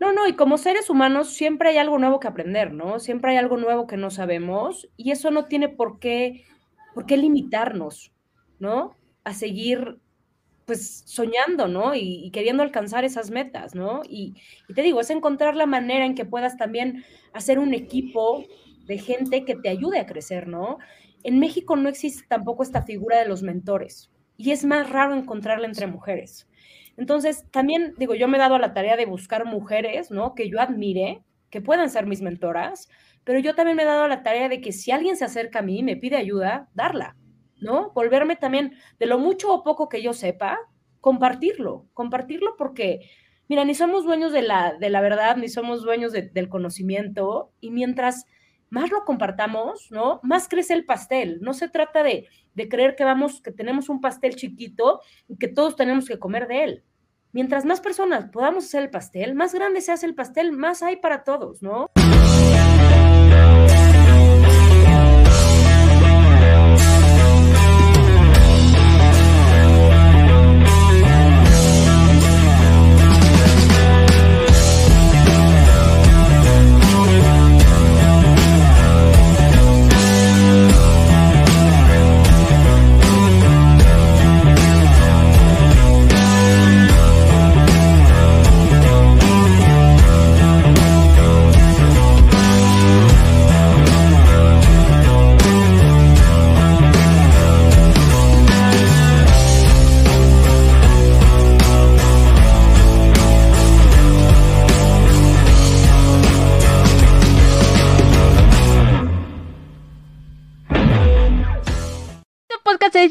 No, 0.00 0.14
no, 0.14 0.26
y 0.26 0.32
como 0.32 0.56
seres 0.56 0.88
humanos 0.88 1.34
siempre 1.34 1.68
hay 1.68 1.76
algo 1.76 1.98
nuevo 1.98 2.20
que 2.20 2.28
aprender, 2.28 2.72
¿no? 2.72 2.98
Siempre 2.98 3.32
hay 3.32 3.36
algo 3.36 3.58
nuevo 3.58 3.86
que 3.86 3.98
no 3.98 4.10
sabemos 4.10 4.88
y 4.96 5.10
eso 5.10 5.30
no 5.30 5.44
tiene 5.44 5.68
por 5.68 5.98
qué, 5.98 6.44
por 6.94 7.04
qué 7.04 7.18
limitarnos, 7.18 8.10
¿no? 8.58 8.96
A 9.24 9.34
seguir 9.34 10.00
pues 10.64 11.02
soñando, 11.04 11.68
¿no? 11.68 11.94
Y, 11.94 12.30
queriendo 12.32 12.62
alcanzar 12.62 13.04
esas 13.04 13.30
metas, 13.30 13.74
¿no? 13.74 14.02
Y, 14.08 14.36
y, 14.68 14.74
te 14.74 14.82
digo, 14.82 15.00
es 15.00 15.10
encontrar 15.10 15.54
la 15.54 15.66
manera 15.66 16.06
en 16.06 16.14
que 16.14 16.24
puedas 16.24 16.56
también 16.56 17.04
hacer 17.34 17.58
un 17.58 17.74
equipo 17.74 18.44
de 18.86 18.96
gente 18.96 19.44
que 19.44 19.56
te 19.56 19.68
ayude 19.68 19.98
a 19.98 20.06
crecer, 20.06 20.46
¿no? 20.48 20.78
En 21.24 21.38
México 21.38 21.76
no 21.76 21.88
existe 21.88 22.24
tampoco 22.26 22.62
esta 22.62 22.82
figura 22.82 23.18
de 23.18 23.28
los 23.28 23.42
mentores 23.42 24.10
y 24.38 24.52
es 24.52 24.64
más 24.64 24.88
raro 24.88 25.14
encontrarla 25.14 25.66
entre 25.66 25.86
mujeres. 25.86 26.48
Entonces, 27.00 27.46
también 27.50 27.94
digo, 27.96 28.14
yo 28.14 28.28
me 28.28 28.36
he 28.36 28.40
dado 28.40 28.58
la 28.58 28.74
tarea 28.74 28.94
de 28.94 29.06
buscar 29.06 29.46
mujeres, 29.46 30.10
¿no? 30.10 30.34
Que 30.34 30.50
yo 30.50 30.60
admire, 30.60 31.24
que 31.48 31.62
puedan 31.62 31.88
ser 31.88 32.04
mis 32.04 32.20
mentoras, 32.20 32.90
pero 33.24 33.38
yo 33.38 33.54
también 33.54 33.78
me 33.78 33.84
he 33.84 33.86
dado 33.86 34.06
la 34.06 34.22
tarea 34.22 34.50
de 34.50 34.60
que 34.60 34.70
si 34.70 34.90
alguien 34.90 35.16
se 35.16 35.24
acerca 35.24 35.60
a 35.60 35.62
mí 35.62 35.78
y 35.78 35.82
me 35.82 35.96
pide 35.96 36.16
ayuda, 36.18 36.68
darla, 36.74 37.16
¿no? 37.56 37.90
Volverme 37.94 38.36
también, 38.36 38.74
de 38.98 39.06
lo 39.06 39.18
mucho 39.18 39.50
o 39.50 39.64
poco 39.64 39.88
que 39.88 40.02
yo 40.02 40.12
sepa, 40.12 40.58
compartirlo, 41.00 41.86
compartirlo 41.94 42.54
porque, 42.58 43.00
mira, 43.48 43.64
ni 43.64 43.74
somos 43.74 44.04
dueños 44.04 44.32
de 44.32 44.42
la, 44.42 44.74
de 44.78 44.90
la 44.90 45.00
verdad, 45.00 45.38
ni 45.38 45.48
somos 45.48 45.82
dueños 45.82 46.12
del 46.12 46.48
conocimiento, 46.50 47.54
y 47.60 47.70
mientras 47.70 48.26
más 48.68 48.90
lo 48.90 49.06
compartamos, 49.06 49.88
¿no? 49.90 50.20
Más 50.22 50.48
crece 50.48 50.74
el 50.74 50.84
pastel. 50.84 51.38
No 51.40 51.54
se 51.54 51.70
trata 51.70 52.02
de, 52.02 52.28
de 52.52 52.68
creer 52.68 52.94
que 52.94 53.04
vamos, 53.04 53.40
que 53.40 53.52
tenemos 53.52 53.88
un 53.88 54.02
pastel 54.02 54.36
chiquito 54.36 55.00
y 55.28 55.38
que 55.38 55.48
todos 55.48 55.76
tenemos 55.76 56.06
que 56.06 56.18
comer 56.18 56.46
de 56.46 56.64
él. 56.64 56.84
Mientras 57.32 57.64
más 57.64 57.80
personas 57.80 58.28
podamos 58.30 58.64
hacer 58.64 58.82
el 58.82 58.90
pastel, 58.90 59.34
más 59.34 59.54
grande 59.54 59.80
se 59.80 59.92
hace 59.92 60.06
el 60.06 60.14
pastel, 60.16 60.50
más 60.50 60.82
hay 60.82 60.96
para 60.96 61.22
todos, 61.22 61.62
¿no? 61.62 61.90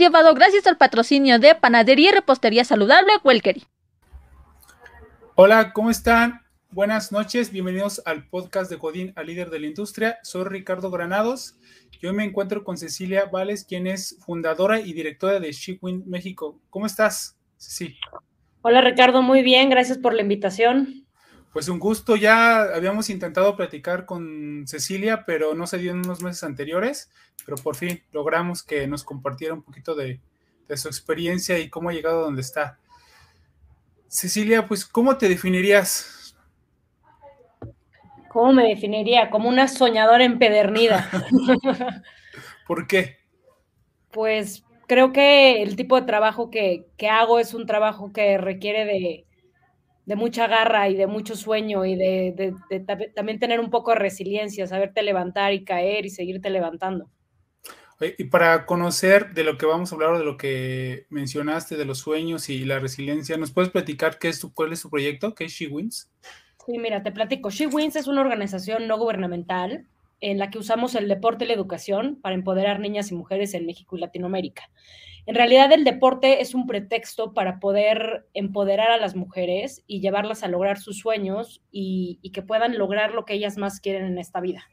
Llevado 0.09 0.33
gracias 0.33 0.65
al 0.65 0.75
patrocinio 0.75 1.38
de 1.38 1.53
Panadería 1.53 2.09
y 2.09 2.13
Repostería 2.13 2.65
Saludable 2.65 3.11
Welkery. 3.23 3.63
Hola, 5.35 5.71
¿cómo 5.71 5.91
están? 5.91 6.41
Buenas 6.71 7.11
noches, 7.11 7.52
bienvenidos 7.52 8.02
al 8.05 8.27
podcast 8.27 8.71
de 8.71 8.77
Godín, 8.77 9.13
al 9.15 9.27
líder 9.27 9.52
de 9.52 9.59
la 9.59 9.67
industria. 9.67 10.17
Soy 10.23 10.45
Ricardo 10.45 10.89
Granados. 10.89 11.57
Yo 12.02 12.11
me 12.11 12.23
encuentro 12.23 12.63
con 12.63 12.75
Cecilia 12.75 13.25
Vales, 13.25 13.65
quien 13.65 13.85
es 13.85 14.17
fundadora 14.25 14.80
y 14.80 14.93
directora 14.93 15.39
de 15.39 15.52
SheWin 15.52 16.03
México. 16.08 16.59
¿Cómo 16.71 16.87
estás, 16.87 17.37
Sí. 17.58 17.95
Hola 18.64 18.81
Ricardo, 18.81 19.21
muy 19.21 19.43
bien, 19.43 19.69
gracias 19.69 19.99
por 19.99 20.15
la 20.15 20.23
invitación. 20.23 21.05
Pues 21.52 21.67
un 21.67 21.80
gusto, 21.80 22.15
ya 22.15 22.61
habíamos 22.61 23.10
intentado 23.10 23.55
platicar 23.55 24.05
con 24.05 24.65
Cecilia, 24.67 25.23
pero 25.26 25.55
no 25.55 25.65
se 25.65 25.80
dio 25.80 25.92
en 25.92 25.99
unos 25.99 26.21
meses 26.21 26.43
anteriores, 26.43 27.10
pero 27.43 27.58
por 27.58 27.76
fin 27.76 28.04
logramos 28.11 28.61
que 28.61 28.86
nos 28.86 29.04
compartiera 29.04 29.55
un 29.55 29.64
poquito 29.64 29.95
de, 29.95 30.20
su 30.76 30.87
experiencia 30.87 31.58
y 31.58 31.67
cómo 31.67 31.89
ha 31.89 31.93
llegado 31.93 32.20
a 32.20 32.23
donde 32.26 32.42
está. 32.42 32.77
Cecilia, 34.08 34.67
pues, 34.67 34.86
¿cómo 34.86 35.17
te 35.17 35.27
definirías? 35.27 36.36
¿Cómo 38.27 38.54
me 38.54 38.67
definiría? 38.67 39.31
Como 39.31 39.49
una 39.49 39.67
soñadora 39.67 40.23
empedernida. 40.23 41.10
¿Por 42.67 42.86
qué? 42.86 43.17
Pues 44.11 44.64
creo 44.87 45.11
que 45.11 45.64
el 45.64 45.76
tipo 45.76 45.99
de 45.99 46.05
trabajo 46.05 46.52
que 46.52 46.86
hago 47.10 47.39
es 47.39 47.55
un 47.55 47.66
trabajo 47.66 48.14
que 48.14 48.37
requiere 48.37 48.86
de, 48.86 49.26
de 50.09 50.15
mucha 50.15 50.47
garra 50.47 50.89
y 50.89 50.95
de 50.95 51.05
mucho 51.05 51.36
sueño 51.36 51.86
y 51.86 51.95
de, 51.95 52.55
también 53.14 53.37
tener 53.37 53.59
un 53.59 53.70
poco 53.70 53.92
de 53.92 53.99
resiliencia, 53.99 54.65
saberte 54.65 55.03
levantar 55.03 55.53
y 55.53 55.64
caer 55.64 56.03
y 56.08 56.09
seguirte 56.09 56.49
levantando. 56.49 57.11
Y 58.17 58.23
para 58.23 58.65
conocer 58.65 59.36
de 59.36 59.43
lo 59.43 59.59
que 59.59 59.67
vamos 59.67 59.92
a 59.92 59.95
hablar, 59.95 60.17
de 60.17 60.23
lo 60.23 60.36
que 60.36 61.05
mencionaste, 61.09 61.77
de 61.77 61.86
los 61.86 61.99
sueños 61.99 62.49
y 62.49 62.65
la 62.65 62.80
resiliencia, 62.80 63.37
¿nos 63.37 63.52
puedes 63.52 63.69
platicar 63.69 64.17
qué 64.17 64.30
es 64.30 64.39
tu, 64.39 64.52
cuál 64.52 64.73
es 64.73 64.81
tu 64.81 64.89
proyecto? 64.89 65.36
¿Qué 65.36 65.45
es 65.45 65.52
She 65.52 65.67
Wins? 65.67 66.09
Sí, 66.65 66.80
mira, 66.80 67.03
te 67.03 67.11
platico. 67.11 67.52
She 67.52 67.67
Wins 67.67 67.95
es 67.95 68.08
una 68.08 68.21
organización 68.21 68.87
no 68.87 68.98
gubernamental 68.98 69.86
en 70.21 70.37
la 70.37 70.49
que 70.49 70.57
usamos 70.57 70.95
el 70.95 71.07
deporte 71.07 71.45
y 71.45 71.47
la 71.47 71.53
educación 71.53 72.19
para 72.21 72.35
empoderar 72.35 72.80
niñas 72.80 73.11
y 73.11 73.15
mujeres 73.15 73.53
en 73.53 73.65
México 73.65 73.95
y 73.95 74.02
Latinoamérica. 74.02 74.69
En 75.25 75.35
realidad 75.35 75.71
el 75.71 75.83
deporte 75.83 76.41
es 76.41 76.55
un 76.55 76.65
pretexto 76.65 77.33
para 77.33 77.59
poder 77.59 78.27
empoderar 78.33 78.89
a 78.89 78.97
las 78.97 79.15
mujeres 79.15 79.83
y 79.85 80.02
llevarlas 80.02 80.41
a 80.41 80.47
lograr 80.47 80.80
sus 80.80 80.97
sueños 80.97 81.61
y, 81.71 82.19
que 82.33 82.41
puedan 82.41 82.77
lograr 82.80 83.13
lo 83.13 83.25
que 83.25 83.35
ellas 83.35 83.55
más 83.55 83.80
quieren 83.80 84.05
en 84.05 84.17
esta 84.17 84.39
vida. 84.39 84.67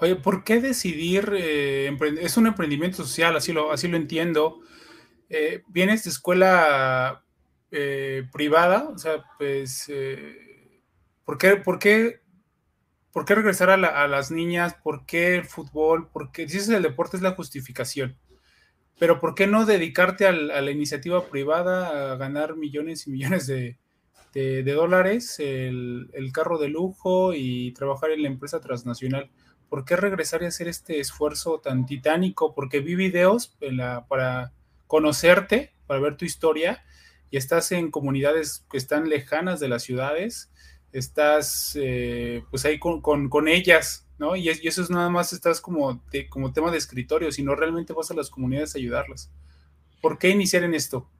Oye, 0.00 0.16
¿por 0.16 0.44
qué 0.44 0.60
decidir? 0.60 1.32
Eh, 1.34 1.96
es 2.20 2.36
un 2.36 2.46
emprendimiento 2.46 2.98
social, 2.98 3.36
así 3.36 3.54
lo, 3.54 3.72
así 3.72 3.88
lo 3.88 3.96
entiendo. 3.96 4.60
Eh, 5.30 5.62
vienes 5.68 6.04
de 6.04 6.10
escuela 6.10 7.24
eh, 7.70 8.24
privada, 8.32 8.90
o 8.90 8.98
sea, 8.98 9.24
pues, 9.38 9.90
¿por 11.24 11.38
qué, 11.38 11.56
por 11.56 11.78
qué, 11.78 12.20
por 13.14 13.24
qué 13.24 13.34
regresar 13.34 13.70
a, 13.70 13.74
a, 13.74 14.08
las 14.08 14.30
niñas? 14.30 14.74
¿Por 14.74 15.06
qué 15.06 15.36
el 15.36 15.46
fútbol? 15.46 16.08
¿Por 16.08 16.32
qué 16.32 16.42
dices 16.42 16.68
el 16.68 16.82
deporte 16.82 17.16
es 17.16 17.22
la 17.22 17.30
justificación? 17.30 18.18
pero 18.98 19.20
¿por 19.20 19.34
qué 19.34 19.46
no 19.46 19.66
dedicarte 19.66 20.26
a 20.26 20.32
la 20.32 20.70
iniciativa 20.70 21.26
privada 21.28 22.12
a 22.12 22.16
ganar 22.16 22.56
millones 22.56 23.06
y 23.06 23.10
millones 23.10 23.46
de, 23.46 23.76
dólares, 24.64 25.38
el, 25.40 26.30
carro 26.32 26.58
de 26.58 26.68
lujo 26.68 27.34
y 27.34 27.72
trabajar 27.72 28.10
en 28.10 28.22
la 28.22 28.28
empresa 28.28 28.60
transnacional? 28.60 29.30
¿Por 29.68 29.84
qué 29.84 29.96
regresar 29.96 30.42
y 30.42 30.46
hacer 30.46 30.68
este 30.68 31.00
esfuerzo 31.00 31.58
tan 31.58 31.86
titánico? 31.86 32.54
Porque 32.54 32.80
vi 32.80 32.94
videos 32.94 33.56
para 34.08 34.52
conocerte, 34.86 35.74
para 35.86 36.00
ver 36.00 36.16
tu 36.16 36.24
historia, 36.24 36.84
y 37.30 37.36
estás 37.36 37.72
en 37.72 37.90
comunidades 37.90 38.64
que 38.70 38.76
están 38.76 39.08
lejanas 39.08 39.58
de 39.58 39.68
las 39.68 39.82
ciudades, 39.82 40.52
estás 40.94 41.76
eh, 41.80 42.44
pues 42.50 42.64
ahí 42.64 42.78
con, 42.78 43.02
con 43.02 43.48
ellas, 43.48 44.06
¿no? 44.18 44.36
Y, 44.36 44.48
eso 44.48 44.80
es 44.80 44.90
nada 44.90 45.10
más, 45.10 45.32
estás 45.32 45.60
como, 45.60 46.00
como 46.30 46.52
tema 46.52 46.70
de 46.70 46.78
escritorio, 46.78 47.32
sino 47.32 47.54
realmente 47.56 47.92
vas 47.92 48.10
a 48.10 48.14
las 48.14 48.30
comunidades 48.30 48.74
a 48.74 48.78
ayudarlas. 48.78 49.30
¿Por 50.00 50.18
qué 50.18 50.30
iniciar 50.30 50.62
en 50.62 50.74
esto? 50.74 51.10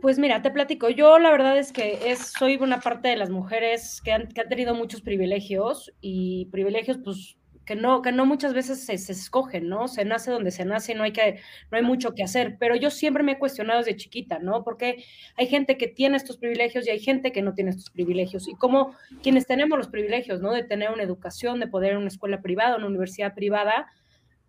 Pues 0.00 0.18
mira, 0.18 0.42
te 0.42 0.50
platico. 0.50 0.90
Yo 0.90 1.20
la 1.20 1.30
verdad 1.30 1.56
es 1.56 1.70
que 1.70 2.10
es, 2.10 2.32
soy 2.36 2.56
una 2.56 2.80
parte 2.80 3.08
de 3.08 3.16
las 3.16 3.30
mujeres 3.30 4.00
que 4.02 4.12
han, 4.12 4.26
que 4.26 4.40
han 4.40 4.48
tenido 4.48 4.74
muchos 4.74 5.00
privilegios 5.00 5.92
y 6.00 6.46
privilegios 6.46 6.98
pues 6.98 7.36
que 7.64 7.76
no, 7.76 8.02
que 8.02 8.12
no 8.12 8.26
muchas 8.26 8.54
veces 8.54 8.84
se, 8.84 8.94
escogen, 8.94 9.68
¿no? 9.68 9.88
Se 9.88 10.04
nace 10.04 10.30
donde 10.30 10.50
se 10.50 10.64
nace, 10.64 10.94
no 10.94 11.04
hay, 11.04 11.12
que, 11.12 11.40
no 11.70 11.78
hay 11.78 11.82
mucho 11.82 12.14
que 12.14 12.22
hacer, 12.22 12.56
pero 12.58 12.74
yo 12.76 12.90
siempre 12.90 13.22
me 13.22 13.32
he 13.32 13.38
cuestionado 13.38 13.80
desde 13.80 13.96
chiquita, 13.96 14.38
¿no? 14.38 14.64
Porque 14.64 15.04
hay 15.36 15.46
gente 15.46 15.76
que 15.76 15.86
tiene 15.86 16.16
estos 16.16 16.38
privilegios 16.38 16.86
y 16.86 16.90
hay 16.90 16.98
gente 16.98 17.32
que 17.32 17.42
no 17.42 17.54
tiene 17.54 17.70
estos 17.70 17.90
privilegios. 17.90 18.48
Y 18.48 18.54
como 18.54 18.94
quienes 19.22 19.46
tenemos 19.46 19.78
los 19.78 19.88
privilegios, 19.88 20.40
¿no? 20.40 20.52
De 20.52 20.64
tener 20.64 20.90
una 20.90 21.02
educación, 21.02 21.60
de 21.60 21.68
poder 21.68 21.92
ir 21.92 21.96
a 21.96 22.00
una 22.00 22.08
escuela 22.08 22.42
privada, 22.42 22.76
una 22.76 22.86
universidad 22.86 23.34
privada, 23.34 23.86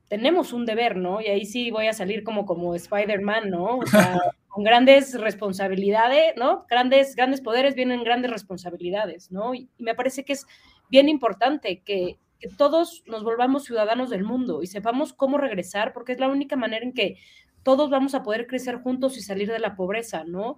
tenemos 0.08 0.54
un 0.54 0.66
deber, 0.66 0.96
¿no? 0.98 1.22
Y 1.22 1.28
ahí 1.28 1.46
sí 1.46 1.72
voy 1.72 1.88
a 1.88 1.94
salir 1.94 2.24
como, 2.24 2.46
como 2.46 2.76
Spider-Man, 2.76 3.50
¿no? 3.50 3.78
O 3.78 3.86
sea, 3.86 4.20
con 4.48 4.64
grandes 4.64 5.20
responsabilidades, 5.20 6.34
¿no? 6.38 6.66
Grandes, 6.70 7.16
grandes 7.16 7.42
poderes 7.42 7.74
vienen 7.74 8.04
grandes 8.04 8.30
responsabilidades, 8.30 9.32
¿no? 9.32 9.56
y 9.56 9.68
me 9.80 9.96
parece 9.96 10.24
que 10.24 10.34
es 10.34 10.46
bien 10.90 11.10
importante 11.10 11.82
que 11.84 12.20
todos 12.58 13.04
nos 13.08 13.24
volvamos 13.24 13.64
ciudadanos 13.66 14.10
del 14.10 14.24
mundo 14.24 14.64
y 14.64 14.68
sepamos 14.68 15.14
cómo 15.14 15.38
regresar, 15.38 15.94
porque 15.94 16.12
es 16.12 16.20
la 16.20 16.28
única 16.28 16.56
manera 16.56 16.86
en 16.86 16.94
que 16.94 17.18
todos 17.64 17.90
vamos 17.90 18.14
a 18.14 18.24
poder 18.24 18.48
crecer 18.48 18.78
juntos 18.78 19.18
y 19.18 19.22
salir 19.22 19.50
de 19.50 19.60
la 19.60 19.76
pobreza, 19.76 20.24
¿no? 20.26 20.58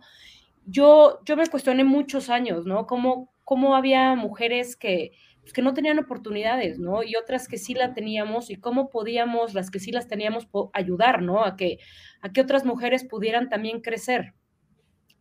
yo, 0.66 1.20
yo 1.26 1.38
me 1.38 1.48
cuestioné 1.48 1.84
muchos 1.84 2.30
años, 2.30 2.66
¿no? 2.66 2.88
Cómo, 2.88 3.32
cómo 3.44 3.76
había 3.76 4.16
mujeres 4.16 4.76
que, 4.76 5.12
pues, 5.42 5.54
que 5.54 5.62
no 5.62 5.74
tenían 5.74 6.00
oportunidades, 6.00 6.80
¿no? 6.80 7.04
Y 7.04 7.16
otras 7.16 7.48
que 7.48 7.58
sí 7.58 7.74
la 7.74 7.94
teníamos 7.94 8.50
y 8.50 8.56
cómo 8.56 8.90
podíamos, 8.90 9.54
las 9.54 9.70
que 9.70 9.80
sí 9.80 9.92
las 9.92 10.08
teníamos, 10.08 10.48
ayudar, 10.74 11.22
¿no? 11.22 11.44
A 11.44 11.56
que, 11.56 11.78
a 12.22 12.32
que 12.32 12.42
otras 12.42 12.66
mujeres 12.66 13.04
pudieran 13.04 13.50
también 13.50 13.82
crecer. 13.82 14.34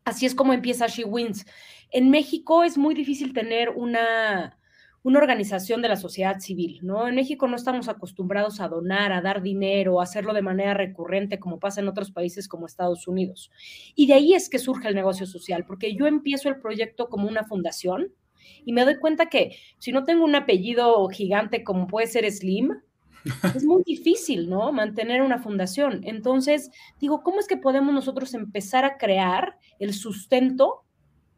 Así 0.04 0.26
es 0.26 0.34
como 0.34 0.52
empieza 0.52 0.86
She 0.86 1.04
Wins. 1.04 1.46
En 1.90 2.10
México 2.10 2.64
es 2.64 2.78
muy 2.78 2.94
difícil 2.94 3.32
tener 3.32 3.70
una, 3.70 4.58
una 5.04 5.18
organización 5.18 5.82
de 5.82 5.88
la 5.88 5.96
sociedad 5.96 6.40
civil, 6.40 6.80
¿no? 6.82 7.06
En 7.06 7.14
México 7.14 7.46
no 7.46 7.56
estamos 7.56 7.90
acostumbrados 7.90 8.58
a 8.60 8.68
donar, 8.68 9.12
a 9.12 9.20
dar 9.20 9.42
dinero, 9.42 10.00
a 10.00 10.04
hacerlo 10.04 10.32
de 10.32 10.40
manera 10.40 10.72
recurrente 10.72 11.38
como 11.38 11.60
pasa 11.60 11.82
en 11.82 11.88
otros 11.88 12.10
países 12.10 12.48
como 12.48 12.64
Estados 12.64 13.06
Unidos. 13.06 13.50
Y 13.94 14.06
de 14.06 14.14
ahí 14.14 14.32
es 14.32 14.48
que 14.48 14.58
surge 14.58 14.88
el 14.88 14.94
negocio 14.94 15.26
social, 15.26 15.66
porque 15.66 15.94
yo 15.94 16.06
empiezo 16.06 16.48
el 16.48 16.58
proyecto 16.58 17.10
como 17.10 17.28
una 17.28 17.44
fundación 17.44 18.14
y 18.64 18.72
me 18.72 18.86
doy 18.86 18.96
cuenta 18.98 19.26
que 19.26 19.56
si 19.78 19.92
no 19.92 20.04
tengo 20.04 20.24
un 20.24 20.36
apellido 20.36 21.06
gigante 21.08 21.64
como 21.64 21.86
puede 21.86 22.06
ser 22.06 22.30
Slim, 22.32 22.70
es 23.54 23.64
muy 23.66 23.82
difícil, 23.84 24.48
¿no? 24.48 24.72
Mantener 24.72 25.20
una 25.20 25.38
fundación. 25.38 26.00
Entonces, 26.04 26.70
digo, 26.98 27.22
¿cómo 27.22 27.40
es 27.40 27.46
que 27.46 27.58
podemos 27.58 27.92
nosotros 27.92 28.32
empezar 28.32 28.86
a 28.86 28.96
crear 28.96 29.58
el 29.78 29.92
sustento 29.92 30.86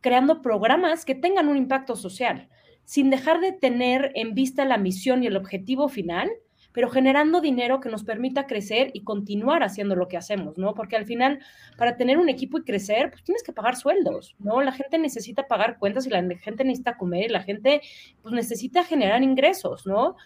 creando 0.01 0.41
programas 0.41 1.05
que 1.05 1.17
tengan 1.17 1.49
un 1.49 1.57
impacto 1.57 1.97
social? 1.97 2.49
Sin 2.87 3.11
dejar 3.11 3.41
de 3.41 3.53
tener 3.53 4.13
en 4.15 4.33
vista 4.33 4.65
la 4.65 4.79
misión 4.79 5.23
y 5.23 5.27
el 5.27 5.37
objetivo 5.37 5.89
final, 5.89 6.31
pero 6.73 6.89
generando 6.89 7.41
dinero 7.41 7.81
que 7.81 7.89
nos 7.89 8.05
permita 8.05 8.47
crecer 8.47 8.91
y 8.95 9.03
continuar 9.03 9.63
haciendo 9.63 9.97
lo 9.97 10.09
que 10.09 10.17
hacemos, 10.17 10.57
¿no? 10.57 10.75
Porque 10.75 10.95
al 10.95 11.05
final, 11.05 11.41
para 11.77 11.97
tener 11.97 12.19
un 12.19 12.29
equipo 12.29 12.59
y 12.59 12.65
crecer, 12.65 13.11
pues 13.11 13.25
tienes 13.25 13.43
que 13.43 13.53
pagar 13.53 13.77
sueldos, 13.77 14.37
¿no? 14.39 14.63
La 14.63 14.73
gente 14.73 14.99
necesita 14.99 15.47
pagar 15.47 15.79
cuentas 15.79 16.07
y 16.07 16.11
la 16.11 16.23
gente 16.39 16.65
necesita 16.65 16.97
comer 16.97 17.25
y 17.25 17.33
la 17.33 17.43
gente, 17.43 17.81
pues 18.23 18.35
necesita 18.35 18.85
generar 18.85 19.23
ingresos, 19.23 19.87
¿no? 19.87 20.17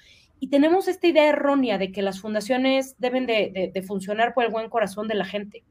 Y 0.40 0.48
tenemos 0.48 0.88
esta 0.88 1.06
idea 1.06 1.28
errónea 1.28 1.78
de 1.78 1.92
que 1.92 2.02
las 2.02 2.20
fundaciones 2.20 2.96
deben 2.98 3.26
de, 3.26 3.84
funcionar 3.86 4.34
por 4.34 4.44
el 4.44 4.50
buen 4.50 4.68
corazón 4.70 5.06
de 5.06 5.14
la 5.14 5.24
gente. 5.24 5.64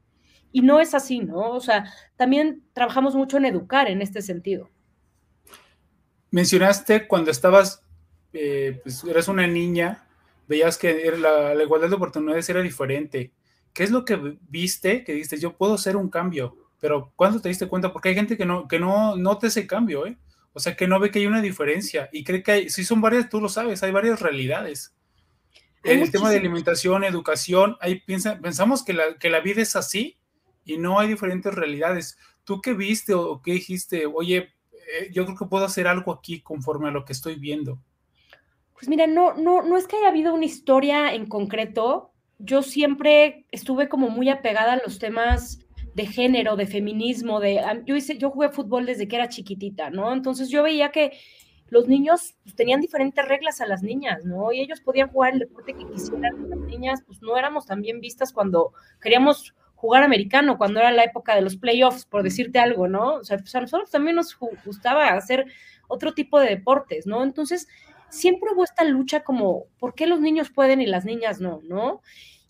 Y 0.50 0.62
no 0.62 0.80
es 0.80 0.94
así, 0.94 1.20
¿no? 1.20 1.50
O 1.50 1.60
sea, 1.60 1.92
también 2.16 2.62
trabajamos 2.72 3.14
mucho 3.14 3.36
en 3.36 3.44
educar 3.44 3.88
en 3.88 4.00
este 4.00 4.22
sentido. 4.22 4.70
Mencionaste 6.30 7.08
cuando 7.08 7.30
estabas, 7.30 7.82
eh, 8.32 8.80
pues 8.82 9.02
eras 9.04 9.28
una 9.28 9.46
niña, 9.46 10.06
veías 10.46 10.78
que 10.78 11.12
la, 11.16 11.54
igualdad 11.62 11.88
de 11.88 11.94
oportunidades 11.94 12.48
era 12.48 12.62
diferente. 12.62 13.32
¿Qué 13.72 13.84
es 13.84 13.90
lo 13.90 14.04
que 14.04 14.38
viste 14.48 15.04
que 15.04 15.12
dijiste, 15.12 15.38
yo 15.38 15.56
puedo 15.56 15.74
hacer 15.74 15.96
un 15.96 16.10
cambio? 16.10 16.56
Pero 16.80 17.12
¿cuándo 17.16 17.40
te 17.40 17.48
diste 17.48 17.68
cuenta? 17.68 17.92
Porque 17.92 18.10
hay 18.10 18.14
gente 18.14 18.36
que 18.36 18.46
no, 18.46 18.66
que 18.66 18.78
no 18.78 19.16
nota 19.16 19.46
ese 19.46 19.66
cambio, 19.66 20.06
¿eh? 20.06 20.18
O 20.52 20.58
sea, 20.58 20.76
que 20.76 20.88
no 20.88 20.98
ve 20.98 21.10
que 21.10 21.20
hay 21.20 21.26
una 21.26 21.40
diferencia 21.40 22.08
y 22.12 22.24
cree 22.24 22.42
que 22.42 22.52
hay, 22.52 22.70
si 22.70 22.84
son 22.84 23.00
varias, 23.00 23.28
tú 23.28 23.40
lo 23.40 23.48
sabes, 23.48 23.82
hay 23.82 23.92
varias 23.92 24.20
realidades. 24.20 24.94
En 25.84 26.00
el 26.00 26.10
tema 26.10 26.30
de 26.30 26.38
alimentación, 26.38 27.04
educación, 27.04 27.76
ahí 27.80 28.00
piensa, 28.00 28.38
pensamos 28.38 28.84
que 28.84 28.92
la, 28.92 29.16
que 29.18 29.30
la 29.30 29.40
vida 29.40 29.62
es 29.62 29.76
así 29.76 30.18
y 30.64 30.76
no 30.76 30.98
hay 30.98 31.08
diferentes 31.08 31.54
realidades. 31.54 32.18
¿Tú 32.44 32.60
qué 32.60 32.74
viste 32.74 33.14
o 33.14 33.40
qué 33.40 33.52
dijiste? 33.52 34.06
Oye, 34.06 34.52
yo 35.12 35.24
creo 35.24 35.36
que 35.36 35.46
puedo 35.46 35.64
hacer 35.64 35.86
algo 35.86 36.12
aquí 36.12 36.40
conforme 36.40 36.88
a 36.88 36.92
lo 36.92 37.04
que 37.04 37.12
estoy 37.12 37.36
viendo. 37.36 37.78
Pues 38.74 38.88
mira, 38.88 39.06
no, 39.06 39.34
no, 39.34 39.62
no 39.62 39.76
es 39.76 39.86
que 39.86 39.96
haya 39.96 40.08
habido 40.08 40.32
una 40.34 40.46
historia 40.46 41.12
en 41.12 41.26
concreto. 41.26 42.12
Yo 42.38 42.62
siempre 42.62 43.46
estuve 43.50 43.88
como 43.88 44.08
muy 44.08 44.30
apegada 44.30 44.72
a 44.72 44.80
los 44.82 44.98
temas 44.98 45.58
de 45.94 46.06
género, 46.06 46.56
de 46.56 46.66
feminismo, 46.66 47.40
de 47.40 47.60
yo 47.84 47.96
hice, 47.96 48.16
yo 48.16 48.30
jugué 48.30 48.48
fútbol 48.50 48.86
desde 48.86 49.08
que 49.08 49.16
era 49.16 49.28
chiquitita, 49.28 49.90
¿no? 49.90 50.12
Entonces 50.12 50.48
yo 50.48 50.62
veía 50.62 50.90
que 50.90 51.12
los 51.68 51.88
niños 51.88 52.36
pues, 52.42 52.54
tenían 52.54 52.80
diferentes 52.80 53.26
reglas 53.26 53.60
a 53.60 53.66
las 53.66 53.82
niñas, 53.82 54.24
¿no? 54.24 54.52
Y 54.52 54.60
ellos 54.60 54.80
podían 54.80 55.08
jugar 55.08 55.34
el 55.34 55.40
deporte 55.40 55.74
que 55.74 55.86
quisieran. 55.86 56.48
Las 56.48 56.60
niñas, 56.60 57.02
pues 57.06 57.22
no 57.22 57.36
éramos 57.36 57.66
tan 57.66 57.80
bien 57.80 58.00
vistas 58.00 58.32
cuando 58.32 58.72
queríamos 59.00 59.54
jugar 59.80 60.02
americano 60.02 60.58
cuando 60.58 60.78
era 60.78 60.92
la 60.92 61.04
época 61.04 61.34
de 61.34 61.40
los 61.40 61.56
playoffs, 61.56 62.04
por 62.04 62.22
decirte 62.22 62.58
algo, 62.58 62.86
¿no? 62.86 63.14
O 63.14 63.24
sea, 63.24 63.38
pues 63.38 63.54
a 63.54 63.62
nosotros 63.62 63.90
también 63.90 64.14
nos 64.14 64.36
gustaba 64.66 65.08
hacer 65.08 65.46
otro 65.88 66.12
tipo 66.12 66.38
de 66.38 66.50
deportes, 66.50 67.06
¿no? 67.06 67.22
Entonces, 67.22 67.66
siempre 68.10 68.50
hubo 68.54 68.62
esta 68.62 68.84
lucha 68.84 69.24
como, 69.24 69.64
¿por 69.78 69.94
qué 69.94 70.06
los 70.06 70.20
niños 70.20 70.50
pueden 70.50 70.82
y 70.82 70.86
las 70.86 71.06
niñas 71.06 71.40
no, 71.40 71.62
¿no? 71.64 72.02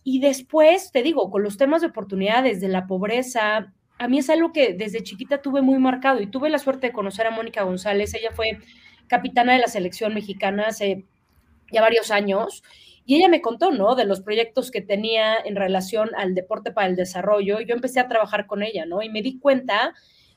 Y 0.02 0.18
después, 0.18 0.90
te 0.90 1.04
digo, 1.04 1.30
con 1.30 1.44
los 1.44 1.56
temas 1.56 1.82
de 1.82 1.86
oportunidades, 1.86 2.60
de 2.60 2.66
la 2.66 2.88
pobreza, 2.88 3.72
a 3.98 4.08
mí 4.08 4.18
es 4.18 4.28
algo 4.28 4.52
que 4.52 4.74
desde 4.74 5.04
chiquita 5.04 5.40
tuve 5.40 5.62
muy 5.62 5.78
marcado 5.78 6.20
y 6.20 6.26
tuve 6.26 6.50
la 6.50 6.58
suerte 6.58 6.88
de 6.88 6.92
conocer 6.92 7.28
a 7.28 7.30
Mónica 7.30 7.62
González, 7.62 8.12
ella 8.14 8.32
fue 8.32 8.58
capitana 9.06 9.52
de 9.52 9.60
la 9.60 9.68
selección 9.68 10.14
mexicana 10.14 10.64
hace 10.66 11.04
ya 11.70 11.80
varios 11.80 12.10
años 12.10 12.64
y 13.10 13.16
ella 13.16 13.28
me 13.28 13.42
contó, 13.42 13.72
¿no? 13.72 13.96
De 13.96 14.04
los 14.04 14.20
proyectos 14.20 14.70
que 14.70 14.82
tenía 14.82 15.34
en 15.36 15.56
relación 15.56 16.10
al 16.16 16.32
deporte 16.32 16.70
para 16.70 16.86
el 16.86 16.94
desarrollo. 16.94 17.58
Yo 17.58 17.74
empecé 17.74 17.98
a 17.98 18.06
trabajar 18.06 18.46
con 18.46 18.62
ella, 18.62 18.86
¿no? 18.86 19.02
Y 19.02 19.08
me 19.08 19.20
di 19.20 19.40
cuenta 19.40 19.94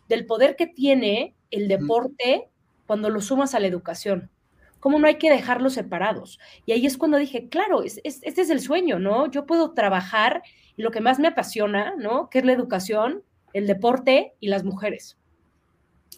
del 0.10 0.26
poder 0.26 0.56
que 0.56 0.66
tiene 0.66 1.36
el 1.52 1.68
deporte 1.68 2.50
cuando 2.88 3.12
lo 3.12 3.22
sumas 3.22 3.54
a 3.54 3.60
la 3.60 3.68
educación. 3.68 4.32
Cómo 4.80 4.98
no 4.98 5.06
hay 5.06 5.20
que 5.20 5.30
dejarlos 5.30 5.74
separados. 5.74 6.40
Y 6.66 6.72
ahí 6.72 6.88
es 6.88 6.98
cuando 6.98 7.20
dije, 7.20 7.48
claro, 7.48 7.84
este 7.84 8.42
es 8.42 8.50
el 8.50 8.60
sueño, 8.60 8.98
¿no? 8.98 9.30
Yo 9.30 9.46
puedo 9.46 9.74
trabajar 9.74 10.42
lo 10.76 10.90
que 10.90 11.00
más 11.00 11.20
me 11.20 11.28
apasiona, 11.28 11.94
¿no? 12.00 12.32
Que 12.32 12.40
es 12.40 12.46
la 12.46 12.54
educación, 12.54 13.22
el 13.54 13.68
deporte 13.68 14.34
y 14.40 14.48
las 14.48 14.64
mujeres. 14.64 15.20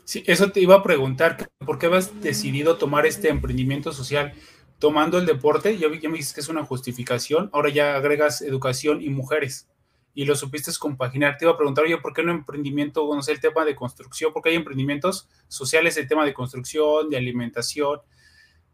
Sí, 0.05 0.23
eso 0.25 0.51
te 0.51 0.61
iba 0.61 0.75
a 0.75 0.83
preguntar, 0.83 1.49
¿por 1.65 1.79
qué 1.79 1.87
has 1.87 2.21
decidido 2.21 2.77
tomar 2.77 3.05
este 3.05 3.27
emprendimiento 3.27 3.91
social? 3.91 4.31
Tomando 4.79 5.17
el 5.17 5.25
deporte, 5.25 5.77
ya, 5.77 5.89
me 5.89 6.17
dices 6.17 6.33
que 6.33 6.41
es 6.41 6.49
una 6.49 6.65
justificación, 6.65 7.49
ahora 7.53 7.69
ya 7.69 7.95
agregas 7.95 8.41
educación 8.41 9.01
y 9.01 9.09
mujeres 9.09 9.69
y 10.13 10.25
lo 10.25 10.35
supiste 10.35 10.71
compaginar. 10.79 11.37
Te 11.37 11.45
iba 11.45 11.53
a 11.53 11.57
preguntar, 11.57 11.83
oye, 11.83 11.97
¿por 11.97 12.13
qué 12.13 12.23
no 12.23 12.31
emprendimiento, 12.31 13.05
no 13.05 13.21
el 13.27 13.39
tema 13.39 13.65
de 13.65 13.75
construcción? 13.75 14.31
Porque 14.31 14.49
hay 14.49 14.55
emprendimientos 14.55 15.27
sociales, 15.47 15.97
el 15.97 16.07
tema 16.07 16.25
de 16.25 16.33
construcción, 16.33 17.09
de 17.09 17.17
alimentación, 17.17 17.99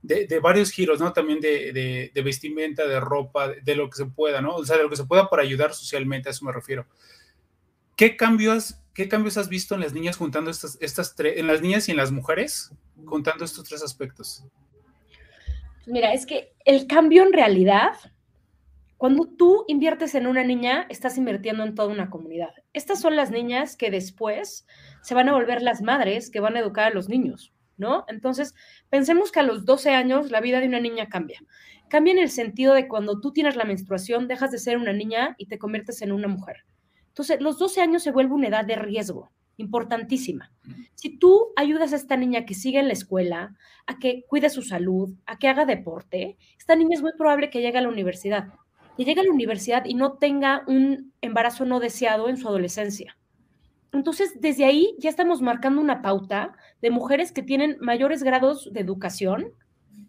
de, 0.04 0.40
varios 0.40 0.72
giros, 0.72 1.00
¿no? 1.00 1.14
También 1.14 1.40
de, 1.40 2.12
vestimenta, 2.24 2.88
de 2.88 3.00
ropa, 3.00 3.50
de, 3.50 3.76
lo 3.76 3.90
que 3.90 3.98
se 3.98 4.06
pueda, 4.06 4.42
¿no? 4.42 4.56
O 4.56 4.66
sea, 4.66 4.78
de 4.78 4.84
lo 4.84 4.90
que 4.90 4.96
se 4.96 5.06
pueda 5.06 5.30
para 5.30 5.44
ayudar 5.44 5.74
socialmente, 5.74 6.30
a 6.30 6.32
eso 6.32 6.46
me 6.46 6.52
refiero. 6.52 6.86
¿Qué 7.96 8.16
cambios, 8.16 8.76
qué 8.94 9.08
cambios 9.08 9.38
has 9.38 9.50
visto 9.50 9.76
en 9.76 9.82
las 9.82 9.94
niñas 9.94 10.18
juntando 10.18 10.50
estas, 10.52 10.78
estas 10.82 11.16
tres, 11.16 11.38
en 11.38 11.48
las 11.48 11.62
niñas 11.62 11.88
y 11.88 11.92
en 11.92 11.98
las 11.98 12.12
mujeres, 12.12 12.72
juntando 13.06 13.46
estos 13.46 13.68
tres 13.68 13.84
aspectos? 13.84 14.44
Mira, 15.88 16.14
es 16.14 16.26
que 16.26 16.54
el 16.64 16.86
cambio 16.86 17.24
en 17.24 17.34
realidad, 17.34 17.94
cuando 18.98 19.26
tú 19.26 19.66
inviertes 19.68 20.14
en 20.14 20.28
una 20.28 20.44
niña, 20.44 20.86
estás 20.90 21.18
invirtiendo 21.18 21.64
en 21.64 21.74
toda 21.74 21.88
una 21.88 22.12
comunidad. 22.12 22.54
Estas 22.74 23.02
son 23.02 23.16
las 23.16 23.32
niñas 23.32 23.76
que 23.76 23.90
después 23.90 24.68
se 25.02 25.16
van 25.16 25.28
a 25.28 25.34
volver 25.34 25.64
las 25.64 25.82
madres 25.82 26.30
que 26.30 26.40
van 26.40 26.56
a 26.56 26.60
educar 26.60 26.92
a 26.92 26.94
los 26.94 27.10
niños, 27.10 27.52
¿no? 27.78 28.06
Entonces, 28.08 28.54
pensemos 28.90 29.32
que 29.32 29.40
a 29.40 29.44
los 29.44 29.66
12 29.66 29.90
años 29.90 30.30
la 30.30 30.40
vida 30.40 30.60
de 30.60 30.68
una 30.68 30.80
niña 30.80 31.10
cambia. 31.10 31.40
Cambia 31.90 32.14
en 32.14 32.20
el 32.20 32.30
sentido 32.30 32.76
de 32.76 32.88
cuando 32.88 33.20
tú 33.20 33.34
tienes 33.34 33.56
la 33.56 33.66
menstruación, 33.66 34.28
dejas 34.28 34.52
de 34.52 34.60
ser 34.60 34.78
una 34.78 34.94
niña 34.94 35.36
y 35.40 35.48
te 35.48 35.58
conviertes 35.58 36.04
en 36.04 36.12
una 36.12 36.28
mujer. 36.28 36.58
Entonces, 37.08 37.42
los 37.42 37.58
12 37.58 37.82
años 37.82 38.04
se 38.04 38.12
vuelve 38.12 38.36
una 38.36 38.50
edad 38.50 38.66
de 38.66 38.76
riesgo 38.76 39.32
importantísima. 39.58 40.52
Si 40.96 41.18
tú 41.18 41.50
ayudas 41.56 41.94
a 41.94 41.96
esta 41.96 42.18
niña 42.18 42.46
que 42.46 42.54
siga 42.54 42.80
en 42.80 42.88
la 42.88 42.94
escuela, 42.94 43.56
a 43.86 44.00
que 44.00 44.24
cuide 44.28 44.50
su 44.50 44.62
salud, 44.62 45.14
a 45.26 45.38
que 45.38 45.48
haga 45.48 45.66
deporte, 45.66 46.38
esta 46.58 46.76
niña 46.76 46.96
es 46.96 47.02
muy 47.02 47.12
probable 47.18 47.50
que 47.50 47.62
llegue 47.62 47.78
a 47.78 47.82
la 47.82 47.90
universidad, 47.90 48.48
que 48.98 49.06
llegue 49.06 49.22
a 49.22 49.26
la 49.26 49.32
universidad 49.32 49.86
y 49.86 49.94
no 49.94 50.14
tenga 50.14 50.64
un 50.68 51.14
embarazo 51.22 51.66
no 51.66 51.80
deseado 51.80 52.30
en 52.30 52.38
su 52.38 52.48
adolescencia. 52.48 53.18
Entonces, 53.94 54.40
desde 54.40 54.66
ahí 54.66 54.96
ya 55.00 55.10
estamos 55.10 55.42
marcando 55.42 55.82
una 55.82 56.02
pauta 56.02 56.54
de 56.82 56.92
mujeres 56.92 57.32
que 57.32 57.44
tienen 57.44 57.78
mayores 57.82 58.24
grados 58.24 58.70
de 58.72 58.80
educación, 58.80 59.54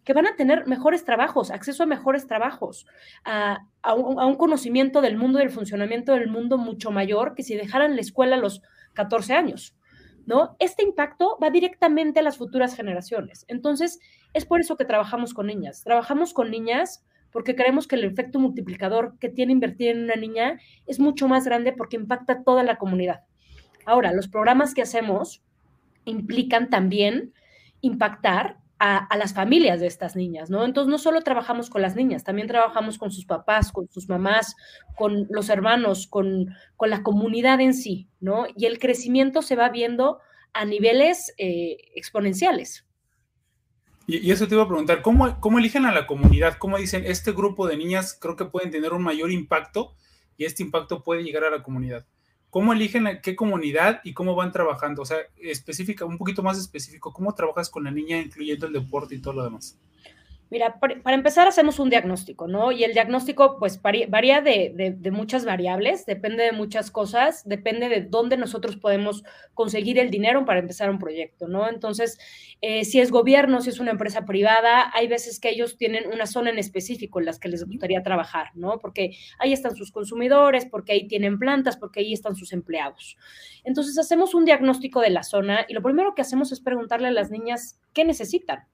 que 0.05 0.13
van 0.13 0.27
a 0.27 0.37
tener 0.37 0.67
mejores 0.67 1.05
trabajos, 1.05 1.51
acceso 1.51 1.83
a 1.83 1.87
mejores 1.87 2.27
trabajos, 2.27 2.87
a, 3.25 3.67
un, 3.95 4.21
a 4.21 4.27
un 4.27 4.37
conocimiento 4.37 5.01
del 5.01 5.17
mundo, 5.17 5.39
del 5.39 5.51
funcionamiento 5.51 6.13
del 6.13 6.29
mundo 6.29 6.59
mucho 6.59 6.91
mayor 6.91 7.35
que 7.35 7.43
si 7.43 7.57
dejaran 7.57 7.95
la 7.95 8.01
escuela 8.01 8.37
los 8.37 8.63
14 8.95 9.35
años, 9.35 9.77
¿no? 10.27 10.57
Este 10.59 10.83
impacto 10.83 11.39
va 11.43 11.51
directamente 11.51 12.21
a 12.21 12.23
las 12.23 12.37
futuras 12.37 12.77
generaciones. 12.77 13.45
Entonces, 13.49 13.99
es 14.33 14.45
por 14.45 14.61
eso 14.61 14.77
que 14.77 14.85
trabajamos 14.85 15.35
con 15.35 15.47
niñas. 15.47 15.83
Trabajamos 15.83 16.33
con 16.33 16.51
niñas 16.51 17.05
porque 17.31 17.57
creemos 17.57 17.87
que 17.87 17.97
el 17.97 18.05
efecto 18.05 18.39
multiplicador 18.39 19.19
que 19.19 19.29
tiene 19.29 19.53
invertir 19.53 19.89
en 19.89 20.05
una 20.05 20.17
niña 20.17 20.61
es 20.87 21.01
mucho 21.01 21.29
más 21.29 21.45
grande 21.45 21.73
porque 21.73 21.97
impacta 21.97 22.35
a 22.35 22.43
toda 22.45 22.63
la 22.63 22.77
comunidad. 22.77 23.23
Ahora, 23.85 24.13
los 24.13 24.29
programas 24.29 24.75
que 24.75 24.83
hacemos 24.83 25.43
implican 26.05 26.71
también 26.71 27.33
impactar 27.81 28.59
a, 28.85 29.17
las 29.17 29.33
familias 29.33 29.79
de 29.79 29.87
estas 29.87 30.17
niñas, 30.17 30.51
¿no? 30.51 30.65
Entonces, 30.65 30.91
no 30.91 30.99
solo 30.99 31.23
trabajamos 31.23 31.71
con 31.71 31.83
las 31.83 31.95
niñas, 31.95 32.25
también 32.25 32.49
trabajamos 32.49 32.99
con 32.99 33.13
sus 33.13 33.25
papás, 33.25 33.71
con 33.71 33.89
sus 33.89 34.09
mamás, 34.09 34.57
con 34.97 35.29
los 35.31 35.51
hermanos, 35.51 36.09
con, 36.09 36.53
con 36.77 36.91
la 36.91 37.05
comunidad 37.05 37.61
en 37.61 37.75
sí, 37.75 38.09
¿no? 38.19 38.47
Y 38.57 38.67
el 38.67 38.81
crecimiento 38.81 39.41
se 39.41 39.55
va 39.55 39.69
viendo 39.69 40.19
a 40.53 40.65
niveles 40.65 41.33
eh, 41.39 41.77
exponenciales. 41.95 42.85
Y, 44.09 44.33
eso 44.33 44.49
te 44.49 44.57
iba 44.57 44.65
a 44.65 44.69
preguntar, 44.69 45.01
¿cómo, 45.01 45.39
¿cómo 45.39 45.61
eligen 45.61 45.87
a 45.87 45.93
la 45.93 46.09
comunidad? 46.09 46.59
¿Cómo 46.59 46.77
dicen, 46.77 47.05
este 47.07 47.31
grupo 47.31 47.69
de 47.69 47.77
niñas 47.77 48.19
creo 48.21 48.35
que 48.35 48.47
pueden 48.47 48.73
tener 48.73 48.93
un 48.93 49.05
mayor 49.05 49.31
impacto 49.31 49.95
y 50.37 50.45
este 50.45 50.65
impacto 50.65 51.05
puede 51.05 51.23
llegar 51.23 51.45
a 51.45 51.51
la 51.51 51.63
comunidad? 51.63 52.05
¿Cómo 52.53 52.75
eligen 52.75 53.09
qué 53.23 53.35
comunidad 53.35 54.03
y 54.05 54.13
cómo 54.13 54.35
van 54.35 54.53
trabajando? 54.53 55.01
O 55.01 55.05
sea, 55.07 55.17
específica, 55.41 56.05
un 56.05 56.19
poquito 56.19 56.43
más 56.43 56.59
específico, 56.59 57.11
¿cómo 57.11 57.35
trabajas 57.35 57.71
con 57.71 57.83
la 57.83 57.91
niña 57.91 58.19
incluyendo 58.19 58.67
el 58.67 58.75
deporte 58.75 59.15
y 59.15 59.23
todo 59.23 59.33
lo 59.33 59.45
demás? 59.45 59.79
Mira, 60.53 60.79
para 60.79 61.17
empezar 61.17 61.49
hacemos 61.49 61.79
un 61.79 61.89
diagnóstico, 61.89 62.47
¿no? 62.47 62.73
Y 62.73 62.85
el 62.85 62.93
diagnóstico 62.93 63.57
pues 63.59 63.81
varía 63.81 64.43
de, 64.43 65.11
muchas 65.11 65.47
variables, 65.47 66.05
depende 66.05 66.45
de 66.45 66.53
muchas 66.53 66.91
cosas, 66.91 67.49
depende 67.49 67.89
de 67.89 68.03
dónde 68.03 68.37
nosotros 68.37 68.77
podemos 68.77 69.25
conseguir 69.55 69.99
el 69.99 70.11
dinero 70.11 70.45
para 70.45 70.61
empezar 70.61 70.91
un 70.91 70.99
proyecto, 70.99 71.49
¿no? 71.49 71.71
Entonces, 71.71 72.19
eh, 72.61 72.85
si 72.85 73.01
es 73.01 73.11
gobierno, 73.11 73.63
si 73.63 73.71
es 73.71 73.81
una 73.81 73.93
empresa 73.93 74.27
privada, 74.27 74.91
hay 74.93 75.09
veces 75.09 75.41
que 75.41 75.49
ellos 75.49 75.79
tienen 75.79 76.07
una 76.13 76.27
zona 76.27 76.51
en 76.51 76.59
específico 76.59 77.19
en 77.19 77.25
las 77.25 77.39
que 77.39 77.49
les 77.49 77.65
gustaría 77.65 78.03
trabajar, 78.03 78.49
¿no? 78.55 78.79
Porque 78.79 79.17
ahí 79.39 79.55
están 79.55 79.75
sus 79.75 79.91
consumidores, 79.91 80.67
porque 80.67 80.93
ahí 80.93 81.09
tienen 81.09 81.39
plantas, 81.39 81.79
porque 81.79 82.01
ahí 82.01 82.13
están 82.13 82.37
sus 82.37 82.53
empleados. 82.53 83.17
Entonces, 83.65 83.97
hacemos 83.97 84.35
un 84.35 84.45
diagnóstico 84.45 85.01
de 85.01 85.09
la 85.09 85.23
zona 85.23 85.65
y 85.67 85.73
lo 85.73 85.81
primero 85.81 86.15
que 86.15 86.21
hacemos 86.21 86.53
es 86.53 86.61
preguntarle 86.61 87.09
a 87.09 87.13
las 87.13 87.31
niñas 87.31 87.81
qué 87.95 88.05
necesitan, 88.05 88.67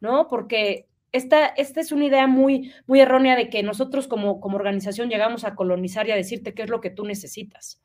¿no? 0.00 0.26
Porque 0.26 0.88
esta, 1.12 1.46
esta, 1.46 1.80
es 1.80 1.92
una 1.92 2.06
idea 2.06 2.26
muy, 2.26 2.72
muy 2.86 3.00
errónea 3.00 3.36
de 3.36 3.50
que 3.50 3.62
nosotros 3.62 4.08
como, 4.08 4.40
como 4.40 4.56
organización 4.56 5.10
llegamos 5.10 5.44
a 5.44 5.54
colonizar 5.54 6.08
y 6.08 6.10
a 6.10 6.16
decirte 6.16 6.54
qué 6.54 6.62
es 6.62 6.70
lo 6.70 6.80
que 6.80 6.90
tú 6.90 7.04
necesitas. 7.04 7.80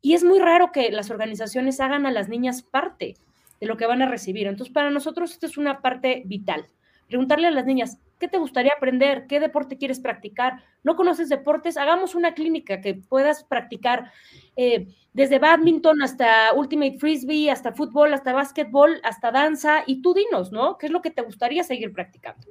Y 0.00 0.14
es 0.14 0.24
muy 0.24 0.38
raro 0.38 0.72
que 0.72 0.90
las 0.90 1.10
organizaciones 1.10 1.80
hagan 1.80 2.06
a 2.06 2.10
las 2.10 2.28
niñas 2.28 2.62
parte 2.62 3.16
de 3.60 3.66
lo 3.66 3.76
que 3.76 3.86
van 3.86 4.02
a 4.02 4.08
recibir. 4.08 4.46
Entonces, 4.46 4.72
para 4.72 4.90
nosotros 4.90 5.32
esto 5.32 5.46
es 5.46 5.58
una 5.58 5.82
parte 5.82 6.22
vital. 6.24 6.66
Preguntarle 7.10 7.48
a 7.48 7.50
las 7.50 7.66
niñas, 7.66 7.98
¿qué 8.20 8.28
te 8.28 8.38
gustaría 8.38 8.72
aprender? 8.76 9.26
¿Qué 9.26 9.40
deporte 9.40 9.76
quieres 9.76 9.98
practicar? 9.98 10.62
¿No 10.84 10.94
conoces 10.94 11.28
deportes? 11.28 11.76
Hagamos 11.76 12.14
una 12.14 12.34
clínica 12.34 12.80
que 12.80 12.94
puedas 12.94 13.42
practicar 13.42 14.12
eh, 14.54 14.86
desde 15.12 15.40
badminton 15.40 16.02
hasta 16.02 16.54
ultimate 16.54 16.98
frisbee, 17.00 17.50
hasta 17.50 17.72
fútbol, 17.72 18.14
hasta 18.14 18.32
básquetbol, 18.32 19.00
hasta 19.02 19.32
danza, 19.32 19.82
y 19.88 20.02
tú 20.02 20.14
dinos, 20.14 20.52
¿no? 20.52 20.78
¿Qué 20.78 20.86
es 20.86 20.92
lo 20.92 21.02
que 21.02 21.10
te 21.10 21.22
gustaría 21.22 21.64
seguir 21.64 21.92
practicando? 21.92 22.46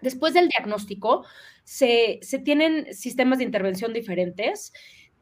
Después 0.00 0.34
del 0.34 0.46
diagnóstico, 0.46 1.24
se, 1.64 2.20
tienen 2.44 2.94
sistemas 2.94 3.38
de 3.38 3.44
intervención 3.44 3.92
diferentes. 3.92 4.72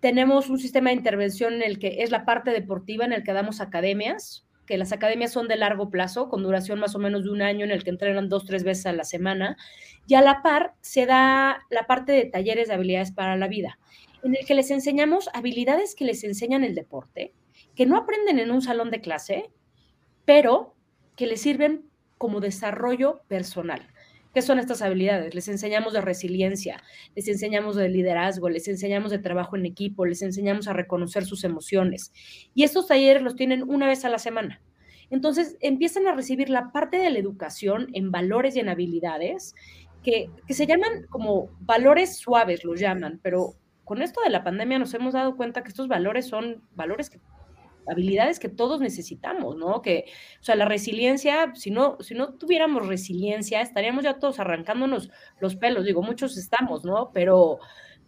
Tenemos 0.00 0.50
un 0.50 0.58
sistema 0.58 0.90
de 0.90 0.96
intervención 0.96 1.54
en 1.54 1.62
el 1.62 1.78
que 1.78 2.02
es 2.02 2.10
la 2.10 2.26
parte 2.26 2.50
deportiva, 2.50 3.06
en 3.06 3.14
el 3.14 3.24
que 3.24 3.32
damos 3.32 3.62
academias, 3.62 4.46
que 4.68 4.76
las 4.76 4.92
academias 4.92 5.32
son 5.32 5.48
de 5.48 5.56
largo 5.56 5.88
plazo, 5.88 6.28
con 6.28 6.42
duración 6.42 6.78
más 6.78 6.94
o 6.94 6.98
menos 6.98 7.24
de 7.24 7.30
un 7.30 7.40
año, 7.40 7.64
en 7.64 7.70
el 7.70 7.84
que 7.84 7.88
entrenan 7.90 8.28
dos, 8.28 8.44
tres 8.44 8.64
veces 8.64 8.84
a 8.84 8.92
la 8.92 9.04
semana. 9.04 9.56
Y 10.06 10.14
a 10.14 10.20
la 10.20 10.42
par 10.42 10.74
se 10.82 11.06
da 11.06 11.60
la 11.70 11.86
parte 11.86 12.12
de 12.12 12.26
talleres 12.26 12.68
de 12.68 12.74
habilidades 12.74 13.10
para 13.10 13.36
la 13.36 13.48
vida, 13.48 13.78
en 14.22 14.36
el 14.36 14.44
que 14.44 14.54
les 14.54 14.70
enseñamos 14.70 15.30
habilidades 15.32 15.94
que 15.94 16.04
les 16.04 16.22
enseñan 16.22 16.64
el 16.64 16.74
deporte, 16.74 17.32
que 17.74 17.86
no 17.86 17.96
aprenden 17.96 18.38
en 18.38 18.50
un 18.50 18.60
salón 18.60 18.90
de 18.90 19.00
clase, 19.00 19.50
pero 20.26 20.74
que 21.16 21.26
les 21.26 21.40
sirven 21.40 21.88
como 22.18 22.40
desarrollo 22.40 23.22
personal. 23.26 23.88
¿Qué 24.38 24.42
son 24.42 24.60
estas 24.60 24.82
habilidades? 24.82 25.34
Les 25.34 25.48
enseñamos 25.48 25.92
de 25.92 26.00
resiliencia, 26.00 26.80
les 27.16 27.26
enseñamos 27.26 27.74
de 27.74 27.88
liderazgo, 27.88 28.48
les 28.48 28.68
enseñamos 28.68 29.10
de 29.10 29.18
trabajo 29.18 29.56
en 29.56 29.66
equipo, 29.66 30.06
les 30.06 30.22
enseñamos 30.22 30.68
a 30.68 30.72
reconocer 30.72 31.24
sus 31.24 31.42
emociones. 31.42 32.12
Y 32.54 32.62
estos 32.62 32.86
talleres 32.86 33.20
los 33.20 33.34
tienen 33.34 33.64
una 33.68 33.88
vez 33.88 34.04
a 34.04 34.08
la 34.08 34.20
semana. 34.20 34.62
Entonces 35.10 35.56
empiezan 35.60 36.06
a 36.06 36.14
recibir 36.14 36.50
la 36.50 36.70
parte 36.70 36.98
de 36.98 37.10
la 37.10 37.18
educación 37.18 37.88
en 37.94 38.12
valores 38.12 38.54
y 38.54 38.60
en 38.60 38.68
habilidades 38.68 39.56
que, 40.04 40.30
que 40.46 40.54
se 40.54 40.68
llaman 40.68 41.08
como 41.10 41.50
valores 41.58 42.16
suaves, 42.16 42.62
los 42.62 42.78
llaman, 42.78 43.18
pero 43.20 43.54
con 43.82 44.02
esto 44.02 44.20
de 44.20 44.30
la 44.30 44.44
pandemia 44.44 44.78
nos 44.78 44.94
hemos 44.94 45.14
dado 45.14 45.36
cuenta 45.36 45.64
que 45.64 45.70
estos 45.70 45.88
valores 45.88 46.28
son 46.28 46.62
valores 46.76 47.10
que 47.10 47.18
habilidades 47.90 48.38
que 48.38 48.48
todos 48.48 48.80
necesitamos, 48.80 49.56
¿no? 49.56 49.82
Que, 49.82 50.04
o 50.40 50.44
sea, 50.44 50.56
la 50.56 50.64
resiliencia, 50.64 51.52
si 51.54 51.70
no, 51.70 51.96
si 52.00 52.14
no 52.14 52.34
tuviéramos 52.34 52.86
resiliencia, 52.86 53.60
estaríamos 53.60 54.04
ya 54.04 54.18
todos 54.18 54.40
arrancándonos 54.40 55.10
los 55.40 55.56
pelos, 55.56 55.84
digo, 55.84 56.02
muchos 56.02 56.36
estamos, 56.36 56.84
¿no? 56.84 57.10
Pero 57.12 57.58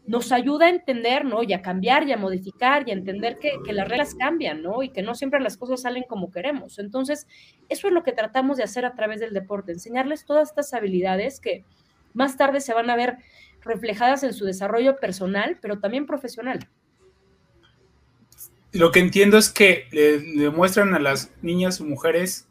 nos 0.06 0.32
ayuda 0.32 0.66
a 0.66 0.70
entender, 0.70 1.24
¿no? 1.24 1.42
Y 1.42 1.52
a 1.52 1.62
cambiar 1.62 2.06
y 2.08 2.12
a 2.12 2.16
modificar 2.16 2.88
y 2.88 2.90
a 2.90 2.94
entender 2.94 3.38
que, 3.38 3.52
que, 3.64 3.72
las 3.72 3.88
reglas 3.88 4.14
cambian, 4.14 4.62
¿no? 4.62 4.82
Y 4.82 4.90
que 4.90 5.02
no 5.02 5.14
siempre 5.14 5.40
las 5.40 5.56
cosas 5.56 5.82
salen 5.82 6.04
como 6.08 6.30
queremos. 6.30 6.78
Entonces, 6.78 7.26
eso 7.68 7.88
es 7.88 7.92
lo 7.92 8.02
que 8.02 8.12
tratamos 8.12 8.56
de 8.56 8.64
hacer 8.64 8.84
a 8.84 8.94
través 8.94 9.20
del 9.20 9.32
deporte, 9.32 9.72
enseñarles 9.72 10.24
todas 10.24 10.48
estas 10.48 10.72
habilidades 10.74 11.40
que 11.40 11.64
más 12.12 12.36
tarde 12.36 12.60
se 12.60 12.74
van 12.74 12.90
a 12.90 12.96
ver 12.96 13.18
reflejadas 13.60 14.22
en 14.24 14.32
su 14.32 14.44
desarrollo 14.44 14.96
personal, 14.96 15.58
pero 15.60 15.78
también 15.78 16.06
profesional 16.06 16.68
lo 18.72 18.92
que 18.92 19.00
entiendo 19.00 19.38
es 19.38 19.50
que 19.50 19.86
le, 19.90 20.50
muestran 20.50 20.94
a 20.94 20.98
las 20.98 21.32
niñas 21.42 21.80
o 21.80 21.84
mujeres 21.84 22.48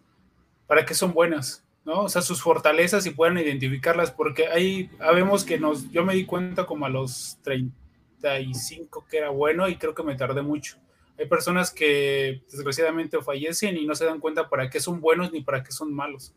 para 0.67 0.85
qué 0.85 0.93
son 0.93 1.13
buenas, 1.13 1.63
¿no? 1.85 2.03
O 2.03 2.09
sea, 2.09 2.21
sus 2.21 2.41
fortalezas 2.41 3.05
y 3.05 3.11
puedan 3.11 3.37
identificarlas, 3.37 4.11
porque 4.11 4.47
ahí 4.47 4.89
vemos 5.13 5.43
que 5.43 5.59
nos, 5.59 5.89
yo 5.91 6.03
me 6.03 6.13
di 6.13 6.25
cuenta 6.25 6.65
como 6.65 6.85
a 6.85 6.89
los 6.89 7.37
35 7.43 9.05
que 9.09 9.17
era 9.17 9.29
bueno 9.29 9.67
y 9.67 9.77
creo 9.77 9.95
que 9.95 10.03
me 10.03 10.15
tardé 10.15 10.41
mucho. 10.41 10.77
Hay 11.17 11.27
personas 11.27 11.71
que 11.71 12.43
desgraciadamente 12.51 13.21
fallecen 13.21 13.77
y 13.77 13.85
no 13.85 13.95
se 13.95 14.05
dan 14.05 14.19
cuenta 14.19 14.49
para 14.49 14.69
qué 14.69 14.79
son 14.79 15.01
buenos 15.01 15.31
ni 15.31 15.41
para 15.41 15.63
qué 15.63 15.71
son 15.71 15.93
malos. 15.93 16.33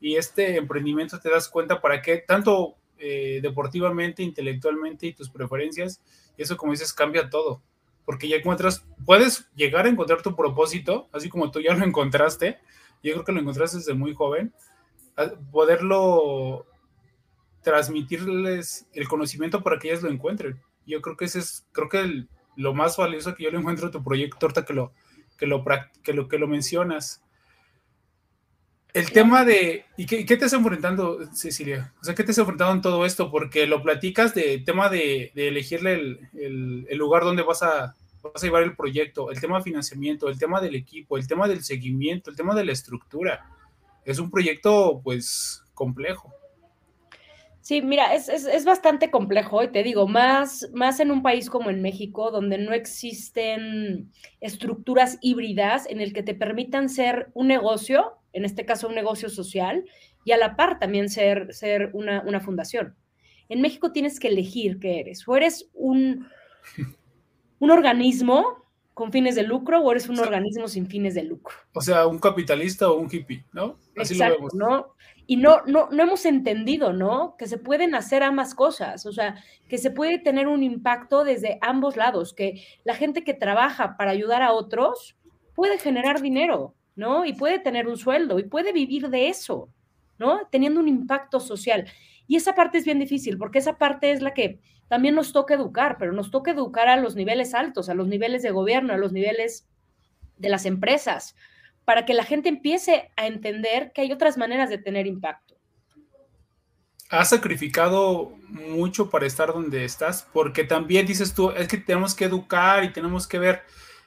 Y 0.00 0.16
este 0.16 0.56
emprendimiento 0.56 1.18
te 1.18 1.30
das 1.30 1.48
cuenta 1.48 1.80
para 1.80 2.02
qué, 2.02 2.18
tanto 2.18 2.74
eh, 2.98 3.40
deportivamente, 3.42 4.22
intelectualmente 4.22 5.06
y 5.06 5.14
tus 5.14 5.30
preferencias, 5.30 6.00
y 6.36 6.42
eso 6.42 6.56
como 6.56 6.72
dices 6.72 6.92
cambia 6.92 7.28
todo 7.30 7.62
porque 8.04 8.28
ya 8.28 8.36
encuentras, 8.36 8.86
puedes 9.04 9.48
llegar 9.54 9.86
a 9.86 9.88
encontrar 9.88 10.22
tu 10.22 10.36
propósito, 10.36 11.08
así 11.12 11.28
como 11.28 11.50
tú 11.50 11.60
ya 11.60 11.74
lo 11.74 11.84
encontraste, 11.84 12.58
yo 13.02 13.12
creo 13.12 13.24
que 13.24 13.32
lo 13.32 13.40
encontraste 13.40 13.78
desde 13.78 13.94
muy 13.94 14.14
joven, 14.14 14.52
poderlo 15.50 16.66
transmitirles 17.62 18.86
el 18.92 19.08
conocimiento 19.08 19.62
para 19.62 19.78
que 19.78 19.88
ellas 19.88 20.02
lo 20.02 20.10
encuentren. 20.10 20.60
Yo 20.86 21.00
creo 21.00 21.16
que 21.16 21.24
ese 21.24 21.38
es, 21.38 21.66
creo 21.72 21.88
que 21.88 22.26
lo 22.56 22.74
más 22.74 22.96
valioso 22.96 23.34
que 23.34 23.44
yo 23.44 23.50
le 23.50 23.58
encuentro 23.58 23.88
a 23.88 23.90
tu 23.90 24.04
proyecto, 24.04 24.46
ahorita 24.46 24.64
que 24.64 24.74
lo, 24.74 24.92
que 25.38 25.46
lo, 25.46 25.64
que 26.02 26.12
lo, 26.12 26.28
que 26.28 26.38
lo 26.38 26.46
mencionas. 26.46 27.23
El 28.94 29.10
tema 29.10 29.44
de, 29.44 29.86
¿y 29.96 30.06
qué, 30.06 30.24
te 30.24 30.34
estás 30.34 30.52
enfrentando, 30.52 31.18
Cecilia? 31.34 31.92
O 32.00 32.04
sea, 32.04 32.14
¿qué 32.14 32.22
te 32.22 32.30
estás 32.30 32.44
enfrentando 32.44 32.74
en 32.74 32.80
todo 32.80 33.04
esto? 33.04 33.28
Porque 33.28 33.66
lo 33.66 33.82
platicas 33.82 34.36
de 34.36 34.58
tema 34.58 34.88
de, 34.88 35.32
elegirle 35.34 36.20
el, 36.32 36.86
lugar 36.96 37.24
donde 37.24 37.42
vas 37.42 37.64
a, 37.64 37.96
vas 38.22 38.40
a 38.40 38.46
llevar 38.46 38.62
el 38.62 38.76
proyecto, 38.76 39.32
el 39.32 39.40
tema 39.40 39.58
de 39.58 39.64
financiamiento, 39.64 40.28
el 40.28 40.38
tema 40.38 40.60
del 40.60 40.76
equipo, 40.76 41.18
el 41.18 41.26
tema 41.26 41.48
del 41.48 41.64
seguimiento, 41.64 42.30
el 42.30 42.36
tema 42.36 42.54
de 42.54 42.64
la 42.66 42.70
estructura. 42.70 43.44
Es 44.04 44.20
un 44.20 44.30
proyecto, 44.30 45.00
pues, 45.02 45.64
complejo. 45.74 46.32
Sí, 47.64 47.80
mira, 47.80 48.14
es, 48.14 48.28
es, 48.28 48.64
bastante 48.66 49.10
complejo 49.10 49.62
y 49.62 49.72
te 49.72 49.82
digo, 49.82 50.06
más, 50.06 50.68
más 50.74 51.00
en 51.00 51.10
un 51.10 51.22
país 51.22 51.48
como 51.48 51.70
en 51.70 51.80
México, 51.80 52.30
donde 52.30 52.58
no 52.58 52.74
existen 52.74 54.12
estructuras 54.40 55.16
híbridas 55.22 55.88
en 55.88 56.02
el 56.02 56.12
que 56.12 56.22
te 56.22 56.34
permitan 56.34 56.90
ser 56.90 57.30
un 57.32 57.48
negocio 57.48 58.18
en 58.34 58.44
este 58.44 58.66
caso 58.66 58.88
un 58.88 58.94
negocio 58.94 59.30
social, 59.30 59.84
y 60.24 60.32
a 60.32 60.36
la 60.36 60.56
par 60.56 60.78
también 60.78 61.08
ser, 61.08 61.54
ser 61.54 61.90
una, 61.94 62.22
una 62.26 62.40
fundación. 62.40 62.94
En 63.48 63.60
México 63.60 63.92
tienes 63.92 64.18
que 64.18 64.28
elegir 64.28 64.78
qué 64.80 65.00
eres. 65.00 65.26
O 65.26 65.36
eres 65.36 65.70
un, 65.72 66.26
un 67.60 67.70
organismo 67.70 68.64
con 68.92 69.10
fines 69.10 69.34
de 69.34 69.42
lucro 69.42 69.80
o 69.80 69.90
eres 69.90 70.08
un 70.08 70.18
organismo 70.18 70.68
sin 70.68 70.86
fines 70.86 71.14
de 71.14 71.24
lucro. 71.24 71.54
O 71.72 71.80
sea, 71.80 72.06
un 72.06 72.18
capitalista 72.18 72.90
o 72.90 72.98
un 72.98 73.08
hippie, 73.10 73.44
¿no? 73.52 73.76
Así 73.96 74.14
lo 74.14 74.30
vemos. 74.30 74.54
¿no? 74.54 74.94
Y 75.26 75.36
no, 75.36 75.62
no, 75.66 75.88
no 75.90 76.02
hemos 76.02 76.26
entendido, 76.26 76.92
¿no? 76.92 77.36
Que 77.38 77.46
se 77.46 77.56
pueden 77.56 77.94
hacer 77.94 78.22
ambas 78.22 78.54
cosas, 78.54 79.06
o 79.06 79.12
sea, 79.12 79.36
que 79.68 79.78
se 79.78 79.90
puede 79.90 80.18
tener 80.18 80.48
un 80.48 80.62
impacto 80.62 81.24
desde 81.24 81.58
ambos 81.62 81.96
lados, 81.96 82.34
que 82.34 82.62
la 82.84 82.94
gente 82.94 83.24
que 83.24 83.32
trabaja 83.32 83.96
para 83.96 84.10
ayudar 84.10 84.42
a 84.42 84.52
otros 84.52 85.16
puede 85.54 85.78
generar 85.78 86.20
dinero, 86.20 86.74
¿no? 86.94 87.24
Y 87.24 87.32
puede 87.32 87.58
tener 87.58 87.88
un 87.88 87.96
sueldo 87.96 88.38
y 88.38 88.44
puede 88.44 88.72
vivir 88.72 89.08
de 89.08 89.28
eso, 89.28 89.70
¿no? 90.18 90.46
Teniendo 90.50 90.80
un 90.80 90.88
impacto 90.88 91.40
social. 91.40 91.86
Y 92.26 92.36
esa 92.36 92.54
parte 92.54 92.78
es 92.78 92.84
bien 92.84 92.98
difícil, 92.98 93.38
porque 93.38 93.58
esa 93.58 93.78
parte 93.78 94.10
es 94.10 94.20
la 94.20 94.34
que 94.34 94.60
también 94.88 95.14
nos 95.14 95.32
toca 95.32 95.54
educar, 95.54 95.96
pero 95.98 96.12
nos 96.12 96.30
toca 96.30 96.50
educar 96.50 96.88
a 96.88 96.96
los 96.96 97.16
niveles 97.16 97.54
altos, 97.54 97.88
a 97.88 97.94
los 97.94 98.08
niveles 98.08 98.42
de 98.42 98.50
gobierno, 98.50 98.92
a 98.92 98.98
los 98.98 99.12
niveles 99.12 99.66
de 100.36 100.48
las 100.48 100.66
empresas, 100.66 101.36
para 101.84 102.04
que 102.06 102.14
la 102.14 102.24
gente 102.24 102.48
empiece 102.48 103.10
a 103.16 103.26
entender 103.26 103.92
que 103.92 104.02
hay 104.02 104.12
otras 104.12 104.36
maneras 104.36 104.70
de 104.70 104.78
tener 104.78 105.06
impacto. 105.06 105.54
Has 107.10 107.30
sacrificado 107.30 108.32
mucho 108.48 109.10
para 109.10 109.26
estar 109.26 109.52
donde 109.52 109.84
estás, 109.84 110.26
porque 110.32 110.64
también 110.64 111.06
dices 111.06 111.34
tú, 111.34 111.50
es 111.50 111.68
que 111.68 111.76
tenemos 111.76 112.14
que 112.14 112.24
educar 112.24 112.82
y 112.84 112.92
tenemos 112.92 113.26
que 113.26 113.38
ver 113.38 113.62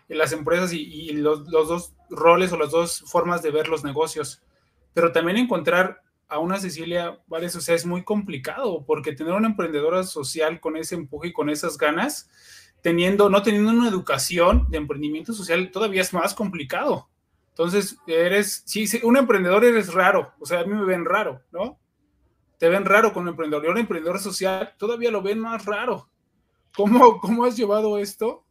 las 0.08 0.32
empresas 0.32 0.74
y, 0.74 1.12
los, 1.14 1.48
los, 1.50 1.68
dos 1.68 1.94
roles 2.10 2.52
o 2.52 2.58
las 2.58 2.72
dos 2.72 3.04
formas 3.08 3.42
de 3.42 3.52
ver 3.52 3.68
los 3.68 3.84
negocios, 3.84 4.42
pero 4.94 5.12
también 5.12 5.38
encontrar 5.38 6.02
a 6.30 6.40
una 6.40 6.60
Cecilia 6.60 7.20
Vales, 7.28 7.56
o 7.56 7.62
sea, 7.62 7.76
es 7.76 7.86
muy 7.86 8.04
complicado, 8.04 8.84
porque 8.86 9.14
tener 9.14 9.34
una 9.34 9.48
emprendedora 9.48 10.04
social 10.04 10.60
con 10.60 10.76
ese 10.76 10.96
empuje 10.96 11.30
y 11.30 11.34
con 11.34 11.50
esas 11.50 11.78
ganas, 11.78 12.30
teniendo, 12.82 13.30
no 13.30 13.44
teniendo 13.44 13.72
una 13.72 13.88
educación 13.88 14.68
de 14.70 14.78
emprendimiento 14.78 15.34
social, 15.34 15.72
todavía 15.72 16.02
es 16.02 16.14
más 16.14 16.34
complicado. 16.34 17.10
Entonces, 17.58 17.98
eres, 18.06 18.62
sí, 18.68 18.86
un 19.02 19.18
emprendedor 19.18 19.66
eres 19.66 19.92
raro, 19.92 20.32
o 20.40 20.46
sea, 20.46 20.60
a 20.60 20.64
mí 20.64 20.76
me 20.76 20.86
ven 20.86 21.06
raro, 21.06 21.42
¿no? 21.52 21.80
Te 22.60 22.70
ven 22.70 22.86
raro 22.86 23.14
con 23.14 23.24
un 23.24 23.30
emprendedor, 23.30 23.66
y 23.66 23.70
un 23.70 23.80
emprendedor 23.80 24.20
social 24.20 24.76
todavía 24.78 25.10
lo 25.10 25.24
ven 25.24 25.40
más 25.40 25.66
raro. 25.66 26.08
¿Cómo, 26.76 27.20
cómo 27.20 27.46
has 27.46 27.58
llevado 27.58 27.98
esto? 27.98 28.46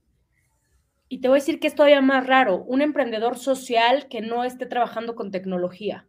Y 1.08 1.20
te 1.20 1.28
voy 1.28 1.36
a 1.36 1.40
decir 1.40 1.60
que 1.60 1.68
es 1.68 1.76
todavía 1.76 2.00
más 2.00 2.26
raro, 2.26 2.64
un 2.64 2.82
emprendedor 2.82 3.38
social 3.38 4.08
que 4.08 4.22
no 4.22 4.42
esté 4.42 4.66
trabajando 4.66 5.14
con 5.14 5.30
tecnología. 5.30 6.08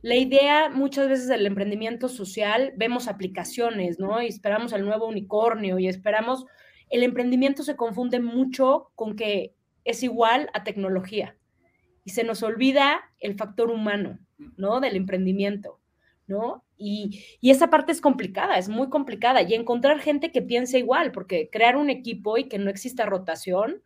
La 0.00 0.16
idea 0.16 0.70
muchas 0.70 1.10
veces 1.10 1.28
del 1.28 1.44
emprendimiento 1.44 2.08
social, 2.08 2.72
vemos 2.74 3.06
aplicaciones, 3.06 3.98
¿no? 3.98 4.22
Y 4.22 4.28
esperamos 4.28 4.72
el 4.72 4.86
nuevo 4.86 5.08
unicornio 5.08 5.78
y 5.78 5.88
esperamos, 5.88 6.46
el 6.88 7.02
emprendimiento 7.02 7.64
se 7.64 7.76
confunde 7.76 8.18
mucho 8.18 8.92
con 8.94 9.14
que 9.14 9.54
es 9.84 10.02
igual 10.02 10.48
a 10.54 10.64
tecnología 10.64 11.36
y 12.04 12.10
se 12.10 12.24
nos 12.24 12.42
olvida 12.42 13.00
el 13.18 13.34
factor 13.36 13.70
humano, 13.70 14.18
¿no? 14.56 14.80
Del 14.80 14.96
emprendimiento, 14.96 15.80
¿no? 16.26 16.64
Y, 16.76 17.22
y, 17.40 17.50
esa 17.50 17.68
parte 17.68 17.92
es 17.92 18.00
complicada, 18.00 18.56
es 18.56 18.68
muy 18.68 18.88
complicada. 18.88 19.42
Y 19.42 19.54
encontrar 19.54 20.00
gente 20.00 20.32
que 20.32 20.42
piense 20.42 20.78
igual, 20.78 21.12
porque 21.12 21.50
crear 21.50 21.76
un 21.76 21.90
equipo 21.90 22.38
y 22.38 22.48
que 22.48 22.58
no 22.58 22.70
exista 22.70 23.06
rotación 23.06 23.82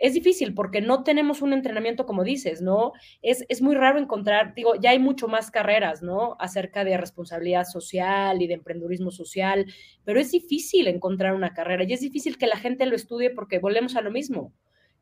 es 0.00 0.14
difícil 0.14 0.54
porque 0.54 0.80
no 0.80 1.04
tenemos 1.04 1.40
un 1.40 1.52
entrenamiento 1.52 2.04
como 2.04 2.24
dices, 2.24 2.60
¿no? 2.60 2.92
Es, 3.22 3.44
es 3.48 3.62
muy 3.62 3.74
raro 3.76 3.98
encontrar, 3.98 4.54
digo, 4.54 4.74
ya 4.74 4.90
hay 4.90 4.98
mucho 4.98 5.28
más 5.28 5.50
carreras, 5.50 6.02
¿no? 6.02 6.36
Acerca 6.40 6.84
de 6.84 6.96
responsabilidad 6.96 7.64
social 7.64 8.42
y 8.42 8.46
de 8.48 8.54
emprendedurismo 8.54 9.10
social, 9.10 9.66
pero 10.04 10.20
es 10.20 10.32
difícil 10.32 10.88
encontrar 10.88 11.34
una 11.34 11.54
carrera 11.54 11.84
y 11.84 11.92
es 11.92 12.00
difícil 12.00 12.38
que 12.38 12.46
la 12.46 12.56
gente 12.56 12.86
lo 12.86 12.96
estudie 12.96 13.30
porque 13.30 13.60
volvemos 13.60 13.96
a 13.96 14.00
lo 14.00 14.10
mismo 14.10 14.52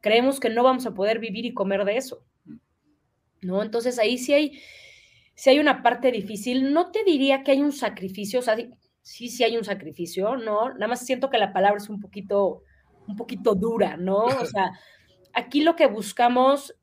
creemos 0.03 0.41
que 0.41 0.51
no 0.51 0.63
vamos 0.63 0.85
a 0.85 0.93
poder 0.93 1.19
vivir 1.19 1.47
y 1.47 1.55
comer 1.55 1.87
de 1.87 1.97
eso. 1.97 2.23
¿No? 3.43 3.63
Entonces 3.63 3.99
ahí 3.99 4.19
sí 4.19 4.33
hay, 4.33 4.63
sí 5.35 5.51
hay 5.51 5.59
una 5.59 5.83
parte 5.83 6.11
difícil. 6.13 6.73
No 6.73 6.91
te 6.91 7.05
diría 7.05 7.43
que 7.43 7.53
hay 7.53 7.61
un 7.61 7.73
sacrificio, 7.73 8.41
o 8.41 8.43
sea, 8.43 8.57
sí, 9.03 9.29
sí 9.29 9.45
hay 9.45 9.57
un 9.57 9.65
sacrificio, 9.65 10.37
¿no? 10.37 10.73
Nada 10.75 10.89
más 10.89 11.05
siento 11.05 11.29
que 11.29 11.39
la 11.39 11.53
palabra 11.53 11.79
es 11.79 11.89
un 11.89 12.01
poquito, 12.01 12.63
un 13.07 13.17
poquito 13.17 13.55
dura, 13.55 13.97
¿no? 13.97 14.25
O 14.25 14.47
sea, 14.47 14.73
aquí 15.35 15.63
lo 15.63 15.77
que 15.77 15.87
buscamos 15.87 16.75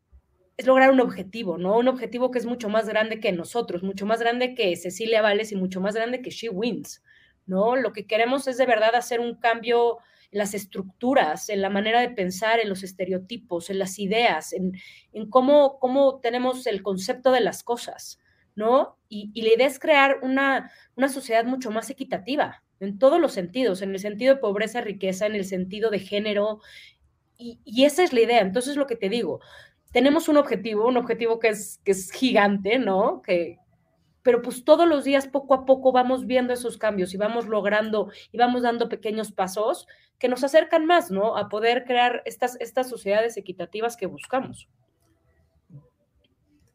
es 0.58 0.68
lograr 0.68 0.92
un 0.92 1.00
objetivo, 1.00 1.58
¿no? 1.58 1.78
Un 1.78 1.88
objetivo 1.88 2.32
que 2.32 2.40
es 2.40 2.46
mucho 2.46 2.68
más 2.68 2.88
grande 2.90 3.22
que 3.22 3.32
nosotros, 3.32 3.82
mucho 3.82 4.06
más 4.06 4.20
grande 4.20 4.56
que 4.56 4.76
Cecilia 4.76 5.22
Vales 5.22 5.54
y 5.54 5.56
mucho 5.56 5.80
más 5.80 5.96
grande 5.96 6.22
que 6.22 6.32
She 6.32 6.50
Wins, 6.50 7.02
¿no? 7.46 7.78
Lo 7.78 7.94
que 7.94 8.06
queremos 8.06 8.48
es 8.48 8.58
de 8.58 8.66
verdad 8.66 8.96
hacer 8.96 9.22
un 9.22 9.36
cambio 9.36 10.00
en 10.32 10.40
las 10.40 10.54
estructuras, 10.54 11.50
en 11.50 11.62
la 11.62 11.70
manera 11.70 12.02
de 12.02 12.10
pensar, 12.10 12.60
en 12.60 12.70
los 12.70 12.84
estereotipos, 12.84 13.70
en 13.70 13.80
las 13.80 14.00
ideas, 14.00 14.54
en, 14.54 14.74
cómo, 15.30 15.80
cómo 15.80 16.20
tenemos 16.20 16.68
el 16.68 16.84
concepto 16.84 17.32
de 17.32 17.42
las 17.42 17.64
cosas, 17.64 18.20
¿no? 18.56 18.98
Y, 19.08 19.42
la 19.42 19.54
idea 19.54 19.68
es 19.68 19.80
crear 19.80 20.20
una, 20.22 20.72
una 20.96 21.10
sociedad 21.10 21.46
mucho 21.46 21.72
más 21.72 21.90
equitativa, 21.90 22.64
en 22.80 22.98
todos 22.98 23.20
los 23.20 23.34
sentidos, 23.34 23.82
en 23.82 23.92
el 23.92 24.00
sentido 24.00 24.36
de 24.36 24.42
pobreza, 24.42 24.82
riqueza, 24.82 25.26
en 25.26 25.36
el 25.36 25.46
sentido 25.46 25.90
de 25.90 26.00
género, 26.00 26.62
y, 27.38 27.60
y, 27.66 27.86
esa 27.86 28.04
es 28.04 28.14
la 28.14 28.22
idea. 28.22 28.42
Entonces, 28.42 28.76
lo 28.76 28.86
que 28.86 28.96
te 28.96 29.10
digo, 29.10 29.40
tenemos 29.92 30.28
un 30.30 30.38
objetivo, 30.38 30.88
un 30.88 30.98
objetivo 30.98 31.40
que 31.40 31.50
es, 31.50 31.80
que 31.84 31.92
es 31.92 32.12
gigante, 32.12 32.80
¿no? 32.80 33.22
Que, 33.22 33.60
pero 34.24 34.42
pues 34.42 34.64
todos 34.64 34.88
los 34.88 35.04
días, 35.04 35.28
poco 35.28 35.54
a 35.54 35.66
poco, 35.66 35.92
vamos 35.92 36.26
viendo 36.26 36.54
esos 36.54 36.78
cambios 36.78 37.14
y 37.14 37.18
vamos 37.18 37.48
logrando 37.48 38.12
y 38.32 38.38
vamos 38.38 38.62
dando 38.62 38.90
pequeños 38.90 39.32
pasos 39.32 39.88
que 40.18 40.28
nos 40.28 40.44
acercan 40.44 40.86
más, 40.86 41.10
¿no? 41.12 41.38
A 41.38 41.48
poder 41.48 41.86
crear 41.86 42.22
estas, 42.26 42.58
estas 42.60 42.90
sociedades 42.90 43.38
equitativas 43.38 43.96
que 43.96 44.06
buscamos. 44.06 44.68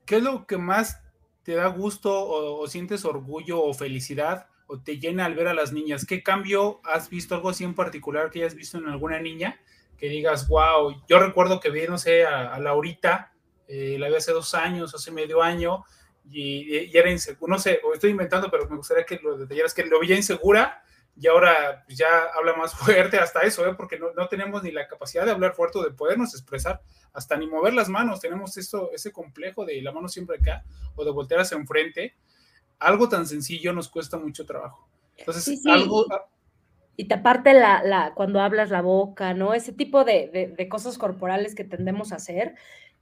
¿Qué 0.06 0.16
es 0.16 0.22
lo 0.22 0.46
que 0.46 0.58
más 0.58 1.02
te 1.42 1.54
da 1.54 1.66
gusto 1.68 2.10
o, 2.26 2.66
sientes 2.66 3.04
orgullo 3.04 3.62
o 3.62 3.74
felicidad 3.74 4.46
o 4.66 4.80
te 4.80 4.98
llena 4.98 5.26
al 5.26 5.34
ver 5.34 5.48
a 5.48 5.54
las 5.54 5.72
niñas? 5.72 6.06
¿Qué 6.06 6.22
cambio 6.22 6.80
has 6.84 7.10
visto, 7.10 7.34
algo 7.34 7.50
así 7.50 7.64
en 7.64 7.74
particular 7.74 8.30
que 8.30 8.40
hayas 8.40 8.54
visto 8.54 8.78
en 8.78 8.88
alguna 8.88 9.20
niña? 9.20 9.60
Que 9.98 10.08
digas, 10.08 10.48
wow, 10.48 11.02
yo 11.08 11.18
recuerdo 11.18 11.60
que 11.60 11.70
vi, 11.70 11.86
no 11.86 11.98
sé, 11.98 12.24
a, 12.24 12.58
Laurita, 12.58 13.32
eh, 13.68 13.96
la 13.98 14.08
vi 14.08 14.16
hace 14.16 14.32
dos 14.32 14.54
años, 14.54 14.94
hace 14.94 15.10
medio 15.10 15.42
año, 15.42 15.84
y, 16.30 16.96
era 16.96 17.10
insegura, 17.10 17.50
no 17.50 17.58
sé, 17.58 17.80
o 17.84 17.92
estoy 17.92 18.10
inventando, 18.10 18.50
pero 18.50 18.68
me 18.68 18.76
gustaría 18.76 19.04
que 19.04 19.20
lo 19.22 19.36
detallaras, 19.36 19.74
que 19.74 19.84
lo 19.84 20.00
veía 20.00 20.16
insegura 20.16 20.82
y 21.16 21.26
ahora 21.28 21.84
pues, 21.86 21.98
ya 21.98 22.06
habla 22.36 22.54
más 22.54 22.74
fuerte 22.78 23.18
hasta 23.18 23.42
eso, 23.42 23.66
¿eh? 23.66 23.74
porque 23.76 23.98
no, 23.98 24.12
no, 24.14 24.28
tenemos 24.28 24.62
ni 24.62 24.72
la 24.72 24.88
capacidad 24.88 25.24
de 25.24 25.32
hablar 25.32 25.54
fuerte 25.54 25.78
o 25.78 25.82
de 25.82 25.90
podernos 25.90 26.34
expresar, 26.34 26.80
hasta 27.12 27.36
ni 27.36 27.46
mover 27.46 27.74
las 27.74 27.88
manos, 27.88 28.20
tenemos 28.20 28.56
esto, 28.56 28.90
ese 28.92 29.12
complejo 29.12 29.64
de 29.64 29.80
la 29.82 29.92
mano 29.92 30.08
siempre 30.08 30.38
acá 30.38 30.64
o 30.96 31.04
de 31.04 31.10
voltear 31.10 31.40
hacia 31.40 31.56
enfrente, 31.56 32.14
algo 32.78 33.08
tan 33.08 33.26
sencillo 33.26 33.72
nos 33.72 33.88
cuesta 33.88 34.18
mucho 34.18 34.44
trabajo. 34.44 34.88
Entonces, 35.16 35.64
algo... 35.66 36.06
Ah, 36.12 36.26
y 36.96 37.08
taparte 37.08 37.54
la, 37.54 37.82
la, 37.82 38.14
cuando 38.14 38.40
hablas 38.40 38.70
la 38.70 38.80
boca, 38.80 39.34
¿no? 39.34 39.52
Ese 39.52 39.72
tipo 39.72 40.04
de, 40.04 40.30
de, 40.32 40.46
de 40.48 40.68
cosas 40.68 40.96
corporales 40.96 41.56
que 41.56 41.64
tendemos 41.64 42.12
a 42.12 42.16
hacer, 42.16 42.54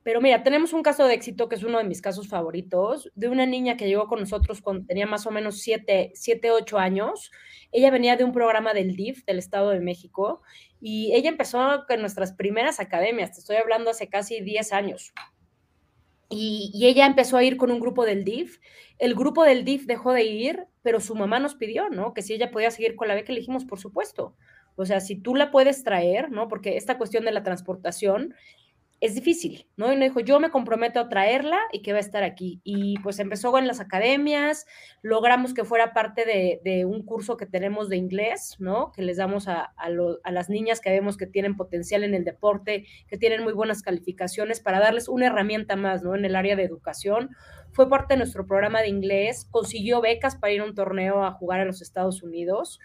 pero 0.03 0.21
mira, 0.21 0.43
tenemos 0.43 0.73
un 0.73 0.83
caso 0.83 1.07
de 1.07 1.15
éxito 1.15 1.49
que 1.49 1.55
es 1.55 1.63
uno 1.63 1.79
de 1.79 1.85
mis 1.85 2.03
casos 2.03 2.29
favoritos, 2.29 3.11
de 3.15 3.29
una 3.29 3.47
niña 3.47 3.77
que 3.77 3.87
llegó 3.87 4.09
con 4.09 4.21
nosotros 4.21 4.61
cuando 4.61 4.87
tenía 4.87 5.07
más 5.07 5.27
o 5.27 5.31
menos 5.31 5.61
7, 5.61 6.13
7 6.15 6.51
8 6.51 6.79
años. 6.79 7.31
Ella 7.71 7.91
venía 7.91 8.17
de 8.17 8.25
un 8.25 8.33
programa 8.33 8.75
del 8.75 8.97
DIF, 8.97 9.25
del 9.25 9.39
Estado 9.39 9.71
de 9.71 9.81
México, 9.81 10.43
y 10.81 11.13
ella 11.15 11.31
empezó 11.31 11.85
con 11.87 12.01
nuestras 12.01 12.33
primeras 12.33 12.81
academias, 12.81 13.33
te 13.33 13.41
estoy 13.41 13.57
hablando 13.57 13.91
hace 13.91 14.09
casi 14.09 14.41
10 14.41 14.73
años. 14.73 15.13
Y, 16.35 16.87
ella 16.87 17.07
empezó 17.07 17.37
a 17.37 17.45
ir 17.45 17.57
con 17.59 17.71
un 17.71 17.79
grupo 17.79 18.07
del 18.07 18.25
DIF. 18.25 18.59
El 18.99 19.15
grupo 19.15 19.45
del 19.45 19.65
DIF 19.65 19.85
dejó 19.85 20.13
de 20.13 20.25
ir, 20.25 20.65
pero 20.83 20.99
su 20.99 21.15
mamá 21.15 21.39
nos 21.39 21.55
pidió, 21.55 21.91
¿no? 21.91 22.15
Que 22.15 22.23
si 22.23 22.33
ella 22.33 22.51
podía 22.51 22.71
seguir 22.71 22.97
con 22.97 23.07
la 23.07 23.15
beca, 23.15 23.33
le 23.33 23.41
dijimos, 23.41 23.67
por 23.67 23.79
supuesto. 23.79 24.35
O 24.75 24.87
sea, 24.87 25.01
si 25.01 25.17
tú 25.17 25.35
la 25.35 25.51
puedes 25.51 25.85
traer, 25.85 26.31
¿no? 26.31 26.49
Porque 26.49 26.79
esta 26.79 26.97
cuestión 26.97 27.27
de 27.27 27.33
la 27.33 27.43
transportación 27.43 28.35
es 29.03 29.17
difícil, 29.17 29.67
¿no? 29.77 29.93
Y 29.93 29.97
me 29.97 30.05
dijo, 30.05 30.21
yo 30.21 30.39
me 30.39 30.53
comprometo 30.53 31.01
a 31.01 31.09
traerla 31.09 31.59
y 31.73 31.83
que 31.83 31.91
va 31.91 31.99
a 31.99 32.01
estar 32.01 32.23
aquí. 32.23 32.61
Y 32.63 33.01
pues 33.01 33.19
empezó 33.19 33.59
en 33.59 33.67
las 33.67 33.81
academias, 33.81 34.65
logramos 35.03 35.55
que 35.55 35.65
fuera 35.65 35.93
parte 35.93 36.25
de, 36.25 36.85
un 36.85 37.05
curso 37.05 37.37
que 37.37 37.45
tenemos 37.45 37.89
de 37.89 37.97
inglés, 37.97 38.55
¿no? 38.61 38.93
Que 38.93 39.03
les 39.03 39.17
damos 39.17 39.49
a, 39.49 39.75
las 40.31 40.49
niñas 40.49 40.81
que 40.81 40.91
vemos 40.91 41.17
que 41.17 41.27
tienen 41.27 41.57
potencial 41.57 42.05
en 42.05 42.15
el 42.15 42.23
deporte, 42.23 42.87
que 43.09 43.19
tienen 43.19 43.43
muy 43.43 43.53
buenas 43.53 43.83
calificaciones, 43.83 44.61
para 44.61 44.79
darles 44.79 45.09
una 45.09 45.27
herramienta 45.27 45.75
más, 45.75 46.05
¿no? 46.05 46.15
En 46.15 46.25
el 46.25 46.37
área 46.37 46.55
de 46.55 46.63
educación. 46.63 47.31
Fue 47.73 47.91
parte 47.91 48.15
de 48.15 48.19
nuestro 48.19 48.47
programa 48.47 48.83
de 48.83 48.89
inglés, 48.89 49.49
consiguió 49.51 50.01
becas 50.01 50.37
para 50.37 50.53
ir 50.53 50.61
a 50.61 50.65
un 50.65 50.77
torneo 50.77 51.25
a 51.25 51.33
jugar 51.33 51.59
a 51.59 51.65
los 51.65 51.83
Estados 51.83 52.23
Unidos. 52.23 52.79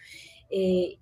Eh, 0.50 0.98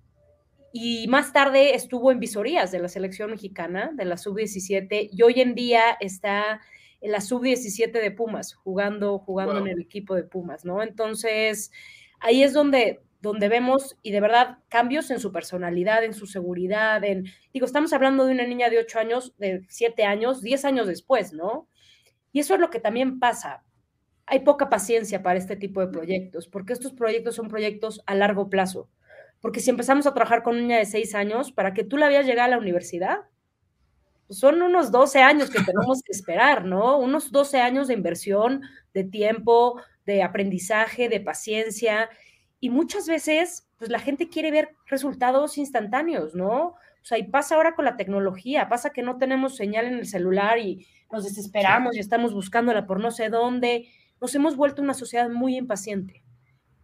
y 0.78 1.08
más 1.08 1.32
tarde 1.32 1.74
estuvo 1.74 2.12
en 2.12 2.20
visorías 2.20 2.70
de 2.70 2.80
la 2.80 2.88
selección 2.88 3.30
mexicana, 3.30 3.92
de 3.94 4.04
la 4.04 4.18
sub-17, 4.18 5.08
y 5.10 5.22
hoy 5.22 5.40
en 5.40 5.54
día 5.54 5.96
está 6.00 6.60
en 7.00 7.12
la 7.12 7.22
sub-17 7.22 7.92
de 7.92 8.10
Pumas, 8.10 8.52
jugando, 8.52 9.18
jugando 9.18 9.56
en 9.56 9.68
el 9.68 9.80
equipo 9.80 10.14
de 10.14 10.24
Pumas, 10.24 10.66
¿no? 10.66 10.82
Entonces, 10.82 11.72
ahí 12.20 12.42
es 12.42 12.52
donde, 12.52 13.00
donde 13.22 13.48
vemos, 13.48 13.96
y 14.02 14.10
de 14.10 14.20
verdad, 14.20 14.58
cambios 14.68 15.10
en 15.10 15.18
su 15.18 15.32
personalidad, 15.32 16.04
en 16.04 16.12
su 16.12 16.26
seguridad, 16.26 17.02
en, 17.04 17.24
digo, 17.54 17.64
estamos 17.64 17.94
hablando 17.94 18.26
de 18.26 18.34
una 18.34 18.46
niña 18.46 18.68
de 18.68 18.78
8 18.78 18.98
años, 18.98 19.34
de 19.38 19.64
7 19.70 20.04
años, 20.04 20.42
10 20.42 20.62
años 20.66 20.86
después, 20.86 21.32
¿no? 21.32 21.70
Y 22.32 22.40
eso 22.40 22.52
es 22.52 22.60
lo 22.60 22.68
que 22.68 22.80
también 22.80 23.18
pasa. 23.18 23.64
Hay 24.26 24.40
poca 24.40 24.68
paciencia 24.68 25.22
para 25.22 25.38
este 25.38 25.56
tipo 25.56 25.80
de 25.80 25.88
proyectos, 25.88 26.48
porque 26.48 26.74
estos 26.74 26.92
proyectos 26.92 27.34
son 27.34 27.48
proyectos 27.48 28.02
a 28.04 28.14
largo 28.14 28.50
plazo. 28.50 28.90
Porque 29.46 29.60
si 29.60 29.70
empezamos 29.70 30.08
a 30.08 30.12
trabajar 30.12 30.42
con 30.42 30.56
una 30.56 30.62
niña 30.62 30.78
de 30.78 30.86
seis 30.86 31.14
años, 31.14 31.52
para 31.52 31.72
que 31.72 31.84
tú 31.84 31.98
la 31.98 32.08
veas 32.08 32.26
llegar 32.26 32.46
a 32.46 32.50
la 32.50 32.58
universidad, 32.58 33.18
pues 34.26 34.40
son 34.40 34.60
unos 34.60 34.90
12 34.90 35.20
años 35.20 35.50
que 35.50 35.62
tenemos 35.62 36.02
que 36.02 36.10
esperar, 36.10 36.64
¿no? 36.64 36.98
Unos 36.98 37.30
12 37.30 37.60
años 37.60 37.86
de 37.86 37.94
inversión, 37.94 38.62
de 38.92 39.04
tiempo, 39.04 39.80
de 40.04 40.24
aprendizaje, 40.24 41.08
de 41.08 41.20
paciencia. 41.20 42.10
Y 42.58 42.70
muchas 42.70 43.06
veces, 43.06 43.68
pues 43.78 43.88
la 43.88 44.00
gente 44.00 44.28
quiere 44.28 44.50
ver 44.50 44.74
resultados 44.86 45.58
instantáneos, 45.58 46.34
¿no? 46.34 46.70
O 46.70 47.04
sea, 47.04 47.16
y 47.16 47.22
pasa 47.22 47.54
ahora 47.54 47.76
con 47.76 47.84
la 47.84 47.96
tecnología, 47.96 48.68
pasa 48.68 48.90
que 48.90 49.04
no 49.04 49.16
tenemos 49.16 49.54
señal 49.54 49.86
en 49.86 49.94
el 49.94 50.08
celular 50.08 50.58
y 50.58 50.88
nos 51.12 51.22
desesperamos 51.22 51.94
y 51.94 52.00
estamos 52.00 52.34
buscándola 52.34 52.84
por 52.84 52.98
no 52.98 53.12
sé 53.12 53.28
dónde. 53.28 53.86
Nos 54.20 54.34
hemos 54.34 54.56
vuelto 54.56 54.82
una 54.82 54.94
sociedad 54.94 55.30
muy 55.30 55.56
impaciente 55.56 56.25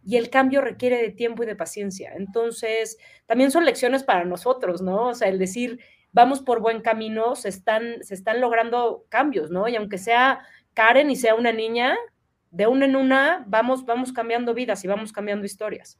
y 0.05 0.17
el 0.17 0.29
cambio 0.29 0.61
requiere 0.61 1.01
de 1.01 1.11
tiempo 1.11 1.43
y 1.43 1.45
de 1.45 1.55
paciencia. 1.55 2.13
Entonces, 2.15 2.97
también 3.25 3.51
son 3.51 3.65
lecciones 3.65 4.03
para 4.03 4.25
nosotros, 4.25 4.81
¿no? 4.81 5.09
O 5.09 5.13
sea, 5.13 5.29
el 5.29 5.39
decir, 5.39 5.79
vamos 6.11 6.41
por 6.41 6.61
buen 6.61 6.81
camino, 6.81 7.35
se 7.35 7.49
están, 7.49 8.03
se 8.03 8.13
están 8.13 8.41
logrando 8.41 9.05
cambios, 9.09 9.49
¿no? 9.49 9.67
Y 9.67 9.75
aunque 9.75 9.97
sea 9.97 10.41
Karen 10.73 11.09
y 11.09 11.15
sea 11.15 11.35
una 11.35 11.51
niña, 11.51 11.95
de 12.51 12.67
una 12.67 12.85
en 12.85 12.95
una 12.95 13.43
vamos, 13.47 13.85
vamos 13.85 14.13
cambiando 14.13 14.53
vidas 14.53 14.83
y 14.83 14.87
vamos 14.87 15.11
cambiando 15.11 15.45
historias. 15.45 15.99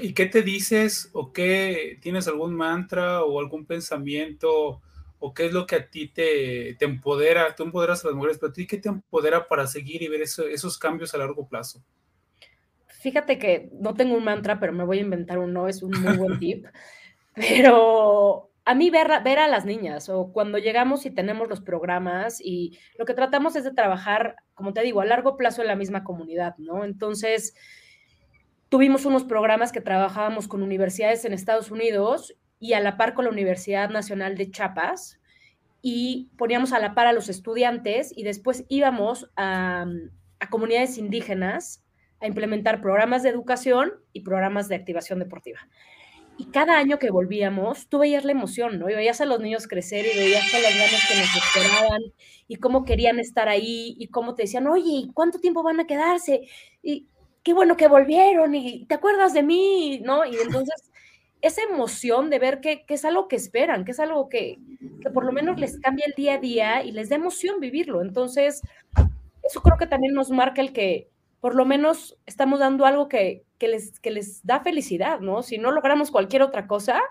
¿Y 0.00 0.14
qué 0.14 0.26
te 0.26 0.40
dices 0.40 1.10
o 1.12 1.32
qué 1.32 1.98
tienes 2.00 2.26
algún 2.28 2.54
mantra 2.54 3.24
o 3.24 3.40
algún 3.40 3.66
pensamiento 3.66 4.80
o 5.18 5.34
qué 5.34 5.46
es 5.46 5.52
lo 5.52 5.66
que 5.66 5.76
a 5.76 5.90
ti 5.90 6.08
te, 6.08 6.76
te 6.78 6.84
empodera? 6.86 7.54
Tú 7.54 7.64
empoderas 7.64 8.02
a 8.02 8.08
las 8.08 8.16
mujeres, 8.16 8.38
pero 8.38 8.50
a 8.50 8.54
ti 8.54 8.66
qué 8.66 8.78
te 8.78 8.88
empodera 8.88 9.48
para 9.48 9.66
seguir 9.66 10.02
y 10.02 10.08
ver 10.08 10.22
esos 10.22 10.78
cambios 10.78 11.12
a 11.12 11.18
largo 11.18 11.46
plazo? 11.46 11.82
Fíjate 13.02 13.36
que 13.36 13.68
no 13.80 13.94
tengo 13.94 14.14
un 14.14 14.22
mantra, 14.22 14.60
pero 14.60 14.72
me 14.72 14.84
voy 14.84 14.98
a 14.98 15.00
inventar 15.00 15.40
uno, 15.40 15.66
es 15.66 15.82
un 15.82 15.90
muy 15.90 16.16
buen 16.16 16.38
tip. 16.38 16.66
Pero 17.34 18.52
a 18.64 18.74
mí 18.76 18.90
ver, 18.90 19.08
ver 19.24 19.40
a 19.40 19.48
las 19.48 19.64
niñas 19.64 20.08
o 20.08 20.32
cuando 20.32 20.58
llegamos 20.58 21.04
y 21.04 21.10
tenemos 21.10 21.48
los 21.48 21.60
programas 21.60 22.40
y 22.40 22.78
lo 22.96 23.04
que 23.04 23.14
tratamos 23.14 23.56
es 23.56 23.64
de 23.64 23.72
trabajar, 23.72 24.36
como 24.54 24.72
te 24.72 24.82
digo, 24.82 25.00
a 25.00 25.04
largo 25.04 25.36
plazo 25.36 25.62
en 25.62 25.68
la 25.68 25.74
misma 25.74 26.04
comunidad, 26.04 26.56
¿no? 26.58 26.84
Entonces, 26.84 27.56
tuvimos 28.68 29.04
unos 29.04 29.24
programas 29.24 29.72
que 29.72 29.80
trabajábamos 29.80 30.46
con 30.46 30.62
universidades 30.62 31.24
en 31.24 31.32
Estados 31.32 31.72
Unidos 31.72 32.36
y 32.60 32.74
a 32.74 32.80
la 32.80 32.96
par 32.96 33.14
con 33.14 33.24
la 33.24 33.32
Universidad 33.32 33.90
Nacional 33.90 34.36
de 34.36 34.48
Chiapas 34.48 35.18
y 35.80 36.30
poníamos 36.38 36.72
a 36.72 36.78
la 36.78 36.94
par 36.94 37.08
a 37.08 37.12
los 37.12 37.28
estudiantes 37.28 38.16
y 38.16 38.22
después 38.22 38.64
íbamos 38.68 39.28
a, 39.34 39.86
a 40.38 40.50
comunidades 40.50 40.98
indígenas 40.98 41.81
a 42.22 42.26
implementar 42.26 42.80
programas 42.80 43.22
de 43.22 43.28
educación 43.28 43.92
y 44.12 44.20
programas 44.20 44.68
de 44.68 44.76
activación 44.76 45.18
deportiva. 45.18 45.58
Y 46.38 46.46
cada 46.46 46.78
año 46.78 46.98
que 46.98 47.10
volvíamos, 47.10 47.88
tú 47.88 47.98
veías 47.98 48.24
la 48.24 48.32
emoción, 48.32 48.78
¿no? 48.78 48.88
Y 48.88 48.94
veías 48.94 49.20
a 49.20 49.26
los 49.26 49.40
niños 49.40 49.68
crecer 49.68 50.06
y 50.06 50.18
veías 50.18 50.54
a 50.54 50.58
las 50.60 50.74
ganas 50.74 51.06
que 51.06 51.16
nos 51.16 51.36
esperaban 51.36 52.00
y 52.48 52.56
cómo 52.56 52.84
querían 52.84 53.18
estar 53.18 53.48
ahí 53.48 53.94
y 53.98 54.08
cómo 54.08 54.34
te 54.34 54.44
decían, 54.44 54.66
oye, 54.66 55.08
¿cuánto 55.12 55.40
tiempo 55.40 55.62
van 55.62 55.80
a 55.80 55.86
quedarse? 55.86 56.48
Y 56.82 57.06
qué 57.42 57.52
bueno 57.52 57.76
que 57.76 57.88
volvieron 57.88 58.54
y 58.54 58.86
te 58.86 58.94
acuerdas 58.94 59.34
de 59.34 59.42
mí, 59.42 60.00
¿no? 60.02 60.24
Y 60.24 60.36
entonces 60.36 60.90
esa 61.42 61.62
emoción 61.62 62.30
de 62.30 62.38
ver 62.38 62.60
que, 62.60 62.84
es 62.88 63.04
algo 63.04 63.26
que 63.26 63.36
esperan, 63.36 63.84
que 63.84 63.90
es 63.90 64.00
algo 64.00 64.28
que, 64.28 64.58
que, 65.02 65.10
por 65.10 65.24
lo 65.24 65.32
menos 65.32 65.58
les 65.58 65.78
cambia 65.80 66.06
el 66.06 66.14
día 66.14 66.34
a 66.34 66.38
día 66.38 66.84
y 66.84 66.92
les 66.92 67.08
da 67.08 67.16
emoción 67.16 67.58
vivirlo. 67.58 68.00
Entonces, 68.00 68.62
eso 69.42 69.60
creo 69.60 69.76
que 69.76 69.88
también 69.88 70.14
nos 70.14 70.30
marca 70.30 70.62
el 70.62 70.72
que 70.72 71.08
por 71.42 71.56
lo 71.56 71.64
menos 71.64 72.16
estamos 72.24 72.60
dando 72.60 72.86
algo 72.86 73.08
que, 73.08 73.42
que 73.58 73.66
les, 73.66 73.98
que 73.98 74.12
les 74.12 74.46
da 74.46 74.60
felicidad, 74.60 75.18
¿no? 75.18 75.42
Si 75.42 75.58
no 75.58 75.72
logramos 75.72 76.12
cualquier 76.12 76.40
otra 76.40 76.68
cosa, 76.68 77.02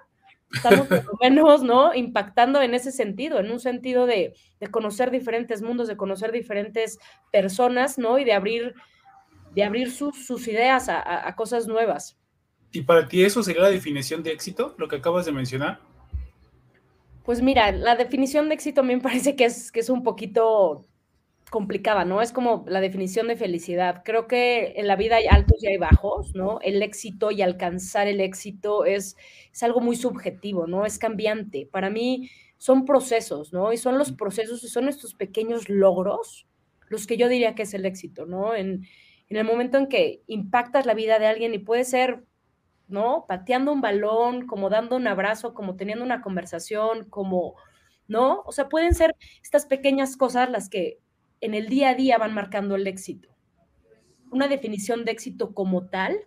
estamos 0.53 0.87
por 0.87 1.03
lo 1.03 1.17
menos, 1.21 1.63
¿no? 1.63 1.93
Impactando 1.93 2.61
en 2.61 2.73
ese 2.73 2.93
sentido, 2.93 3.39
en 3.39 3.51
un 3.51 3.59
sentido 3.59 4.05
de, 4.05 4.33
de 4.61 4.67
conocer 4.67 5.11
diferentes 5.11 5.61
mundos, 5.61 5.89
de 5.89 5.97
conocer 5.97 6.31
diferentes 6.31 6.97
personas, 7.29 7.97
¿no? 7.97 8.19
Y 8.19 8.23
de 8.23 8.31
abrir 8.31 8.73
de 9.53 9.65
abrir 9.65 9.91
sus, 9.91 10.25
sus 10.25 10.47
ideas 10.47 10.87
a, 10.87 11.27
a, 11.27 11.35
cosas 11.35 11.67
nuevas. 11.67 12.17
¿Y 12.71 12.83
para 12.83 13.09
ti 13.09 13.25
eso 13.25 13.43
sería 13.43 13.63
la 13.63 13.69
definición 13.69 14.23
de 14.23 14.31
éxito, 14.31 14.75
lo 14.77 14.87
que 14.87 14.95
acabas 14.95 15.25
de 15.25 15.33
mencionar? 15.33 15.81
Pues 17.25 17.41
mira, 17.41 17.73
la 17.73 17.97
definición 17.97 18.47
de 18.47 18.55
éxito 18.55 18.79
a 18.79 18.85
mí 18.85 18.95
me 18.95 19.01
parece 19.01 19.35
que 19.35 19.43
es, 19.43 19.73
que 19.73 19.81
es 19.81 19.89
un 19.89 20.03
poquito 20.03 20.85
complicada, 21.51 22.05
¿no? 22.05 22.21
Es 22.21 22.31
como 22.31 22.63
la 22.67 22.79
definición 22.79 23.27
de 23.27 23.35
felicidad. 23.35 24.03
Creo 24.05 24.25
que 24.25 24.73
en 24.77 24.87
la 24.87 24.95
vida 24.95 25.17
hay 25.17 25.27
altos 25.27 25.61
y 25.61 25.67
hay 25.67 25.77
bajos, 25.77 26.33
¿no? 26.33 26.59
El 26.61 26.81
éxito 26.81 27.29
y 27.29 27.41
alcanzar 27.41 28.07
el 28.07 28.21
éxito 28.21 28.85
es, 28.85 29.17
es 29.51 29.61
algo 29.61 29.81
muy 29.81 29.97
subjetivo, 29.97 30.65
¿no? 30.65 30.85
Es 30.85 30.97
cambiante. 30.97 31.67
Para 31.69 31.89
mí 31.89 32.29
son 32.57 32.85
procesos, 32.85 33.51
¿no? 33.51 33.73
Y 33.73 33.77
son 33.77 33.97
los 33.97 34.13
procesos 34.13 34.63
y 34.63 34.69
son 34.69 34.87
estos 34.87 35.13
pequeños 35.13 35.67
logros 35.67 36.47
los 36.87 37.05
que 37.05 37.17
yo 37.17 37.27
diría 37.27 37.53
que 37.53 37.63
es 37.63 37.73
el 37.73 37.85
éxito, 37.85 38.25
¿no? 38.25 38.55
En, 38.55 38.87
en 39.27 39.37
el 39.37 39.43
momento 39.43 39.77
en 39.77 39.87
que 39.87 40.23
impactas 40.27 40.85
la 40.85 40.93
vida 40.93 41.19
de 41.19 41.27
alguien 41.27 41.53
y 41.53 41.59
puede 41.59 41.83
ser, 41.83 42.23
¿no? 42.87 43.25
Pateando 43.27 43.73
un 43.73 43.81
balón, 43.81 44.47
como 44.47 44.69
dando 44.69 44.95
un 44.95 45.07
abrazo, 45.07 45.53
como 45.53 45.75
teniendo 45.75 46.05
una 46.05 46.21
conversación, 46.21 47.09
como, 47.09 47.55
¿no? 48.07 48.41
O 48.45 48.53
sea, 48.53 48.69
pueden 48.69 48.95
ser 48.95 49.15
estas 49.43 49.65
pequeñas 49.65 50.15
cosas 50.15 50.49
las 50.49 50.69
que 50.69 51.00
en 51.41 51.53
el 51.53 51.67
día 51.67 51.89
a 51.89 51.95
día 51.95 52.17
van 52.17 52.33
marcando 52.33 52.75
el 52.75 52.87
éxito. 52.87 53.29
Una 54.31 54.47
definición 54.47 55.03
de 55.03 55.11
éxito 55.11 55.53
como 55.53 55.89
tal, 55.89 56.17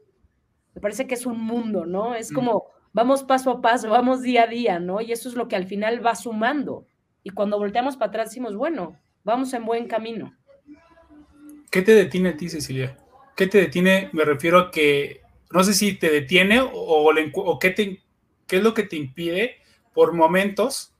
me 0.74 0.80
parece 0.80 1.06
que 1.06 1.14
es 1.14 1.24
un 1.24 1.40
mundo, 1.40 1.86
¿no? 1.86 2.14
Es 2.14 2.32
mm. 2.32 2.34
como 2.34 2.64
vamos 2.92 3.22
paso 3.22 3.50
a 3.50 3.60
paso, 3.62 3.88
vamos 3.88 4.22
día 4.22 4.42
a 4.42 4.46
día, 4.46 4.78
¿no? 4.78 5.00
Y 5.00 5.12
eso 5.12 5.28
es 5.28 5.34
lo 5.34 5.48
que 5.48 5.56
al 5.56 5.66
final 5.66 6.04
va 6.04 6.14
sumando. 6.14 6.86
Y 7.22 7.30
cuando 7.30 7.58
volteamos 7.58 7.96
para 7.96 8.08
atrás 8.10 8.30
decimos, 8.30 8.56
bueno, 8.56 8.98
vamos 9.22 9.52
en 9.54 9.64
buen 9.64 9.86
camino. 9.86 10.34
¿Qué 11.70 11.82
te 11.82 11.94
detiene 11.94 12.30
a 12.30 12.36
ti, 12.36 12.48
Cecilia? 12.48 12.96
¿Qué 13.36 13.46
te 13.46 13.58
detiene? 13.58 14.10
Me 14.12 14.24
refiero 14.24 14.58
a 14.58 14.70
que, 14.70 15.22
no 15.50 15.64
sé 15.64 15.74
si 15.74 15.94
te 15.94 16.10
detiene 16.10 16.60
o, 16.60 16.70
o, 16.72 17.58
qué, 17.58 17.70
te, 17.70 18.02
qué 18.46 18.56
es 18.56 18.62
lo 18.62 18.74
que 18.74 18.84
te 18.84 18.96
impide 18.96 19.56
por 19.92 20.12
momentos 20.12 20.93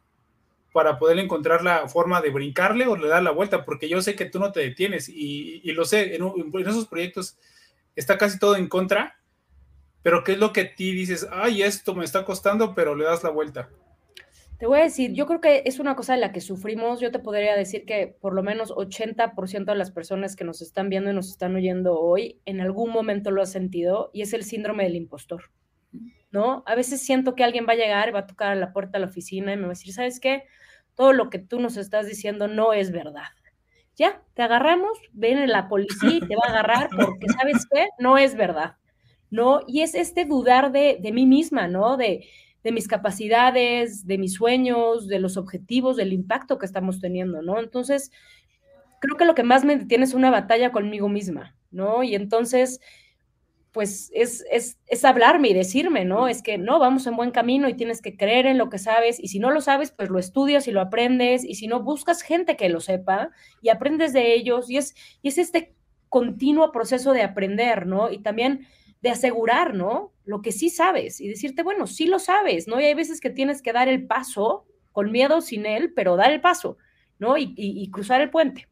para 0.74 0.98
poder 0.98 1.20
encontrar 1.20 1.62
la 1.62 1.86
forma 1.86 2.20
de 2.20 2.30
brincarle 2.30 2.88
o 2.88 2.96
le 2.96 3.06
dar 3.06 3.22
la 3.22 3.30
vuelta, 3.30 3.64
porque 3.64 3.88
yo 3.88 4.02
sé 4.02 4.16
que 4.16 4.24
tú 4.24 4.40
no 4.40 4.50
te 4.50 4.58
detienes 4.58 5.08
y, 5.08 5.62
lo 5.70 5.84
sé, 5.84 6.16
en, 6.16 6.24
esos 6.66 6.88
proyectos 6.88 7.38
está 7.94 8.18
casi 8.18 8.40
todo 8.40 8.56
en 8.56 8.68
contra, 8.68 9.20
pero 10.02 10.24
¿qué 10.24 10.32
es 10.32 10.38
lo 10.38 10.52
que 10.52 10.64
ti 10.64 10.90
dices, 10.90 11.28
ay, 11.30 11.62
esto 11.62 11.94
me 11.94 12.04
está 12.04 12.24
costando, 12.24 12.74
pero 12.74 12.96
le 12.96 13.04
das 13.04 13.22
la 13.22 13.30
vuelta? 13.30 13.70
Te 14.58 14.66
voy 14.66 14.80
a 14.80 14.82
decir, 14.82 15.12
yo 15.12 15.26
creo 15.26 15.40
que 15.40 15.62
es 15.64 15.78
una 15.78 15.94
cosa 15.94 16.14
de 16.14 16.20
la 16.20 16.32
que 16.32 16.40
sufrimos. 16.40 16.98
Yo 16.98 17.12
te 17.12 17.20
podría 17.20 17.54
decir 17.54 17.84
que 17.84 18.16
por 18.20 18.34
lo 18.34 18.42
menos 18.42 18.72
80% 18.72 19.66
de 19.66 19.74
las 19.76 19.92
personas 19.92 20.34
que 20.34 20.44
nos 20.44 20.60
están 20.60 20.88
viendo 20.88 21.08
y 21.08 21.14
nos 21.14 21.30
están 21.30 21.54
oyendo 21.54 22.00
hoy, 22.00 22.40
en 22.46 22.60
algún 22.60 22.90
momento 22.90 23.30
lo 23.30 23.42
ha 23.42 23.46
sentido 23.46 24.10
y 24.12 24.22
es 24.22 24.32
el 24.32 24.42
síndrome 24.42 24.82
del 24.82 24.96
impostor. 24.96 25.52
¿No? 26.32 26.64
A 26.66 26.74
veces 26.74 27.00
siento 27.00 27.36
que 27.36 27.44
alguien 27.44 27.64
va 27.68 27.74
a 27.74 27.76
llegar, 27.76 28.12
va 28.12 28.20
a 28.20 28.26
tocar 28.26 28.50
a 28.50 28.56
la 28.56 28.72
puerta 28.72 28.98
de 28.98 29.04
la 29.04 29.10
oficina 29.10 29.52
y 29.52 29.56
me 29.56 29.62
va 29.62 29.68
a 29.68 29.78
decir, 29.78 29.92
¿sabes 29.92 30.18
qué? 30.18 30.42
Todo 30.94 31.12
lo 31.12 31.30
que 31.30 31.38
tú 31.38 31.60
nos 31.60 31.76
estás 31.76 32.06
diciendo 32.06 32.48
no 32.48 32.72
es 32.72 32.92
verdad. 32.92 33.28
Ya, 33.96 34.22
te 34.34 34.42
agarramos, 34.42 34.98
viene 35.12 35.46
la 35.46 35.68
policía 35.68 36.16
y 36.16 36.20
te 36.20 36.34
va 36.34 36.42
a 36.46 36.50
agarrar 36.50 36.88
porque, 36.90 37.28
¿sabes 37.28 37.66
qué? 37.72 37.88
No 37.98 38.18
es 38.18 38.36
verdad. 38.36 38.76
¿No? 39.30 39.62
Y 39.66 39.80
es 39.80 39.94
este 39.94 40.24
dudar 40.24 40.70
de, 40.70 40.98
de 41.00 41.12
mí 41.12 41.26
misma, 41.26 41.66
¿no? 41.66 41.96
De, 41.96 42.26
de 42.64 42.72
mis 42.72 42.88
capacidades, 42.88 44.06
de 44.06 44.16
mis 44.16 44.34
sueños, 44.34 45.06
de 45.06 45.18
los 45.18 45.36
objetivos, 45.36 45.96
del 45.96 46.12
impacto 46.12 46.58
que 46.58 46.66
estamos 46.66 46.98
teniendo, 46.98 47.42
¿no? 47.42 47.60
Entonces, 47.60 48.10
creo 49.00 49.18
que 49.18 49.26
lo 49.26 49.34
que 49.34 49.42
más 49.42 49.64
me 49.64 49.76
detiene 49.76 50.04
es 50.04 50.14
una 50.14 50.30
batalla 50.30 50.72
conmigo 50.72 51.10
misma, 51.10 51.54
¿no? 51.70 52.02
Y 52.02 52.14
entonces, 52.14 52.80
pues 53.74 54.10
es, 54.14 54.44
es, 54.50 54.78
es, 54.86 55.04
hablarme 55.04 55.48
y 55.48 55.54
decirme, 55.54 56.06
¿no? 56.06 56.28
Es 56.28 56.42
que 56.42 56.56
no, 56.56 56.78
vamos 56.78 57.06
en 57.06 57.16
buen 57.16 57.32
camino 57.32 57.68
y 57.68 57.74
tienes 57.74 58.00
que 58.00 58.16
creer 58.16 58.46
en 58.46 58.56
lo 58.56 58.70
que 58.70 58.78
sabes 58.78 59.18
y 59.20 59.28
si 59.28 59.40
no 59.40 59.50
lo 59.50 59.60
sabes, 59.60 59.90
pues 59.90 60.08
lo 60.08 60.18
estudias 60.18 60.66
y 60.68 60.70
lo 60.70 60.80
aprendes 60.80 61.44
y 61.44 61.56
si 61.56 61.66
no, 61.66 61.82
buscas 61.82 62.22
gente 62.22 62.56
que 62.56 62.68
lo 62.68 62.80
sepa 62.80 63.30
y 63.60 63.68
aprendes 63.68 64.12
de 64.12 64.32
ellos 64.32 64.70
y 64.70 64.76
es, 64.76 64.94
y 65.20 65.28
es 65.28 65.38
este 65.38 65.74
continuo 66.08 66.70
proceso 66.70 67.12
de 67.12 67.22
aprender, 67.22 67.86
¿no? 67.86 68.12
Y 68.12 68.18
también 68.18 68.68
de 69.02 69.10
asegurar, 69.10 69.74
¿no? 69.74 70.14
Lo 70.24 70.40
que 70.40 70.52
sí 70.52 70.70
sabes 70.70 71.20
y 71.20 71.28
decirte, 71.28 71.62
bueno, 71.62 71.86
sí 71.88 72.06
lo 72.06 72.18
sabes, 72.18 72.68
¿no? 72.68 72.80
Y 72.80 72.84
hay 72.84 72.94
veces 72.94 73.20
que 73.20 73.28
tienes 73.28 73.60
que 73.60 73.72
dar 73.72 73.88
el 73.88 74.06
paso, 74.06 74.64
con 74.92 75.10
miedo, 75.10 75.40
sin 75.40 75.66
él, 75.66 75.92
pero 75.92 76.14
dar 76.14 76.32
el 76.32 76.40
paso, 76.40 76.78
¿no? 77.18 77.36
Y, 77.36 77.90
cruzar 77.90 78.20
el 78.20 78.30
puente. 78.30 78.68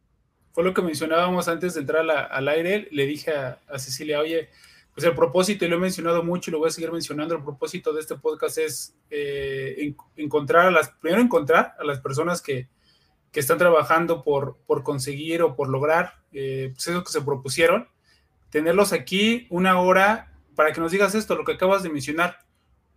Fue 0.52 0.62
lo 0.62 0.72
que 0.72 0.80
mencionábamos 0.80 1.48
antes 1.48 1.74
de 1.74 1.80
entrar 1.80 2.08
al 2.08 2.48
aire. 2.48 2.86
Le 2.92 3.06
dije 3.06 3.32
a, 3.32 3.58
Cecilia, 3.76 4.20
oye, 4.20 4.48
pues 4.94 5.06
el 5.06 5.14
propósito, 5.14 5.64
y 5.64 5.68
lo 5.68 5.76
he 5.76 5.80
mencionado 5.80 6.22
mucho 6.22 6.50
y 6.50 6.52
lo 6.52 6.58
voy 6.58 6.68
a 6.68 6.72
seguir 6.72 6.92
mencionando, 6.92 7.34
el 7.34 7.42
propósito 7.42 7.92
de 7.92 8.00
este 8.00 8.16
podcast 8.16 8.58
es 8.58 8.94
eh, 9.10 9.94
encontrar 10.16 10.66
a 10.66 10.70
las, 10.70 10.90
primero 10.90 11.22
encontrar 11.22 11.74
a 11.78 11.84
las 11.84 12.00
personas 12.00 12.42
que, 12.42 12.68
que 13.30 13.40
están 13.40 13.58
trabajando 13.58 14.22
por, 14.22 14.58
por 14.66 14.82
conseguir 14.82 15.42
o 15.42 15.56
por 15.56 15.68
lograr 15.68 16.22
eh, 16.32 16.70
pues 16.74 16.88
eso 16.88 17.02
que 17.02 17.12
se 17.12 17.22
propusieron 17.22 17.88
tenerlos 18.52 18.92
aquí 18.92 19.46
una 19.48 19.80
hora 19.80 20.30
para 20.54 20.72
que 20.72 20.80
nos 20.80 20.92
digas 20.92 21.14
esto, 21.14 21.34
lo 21.34 21.44
que 21.44 21.52
acabas 21.52 21.82
de 21.82 21.88
mencionar. 21.88 22.36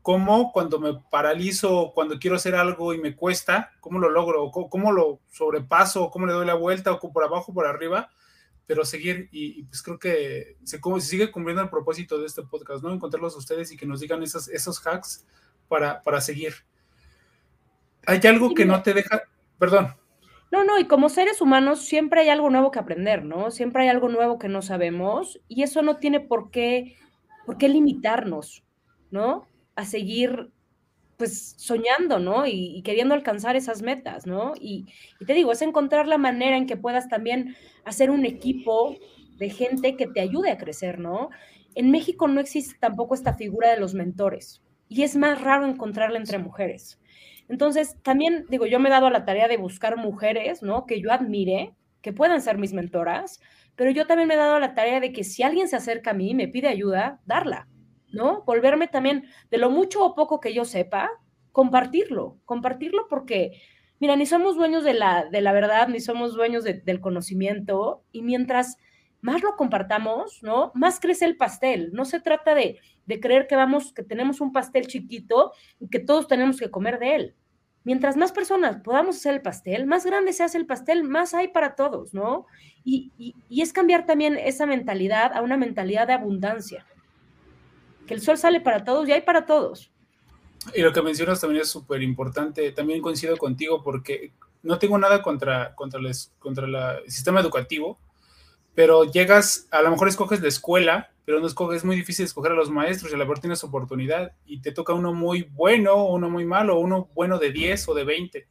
¿Cómo 0.01 0.51
cuando 0.51 0.79
me 0.79 0.93
paralizo, 1.09 1.93
cuando 1.95 2.19
quiero 2.19 2.35
hacer 2.35 2.55
algo 2.55 2.93
y 2.93 2.99
me 2.99 3.15
cuesta, 3.15 3.71
cómo 3.79 3.97
lo 3.97 4.09
logro? 4.09 4.51
¿Cómo, 4.51 4.91
lo 4.91 5.21
sobrepaso? 5.31 6.11
¿Cómo 6.11 6.27
le 6.27 6.33
doy 6.33 6.45
la 6.45 6.53
vuelta? 6.53 6.91
¿O 6.91 7.11
por 7.11 7.23
abajo, 7.23 7.53
por 7.53 7.65
arriba? 7.65 8.11
Pero 8.67 8.83
seguir, 8.83 9.29
y, 9.31 9.63
pues 9.63 9.83
creo 9.83 9.99
que 9.99 10.57
se, 10.63 10.79
sigue 11.01 11.31
cumpliendo 11.31 11.61
el 11.61 11.69
propósito 11.69 12.17
de 12.17 12.25
este 12.25 12.41
podcast, 12.43 12.83
¿no? 12.83 12.91
Encontrarlos 12.91 13.35
a 13.35 13.39
ustedes 13.39 13.71
y 13.71 13.77
que 13.77 13.85
nos 13.85 13.99
digan 13.99 14.23
esos, 14.23 14.47
esos 14.47 14.85
hacks 14.85 15.25
para, 15.67 16.01
para 16.01 16.21
seguir. 16.21 16.53
hay 18.07 18.19
algo 18.27 18.53
que 18.53 18.65
no 18.65 18.81
te 18.81 18.93
deja, 18.93 19.21
perdón. 19.59 19.95
No, 20.51 20.63
no, 20.63 20.79
y 20.79 20.85
como 20.85 21.09
seres 21.09 21.41
humanos 21.41 21.81
siempre 21.85 22.21
hay 22.21 22.29
algo 22.29 22.49
nuevo 22.49 22.71
que 22.71 22.79
aprender, 22.79 23.23
¿no? 23.23 23.51
Siempre 23.51 23.83
hay 23.83 23.89
algo 23.89 24.09
nuevo 24.09 24.39
que 24.39 24.47
no 24.47 24.61
sabemos 24.61 25.39
y 25.47 25.63
eso 25.63 25.81
no 25.81 25.97
tiene 25.97 26.19
por 26.19 26.49
qué, 26.49 26.95
por 27.45 27.57
qué 27.57 27.67
limitarnos, 27.67 28.63
¿no? 29.11 29.47
A 29.75 29.85
seguir 29.85 30.51
pues 31.17 31.55
soñando, 31.57 32.19
¿no? 32.19 32.45
Y, 32.45 32.81
queriendo 32.83 33.13
alcanzar 33.13 33.55
esas 33.55 33.81
metas, 33.81 34.25
¿no? 34.25 34.53
Y, 34.59 34.85
y, 35.19 35.25
te 35.25 35.33
digo, 35.33 35.51
es 35.51 35.61
encontrar 35.61 36.07
la 36.07 36.17
manera 36.17 36.57
en 36.57 36.67
que 36.67 36.77
puedas 36.77 37.07
también 37.07 37.55
hacer 37.85 38.11
un 38.11 38.25
equipo 38.25 38.95
de 39.37 39.49
gente 39.49 39.95
que 39.95 40.07
te 40.07 40.21
ayude 40.21 40.51
a 40.51 40.57
crecer, 40.57 40.99
¿no? 40.99 41.29
En 41.75 41.91
México 41.91 42.27
no 42.27 42.39
existe 42.39 42.75
tampoco 42.79 43.15
esta 43.15 43.33
figura 43.33 43.69
de 43.69 43.79
los 43.79 43.93
mentores 43.93 44.61
y 44.87 45.03
es 45.03 45.15
más 45.15 45.41
raro 45.41 45.65
encontrarla 45.67 46.17
entre 46.17 46.37
mujeres. 46.37 46.99
Entonces, 47.47 47.97
también 48.01 48.45
digo, 48.49 48.65
yo 48.65 48.79
me 48.79 48.89
he 48.89 48.91
dado 48.91 49.07
a 49.07 49.11
la 49.11 49.25
tarea 49.25 49.47
de 49.47 49.57
buscar 49.57 49.97
mujeres, 49.97 50.63
¿no? 50.63 50.85
Que 50.85 51.01
yo 51.01 51.11
admire, 51.11 51.73
que 52.01 52.13
puedan 52.13 52.41
ser 52.41 52.57
mis 52.57 52.73
mentoras, 52.73 53.39
pero 53.75 53.91
yo 53.91 54.07
también 54.07 54.27
me 54.27 54.35
he 54.35 54.37
dado 54.37 54.55
a 54.55 54.59
la 54.59 54.73
tarea 54.73 54.99
de 54.99 55.11
que 55.11 55.23
si 55.23 55.43
alguien 55.43 55.67
se 55.67 55.75
acerca 55.75 56.11
a 56.11 56.13
mí 56.13 56.31
y 56.31 56.35
me 56.35 56.47
pide 56.47 56.67
ayuda, 56.67 57.19
darla, 57.25 57.67
¿no? 58.15 58.43
Volverme 58.45 58.87
también, 58.87 59.25
de 59.51 59.57
lo 59.57 59.69
mucho 59.69 60.03
o 60.03 60.15
poco 60.15 60.39
que 60.39 60.53
yo 60.53 60.65
sepa, 60.65 61.11
compartirlo, 61.51 62.39
compartirlo 62.45 63.07
porque, 63.07 63.61
mira, 63.99 64.15
ni 64.15 64.25
somos 64.25 64.55
dueños 64.55 64.83
de 64.83 64.93
la, 64.93 65.25
de 65.25 65.41
la 65.41 65.53
verdad, 65.53 65.87
ni 65.87 65.99
somos 65.99 66.33
dueños 66.33 66.63
del 66.63 67.01
conocimiento, 67.01 68.03
y 68.11 68.23
mientras 68.23 68.77
más 69.21 69.41
lo 69.41 69.55
compartamos, 69.55 70.41
¿no? 70.43 70.71
Más 70.75 70.99
crece 70.99 71.25
el 71.25 71.35
pastel. 71.35 71.91
No 71.93 72.05
se 72.05 72.19
trata 72.19 72.53
de, 72.53 72.79
de 73.05 73.19
creer 73.19 73.47
que 73.47 73.55
vamos, 73.55 73.91
que 73.91 74.03
tenemos 74.03 74.39
un 74.39 74.51
pastel 74.51 74.87
chiquito 74.87 75.51
y 75.79 75.89
que 75.89 75.99
todos 75.99 76.27
tenemos 76.27 76.59
que 76.59 76.69
comer 76.69 76.99
de 76.99 77.15
él. 77.15 77.35
Mientras 77.83 78.17
más 78.17 78.31
personas 78.31 78.81
podamos 78.83 79.17
hacer 79.17 79.35
el 79.35 79.41
pastel, 79.41 79.85
más 79.85 80.05
grande 80.05 80.33
se 80.33 80.43
hace 80.43 80.57
el 80.57 80.65
pastel, 80.65 81.03
más 81.03 81.33
hay 81.33 81.49
para 81.49 81.75
todos, 81.75 82.13
¿no? 82.13 82.45
Y, 82.83 83.11
y, 83.17 83.61
es 83.61 83.73
cambiar 83.73 84.05
también 84.05 84.37
esa 84.37 84.65
mentalidad 84.65 85.33
a 85.33 85.41
una 85.41 85.57
mentalidad 85.57 86.07
de 86.07 86.13
abundancia. 86.13 86.85
Que 88.07 88.13
el 88.13 88.21
sol 88.21 88.37
sale 88.37 88.61
para 88.61 88.83
todos 88.83 89.07
y 89.07 89.11
hay 89.11 89.21
para 89.21 89.45
todos. 89.45 89.91
Y 90.73 90.81
lo 90.81 90.93
que 90.93 91.01
mencionas 91.01 91.41
también 91.41 91.61
es 91.61 91.69
súper 91.69 92.01
importante. 92.01 92.71
También 92.71 93.01
coincido 93.01 93.37
contigo 93.37 93.83
porque 93.83 94.31
no 94.65 94.79
tengo 94.79 94.97
nada 94.97 95.21
contra, 95.21 95.75
contra, 95.75 96.01
les, 96.01 96.33
contra 96.39 96.65
el 96.65 97.11
sistema 97.11 97.39
educativo, 97.39 97.99
pero 98.73 99.05
llegas, 99.05 99.67
a 99.71 99.81
lo 99.81 99.91
mejor 99.91 100.07
escoges 100.07 100.41
la 100.41 100.47
escuela, 100.47 101.11
pero 101.23 101.39
no 101.39 101.47
escoges, 101.47 101.77
es 101.77 101.85
muy 101.85 101.95
difícil 101.95 102.25
escoger 102.25 102.51
a 102.51 102.55
los 102.55 102.69
maestros 102.69 103.11
y 103.11 103.15
a 103.15 103.17
la 103.17 103.25
mejor 103.25 103.39
tienes 103.39 103.63
oportunidad 103.63 104.33
y 104.45 104.61
te 104.61 104.71
toca 104.71 104.93
uno 104.93 105.13
muy 105.13 105.43
bueno, 105.53 106.05
uno 106.05 106.29
muy 106.29 106.45
malo, 106.45 106.79
uno 106.79 107.09
bueno 107.13 107.37
de 107.37 107.51
10 107.51 107.89
o 107.89 107.93
de 107.93 108.03
20. 108.03 108.47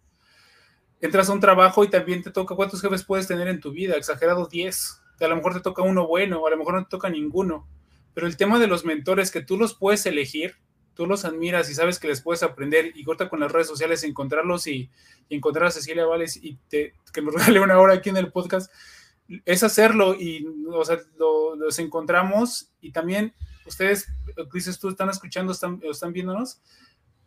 Entras 1.00 1.28
a 1.28 1.32
un 1.32 1.40
trabajo 1.40 1.84
y 1.84 1.90
también 1.90 2.22
te 2.22 2.30
toca, 2.30 2.54
¿cuántos 2.54 2.80
jefes 2.80 3.04
puedes 3.04 3.26
tener 3.26 3.48
en 3.48 3.60
tu 3.60 3.72
vida? 3.72 3.96
Exagerado 3.96 4.46
10. 4.46 5.02
A 5.20 5.28
lo 5.28 5.36
mejor 5.36 5.54
te 5.54 5.60
toca 5.60 5.82
uno 5.82 6.06
bueno, 6.06 6.46
a 6.46 6.50
lo 6.50 6.56
mejor 6.56 6.74
no 6.74 6.84
te 6.84 6.90
toca 6.90 7.10
ninguno. 7.10 7.66
Pero 8.14 8.26
el 8.26 8.36
tema 8.36 8.58
de 8.58 8.66
los 8.66 8.84
mentores, 8.84 9.30
que 9.30 9.42
tú 9.42 9.58
los 9.58 9.74
puedes 9.74 10.06
elegir, 10.06 10.56
tú 10.94 11.06
los 11.06 11.24
admiras 11.24 11.68
y 11.68 11.74
sabes 11.74 11.98
que 11.98 12.08
les 12.08 12.22
puedes 12.22 12.42
aprender 12.42 12.92
y 12.94 13.04
corta 13.04 13.28
con 13.28 13.40
las 13.40 13.52
redes 13.52 13.66
sociales, 13.66 14.04
encontrarlos 14.04 14.66
y, 14.66 14.90
encontrar 15.30 15.66
a 15.66 15.70
Cecilia 15.70 16.04
Vales 16.06 16.38
y 16.40 16.56
te, 16.68 16.94
que 17.12 17.22
nos 17.22 17.34
regale 17.46 17.60
una 17.60 17.78
hora 17.78 17.94
aquí 17.94 18.10
en 18.10 18.16
el 18.18 18.30
podcast, 18.30 18.70
es 19.44 19.62
hacerlo 19.62 20.14
y 20.14 20.46
o 20.70 20.84
sea, 20.84 20.98
los 21.16 21.78
encontramos 21.78 22.70
y 22.80 22.92
también 22.92 23.34
ustedes, 23.66 24.06
dices 24.52 24.78
tú, 24.78 24.90
están 24.90 25.08
escuchando, 25.08 25.52
están, 25.52 25.80
están 25.82 26.12
viéndonos, 26.12 26.60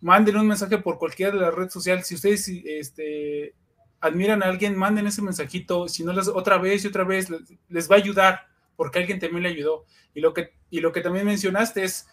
manden 0.02 0.38
un 0.38 0.47
mensaje 0.47 0.78
por 0.78 0.97
cualquiera 0.97 1.32
de 1.32 1.39
las 1.39 1.54
redes 1.54 1.73
sociales. 1.73 2.08
Si 2.08 2.15
ustedes 2.15 2.47
este, 2.47 3.56
admiran 4.00 4.43
a 4.43 4.47
alguien, 4.47 4.78
manden 4.78 5.08
ese 5.08 5.21
mensajito. 5.21 5.88
Si 5.88 6.04
no, 6.04 6.13
les, 6.13 6.28
otra 6.28 6.58
vez 6.58 6.84
y 6.84 6.88
otra 6.88 7.04
vez 7.04 7.30
les, 7.69 7.89
va 7.89 7.95
a 7.95 8.00
ayudar 8.00 8.47
porque 8.77 8.99
alguien 8.99 9.19
también 9.19 9.43
le 9.43 9.49
ayudó. 9.49 9.83
Y 10.13 10.21
lo 10.21 10.33
que, 10.33 10.53
y 10.69 10.79
lo 10.79 10.93
que 10.93 11.01
también 11.01 11.25
mencionaste 11.25 11.83
es, 11.83 12.07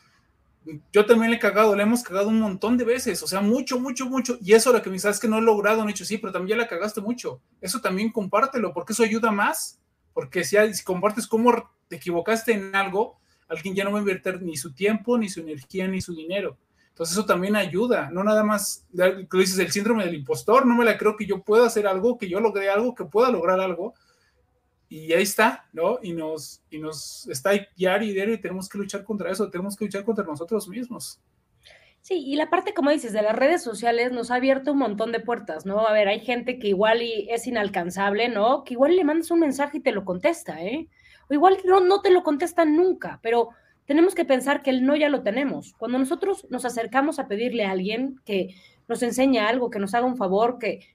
yo 0.92 1.06
también 1.06 1.30
le 1.30 1.36
he 1.36 1.40
cagado, 1.40 1.76
le 1.76 1.84
hemos 1.84 2.02
cagado 2.02 2.28
un 2.28 2.40
montón 2.40 2.76
de 2.76 2.84
veces, 2.84 3.22
o 3.22 3.28
sea, 3.28 3.40
mucho, 3.40 3.78
mucho, 3.78 4.06
mucho. 4.06 4.38
Y 4.40 4.54
eso 4.54 4.72
lo 4.72 4.82
que 4.82 4.90
me 4.90 4.94
dices 4.94 5.12
es 5.12 5.20
que 5.20 5.28
no 5.28 5.38
he 5.38 5.42
logrado, 5.42 5.86
he 5.86 5.90
hecho 5.90 6.04
sí, 6.04 6.18
pero 6.18 6.32
también 6.32 6.58
ya 6.58 6.62
la 6.64 6.68
cagaste 6.68 7.00
mucho. 7.00 7.40
Eso 7.60 7.80
también 7.80 8.10
compártelo, 8.10 8.72
porque 8.72 8.94
eso 8.94 9.04
ayuda 9.04 9.30
más. 9.30 9.78
Porque 10.12 10.42
si, 10.42 10.56
si 10.74 10.82
compartes 10.82 11.28
cómo 11.28 11.70
te 11.86 11.96
equivocaste 11.96 12.52
en 12.52 12.74
algo, 12.74 13.20
alguien 13.48 13.74
ya 13.74 13.84
no 13.84 13.92
va 13.92 13.98
a 13.98 14.00
invertir 14.00 14.42
ni 14.42 14.56
su 14.56 14.72
tiempo, 14.72 15.18
ni 15.18 15.28
su 15.28 15.40
energía, 15.40 15.86
ni 15.86 16.00
su 16.00 16.14
dinero. 16.14 16.56
Entonces 16.94 17.16
eso 17.16 17.26
también 17.26 17.56
ayuda, 17.56 18.08
no 18.12 18.22
nada 18.22 18.44
más, 18.44 18.86
lo 18.92 19.40
dices, 19.40 19.58
el 19.58 19.72
síndrome 19.72 20.04
del 20.04 20.14
impostor, 20.14 20.64
no 20.64 20.76
me 20.76 20.84
la 20.84 20.96
creo 20.96 21.16
que 21.16 21.26
yo 21.26 21.42
pueda 21.42 21.66
hacer 21.66 21.88
algo, 21.88 22.16
que 22.16 22.28
yo 22.28 22.38
logré 22.38 22.70
algo, 22.70 22.94
que 22.94 23.04
pueda 23.04 23.32
lograr 23.32 23.58
algo, 23.58 23.94
y 24.94 25.12
ahí 25.12 25.24
está, 25.24 25.66
¿no? 25.72 25.98
Y 26.02 26.12
nos, 26.12 26.62
y 26.70 26.78
nos 26.78 27.26
está 27.28 27.50
diario 27.76 28.14
y 28.14 28.32
y 28.32 28.38
tenemos 28.38 28.68
que 28.68 28.78
luchar 28.78 29.02
contra 29.02 29.28
eso, 29.28 29.50
tenemos 29.50 29.76
que 29.76 29.86
luchar 29.86 30.04
contra 30.04 30.24
nosotros 30.24 30.68
mismos. 30.68 31.20
Sí, 32.00 32.22
y 32.24 32.36
la 32.36 32.48
parte, 32.48 32.74
como 32.74 32.90
dices, 32.90 33.12
de 33.12 33.22
las 33.22 33.34
redes 33.34 33.60
sociales 33.60 34.12
nos 34.12 34.30
ha 34.30 34.36
abierto 34.36 34.70
un 34.70 34.78
montón 34.78 35.10
de 35.10 35.18
puertas, 35.18 35.66
¿no? 35.66 35.84
A 35.84 35.92
ver, 35.92 36.06
hay 36.06 36.20
gente 36.20 36.60
que 36.60 36.68
igual 36.68 37.02
y 37.02 37.26
es 37.28 37.44
inalcanzable, 37.48 38.28
¿no? 38.28 38.62
Que 38.62 38.74
igual 38.74 38.94
le 38.94 39.02
mandas 39.02 39.32
un 39.32 39.40
mensaje 39.40 39.78
y 39.78 39.80
te 39.80 39.90
lo 39.90 40.04
contesta, 40.04 40.62
¿eh? 40.62 40.86
O 41.28 41.34
igual 41.34 41.58
no, 41.64 41.80
no 41.80 42.00
te 42.00 42.10
lo 42.10 42.22
contesta 42.22 42.64
nunca, 42.64 43.18
pero 43.20 43.48
tenemos 43.86 44.14
que 44.14 44.24
pensar 44.24 44.62
que 44.62 44.70
el 44.70 44.86
no 44.86 44.94
ya 44.94 45.08
lo 45.08 45.24
tenemos. 45.24 45.74
Cuando 45.76 45.98
nosotros 45.98 46.46
nos 46.50 46.64
acercamos 46.64 47.18
a 47.18 47.26
pedirle 47.26 47.64
a 47.64 47.72
alguien 47.72 48.20
que 48.24 48.54
nos 48.86 49.02
enseñe 49.02 49.38
algo, 49.38 49.70
que 49.70 49.80
nos 49.80 49.92
haga 49.92 50.06
un 50.06 50.16
favor, 50.16 50.58
que, 50.60 50.86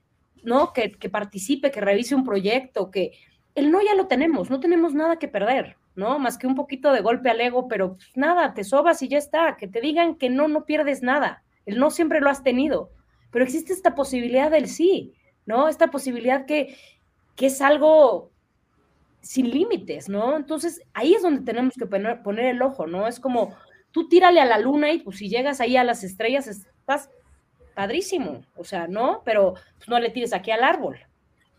¿no? 0.42 0.72
Que, 0.72 0.90
que 0.92 1.10
participe, 1.10 1.70
que 1.70 1.82
revise 1.82 2.14
un 2.14 2.24
proyecto, 2.24 2.90
que 2.90 3.12
el 3.60 3.70
no 3.70 3.80
ya 3.82 3.94
lo 3.94 4.06
tenemos, 4.06 4.50
no 4.50 4.58
tenemos 4.58 4.94
nada 4.94 5.18
que 5.18 5.28
perder, 5.28 5.76
¿no? 5.94 6.18
Más 6.18 6.38
que 6.38 6.46
un 6.46 6.54
poquito 6.54 6.92
de 6.92 7.02
golpe 7.02 7.30
al 7.30 7.40
ego, 7.40 7.68
pero 7.68 7.94
pues, 7.94 8.10
nada, 8.16 8.54
te 8.54 8.64
sobas 8.64 9.02
y 9.02 9.08
ya 9.08 9.18
está, 9.18 9.56
que 9.56 9.68
te 9.68 9.80
digan 9.80 10.16
que 10.16 10.30
no, 10.30 10.48
no 10.48 10.64
pierdes 10.64 11.02
nada, 11.02 11.44
el 11.66 11.78
no 11.78 11.90
siempre 11.90 12.20
lo 12.20 12.30
has 12.30 12.42
tenido, 12.42 12.90
pero 13.30 13.44
existe 13.44 13.72
esta 13.72 13.94
posibilidad 13.94 14.50
del 14.50 14.66
sí, 14.66 15.12
¿no? 15.44 15.68
Esta 15.68 15.88
posibilidad 15.88 16.46
que, 16.46 16.74
que 17.36 17.46
es 17.46 17.60
algo 17.60 18.30
sin 19.20 19.50
límites, 19.50 20.08
¿no? 20.08 20.36
Entonces 20.36 20.82
ahí 20.94 21.14
es 21.14 21.22
donde 21.22 21.42
tenemos 21.42 21.74
que 21.74 21.86
poner, 21.86 22.46
el 22.46 22.62
ojo, 22.62 22.86
¿no? 22.86 23.06
Es 23.06 23.20
como 23.20 23.54
tú 23.90 24.08
tírale 24.08 24.40
a 24.40 24.46
la 24.46 24.58
luna 24.58 24.92
y 24.92 25.00
pues 25.00 25.18
si 25.18 25.28
llegas 25.28 25.60
ahí 25.60 25.76
a 25.76 25.84
las 25.84 26.02
estrellas 26.02 26.46
estás 26.46 27.10
padrísimo, 27.74 28.42
o 28.56 28.64
sea, 28.64 28.88
¿no? 28.88 29.22
Pero 29.24 29.54
pues, 29.76 29.88
no 29.88 30.00
le 30.00 30.10
tires 30.10 30.32
aquí 30.32 30.50
al 30.50 30.64
árbol, 30.64 30.98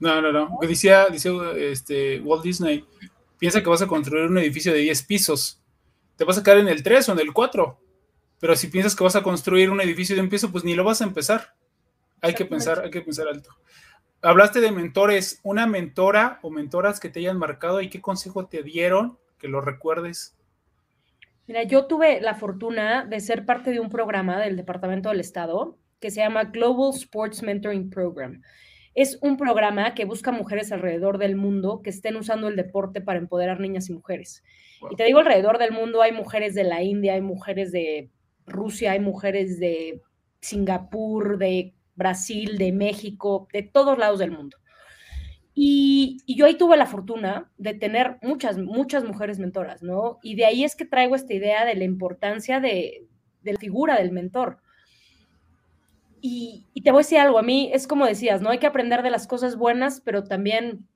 no, 0.02 0.20
no, 0.20 0.32
no. 0.32 0.58
Decía, 0.62 1.08
decía 1.10 1.32
este, 1.56 2.20
Walt 2.22 2.44
Disney, 2.44 2.86
piensa 3.38 3.62
que 3.62 3.70
vas 3.70 3.84
a 3.84 3.88
construir 3.88 4.26
un 4.26 4.38
edificio 4.40 4.74
de 4.74 4.80
10 4.80 5.04
pisos. 5.04 5.62
Te 6.16 6.26
vas 6.26 6.40
a 6.40 6.44
quedar 6.44 6.58
en 6.58 6.68
el 6.68 6.82
3 6.82 7.10
o 7.10 7.12
en 7.14 7.20
el 7.20 7.32
4. 7.32 7.80
Pero 8.40 8.56
si 8.56 8.68
piensas 8.68 8.96
que 8.96 9.04
vas 9.04 9.16
a 9.16 9.22
construir 9.22 9.70
un 9.70 9.80
edificio 9.80 10.16
de 10.16 10.22
un 10.24 10.30
piso, 10.30 10.52
pues 10.52 10.64
ni 10.64 10.74
lo 10.74 10.84
vas 10.84 11.02
a 11.02 11.04
empezar. 11.04 11.54
Hay 12.20 12.34
que 12.34 12.46
pensar, 12.46 12.82
hay 12.84 12.90
que 12.90 13.02
pensar 13.02 13.28
alto. 13.28 13.52
Hablaste 14.24 14.60
de 14.60 14.72
mentores, 14.72 15.40
una 15.44 15.68
mentora 15.68 16.40
o 16.42 16.50
mentoras 16.50 17.00
que 17.00 17.10
te 17.10 17.20
hayan 17.20 17.38
marcado 17.38 17.80
y 17.82 17.90
qué 17.90 18.02
consejo 18.02 18.48
te 18.48 18.64
dieron, 18.64 19.20
que 19.38 19.48
lo 19.48 19.62
recuerdes. 19.62 20.36
Mira, 21.46 21.64
yo 21.64 21.86
tuve 21.86 22.22
la 22.22 22.34
fortuna 22.34 23.06
de 23.06 23.20
ser 23.20 23.46
parte 23.46 23.72
de 23.72 23.80
un 23.80 23.90
programa 23.90 24.40
del 24.40 24.58
Departamento 24.58 25.10
del 25.10 25.20
Estado 25.20 25.78
que 26.00 26.10
se 26.10 26.22
llama 26.22 26.46
Global 26.46 26.92
Sports 26.96 27.44
Mentoring 27.44 27.92
Program. 27.92 28.42
Es 28.93 29.17
un 29.21 29.38
programa 29.38 29.93
que 29.93 30.06
busca 30.06 30.32
mujeres 30.32 30.71
alrededor 30.71 31.17
del 31.17 31.36
mundo 31.36 31.82
que 31.82 31.89
estén 31.89 32.15
usando 32.17 32.47
el 32.47 32.56
deporte 32.56 33.01
para 33.01 33.19
empoderar 33.19 33.60
niñas 33.60 33.89
y 33.89 33.93
mujeres. 33.93 34.43
Y 34.89 34.95
te 34.95 35.06
digo, 35.06 35.19
alrededor 35.19 35.58
del 35.60 35.71
mundo 35.71 36.01
hay 36.01 36.12
mujeres 36.12 36.56
de 36.56 36.63
la 36.63 36.84
India, 36.84 37.13
hay 37.13 37.21
mujeres 37.21 37.71
de 37.71 38.10
Rusia, 38.45 38.91
hay 38.91 38.99
mujeres 38.99 39.60
de 39.60 40.01
Singapur, 40.41 41.38
de 41.38 41.73
Brasil, 41.95 42.58
de 42.58 42.71
México, 42.71 43.47
de 43.54 43.63
todos 43.63 43.97
lados 43.97 44.19
del 44.19 44.32
mundo. 44.32 44.58
Y, 45.54 46.23
yo 46.27 46.45
ahí 46.45 46.58
tuve 46.58 46.77
la 46.77 46.86
fortuna 46.86 47.51
de 47.58 47.73
tener 47.73 48.17
muchas, 48.21 48.58
muchas 48.58 49.04
mujeres 49.04 49.38
mentoras, 49.38 49.84
¿no? 49.84 50.19
Y 50.23 50.36
de 50.36 50.45
ahí 50.45 50.63
es 50.63 50.75
que 50.75 50.86
traigo 50.86 51.15
esta 51.15 51.34
idea 51.34 51.65
de 51.65 51.75
la 51.75 51.84
importancia 51.84 52.60
de, 52.60 53.08
de 53.41 53.54
la 53.54 53.60
figura 53.60 53.97
del 53.97 54.12
mentor. 54.12 54.60
Y, 56.22 56.68
te 56.84 56.92
voy 56.92 57.00
a 57.00 57.04
decir 57.04 57.20
algo, 57.20 57.40
a 57.40 57.44
mí 57.44 57.72
es 57.74 57.88
como 57.88 58.06
decías, 58.06 58.42
¿no? 58.42 58.52
Hay 58.52 58.60
que 58.60 58.68
aprender 58.68 59.02
de 59.02 59.10
las 59.10 59.28
cosas 59.28 59.56
buenas, 59.56 60.02
pero 60.02 60.24
también 60.24 60.88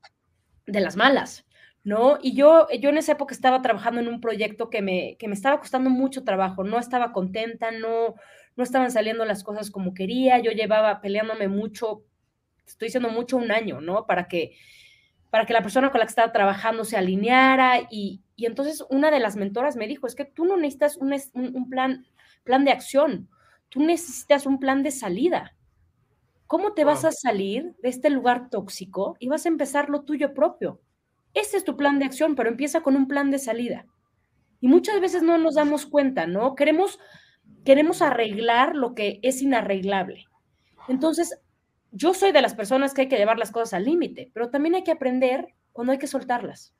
de 0.67 0.79
las 0.79 0.95
malas, 0.95 1.45
¿no? 1.83 2.19
Y 2.21 2.35
yo, 2.35 2.67
yo 2.79 2.89
en 2.89 2.97
esa 2.97 3.13
época 3.13 3.33
estaba 3.33 3.61
trabajando 3.61 4.01
en 4.01 4.07
un 4.07 4.21
proyecto 4.21 4.69
que 4.69 4.83
me, 4.83 5.17
que 5.17 5.27
me 5.27 5.33
estaba 5.33 5.59
costando 5.59 5.89
mucho 5.89 6.23
trabajo, 6.23 6.63
no 6.63 6.77
estaba 6.77 7.11
contenta, 7.11 7.71
no, 7.71 8.15
no 8.55 8.63
estaban 8.63 8.91
saliendo 8.91 9.25
las 9.25 9.43
cosas 9.43 9.71
como 9.71 9.93
quería, 9.95 10.39
yo 10.39 10.51
llevaba 10.51 11.01
peleándome 11.01 11.47
mucho, 11.47 12.03
estoy 12.67 12.87
diciendo 12.87 13.09
mucho 13.09 13.37
un 13.37 13.51
año, 13.51 13.81
¿no? 13.81 14.05
Para 14.05 14.27
que, 14.27 14.55
para 15.31 15.47
que 15.47 15.53
la 15.53 15.63
persona 15.63 15.89
con 15.89 15.99
la 15.99 16.05
que 16.05 16.11
estaba 16.11 16.31
trabajando 16.31 16.85
se 16.85 16.97
alineara 16.97 17.81
y, 17.89 18.21
y 18.35 18.45
entonces 18.45 18.83
una 18.89 19.09
de 19.09 19.19
las 19.19 19.35
mentoras 19.37 19.75
me 19.75 19.87
dijo, 19.87 20.05
es 20.05 20.13
que 20.13 20.25
tú 20.25 20.45
no 20.45 20.55
necesitas 20.55 20.97
un, 20.97 21.13
un 21.33 21.69
plan, 21.69 22.05
plan 22.43 22.63
de 22.63 22.71
acción, 22.71 23.27
tú 23.75 23.83
necesitas 23.83 24.45
un 24.45 24.57
plan 24.57 24.83
de 24.83 24.91
salida. 24.91 25.53
¿Cómo 26.47 26.71
te 26.71 26.85
vas 26.85 27.03
a 27.03 27.11
salir 27.11 27.75
de 27.83 27.89
este 27.89 28.09
lugar 28.09 28.49
tóxico 28.49 29.17
y 29.19 29.27
vas 29.27 29.45
a 29.45 29.49
empezar 29.49 29.89
lo 29.89 30.03
tuyo 30.03 30.33
propio? 30.33 30.79
Ese 31.33 31.57
es 31.57 31.65
tu 31.65 31.75
plan 31.75 31.99
de 31.99 32.05
acción, 32.05 32.35
pero 32.35 32.47
empieza 32.47 32.79
con 32.79 32.95
un 32.95 33.09
plan 33.09 33.31
de 33.31 33.37
salida. 33.37 33.85
Y 34.61 34.69
muchas 34.69 35.01
veces 35.01 35.23
no 35.23 35.37
nos 35.37 35.55
damos 35.55 35.85
cuenta, 35.85 36.25
¿no? 36.25 36.55
Queremos, 36.55 36.99
queremos 37.65 38.01
arreglar 38.01 38.77
lo 38.77 38.95
que 38.95 39.19
es 39.23 39.41
inarreglable. 39.41 40.23
Entonces, 40.87 41.37
yo 41.91 42.13
soy 42.13 42.31
de 42.31 42.41
las 42.41 42.55
personas 42.55 42.93
que 42.93 43.01
hay 43.01 43.09
que 43.09 43.17
llevar 43.17 43.37
las 43.37 43.51
cosas 43.51 43.73
al 43.73 43.83
límite, 43.83 44.31
pero 44.33 44.49
también 44.51 44.75
hay 44.75 44.85
que 44.85 44.91
aprender 44.93 45.47
cuando 45.73 45.91
hay 45.91 45.99
que 45.99 46.07
soltarlas. 46.07 46.73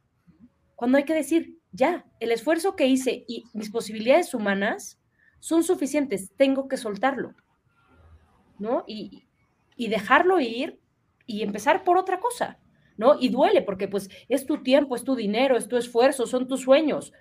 Cuando 0.76 0.98
hay 0.98 1.04
que 1.04 1.14
decir, 1.14 1.60
ya, 1.74 2.06
el 2.22 2.32
esfuerzo 2.32 2.78
que 2.78 2.88
hice 2.88 3.26
y 3.28 3.44
mis 3.54 3.70
posibilidades 3.70 4.34
humanas 4.34 4.98
son 5.46 5.64
suficientes, 5.64 6.32
tengo 6.36 6.68
que 6.68 6.76
soltarlo, 6.76 7.36
¿no? 8.58 8.84
Y, 8.88 9.28
y 9.76 9.90
dejarlo 9.90 10.40
ir 10.40 10.80
y 11.28 11.44
empezar 11.44 11.84
por 11.84 12.00
otra 12.00 12.20
cosa, 12.20 12.58
¿no? 12.98 13.20
Y 13.20 13.30
duele 13.30 13.62
porque 13.62 13.88
pues 13.88 14.10
es 14.28 14.48
tu 14.48 14.64
tiempo, 14.64 14.96
es 14.96 15.04
tu 15.04 15.16
dinero, 15.16 15.56
es 15.56 15.68
tu 15.68 15.78
esfuerzo, 15.78 16.26
son 16.26 16.48
tus 16.48 16.62
sueños, 16.62 17.14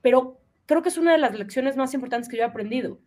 pero 0.00 0.38
creo 0.66 0.82
que 0.82 0.90
es 0.90 0.96
una 0.96 1.10
de 1.10 1.18
las 1.18 1.36
lecciones 1.36 1.76
más 1.76 1.92
importantes 1.92 2.28
que 2.28 2.36
yo 2.36 2.44
he 2.44 2.46
aprendido, 2.46 3.00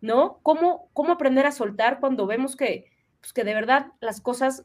¿no? 0.00 0.38
¿Cómo, 0.42 0.88
cómo 0.94 1.12
aprender 1.12 1.44
a 1.44 1.52
soltar 1.52 2.00
cuando 2.00 2.26
vemos 2.26 2.56
que, 2.56 2.86
pues, 3.20 3.34
que 3.34 3.44
de 3.44 3.52
verdad 3.52 3.92
las 4.00 4.22
cosas 4.22 4.64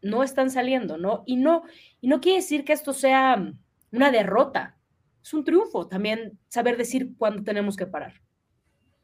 no 0.00 0.22
están 0.22 0.48
saliendo, 0.48 0.96
¿no? 0.96 1.24
Y 1.26 1.38
no, 1.38 1.64
y 2.00 2.06
no 2.06 2.20
quiere 2.20 2.38
decir 2.38 2.64
que 2.64 2.72
esto 2.72 2.92
sea 2.92 3.52
una 3.90 4.12
derrota, 4.12 4.78
es 5.24 5.34
un 5.34 5.42
triunfo 5.42 5.88
también 5.88 6.38
saber 6.46 6.76
decir 6.76 7.16
cuándo 7.18 7.42
tenemos 7.42 7.76
que 7.76 7.88
parar. 7.88 8.27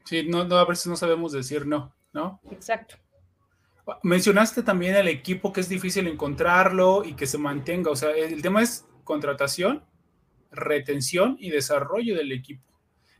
Sí, 0.05 0.23
no, 0.23 0.43
no, 0.43 0.57
a 0.57 0.65
veces 0.65 0.87
no 0.87 0.95
sabemos 0.95 1.31
decir 1.31 1.65
no, 1.65 1.93
¿no? 2.13 2.39
Exacto. 2.51 2.95
Mencionaste 4.03 4.63
también 4.63 4.95
el 4.95 5.07
equipo 5.07 5.51
que 5.51 5.61
es 5.61 5.69
difícil 5.69 6.07
encontrarlo 6.07 7.03
y 7.03 7.13
que 7.13 7.27
se 7.27 7.37
mantenga. 7.37 7.91
O 7.91 7.95
sea, 7.95 8.11
el 8.11 8.41
tema 8.41 8.61
es 8.61 8.85
contratación, 9.03 9.83
retención 10.51 11.37
y 11.39 11.49
desarrollo 11.49 12.15
del 12.15 12.31
equipo. 12.31 12.63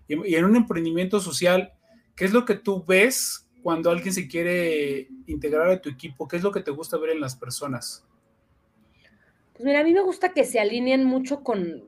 Y, 0.08 0.36
en 0.36 0.45
un 0.45 0.56
emprendimiento 0.56 1.19
social, 1.19 1.74
¿qué 2.15 2.26
es 2.26 2.34
lo 2.34 2.45
que 2.45 2.56
tú 2.56 2.84
ves 2.86 3.48
cuando 3.63 3.89
alguien 3.89 4.13
se 4.13 4.28
quiere 4.28 5.08
integrar 5.28 5.69
a 5.69 5.82
tu 5.82 5.89
equipo? 5.89 6.28
¿Qué 6.28 6.38
es 6.38 6.43
lo 6.43 6.52
que 6.52 6.62
te 6.62 6.71
gusta 6.71 6.98
ver 6.98 7.12
en 7.12 7.21
las 7.21 7.36
personas? 7.36 8.06
Pues 9.54 9.65
mira, 9.65 9.80
a 9.80 9.84
mí 9.84 9.93
me 9.93 10.02
gusta 10.02 10.34
que 10.34 10.43
se 10.43 10.60
alineen 10.60 11.04
mucho 11.04 11.41
con, 11.41 11.84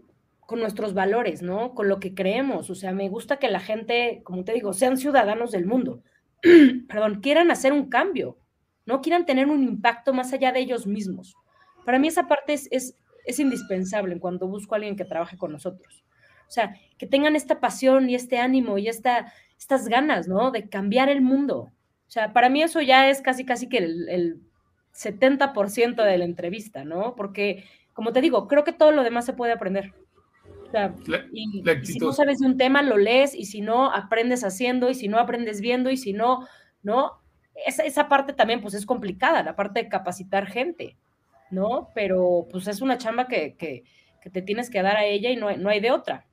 con 0.48 0.60
nuestros 0.60 0.96
valores, 0.96 1.44
¿no? 1.44 1.76
Con 1.76 1.88
lo 1.88 2.00
que 2.00 2.16
creemos. 2.16 2.72
O 2.72 2.76
sea, 2.76 2.92
me 2.94 3.10
gusta 3.10 3.38
que 3.38 3.50
la 3.50 3.60
gente, 3.60 4.22
como 4.24 4.44
te 4.44 4.54
digo, 4.54 4.74
sean 4.74 4.98
ciudadanos 4.98 5.52
del 5.52 5.68
mundo. 5.68 6.02
Perdón, 6.90 7.20
quieran 7.22 7.52
hacer 7.52 7.72
un 7.72 7.90
cambio 7.90 8.40
¿no? 8.88 9.02
Quieran 9.02 9.26
tener 9.26 9.48
un 9.48 9.62
impacto 9.62 10.14
más 10.14 10.34
allá 10.34 10.52
de 10.52 10.62
ellos 10.62 10.88
mismos. 10.88 11.36
Para 11.86 12.00
mí 12.00 12.08
esa 12.08 12.28
parte 12.28 12.54
es, 12.54 12.68
es, 12.72 13.40
indispensable 13.40 14.18
cuando 14.18 14.48
busco 14.48 14.74
a 14.74 14.78
alguien 14.78 14.96
que 14.96 15.06
trabaje 15.06 15.38
con 15.38 15.52
nosotros. 15.52 16.06
O 16.48 16.52
sea, 16.52 16.74
que 16.98 17.06
tengan 17.06 17.36
esta 17.36 17.60
pasión 17.60 18.10
y 18.10 18.16
este 18.16 18.40
ánimo 18.40 18.78
y 18.78 18.88
esta, 18.88 19.32
estas 19.60 19.90
ganas, 19.90 20.30
¿no? 20.30 20.52
De 20.52 20.70
cambiar 20.70 21.10
el 21.10 21.22
mundo. 21.22 21.74
O 22.08 22.10
sea, 22.10 22.32
para 22.32 22.48
mí 22.48 22.64
eso 22.64 22.82
ya 22.82 23.10
es 23.10 23.22
casi, 23.22 23.46
casi 23.46 23.68
que 23.68 23.80
el, 23.80 24.08
el 24.08 24.42
70% 24.96 26.04
de 26.04 26.18
la 26.18 26.24
entrevista, 26.26 26.86
¿no? 26.86 27.14
Porque, 27.16 27.66
como 27.92 28.14
te 28.14 28.22
digo, 28.22 28.48
creo 28.48 28.64
que 28.64 28.72
todo 28.72 28.94
lo 28.94 29.04
demás 29.04 29.26
se 29.26 29.34
puede 29.34 29.52
aprender. 29.52 29.94
O 30.68 30.72
sea, 30.72 30.94
y, 31.32 31.64
si 31.86 32.00
no 32.00 32.12
sabes 32.12 32.40
de 32.40 32.48
un 32.48 32.58
tema, 32.58 32.82
lo 32.82 32.98
lees, 32.98 33.34
y 33.34 33.46
si 33.46 33.62
no, 33.62 33.92
aprendes 33.92 34.44
haciendo, 34.44 34.90
y 34.90 34.96
si 34.96 35.08
no, 35.08 35.18
aprendes 35.18 35.62
viendo, 35.62 35.90
y 35.90 35.98
si 35.98 36.14
no, 36.14 36.46
¿no? 36.84 37.22
esa, 37.66 38.08
parte 38.08 38.34
también 38.34 38.62
pues 38.62 38.74
es 38.74 38.86
complicada, 38.86 39.44
la 39.44 39.56
parte 39.56 39.84
de 39.84 39.90
capacitar 39.90 40.48
gente, 40.48 40.98
¿no? 41.50 41.90
Pero 41.96 42.48
pues 42.52 42.68
es 42.68 42.82
una 42.82 42.98
chamba 42.98 43.28
que, 43.28 43.56
que, 43.56 43.84
te 44.32 44.42
tienes 44.42 44.70
que 44.70 44.82
dar 44.82 44.98
a 44.98 45.06
ella 45.06 45.30
y 45.30 45.38
no, 45.38 45.56
no 45.56 45.70
hay 45.70 45.80
de 45.80 45.92
otra. 45.92 46.26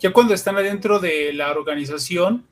Ya 0.00 0.12
cuando 0.12 0.32
están 0.32 0.56
adentro 0.56 1.00
de 1.00 1.32
la 1.32 1.50
organización, 1.50 2.46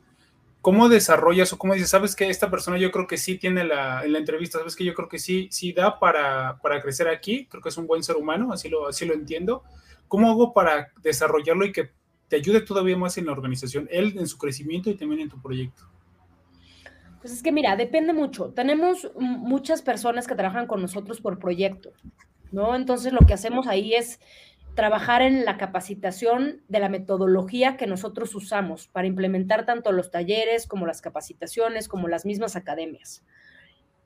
¿cómo 0.60 0.88
desarrollas 0.88 1.52
o 1.52 1.58
cómo 1.58 1.74
dices, 1.74 1.88
sabes 1.88 2.16
que 2.16 2.28
esta 2.28 2.50
persona 2.50 2.76
yo 2.76 2.90
creo 2.90 3.06
que 3.06 3.16
sí 3.16 3.38
tiene 3.38 3.62
la, 3.62 4.04
en 4.04 4.14
la 4.14 4.18
entrevista, 4.18 4.58
sabes 4.58 4.74
que 4.74 4.84
yo 4.84 4.94
creo 4.94 5.08
que 5.08 5.20
sí, 5.20 5.46
sí 5.52 5.72
da 5.72 6.00
para, 6.00 6.58
para, 6.60 6.82
crecer 6.82 7.06
aquí, 7.06 7.46
creo 7.46 7.62
que 7.62 7.68
es 7.68 7.76
un 7.76 7.86
buen 7.86 8.02
ser 8.02 8.16
humano, 8.16 8.52
así 8.52 8.68
lo, 8.68 8.88
así 8.88 9.06
lo 9.06 9.14
entiendo. 9.14 9.62
¿Cómo 10.08 10.30
hago 10.30 10.52
para 10.52 10.92
desarrollarlo 11.02 11.64
y 11.64 11.72
que 11.72 11.90
te 12.28 12.36
ayude 12.36 12.60
todavía 12.60 12.96
más 12.96 13.18
en 13.18 13.26
la 13.26 13.32
organización, 13.32 13.88
él 13.90 14.14
en 14.18 14.26
su 14.26 14.38
crecimiento 14.38 14.90
y 14.90 14.96
también 14.96 15.22
en 15.22 15.28
tu 15.28 15.40
proyecto? 15.40 15.84
Pues 17.20 17.32
es 17.32 17.42
que 17.42 17.52
mira, 17.52 17.76
depende 17.76 18.12
mucho. 18.12 18.50
Tenemos 18.50 19.10
muchas 19.16 19.82
personas 19.82 20.26
que 20.26 20.34
trabajan 20.34 20.66
con 20.66 20.80
nosotros 20.80 21.20
por 21.20 21.38
proyecto, 21.38 21.92
¿no? 22.52 22.74
Entonces 22.74 23.12
lo 23.12 23.20
que 23.26 23.34
hacemos 23.34 23.66
ahí 23.66 23.94
es 23.94 24.20
trabajar 24.74 25.22
en 25.22 25.44
la 25.44 25.56
capacitación 25.56 26.62
de 26.68 26.78
la 26.78 26.88
metodología 26.88 27.76
que 27.76 27.88
nosotros 27.88 28.32
usamos 28.36 28.86
para 28.86 29.08
implementar 29.08 29.66
tanto 29.66 29.90
los 29.90 30.12
talleres 30.12 30.68
como 30.68 30.86
las 30.86 31.00
capacitaciones, 31.00 31.88
como 31.88 32.06
las 32.06 32.24
mismas 32.24 32.54
academias. 32.54 33.24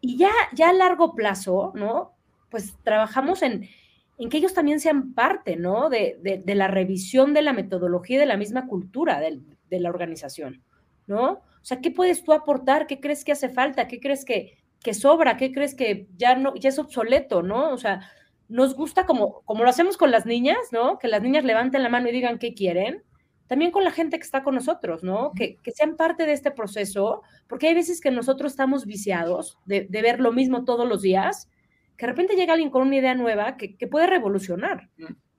Y 0.00 0.16
ya, 0.16 0.32
ya 0.54 0.70
a 0.70 0.72
largo 0.72 1.14
plazo, 1.14 1.72
¿no? 1.74 2.14
Pues 2.48 2.74
trabajamos 2.82 3.42
en, 3.42 3.68
en 4.18 4.28
que 4.28 4.38
ellos 4.38 4.54
también 4.54 4.80
sean 4.80 5.14
parte, 5.14 5.56
¿no? 5.56 5.88
De, 5.88 6.18
de, 6.20 6.54
la 6.54 6.68
revisión 6.68 7.34
de 7.34 7.42
la 7.42 7.52
metodología 7.52 8.16
y 8.16 8.20
de 8.20 8.26
la 8.26 8.36
misma 8.36 8.66
cultura 8.66 9.20
de, 9.20 9.40
de 9.70 9.80
la 9.80 9.90
organización, 9.90 10.62
¿no? 11.06 11.42
O 11.62 11.64
sea, 11.64 11.80
¿qué 11.80 11.90
puedes 11.90 12.24
tú 12.24 12.32
aportar? 12.32 12.86
¿Qué 12.86 13.00
crees 13.00 13.24
que 13.24 13.32
hace 13.32 13.48
falta? 13.48 13.88
¿Qué 13.88 14.00
crees 14.00 14.24
que, 14.24 14.58
que 14.82 14.94
sobra? 14.94 15.36
¿Qué 15.36 15.52
crees 15.52 15.74
que 15.74 16.08
ya, 16.16 16.34
no, 16.34 16.54
ya 16.56 16.68
es 16.68 16.78
obsoleto, 16.78 17.42
no? 17.42 17.70
O 17.72 17.78
sea, 17.78 18.10
nos 18.48 18.74
gusta 18.74 19.06
como, 19.06 19.42
como 19.42 19.62
lo 19.62 19.70
hacemos 19.70 19.96
con 19.96 20.10
las 20.10 20.26
niñas, 20.26 20.58
¿no? 20.72 20.98
Que 20.98 21.08
las 21.08 21.22
niñas 21.22 21.44
levanten 21.44 21.82
la 21.82 21.88
mano 21.88 22.08
y 22.08 22.12
digan 22.12 22.38
qué 22.38 22.52
quieren. 22.52 23.02
También 23.46 23.70
con 23.70 23.84
la 23.84 23.92
gente 23.92 24.18
que 24.18 24.24
está 24.24 24.42
con 24.42 24.54
nosotros, 24.54 25.02
¿no? 25.04 25.32
Que, 25.32 25.56
que 25.62 25.70
sean 25.72 25.96
parte 25.96 26.26
de 26.26 26.32
este 26.32 26.50
proceso, 26.50 27.22
porque 27.48 27.68
hay 27.68 27.74
veces 27.74 28.00
que 28.00 28.10
nosotros 28.10 28.52
estamos 28.52 28.84
viciados 28.84 29.58
de, 29.64 29.86
de, 29.88 30.02
ver 30.02 30.20
lo 30.20 30.32
mismo 30.32 30.64
todos 30.64 30.88
los 30.88 31.02
días, 31.02 31.48
que 32.02 32.06
de 32.06 32.12
repente 32.14 32.34
llega 32.34 32.54
alguien 32.54 32.70
con 32.70 32.82
una 32.82 32.96
idea 32.96 33.14
nueva 33.14 33.56
que, 33.56 33.76
que 33.76 33.86
puede 33.86 34.08
revolucionar, 34.08 34.88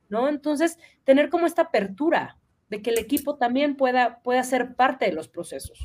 ¿no? 0.07 0.29
Entonces, 0.29 0.79
tener 1.03 1.29
como 1.29 1.45
esta 1.45 1.63
apertura 1.63 2.37
de 2.69 2.81
que 2.81 2.91
el 2.91 2.99
equipo 2.99 3.35
también 3.35 3.75
pueda, 3.75 4.21
pueda 4.23 4.41
ser 4.45 4.73
parte 4.73 5.03
de 5.03 5.11
los 5.11 5.27
procesos. 5.27 5.77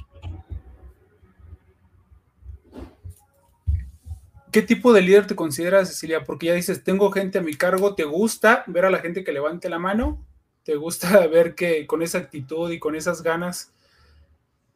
¿Qué 4.52 4.62
tipo 4.62 4.92
de 4.92 5.02
líder 5.02 5.26
te 5.26 5.34
consideras, 5.34 5.88
Cecilia? 5.88 6.22
Porque 6.22 6.46
ya 6.46 6.54
dices, 6.54 6.84
tengo 6.84 7.10
gente 7.10 7.38
a 7.38 7.42
mi 7.42 7.54
cargo, 7.54 7.96
¿te 7.96 8.04
gusta 8.04 8.62
ver 8.68 8.84
a 8.84 8.90
la 8.90 8.98
gente 8.98 9.24
que 9.24 9.32
levante 9.32 9.68
la 9.68 9.80
mano? 9.80 10.24
¿Te 10.62 10.76
gusta 10.76 11.26
ver 11.26 11.56
que 11.56 11.88
con 11.88 12.02
esa 12.02 12.18
actitud 12.18 12.70
y 12.70 12.78
con 12.78 12.94
esas 12.94 13.24
ganas, 13.24 13.72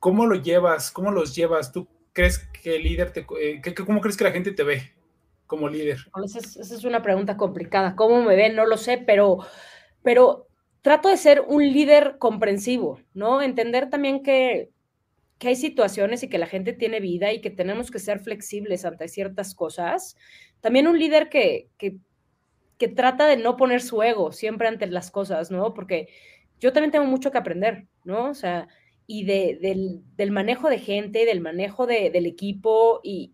cómo 0.00 0.26
lo 0.26 0.34
llevas? 0.34 0.90
¿Cómo 0.90 1.12
los 1.12 1.32
llevas? 1.32 1.70
¿Tú 1.70 1.86
crees 2.12 2.40
que 2.40 2.74
el 2.74 2.82
líder 2.82 3.12
te... 3.12 3.24
Eh, 3.40 3.62
¿Cómo 3.86 4.00
crees 4.00 4.16
que 4.16 4.24
la 4.24 4.32
gente 4.32 4.50
te 4.50 4.64
ve 4.64 4.92
como 5.52 5.68
líder? 5.68 5.98
Esa 6.24 6.38
es, 6.38 6.84
una 6.84 7.02
pregunta 7.02 7.36
complicada. 7.36 7.94
¿Cómo 7.94 8.22
me 8.22 8.36
ven? 8.36 8.56
No 8.56 8.64
lo 8.64 8.78
sé, 8.78 8.96
pero, 8.96 9.38
pero 10.02 10.48
trato 10.80 11.10
de 11.10 11.18
ser 11.18 11.44
un 11.46 11.62
líder 11.62 12.16
comprensivo, 12.18 13.00
¿no? 13.12 13.42
Entender 13.42 13.90
también 13.90 14.22
que 14.22 14.70
que 15.42 15.48
hay 15.48 15.56
situaciones 15.56 16.22
y 16.22 16.28
que 16.28 16.38
la 16.38 16.46
gente 16.46 16.72
tiene 16.72 17.00
vida 17.00 17.32
y 17.32 17.40
que 17.40 17.50
tenemos 17.50 17.90
que 17.90 17.98
ser 17.98 18.20
flexibles 18.20 18.84
ante 18.84 19.08
ciertas 19.08 19.56
cosas. 19.56 20.16
También 20.60 20.86
un 20.86 20.96
líder 20.96 21.28
que, 21.28 21.68
que, 21.78 21.98
trata 22.94 23.26
de 23.26 23.36
no 23.36 23.56
poner 23.56 23.82
su 23.82 24.04
ego 24.04 24.30
siempre 24.30 24.68
ante 24.68 24.86
las 24.86 25.10
cosas, 25.10 25.50
¿no? 25.50 25.74
Porque 25.74 26.10
yo 26.60 26.72
también 26.72 26.92
tengo 26.92 27.06
mucho 27.06 27.32
que 27.32 27.38
aprender, 27.38 27.88
¿no? 28.04 28.30
O 28.30 28.34
sea, 28.34 28.68
y 29.08 29.24
de, 29.24 29.58
del, 29.60 30.02
del, 30.16 30.30
manejo 30.30 30.68
de 30.68 30.78
gente, 30.78 31.24
del 31.24 31.40
manejo 31.40 31.88
de, 31.88 32.10
del 32.10 32.26
equipo 32.26 33.00
y, 33.02 33.32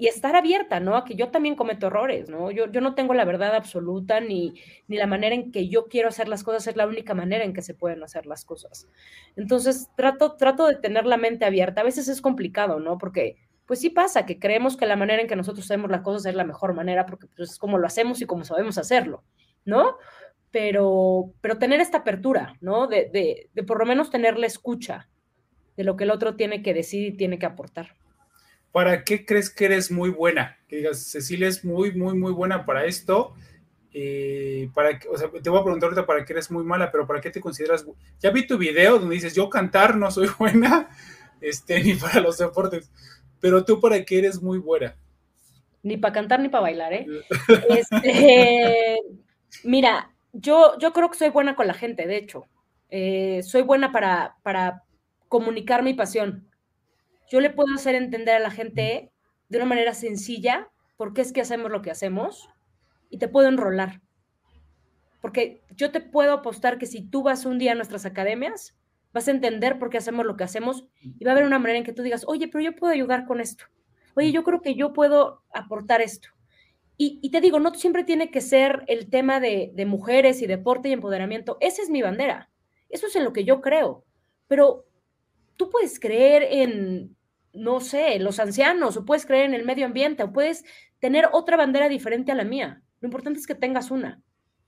y 0.00 0.06
estar 0.06 0.34
abierta, 0.34 0.80
¿no? 0.80 0.96
A 0.96 1.04
que 1.04 1.14
yo 1.14 1.30
también 1.30 1.56
cometo 1.56 1.88
errores, 1.88 2.30
¿no? 2.30 2.50
Yo, 2.50 2.72
yo 2.72 2.80
no 2.80 2.94
tengo 2.94 3.12
la 3.12 3.26
verdad 3.26 3.54
absoluta 3.54 4.18
ni, 4.18 4.54
ni 4.88 4.96
la 4.96 5.06
manera 5.06 5.34
en 5.34 5.52
que 5.52 5.68
yo 5.68 5.88
quiero 5.88 6.08
hacer 6.08 6.26
las 6.26 6.42
cosas 6.42 6.66
es 6.68 6.74
la 6.76 6.86
única 6.86 7.12
manera 7.12 7.44
en 7.44 7.52
que 7.52 7.60
se 7.60 7.74
pueden 7.74 8.02
hacer 8.02 8.24
las 8.24 8.46
cosas. 8.46 8.88
Entonces, 9.36 9.90
trato, 9.96 10.36
trato 10.36 10.66
de 10.66 10.76
tener 10.76 11.04
la 11.04 11.18
mente 11.18 11.44
abierta. 11.44 11.82
A 11.82 11.84
veces 11.84 12.08
es 12.08 12.22
complicado, 12.22 12.80
¿no? 12.80 12.96
Porque, 12.96 13.36
pues 13.66 13.80
sí 13.80 13.90
pasa 13.90 14.24
que 14.24 14.38
creemos 14.38 14.78
que 14.78 14.86
la 14.86 14.96
manera 14.96 15.20
en 15.20 15.28
que 15.28 15.36
nosotros 15.36 15.66
hacemos 15.66 15.90
las 15.90 16.00
cosas 16.00 16.24
es 16.24 16.34
la 16.34 16.44
mejor 16.44 16.72
manera 16.72 17.04
porque 17.04 17.26
pues, 17.36 17.50
es 17.50 17.58
como 17.58 17.76
lo 17.76 17.86
hacemos 17.86 18.22
y 18.22 18.26
como 18.26 18.44
sabemos 18.46 18.78
hacerlo, 18.78 19.22
¿no? 19.66 19.98
Pero, 20.50 21.34
pero 21.42 21.58
tener 21.58 21.80
esta 21.82 21.98
apertura, 21.98 22.56
¿no? 22.62 22.86
De, 22.86 23.10
de, 23.12 23.50
de 23.52 23.62
por 23.64 23.78
lo 23.78 23.84
menos 23.84 24.08
tener 24.10 24.38
la 24.38 24.46
escucha 24.46 25.10
de 25.76 25.84
lo 25.84 25.96
que 25.98 26.04
el 26.04 26.10
otro 26.10 26.36
tiene 26.36 26.62
que 26.62 26.72
decir 26.72 27.06
y 27.06 27.16
tiene 27.18 27.38
que 27.38 27.46
aportar. 27.46 27.96
¿Para 28.72 29.04
qué 29.04 29.24
crees 29.24 29.50
que 29.50 29.66
eres 29.66 29.90
muy 29.90 30.10
buena? 30.10 30.58
Que 30.68 30.76
digas, 30.76 31.02
Cecilia 31.04 31.48
es 31.48 31.64
muy, 31.64 31.92
muy, 31.92 32.16
muy 32.16 32.32
buena 32.32 32.64
para 32.64 32.84
esto. 32.84 33.34
Eh, 33.92 34.70
para, 34.72 35.00
o 35.10 35.18
sea, 35.18 35.28
te 35.30 35.50
voy 35.50 35.58
a 35.58 35.64
preguntar 35.64 35.88
ahorita 35.88 36.06
para 36.06 36.24
qué 36.24 36.32
eres 36.32 36.50
muy 36.50 36.62
mala, 36.62 36.92
pero 36.92 37.06
¿para 37.06 37.20
qué 37.20 37.30
te 37.30 37.40
consideras? 37.40 37.84
Ya 38.20 38.30
vi 38.30 38.46
tu 38.46 38.56
video 38.56 38.98
donde 38.98 39.16
dices, 39.16 39.34
yo 39.34 39.50
cantar 39.50 39.96
no 39.96 40.10
soy 40.10 40.28
buena, 40.38 40.88
este, 41.40 41.82
ni 41.82 41.94
para 41.94 42.20
los 42.20 42.38
deportes. 42.38 42.90
pero 43.40 43.64
tú 43.64 43.80
para 43.80 44.04
qué 44.04 44.18
eres 44.18 44.40
muy 44.40 44.58
buena. 44.58 44.96
Ni 45.82 45.96
para 45.96 46.12
cantar 46.12 46.40
ni 46.40 46.48
para 46.48 46.62
bailar, 46.62 46.92
¿eh? 46.92 47.06
Este, 47.70 48.98
mira, 49.64 50.12
yo, 50.32 50.78
yo 50.78 50.92
creo 50.92 51.10
que 51.10 51.18
soy 51.18 51.30
buena 51.30 51.56
con 51.56 51.66
la 51.66 51.74
gente, 51.74 52.06
de 52.06 52.16
hecho. 52.16 52.46
Eh, 52.90 53.42
soy 53.42 53.62
buena 53.62 53.90
para, 53.90 54.36
para 54.42 54.84
comunicar 55.28 55.82
mi 55.82 55.94
pasión. 55.94 56.49
Yo 57.30 57.40
le 57.40 57.50
puedo 57.50 57.72
hacer 57.74 57.94
entender 57.94 58.34
a 58.34 58.40
la 58.40 58.50
gente 58.50 59.12
de 59.48 59.58
una 59.58 59.66
manera 59.66 59.94
sencilla 59.94 60.68
por 60.96 61.14
qué 61.14 61.20
es 61.20 61.32
que 61.32 61.40
hacemos 61.40 61.70
lo 61.70 61.80
que 61.80 61.90
hacemos 61.90 62.48
y 63.08 63.18
te 63.18 63.28
puedo 63.28 63.48
enrolar. 63.48 64.00
Porque 65.20 65.62
yo 65.76 65.92
te 65.92 66.00
puedo 66.00 66.32
apostar 66.32 66.78
que 66.78 66.86
si 66.86 67.02
tú 67.02 67.22
vas 67.22 67.46
un 67.46 67.58
día 67.58 67.72
a 67.72 67.74
nuestras 67.76 68.04
academias, 68.04 68.76
vas 69.12 69.28
a 69.28 69.30
entender 69.30 69.78
por 69.78 69.90
qué 69.90 69.98
hacemos 69.98 70.26
lo 70.26 70.36
que 70.36 70.44
hacemos 70.44 70.86
y 71.02 71.24
va 71.24 71.30
a 71.30 71.34
haber 71.34 71.46
una 71.46 71.58
manera 71.58 71.78
en 71.78 71.84
que 71.84 71.92
tú 71.92 72.02
digas, 72.02 72.24
oye, 72.26 72.48
pero 72.48 72.64
yo 72.64 72.74
puedo 72.74 72.92
ayudar 72.92 73.26
con 73.26 73.40
esto. 73.40 73.64
Oye, 74.14 74.32
yo 74.32 74.42
creo 74.42 74.60
que 74.60 74.74
yo 74.74 74.92
puedo 74.92 75.44
aportar 75.52 76.00
esto. 76.00 76.28
Y, 77.02 77.30
te 77.30 77.40
digo, 77.40 77.60
no 77.60 77.72
siempre 77.74 78.04
tiene 78.04 78.30
que 78.30 78.42
ser 78.42 78.84
el 78.86 79.08
tema 79.08 79.40
de, 79.40 79.70
de, 79.72 79.86
mujeres 79.86 80.42
y 80.42 80.46
deporte 80.46 80.90
y 80.90 80.92
empoderamiento. 80.92 81.56
Esa 81.60 81.80
es 81.80 81.88
mi 81.88 82.02
bandera. 82.02 82.50
Eso 82.90 83.06
es 83.06 83.16
en 83.16 83.24
lo 83.24 83.32
que 83.32 83.44
yo 83.44 83.62
creo. 83.62 84.04
Pero 84.46 84.84
tú 85.56 85.70
puedes 85.70 85.98
creer 85.98 86.42
en, 86.42 87.16
no 87.52 87.80
sé, 87.80 88.18
los 88.18 88.38
ancianos, 88.38 88.96
o 88.96 89.04
puedes 89.04 89.26
creer 89.26 89.46
en 89.46 89.54
el 89.54 89.64
medio 89.64 89.86
ambiente, 89.86 90.22
o 90.22 90.32
puedes 90.32 90.64
tener 90.98 91.28
otra 91.32 91.56
bandera 91.56 91.88
diferente 91.88 92.32
a 92.32 92.34
la 92.34 92.44
mía. 92.44 92.82
Lo 93.00 93.06
importante 93.06 93.40
es 93.40 93.46
que 93.46 93.54
tengas 93.54 93.90
una. 93.90 94.20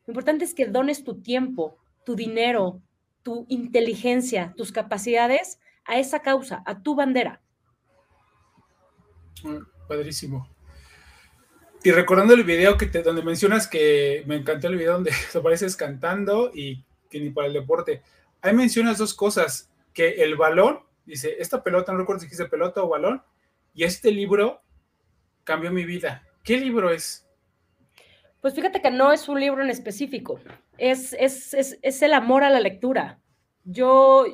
Lo 0.06 0.12
importante 0.12 0.44
es 0.44 0.54
que 0.54 0.66
dones 0.66 1.04
tu 1.04 1.20
tiempo, 1.22 1.78
tu 2.04 2.16
dinero, 2.16 2.80
tu 3.22 3.46
inteligencia, 3.48 4.54
tus 4.56 4.72
capacidades 4.72 5.60
a 5.84 5.98
esa 5.98 6.20
causa, 6.20 6.62
a 6.66 6.82
tu 6.82 6.94
bandera. 6.94 7.40
Ah, 9.44 9.60
padrísimo. 9.88 10.48
Y 11.84 11.90
recordando 11.90 12.34
el 12.34 12.44
video 12.44 12.76
que 12.76 12.86
te, 12.86 13.02
donde 13.02 13.22
mencionas 13.22 13.66
que 13.66 14.22
me 14.26 14.36
encantó 14.36 14.68
el 14.68 14.76
video 14.76 14.94
donde 14.94 15.12
apareces 15.34 15.76
cantando 15.76 16.50
y 16.54 16.84
que 17.10 17.20
ni 17.20 17.30
para 17.30 17.48
el 17.48 17.52
deporte. 17.52 18.02
Ahí 18.40 18.54
mencionas 18.54 18.98
dos 18.98 19.14
cosas, 19.14 19.70
que 19.92 20.22
el 20.22 20.36
balón, 20.36 20.80
dice, 21.05 21.36
esta 21.38 21.62
pelota, 21.62 21.92
no 21.92 21.98
recuerdo 21.98 22.20
si 22.20 22.28
dice 22.28 22.46
pelota 22.46 22.82
o 22.82 22.88
balón, 22.88 23.22
y 23.74 23.84
este 23.84 24.11
libro 24.11 24.62
cambió 25.44 25.70
mi 25.70 25.84
vida. 25.84 26.26
¿Qué 26.44 26.59
libro 26.59 26.90
es? 26.90 27.28
Pues 28.40 28.55
fíjate 28.55 28.82
que 28.82 28.90
no 28.90 29.12
es 29.12 29.28
un 29.28 29.38
libro 29.38 29.62
en 29.62 29.70
específico, 29.70 30.40
es, 30.76 31.12
es, 31.12 31.55
es, 31.55 31.78
es, 31.80 32.03
el 32.03 32.12
amor 32.12 32.42
a 32.42 32.50
la 32.50 32.59
lectura. 32.59 33.20
Yo, 33.64 34.26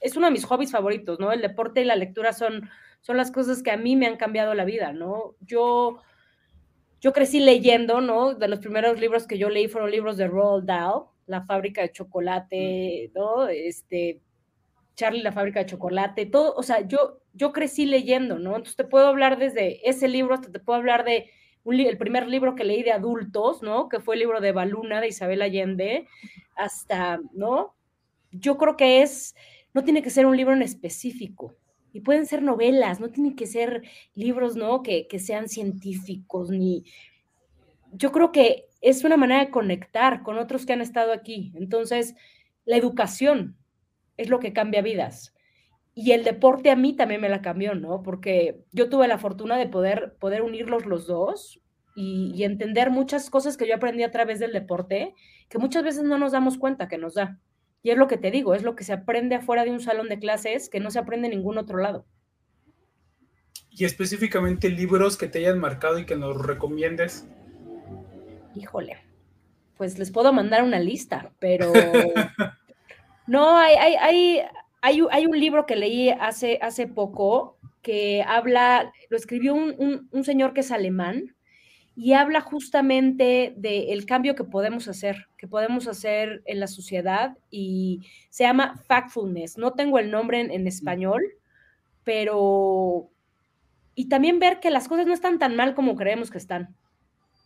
es 0.00 0.16
uno 0.16 0.26
de 0.26 0.32
mis 0.32 0.44
hobbies 0.44 0.70
favoritos, 0.70 1.18
¿no? 1.18 1.32
El 1.32 1.40
deporte 1.40 1.80
y 1.80 1.84
la 1.84 1.96
lectura 1.96 2.32
son, 2.32 2.70
son 3.00 3.16
las 3.16 3.32
cosas 3.32 3.62
que 3.64 3.72
a 3.72 3.76
mí 3.76 3.96
me 3.96 4.06
han 4.06 4.16
cambiado 4.16 4.54
la 4.54 4.64
vida, 4.64 4.92
¿no? 4.92 5.34
Yo, 5.40 6.00
yo 7.00 7.12
crecí 7.12 7.40
leyendo, 7.40 8.00
¿no? 8.00 8.34
De 8.34 8.46
los 8.46 8.60
primeros 8.60 9.00
libros 9.00 9.26
que 9.26 9.38
yo 9.38 9.48
leí 9.50 9.66
fueron 9.66 9.90
libros 9.90 10.16
de 10.16 10.28
Roald 10.28 10.64
Dahl, 10.64 11.06
La 11.26 11.42
fábrica 11.42 11.82
de 11.82 11.90
chocolate, 11.90 13.10
¿no? 13.12 13.48
Este, 13.48 14.20
Charlie, 14.98 15.22
la 15.22 15.30
fábrica 15.30 15.60
de 15.60 15.66
chocolate, 15.66 16.26
todo, 16.26 16.54
o 16.56 16.62
sea, 16.64 16.80
yo, 16.88 17.20
yo 17.32 17.52
crecí 17.52 17.86
leyendo, 17.86 18.40
¿no? 18.40 18.56
Entonces 18.56 18.74
te 18.74 18.82
puedo 18.82 19.06
hablar 19.06 19.38
desde 19.38 19.88
ese 19.88 20.08
libro 20.08 20.34
hasta 20.34 20.50
te 20.50 20.58
puedo 20.58 20.76
hablar 20.76 21.04
de 21.04 21.30
el 21.64 21.98
primer 21.98 22.26
libro 22.26 22.56
que 22.56 22.64
leí 22.64 22.82
de 22.82 22.90
adultos, 22.90 23.62
¿no? 23.62 23.88
Que 23.88 24.00
fue 24.00 24.16
el 24.16 24.20
libro 24.20 24.40
de 24.40 24.50
Baluna 24.50 25.00
de 25.00 25.08
Isabel 25.08 25.40
Allende, 25.42 26.08
hasta, 26.56 27.20
¿no? 27.32 27.76
Yo 28.32 28.56
creo 28.56 28.76
que 28.76 29.02
es, 29.02 29.36
no 29.72 29.84
tiene 29.84 30.02
que 30.02 30.10
ser 30.10 30.26
un 30.26 30.36
libro 30.36 30.52
en 30.52 30.62
específico, 30.62 31.54
y 31.92 32.00
pueden 32.00 32.26
ser 32.26 32.42
novelas, 32.42 32.98
no 32.98 33.10
tienen 33.10 33.36
que 33.36 33.46
ser 33.46 33.82
libros, 34.16 34.56
¿no? 34.56 34.82
Que, 34.82 35.06
que 35.06 35.20
sean 35.20 35.48
científicos, 35.48 36.50
ni... 36.50 36.84
Yo 37.92 38.10
creo 38.10 38.32
que 38.32 38.66
es 38.80 39.04
una 39.04 39.16
manera 39.16 39.44
de 39.44 39.50
conectar 39.52 40.24
con 40.24 40.38
otros 40.38 40.66
que 40.66 40.72
han 40.72 40.80
estado 40.80 41.12
aquí. 41.12 41.52
Entonces, 41.54 42.16
la 42.64 42.76
educación 42.76 43.56
es 44.18 44.28
lo 44.28 44.40
que 44.40 44.52
cambia 44.52 44.82
vidas. 44.82 45.34
Y 45.94 46.12
el 46.12 46.22
deporte 46.22 46.70
a 46.70 46.76
mí 46.76 46.94
también 46.94 47.20
me 47.20 47.28
la 47.28 47.40
cambió, 47.40 47.74
¿no? 47.74 48.02
Porque 48.02 48.62
yo 48.72 48.88
tuve 48.88 49.08
la 49.08 49.18
fortuna 49.18 49.56
de 49.56 49.66
poder, 49.66 50.14
poder 50.20 50.42
unirlos 50.42 50.86
los 50.86 51.06
dos 51.06 51.60
y, 51.96 52.44
entender 52.44 52.90
muchas 52.90 53.30
cosas 53.30 53.56
que 53.56 53.66
yo 53.66 53.74
aprendí 53.74 54.04
a 54.04 54.12
través 54.12 54.38
del 54.38 54.52
deporte, 54.52 55.14
que 55.48 55.58
muchas 55.58 55.82
veces 55.82 56.04
no 56.04 56.16
nos 56.16 56.30
damos 56.30 56.56
cuenta 56.56 56.86
que 56.86 56.98
nos 56.98 57.14
da. 57.14 57.40
Y 57.82 57.90
es 57.90 57.96
lo 57.96 58.06
que 58.06 58.16
te 58.16 58.30
digo, 58.30 58.54
es 58.54 58.62
lo 58.62 58.76
que 58.76 58.84
se 58.84 58.92
aprende 58.92 59.34
afuera 59.34 59.64
de 59.64 59.72
un 59.72 59.80
salón 59.80 60.08
de 60.08 60.20
clases 60.20 60.68
que 60.68 60.78
no 60.78 60.92
se 60.92 61.00
aprende 61.00 61.26
en 61.26 61.34
ningún 61.34 61.58
otro 61.58 61.78
lado. 61.78 62.06
Y 63.70 63.84
específicamente 63.84 64.68
libros 64.68 65.16
que 65.16 65.26
te 65.26 65.40
hayan 65.40 65.58
marcado 65.58 65.98
y 65.98 66.06
que 66.06 66.16
nos 66.16 66.40
recomiendes. 66.40 67.26
Híjole, 68.54 68.98
pues 69.76 69.98
les 69.98 70.12
puedo 70.12 70.32
mandar 70.32 70.62
una 70.62 70.78
lista, 70.78 71.32
pero 71.40 71.72
no, 73.28 73.58
hay, 73.58 73.74
hay, 73.74 74.40
hay, 74.80 75.02
hay, 75.10 75.26
un 75.26 75.38
libro 75.38 75.66
que 75.66 75.76
leí 75.76 76.08
hace, 76.08 76.58
hace 76.62 76.86
poco 76.86 77.58
que 77.82 78.24
habla, 78.26 78.90
lo 79.10 79.16
escribió 79.18 79.54
un, 79.54 80.24
señor 80.24 80.54
que 80.54 80.60
es 80.60 80.72
alemán 80.72 81.36
y 81.94 82.14
habla 82.14 82.40
justamente 82.40 83.52
del 83.56 84.06
cambio 84.06 84.34
que 84.34 84.44
podemos 84.44 84.88
hacer, 84.88 85.26
que 85.36 85.46
podemos 85.46 85.88
hacer 85.88 86.42
en 86.46 86.58
la 86.58 86.68
sociedad 86.68 87.36
y 87.50 88.00
se 88.30 88.44
llama 88.44 88.76
Factfulness. 88.86 89.58
No 89.58 89.74
tengo 89.74 89.98
el 89.98 90.10
nombre 90.10 90.40
en, 90.40 90.50
en 90.50 90.66
español, 90.66 91.22
pero... 92.04 93.10
Y 93.94 94.08
también 94.08 94.38
ver 94.38 94.60
que 94.60 94.70
las 94.70 94.88
cosas 94.88 95.06
no 95.06 95.12
están 95.12 95.38
tan 95.38 95.54
mal 95.54 95.74
como 95.74 95.96
creemos 95.96 96.30
que 96.30 96.38
están, 96.38 96.74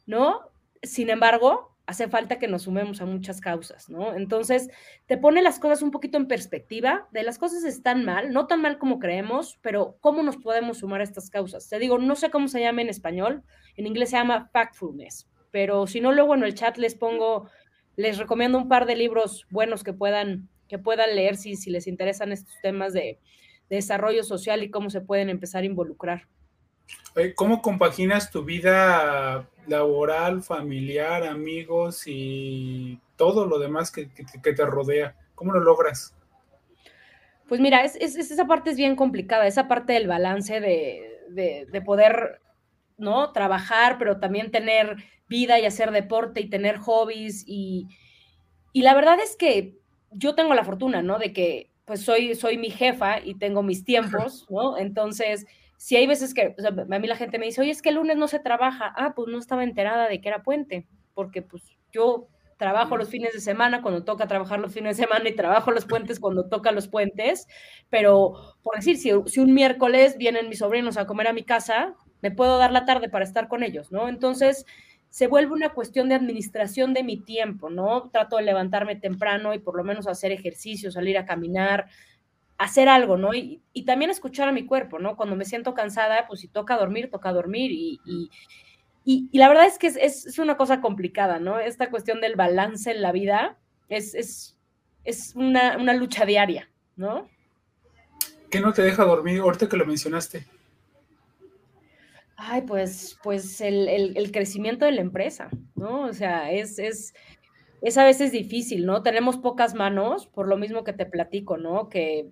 ¿no? 0.07 0.43
Sin 0.83 1.11
embargo, 1.11 1.72
hace 1.93 2.09
falta 2.09 2.39
que 2.39 2.49
nos 2.49 2.63
sumemos 2.63 3.01
a 3.03 3.07
muchas 3.07 3.41
causas, 3.41 3.91
¿no? 3.91 4.15
Entonces, 4.15 4.71
te 5.07 5.19
pone 5.19 5.43
las 5.43 5.59
cosas 5.59 5.83
un 5.83 5.91
poquito 5.91 6.17
en 6.17 6.27
perspectiva, 6.27 7.07
de 7.13 7.23
las 7.23 7.39
cosas 7.39 7.65
están 7.65 8.05
mal, 8.05 8.33
no 8.33 8.47
tan 8.47 8.63
mal 8.63 8.79
como 8.79 8.99
creemos, 8.99 9.59
pero 9.61 9.99
¿cómo 10.01 10.23
nos 10.23 10.39
podemos 10.39 10.79
sumar 10.79 11.03
a 11.03 11.05
estas 11.05 11.29
causas? 11.29 11.69
Te 11.69 11.79
digo, 11.79 11.99
no 11.99 12.17
sé 12.17 12.31
cómo 12.31 12.49
se 12.49 12.61
llama 12.61 12.81
en 12.81 12.89
español, 12.89 13.43
en 13.77 13.87
inglés 13.87 14.11
se 14.11 14.17
llama 14.17 14.49
Factfulness, 14.53 15.29
pero 15.51 15.87
si 15.87 16.01
no, 16.01 16.13
luego 16.13 16.35
en 16.35 16.45
el 16.45 16.55
chat 16.55 16.79
les 16.79 16.95
pongo, 16.95 17.51
les 17.97 18.17
recomiendo 18.17 18.57
un 18.57 18.69
par 18.69 18.87
de 18.87 18.97
libros 18.97 19.47
buenos 19.51 19.85
que 19.85 19.93
puedan, 19.93 20.49
que 20.69 20.79
puedan 20.79 21.15
leer 21.15 21.37
si, 21.37 21.57
si 21.57 21.71
les 21.71 21.87
interesan 21.87 22.33
estos 22.33 22.55
temas 22.63 22.95
de, 22.95 23.19
de 23.69 23.77
desarrollo 23.77 24.25
social 24.25 24.63
y 24.63 24.71
cómo 24.71 24.89
se 24.89 25.03
pueden 25.03 25.29
empezar 25.29 25.63
a 25.63 25.67
involucrar. 25.67 26.27
¿Cómo 27.37 27.61
compaginas 27.61 28.31
tu 28.31 28.45
vida 28.45 29.47
laboral, 29.67 30.43
familiar, 30.43 31.25
amigos 31.25 32.05
y 32.07 32.99
todo 33.17 33.47
lo 33.47 33.59
demás 33.59 33.91
que, 33.91 34.07
te 34.07 34.67
rodea? 34.67 35.15
¿Cómo 35.35 35.53
lo 35.53 35.61
logras? 35.61 36.15
Pues 37.49 37.61
mira, 37.61 37.85
es, 37.85 37.97
esa 37.97 38.47
parte 38.47 38.71
es 38.71 38.77
bien 38.77 38.97
complicada, 38.97 39.47
esa 39.47 39.69
parte 39.69 39.93
del 39.93 40.09
balance 40.09 40.61
de, 40.61 41.83
poder, 41.85 42.41
¿no? 42.97 43.33
Trabajar, 43.33 43.99
pero 43.99 44.19
también 44.19 44.51
tener 44.51 44.97
vida 45.29 45.59
y 45.59 45.67
hacer 45.67 45.91
deporte 45.91 46.41
y 46.41 46.49
tener 46.49 46.79
hobbies. 46.79 47.45
Y, 47.47 47.89
y 48.73 48.83
la 48.83 48.95
verdad 48.95 49.19
es 49.21 49.37
que 49.37 49.79
yo 50.11 50.35
tengo 50.35 50.55
la 50.55 50.65
fortuna, 50.65 51.03
¿no? 51.03 51.19
De 51.19 51.33
que 51.33 51.71
pues 51.85 52.03
soy, 52.03 52.35
soy 52.35 52.59
mi 52.59 52.71
jefa 52.71 53.21
y 53.21 53.35
tengo 53.35 53.63
mis 53.63 53.85
tiempos, 53.85 54.47
¿no? 54.51 54.79
Entonces 54.79 55.47
si 55.83 55.97
hay 55.97 56.07
veces 56.07 56.33
que 56.33 56.55
a 56.65 56.99
mí 57.01 57.09
la 57.09 57.17
gente 57.17 57.41
me 57.41 57.47
dice, 57.47 57.61
oye, 57.61 57.73
es 57.73 57.83
que 57.83 57.89
el 57.89 57.97
lunes 57.97 58.17
no 58.17 58.29
se 58.29 58.39
trabaja, 58.39 58.95
ah, 58.97 59.15
pues 59.17 59.27
no 59.27 59.37
estaba 59.41 59.65
enterada 59.65 60.09
de 60.09 60.21
que 60.21 60.29
era 60.29 60.45
puente, 60.45 60.87
porque 61.13 61.43
pues 61.43 61.65
yo 61.91 62.29
trabajo 62.57 62.97
los 62.97 63.09
fines 63.09 63.33
de 63.33 63.41
semana 63.41 63.83
cuando 63.83 64.05
toca 64.05 64.29
trabajar 64.29 64.61
los 64.61 64.73
fines 64.73 64.97
de 64.97 65.03
semana 65.03 65.29
y 65.29 65.35
trabajo 65.35 65.73
los 65.73 65.85
puentes 65.85 66.21
cuando 66.21 66.49
toca 66.49 66.71
los 66.71 66.87
puentes, 66.87 67.49
pero 67.91 68.35
por 68.63 68.77
decir, 68.77 68.97
si, 68.97 69.11
si 69.27 69.41
un 69.41 69.53
miércoles 69.53 70.17
vienen 70.19 70.49
mis 70.49 70.61
sobrinos 70.61 70.97
a 70.99 71.07
comer 71.09 71.27
a 71.27 71.33
mi 71.33 71.43
casa, 71.43 71.97
me 72.21 72.31
puedo 72.31 72.59
dar 72.59 72.71
la 72.71 72.85
tarde 72.85 73.09
para 73.09 73.25
estar 73.25 73.49
con 73.49 73.65
ellos, 73.65 73.91
¿no? 73.91 74.09
Entonces, 74.09 74.65
se 75.11 75.27
vuelve 75.27 75.53
una 75.53 75.71
cuestión 75.71 76.09
de 76.09 76.15
administración 76.15 76.95
de 76.95 77.03
mi 77.03 77.25
tiempo, 77.25 77.71
¿no? 77.71 78.09
Trato 78.11 78.37
de 78.37 78.45
levantarme 78.45 78.95
temprano 78.95 79.53
y 79.53 79.59
por 79.59 79.77
lo 79.77 79.83
menos 79.83 80.07
hacer 80.07 80.31
ejercicio, 80.31 80.93
salir 80.93 81.19
a 81.19 81.27
caminar, 81.27 81.89
hacer 82.63 82.89
algo, 82.89 83.17
¿no? 83.17 83.35
Y, 83.35 83.61
también 83.85 84.11
escuchar 84.11 84.49
a 84.49 84.53
mi 84.53 84.65
cuerpo, 84.65 84.99
¿no? 84.99 85.17
Cuando 85.17 85.35
me 85.35 85.45
siento 85.45 85.75
cansada, 85.75 86.27
pues 86.29 86.41
si 86.41 86.49
toca 86.49 86.77
dormir, 86.77 87.11
toca 87.11 87.33
dormir. 87.33 87.73
Y, 87.73 88.01
y, 89.05 89.29
la 89.37 89.49
verdad 89.49 89.67
es 89.67 89.79
que 89.79 89.89
es, 89.89 90.39
una 90.39 90.57
cosa 90.57 90.81
complicada, 90.81 91.41
¿no? 91.41 91.59
Esta 91.59 91.91
cuestión 91.91 92.21
del 92.21 92.37
balance 92.37 92.91
en 92.91 93.03
la 93.03 93.11
vida 93.11 93.59
es, 93.89 94.15
es, 94.15 95.35
una, 95.35 95.77
lucha 95.95 96.25
diaria, 96.25 96.71
¿no? 96.95 97.29
¿Qué 98.49 98.61
no 98.61 98.73
te 98.73 98.83
deja 98.83 99.05
dormir 99.05 99.41
ahorita 99.41 99.69
que 99.69 99.77
lo 99.77 99.87
mencionaste? 99.87 100.47
Ay, 102.37 102.63
pues, 102.63 103.19
pues 103.25 103.61
el, 103.61 104.31
crecimiento 104.33 104.85
de 104.85 104.93
la 104.93 105.01
empresa, 105.01 105.51
¿no? 105.75 106.05
O 106.05 106.13
sea, 106.13 106.53
es, 106.53 106.79
es, 106.79 107.13
es 107.81 107.99
a 107.99 108.05
veces 108.05 108.31
difícil, 108.31 108.87
¿no? 108.87 109.03
Tenemos 109.03 109.37
pocas 109.39 109.75
manos, 109.75 110.29
por 110.29 110.47
lo 110.47 110.57
mismo 110.57 110.85
que 110.85 110.93
te 110.93 111.07
platico, 111.07 111.57
¿no? 111.57 111.89
Que 111.89 112.31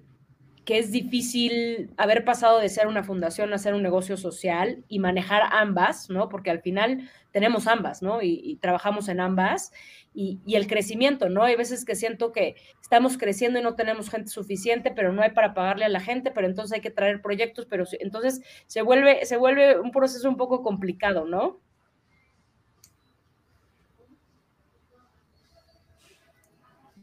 que 0.71 0.79
es 0.79 0.93
difícil 0.93 1.91
haber 1.97 2.25
pasado 2.25 2.61
de 2.61 2.69
ser 2.69 2.87
una 2.87 3.03
fundación 3.03 3.53
a 3.53 3.59
ser 3.59 3.75
un 3.75 3.83
negocio 3.83 4.17
social 4.17 4.85
y 4.87 5.01
manejar 5.01 5.43
ambas, 5.51 6.09
¿no? 6.11 6.29
Porque 6.29 6.49
al 6.49 6.61
final 6.61 7.11
tenemos 7.33 7.67
ambas, 7.67 8.03
¿no? 8.03 8.23
Y, 8.23 8.57
trabajamos 8.63 9.09
en 9.09 9.19
ambas. 9.19 9.73
Y, 10.15 10.39
y, 10.47 10.55
el 10.55 10.69
crecimiento, 10.69 11.29
¿no? 11.29 11.43
Hay 11.43 11.57
veces 11.57 11.85
que 11.85 11.97
siento 11.97 12.31
que 12.31 12.55
estamos 12.81 13.19
creciendo 13.19 13.59
y 13.59 13.63
no 13.65 13.75
tenemos 13.75 14.11
gente 14.11 14.29
suficiente, 14.29 14.93
pero 14.95 15.13
no 15.13 15.23
hay 15.23 15.33
para 15.33 15.55
pagarle 15.55 15.87
a 15.87 15.89
la 15.89 15.99
gente, 15.99 16.31
pero 16.31 16.47
entonces 16.47 16.73
hay 16.73 16.81
que 16.81 16.93
traer 16.93 17.21
proyectos, 17.21 17.67
pero 17.67 17.83
entonces 17.99 18.41
se 18.69 18.83
vuelve, 18.83 19.27
se 19.27 19.37
vuelve 19.37 19.81
un 19.81 19.91
proceso 19.91 20.29
un 20.29 20.37
poco 20.37 20.63
complicado, 20.63 21.25
¿no? 21.25 21.59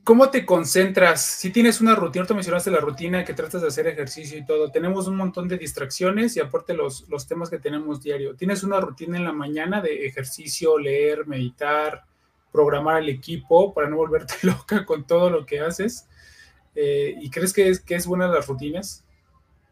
¿Cómo 0.08 0.30
te 0.30 0.45
concentras? 0.45 1.22
Si 1.22 1.49
tienes 1.49 1.82
una 1.82 1.93
rutina, 1.93 2.26
tú 2.26 2.34
mencionaste 2.34 2.72
la 2.72 2.80
rutina 2.80 3.26
que 3.26 3.34
tratas 3.34 3.62
de 3.62 3.68
hacer 3.68 3.88
ejercicio 3.88 4.38
y 4.38 4.45
todo, 4.45 4.72
tenemos 4.72 5.05
un 5.10 5.18
montón 5.18 5.49
de 5.49 5.58
distracciones 5.58 6.38
y 6.38 6.39
aparte 6.39 6.74
los, 6.74 7.10
los 7.10 7.28
temas 7.28 7.49
que 7.49 7.60
tenemos 7.60 8.01
diario. 8.01 8.34
¿Tienes 8.34 8.64
una 8.64 8.80
rutina 8.80 9.18
en 9.18 9.26
la 9.26 9.34
mañana 9.34 9.82
de 9.82 10.05
ejercicio, 10.05 10.80
leer, 10.80 11.28
meditar, 11.28 12.05
programar 12.53 12.95
al 12.95 13.10
equipo 13.10 13.74
para 13.74 13.89
no 13.89 13.97
volverte 13.97 14.36
loca 14.43 14.86
con 14.86 15.05
todo 15.05 15.30
lo 15.30 15.45
que 15.45 15.60
haces? 15.60 16.08
Eh, 16.74 17.16
¿Y 17.20 17.30
crees 17.30 17.51
que 17.51 17.68
es, 17.68 17.82
que 17.82 17.95
es 17.95 18.08
buena 18.08 18.30
las 18.30 18.47
rutinas? 18.47 19.03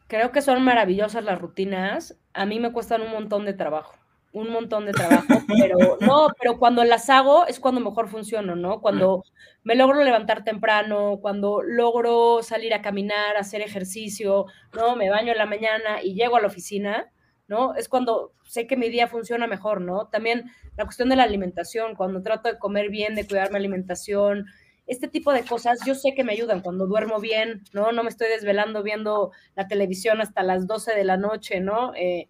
Creo 0.10 0.34
que 0.34 0.42
son 0.42 0.62
maravillosas 0.66 1.24
las 1.24 1.40
rutinas. 1.40 2.18
A 2.34 2.46
mí 2.46 2.60
me 2.60 2.74
cuestan 2.74 3.04
un 3.04 3.12
montón 3.12 3.46
de 3.46 3.54
trabajo 3.54 3.96
un 4.36 4.52
montón 4.52 4.86
de 4.86 4.92
trabajo, 4.92 5.42
pero 5.48 5.98
no, 6.02 6.28
pero 6.38 6.60
cuando 6.60 6.84
las 6.84 7.10
hago 7.10 7.48
es 7.48 7.60
cuando 7.60 7.80
mejor 7.80 8.10
funciono, 8.10 8.56
¿no? 8.58 8.82
Cuando 8.82 9.24
me 9.64 9.76
logro 9.76 10.04
levantar 10.04 10.44
temprano, 10.44 11.20
cuando 11.22 11.62
logro 11.64 12.44
salir 12.44 12.74
a 12.74 12.82
caminar, 12.82 13.38
hacer 13.38 13.62
ejercicio, 13.62 14.46
¿no? 14.74 14.98
Me 14.98 15.10
baño 15.10 15.32
en 15.32 15.38
la 15.38 15.46
mañana 15.46 16.04
y 16.04 16.16
llego 16.16 16.36
a 16.36 16.42
la 16.42 16.48
oficina, 16.48 17.10
¿no? 17.48 17.76
Es 17.76 17.88
cuando 17.88 18.34
sé 18.44 18.68
que 18.68 18.76
mi 18.76 18.90
día 18.90 19.08
funciona 19.08 19.48
mejor, 19.48 19.80
¿no? 19.80 20.08
También 20.08 20.52
la 20.76 20.84
cuestión 20.84 21.08
de 21.08 21.16
la 21.16 21.24
alimentación, 21.24 21.96
cuando 21.96 22.22
trato 22.22 22.52
de 22.52 22.60
comer 22.60 22.90
bien, 22.90 23.16
de 23.16 23.26
cuidar 23.26 23.52
mi 23.52 23.58
alimentación, 23.58 24.48
este 24.86 25.08
tipo 25.08 25.32
de 25.32 25.44
cosas 25.44 25.80
yo 25.86 25.96
sé 25.96 26.14
que 26.14 26.26
me 26.26 26.34
ayudan 26.34 26.62
cuando 26.62 26.88
duermo 26.88 27.22
bien, 27.22 27.64
¿no? 27.72 27.94
No 27.94 28.04
me 28.04 28.10
estoy 28.10 28.28
desvelando 28.28 28.84
viendo 28.84 29.32
la 29.56 29.70
televisión 29.70 30.20
hasta 30.20 30.44
las 30.44 30.68
12 30.68 30.94
de 30.94 31.06
la 31.06 31.16
noche, 31.16 31.62
¿no? 31.62 31.94
Eh, 31.96 32.28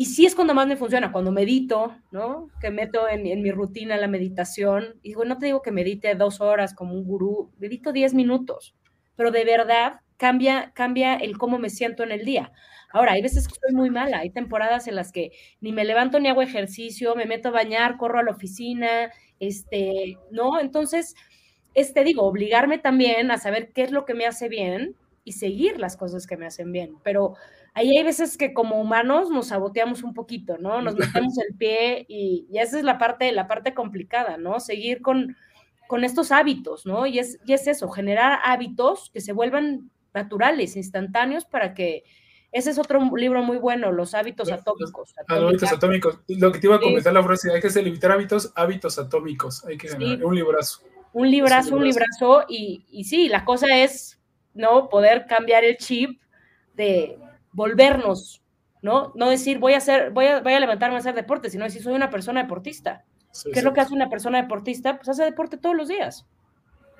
y 0.00 0.06
sí 0.06 0.24
es 0.24 0.34
cuando 0.34 0.54
más 0.54 0.66
me 0.66 0.78
funciona, 0.78 1.12
cuando 1.12 1.30
medito, 1.30 1.94
¿no? 2.10 2.48
Que 2.58 2.70
meto 2.70 3.06
en, 3.06 3.42
mi 3.42 3.50
rutina 3.50 3.98
la 3.98 4.08
meditación. 4.08 4.98
Y 5.02 5.10
digo, 5.10 5.26
no 5.26 5.36
te 5.36 5.44
digo 5.44 5.60
que 5.60 5.72
medite 5.72 6.14
dos 6.14 6.40
horas 6.40 6.72
como 6.72 6.94
un 6.94 7.04
gurú, 7.04 7.52
medito 7.58 7.92
diez 7.92 8.14
minutos, 8.14 8.74
pero 9.14 9.30
de 9.30 9.44
verdad 9.44 10.00
cambia, 10.16 10.72
cambia 10.74 11.16
el 11.16 11.36
cómo 11.36 11.58
me 11.58 11.68
siento 11.68 12.02
en 12.02 12.12
el 12.12 12.24
día. 12.24 12.50
Ahora, 12.94 13.12
hay 13.12 13.20
veces 13.20 13.46
que 13.46 13.52
estoy 13.52 13.74
muy 13.74 13.90
mala, 13.90 14.20
hay 14.20 14.30
temporadas 14.30 14.88
en 14.88 14.94
las 14.94 15.12
que 15.12 15.32
ni 15.60 15.70
me 15.70 15.84
levanto 15.84 16.18
ni 16.18 16.28
hago 16.28 16.40
ejercicio, 16.40 17.14
me 17.14 17.26
meto 17.26 17.50
a 17.50 17.52
bañar, 17.52 17.98
corro 17.98 18.20
a 18.20 18.22
la 18.22 18.30
oficina, 18.30 19.12
este, 19.38 20.16
¿no? 20.30 20.58
Entonces, 20.58 21.14
este, 21.74 22.04
digo, 22.04 22.22
obligarme 22.22 22.78
también 22.78 23.30
a 23.30 23.36
saber 23.36 23.70
qué 23.74 23.82
es 23.82 23.90
lo 23.90 24.06
que 24.06 24.14
me 24.14 24.24
hace 24.24 24.48
bien 24.48 24.96
y 25.24 25.32
seguir 25.32 25.78
las 25.78 25.98
cosas 25.98 26.26
que 26.26 26.38
me 26.38 26.46
hacen 26.46 26.72
bien, 26.72 26.94
pero 27.04 27.34
ahí 27.74 27.96
hay 27.96 28.04
veces 28.04 28.36
que 28.36 28.52
como 28.52 28.80
humanos 28.80 29.30
nos 29.30 29.48
saboteamos 29.48 30.02
un 30.02 30.14
poquito, 30.14 30.58
¿no? 30.58 30.82
Nos 30.82 30.96
metemos 30.96 31.38
el 31.38 31.54
pie 31.56 32.04
y, 32.08 32.46
esa 32.52 32.78
es 32.78 32.84
la 32.84 32.98
parte, 32.98 33.30
la 33.32 33.46
parte 33.46 33.74
complicada, 33.74 34.36
¿no? 34.36 34.60
Seguir 34.60 35.02
con, 35.02 35.36
con 35.86 36.04
estos 36.04 36.32
hábitos, 36.32 36.86
¿no? 36.86 37.06
Y 37.06 37.18
es, 37.18 37.38
y 37.46 37.52
es 37.52 37.66
eso, 37.66 37.88
generar 37.88 38.40
hábitos 38.44 39.10
que 39.12 39.20
se 39.20 39.32
vuelvan 39.32 39.90
naturales, 40.14 40.76
instantáneos, 40.76 41.44
para 41.44 41.74
que... 41.74 42.04
Ese 42.52 42.70
es 42.70 42.80
otro 42.80 42.98
libro 43.16 43.44
muy 43.44 43.58
bueno, 43.58 43.92
Los 43.92 44.12
hábitos 44.12 44.50
atómicos. 44.50 45.14
hábitos 45.28 45.70
atómicos. 45.70 46.18
Lo 46.26 46.50
que 46.50 46.58
te 46.58 46.66
iba 46.66 46.76
a 46.76 46.80
comentar 46.80 47.12
la 47.12 47.22
frase, 47.22 47.52
hay 47.52 47.60
que 47.60 47.68
limitar 47.80 48.10
hábitos, 48.10 48.52
hábitos 48.56 48.98
atómicos. 48.98 49.64
Hay 49.66 49.78
que 49.78 49.86
generar 49.86 50.24
un 50.24 50.34
librazo. 50.34 50.80
Un 51.12 51.30
librazo, 51.30 51.76
un 51.76 51.84
librazo. 51.84 52.44
Y, 52.48 52.84
y 52.90 53.04
sí, 53.04 53.28
la 53.28 53.44
cosa 53.44 53.68
es, 53.78 54.20
¿no? 54.52 54.88
Poder 54.88 55.26
cambiar 55.28 55.62
el 55.62 55.76
chip 55.76 56.20
de, 56.74 57.20
volvernos, 57.52 58.42
¿no? 58.82 59.12
No 59.14 59.28
decir 59.28 59.58
voy 59.58 59.74
a 59.74 59.78
hacer, 59.78 60.10
voy 60.10 60.26
a, 60.26 60.40
voy 60.40 60.52
a 60.52 60.60
levantarme 60.60 60.96
a 60.96 60.98
hacer 60.98 61.14
deporte, 61.14 61.50
sino 61.50 61.64
decir 61.64 61.82
soy 61.82 61.94
una 61.94 62.10
persona 62.10 62.42
deportista. 62.42 63.04
¿Qué 63.52 63.60
es 63.60 63.64
lo 63.64 63.72
que 63.72 63.80
hace 63.80 63.94
una 63.94 64.10
persona 64.10 64.42
deportista? 64.42 64.96
Pues 64.96 65.08
hace 65.08 65.22
deporte 65.24 65.56
todos 65.56 65.76
los 65.76 65.86
días, 65.88 66.26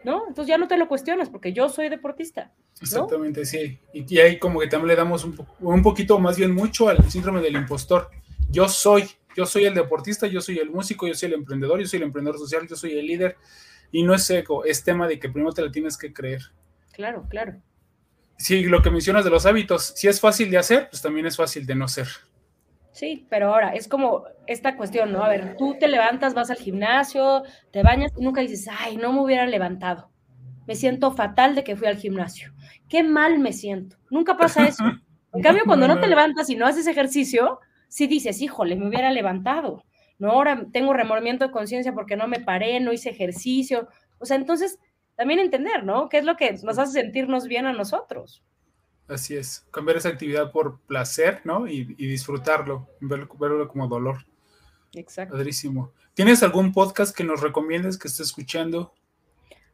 ¿no? 0.05 0.29
Entonces 0.29 0.47
ya 0.47 0.59
no 0.59 0.69
te 0.69 0.77
lo 0.77 0.87
cuestionas 0.87 1.29
porque 1.29 1.53
yo 1.53 1.69
soy 1.69 1.89
deportista. 1.89 2.53
Exactamente, 2.81 3.45
sí. 3.45 3.79
Y, 3.93 4.19
ahí 4.19 4.39
como 4.39 4.61
que 4.61 4.69
también 4.69 4.89
le 4.89 4.97
damos 4.97 5.25
un, 5.25 5.37
un 5.59 5.83
poquito, 5.83 6.19
más 6.19 6.37
bien 6.37 6.55
mucho 6.55 6.89
al 6.89 7.11
síndrome 7.11 7.41
del 7.41 7.57
impostor. 7.57 8.11
Yo 8.49 8.69
soy, 8.69 9.11
yo 9.37 9.45
soy 9.45 9.65
el 9.65 9.75
deportista, 9.75 10.29
yo 10.29 10.41
soy 10.41 10.59
el 10.59 10.71
músico, 10.71 11.07
yo 11.09 11.15
soy 11.15 11.29
el 11.29 11.35
emprendedor, 11.35 11.81
yo 11.81 11.87
soy 11.87 11.99
el 11.99 12.05
emprendedor 12.05 12.39
social, 12.39 12.67
yo 12.69 12.77
soy 12.77 12.97
el 12.97 13.07
líder. 13.07 13.37
Y 13.93 14.05
no 14.05 14.15
es 14.15 14.23
seco, 14.23 14.65
es 14.65 14.85
tema 14.85 15.09
de 15.09 15.19
que 15.19 15.29
primero 15.29 15.53
te 15.53 15.63
la 15.63 15.73
tienes 15.73 15.99
que 15.99 16.13
creer. 16.13 16.43
Claro, 16.93 17.27
claro 17.29 17.61
sí, 18.41 18.65
lo 18.65 18.83
que 18.83 18.91
mencionas 18.91 19.25
de 19.25 19.31
los 19.31 19.47
hábitos, 19.47 19.93
si 19.97 20.09
es 20.09 20.21
fácil 20.21 20.51
de 20.51 20.59
hacer, 20.59 20.89
pues 20.91 21.03
también 21.03 21.27
es 21.27 21.37
fácil 21.37 21.67
de 21.67 21.75
no 21.75 21.87
ser. 21.89 22.09
Sí, 22.93 23.27
pero 23.31 23.55
ahora 23.55 23.75
es 23.75 23.87
como 23.87 24.25
esta 24.47 24.77
cuestión, 24.77 25.13
¿no? 25.13 25.23
A 25.23 25.29
ver, 25.29 25.57
tú 25.57 25.77
te 25.79 25.89
levantas, 25.89 26.35
vas 26.35 26.51
al 26.51 26.57
gimnasio, 26.57 27.43
te 27.71 27.83
bañas 27.83 28.13
y 28.17 28.23
nunca 28.23 28.41
dices, 28.41 28.69
ay, 28.79 28.97
no 28.97 29.13
me 29.13 29.21
hubiera 29.21 29.47
levantado. 29.47 30.11
Me 30.67 30.75
siento 30.75 31.13
fatal 31.13 31.55
de 31.55 31.65
que 31.65 31.77
fui 31.77 31.87
al 31.87 31.97
gimnasio. 31.97 32.53
Qué 32.89 33.03
mal 33.03 33.39
me 33.39 33.53
siento. 33.53 33.97
Nunca 34.11 34.37
pasa 34.37 34.67
eso. 34.67 34.85
En 35.33 35.43
cambio, 35.43 35.63
cuando 35.65 35.87
no 35.87 36.01
te 36.01 36.09
levantas 36.09 36.51
y 36.51 36.57
no 36.57 36.67
haces 36.67 36.89
ejercicio, 36.89 37.61
sí 37.87 38.09
dices, 38.09 38.43
híjole, 38.43 38.75
me 38.75 38.89
hubiera 38.89 39.13
levantado. 39.13 39.85
No, 40.19 40.33
ahora 40.33 40.67
tengo 40.73 40.93
remordimiento 40.93 41.47
de 41.47 41.53
conciencia 41.53 41.93
porque 41.93 42.17
no 42.17 42.27
me 42.27 42.41
paré, 42.41 42.81
no 42.81 42.93
hice 42.93 43.11
ejercicio. 43.11 43.89
O 44.19 44.27
sea, 44.27 44.35
entonces 44.35 44.81
también 45.21 45.41
entender, 45.41 45.85
¿no? 45.85 46.09
¿Qué 46.09 46.17
es 46.17 46.25
lo 46.25 46.35
que 46.35 46.51
nos 46.63 46.79
hace 46.79 46.93
sentirnos 46.93 47.47
bien 47.47 47.67
a 47.67 47.75
nosotros? 47.75 48.43
Así 49.07 49.37
es, 49.37 49.67
cambiar 49.71 49.99
esa 49.99 50.09
actividad 50.09 50.51
por 50.51 50.81
placer, 50.87 51.43
¿no? 51.45 51.69
Y, 51.69 51.85
disfrutarlo, 51.85 52.89
verlo, 53.01 53.69
como 53.69 53.87
dolor. 53.87 54.25
Exacto. 54.95 55.35
Padrísimo. 55.35 55.93
¿Tienes 56.15 56.43
algún 56.43 56.73
podcast 56.73 57.15
que 57.15 57.23
nos 57.23 57.43
recomiendes 57.43 57.99
que 57.99 58.09
estés 58.09 58.29
escuchando? 58.29 58.95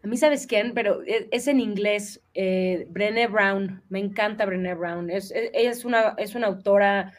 A 0.02 0.08
mí, 0.08 0.16
¿sabes 0.16 0.48
quién? 0.48 0.74
Pero 0.74 1.04
e, 1.04 1.28
es, 1.30 1.46
en 1.46 1.60
inglés, 1.60 2.20
eh, 2.34 2.88
Brené 2.90 3.28
Brown. 3.28 3.84
Me 3.88 4.00
encanta 4.00 4.46
Brené 4.46 4.74
Brown. 4.74 5.10
Es, 5.10 5.30
ella 5.30 5.70
es 5.70 5.84
una, 5.84 6.16
es 6.18 6.34
una 6.34 6.48
autora 6.48 7.12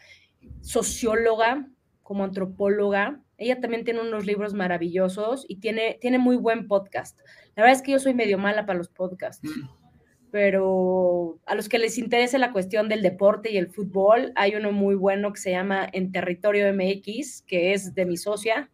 socióloga, 0.59 1.65
como 2.03 2.25
antropóloga, 2.25 3.21
ella 3.37 3.59
también 3.59 3.83
tiene 3.83 4.01
unos 4.01 4.25
libros 4.25 4.53
maravillosos 4.53 5.45
y 5.47 5.59
tiene, 5.59 5.97
tiene 6.01 6.17
muy 6.17 6.35
buen 6.35 6.67
podcast. 6.67 7.19
La 7.55 7.63
verdad 7.63 7.77
es 7.77 7.81
que 7.81 7.91
yo 7.91 7.99
soy 7.99 8.13
medio 8.13 8.37
mala 8.37 8.65
para 8.65 8.77
los 8.77 8.89
podcasts, 8.89 9.47
mm. 9.47 9.69
pero 10.31 11.39
a 11.45 11.55
los 11.55 11.69
que 11.69 11.79
les 11.79 11.97
interese 11.97 12.39
la 12.39 12.51
cuestión 12.51 12.89
del 12.89 13.01
deporte 13.01 13.51
y 13.51 13.57
el 13.57 13.69
fútbol, 13.69 14.31
hay 14.35 14.55
uno 14.55 14.71
muy 14.71 14.95
bueno 14.95 15.31
que 15.33 15.39
se 15.39 15.51
llama 15.51 15.87
En 15.91 16.11
Territorio 16.11 16.73
MX, 16.73 17.43
que 17.43 17.73
es 17.73 17.93
de 17.93 18.05
mi 18.05 18.17
socia, 18.17 18.69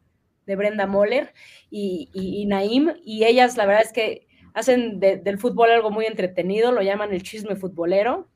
de 0.45 0.55
Brenda 0.55 0.87
Moller 0.87 1.33
y, 1.69 2.09
y, 2.13 2.45
Naim, 2.45 2.93
y 3.03 3.23
ellas 3.23 3.55
la 3.57 3.65
verdad 3.65 3.83
es 3.85 3.93
que 3.93 4.27
hacen 4.53 4.99
del 4.99 5.37
fútbol 5.39 5.71
algo 5.71 5.89
muy 5.89 6.05
entretenido, 6.05 6.71
lo 6.71 6.81
llaman 6.81 7.13
el 7.13 7.23
chisme 7.23 7.55
futbolero, 7.55 8.29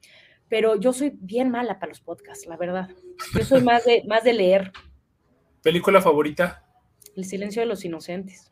pero 0.50 0.76
yo 0.76 0.94
soy 0.94 1.14
bien 1.20 1.50
mala 1.52 1.80
para 1.80 1.90
los 1.90 2.02
podcasts, 2.02 2.48
la 2.48 2.58
verdad. 2.58 2.90
Yo 3.34 3.44
soy 3.44 3.62
más 3.62 3.86
de, 3.86 4.04
más 4.08 4.24
de 4.24 4.34
leer. 4.34 4.72
¿Película 5.62 6.02
favorita? 6.02 6.64
El 7.16 7.26
silencio 7.26 7.62
de 7.62 7.66
los 7.66 7.84
inocentes. 7.84 8.52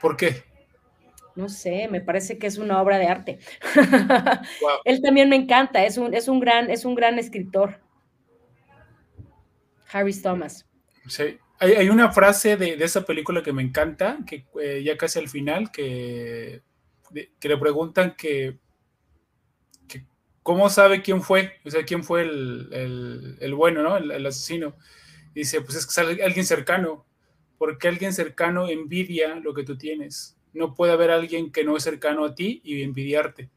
¿Por 0.00 0.16
qué? 0.16 0.42
No 1.34 1.48
sé, 1.48 1.88
me 1.88 2.00
parece 2.00 2.38
que 2.38 2.46
es 2.46 2.58
una 2.58 2.82
obra 2.82 2.98
de 2.98 3.06
arte. 3.06 3.38
Él 4.84 5.00
también 5.00 5.28
me 5.28 5.36
encanta, 5.36 5.84
es 5.84 5.96
un, 5.96 6.12
es 6.12 6.28
un, 6.28 6.40
gran, 6.40 6.70
es 6.70 6.84
un 6.84 6.94
gran 6.94 7.18
escritor. 7.18 7.80
Harry 9.90 10.12
Thomas. 10.20 10.66
Sí. 11.06 11.38
Hay, 11.58 11.88
una 11.88 12.10
frase 12.10 12.56
de, 12.56 12.74
esa 12.74 13.04
película 13.04 13.40
que 13.40 13.52
me 13.52 13.62
encanta, 13.62 14.18
que 14.26 14.46
eh, 14.60 14.82
ya 14.84 14.96
casi 14.96 15.20
al 15.20 15.28
final, 15.28 15.70
que, 15.70 16.60
que 17.38 17.48
le 17.48 17.56
preguntan 17.56 18.16
que, 18.16 18.58
cómo 20.42 20.68
sabe 20.68 21.02
quién 21.02 21.22
fue, 21.22 21.60
o 21.64 21.70
sea, 21.70 21.84
quién 21.84 22.02
fue 22.02 22.22
el, 22.22 23.54
bueno, 23.54 23.82
¿no? 23.84 23.96
el 23.96 24.26
asesino 24.26 24.74
dice, 25.34 25.60
pues 25.60 25.76
es 25.76 25.86
que 25.86 25.92
es 25.92 26.20
alguien 26.22 26.46
cercano, 26.46 27.04
porque 27.58 27.88
alguien 27.88 28.12
cercano 28.12 28.68
envidia 28.68 29.36
lo 29.36 29.54
que 29.54 29.64
tú 29.64 29.76
tienes. 29.76 30.36
No 30.52 30.74
puede 30.74 30.92
haber 30.92 31.10
alguien 31.10 31.50
que 31.52 31.64
no 31.64 31.76
es 31.76 31.84
cercano 31.84 32.24
a 32.24 32.34
ti 32.34 32.60
y 32.64 32.82
envidiarte. 32.82 33.50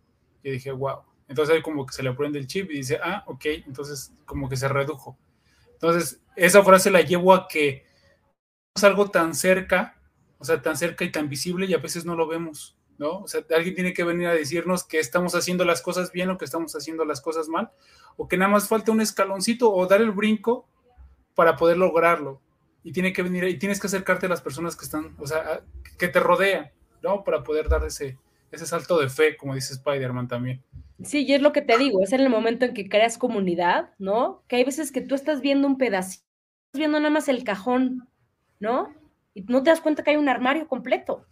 Y 0.43 0.51
dije, 0.51 0.71
wow. 0.71 0.99
Entonces 1.27 1.61
como 1.63 1.85
que 1.85 1.93
se 1.93 2.03
le 2.03 2.13
prende 2.13 2.39
el 2.39 2.47
chip 2.47 2.69
y 2.71 2.77
dice, 2.77 2.99
ah, 3.03 3.23
ok, 3.27 3.45
entonces 3.65 4.13
como 4.25 4.47
que 4.47 4.57
se 4.57 4.67
redujo. 4.67 5.17
Entonces, 5.73 6.21
esa 6.35 6.63
frase 6.63 6.89
la 6.89 7.01
llevo 7.01 7.33
a 7.33 7.47
que 7.47 7.85
es 8.75 8.83
algo 8.83 9.09
tan 9.09 9.35
cerca, 9.35 9.99
o 10.37 10.45
sea, 10.45 10.61
tan 10.61 10.77
cerca 10.77 11.03
y 11.03 11.11
tan 11.11 11.29
visible 11.29 11.65
y 11.65 11.73
a 11.73 11.79
veces 11.79 12.05
no 12.05 12.15
lo 12.15 12.27
vemos. 12.27 12.77
¿no? 12.97 13.19
O 13.19 13.27
sea, 13.27 13.43
alguien 13.55 13.75
tiene 13.75 13.93
que 13.93 14.03
venir 14.03 14.27
a 14.27 14.33
decirnos 14.33 14.83
que 14.83 14.99
estamos 14.99 15.35
haciendo 15.35 15.65
las 15.65 15.81
cosas 15.81 16.11
bien 16.11 16.29
o 16.29 16.37
que 16.37 16.45
estamos 16.45 16.75
haciendo 16.75 17.03
las 17.05 17.21
cosas 17.21 17.49
mal, 17.49 17.71
o 18.15 18.27
que 18.27 18.37
nada 18.37 18.51
más 18.51 18.69
falta 18.69 18.91
un 18.91 19.01
escaloncito 19.01 19.73
o 19.73 19.85
dar 19.87 20.01
el 20.01 20.11
brinco 20.11 20.69
para 21.35 21.55
poder 21.55 21.77
lograrlo. 21.77 22.41
Y 22.83 22.91
tiene 22.91 23.13
que 23.13 23.23
venir 23.23 23.43
y 23.45 23.57
tienes 23.57 23.79
que 23.79 23.87
acercarte 23.87 24.27
a 24.27 24.29
las 24.29 24.41
personas 24.41 24.75
que 24.75 24.85
están, 24.85 25.15
o 25.19 25.27
sea, 25.27 25.61
que 25.97 26.07
te 26.07 26.19
rodean, 26.19 26.71
¿no? 27.01 27.23
Para 27.23 27.43
poder 27.43 27.67
dar 27.67 27.83
ese, 27.83 28.17
ese 28.51 28.65
salto 28.65 28.99
de 28.99 29.09
fe, 29.09 29.37
como 29.37 29.55
dice 29.55 29.73
Spider-Man 29.73 30.27
también. 30.27 30.63
Sí, 31.03 31.25
y 31.25 31.33
es 31.33 31.41
lo 31.41 31.51
que 31.51 31.61
te 31.61 31.77
digo, 31.77 32.01
es 32.01 32.13
en 32.13 32.21
el 32.21 32.29
momento 32.29 32.65
en 32.65 32.73
que 32.73 32.87
creas 32.87 33.17
comunidad, 33.17 33.89
¿no? 33.99 34.43
Que 34.47 34.57
hay 34.57 34.63
veces 34.63 34.91
que 34.91 35.01
tú 35.01 35.15
estás 35.15 35.41
viendo 35.41 35.67
un 35.67 35.77
pedacito, 35.77 36.25
estás 36.67 36.79
viendo 36.79 36.99
nada 36.99 37.09
más 37.09 37.27
el 37.27 37.43
cajón, 37.43 38.07
¿no? 38.59 38.93
Y 39.33 39.41
no 39.43 39.61
te 39.61 39.71
das 39.71 39.81
cuenta 39.81 40.03
que 40.03 40.11
hay 40.11 40.17
un 40.17 40.29
armario 40.29 40.67
completo. 40.67 41.25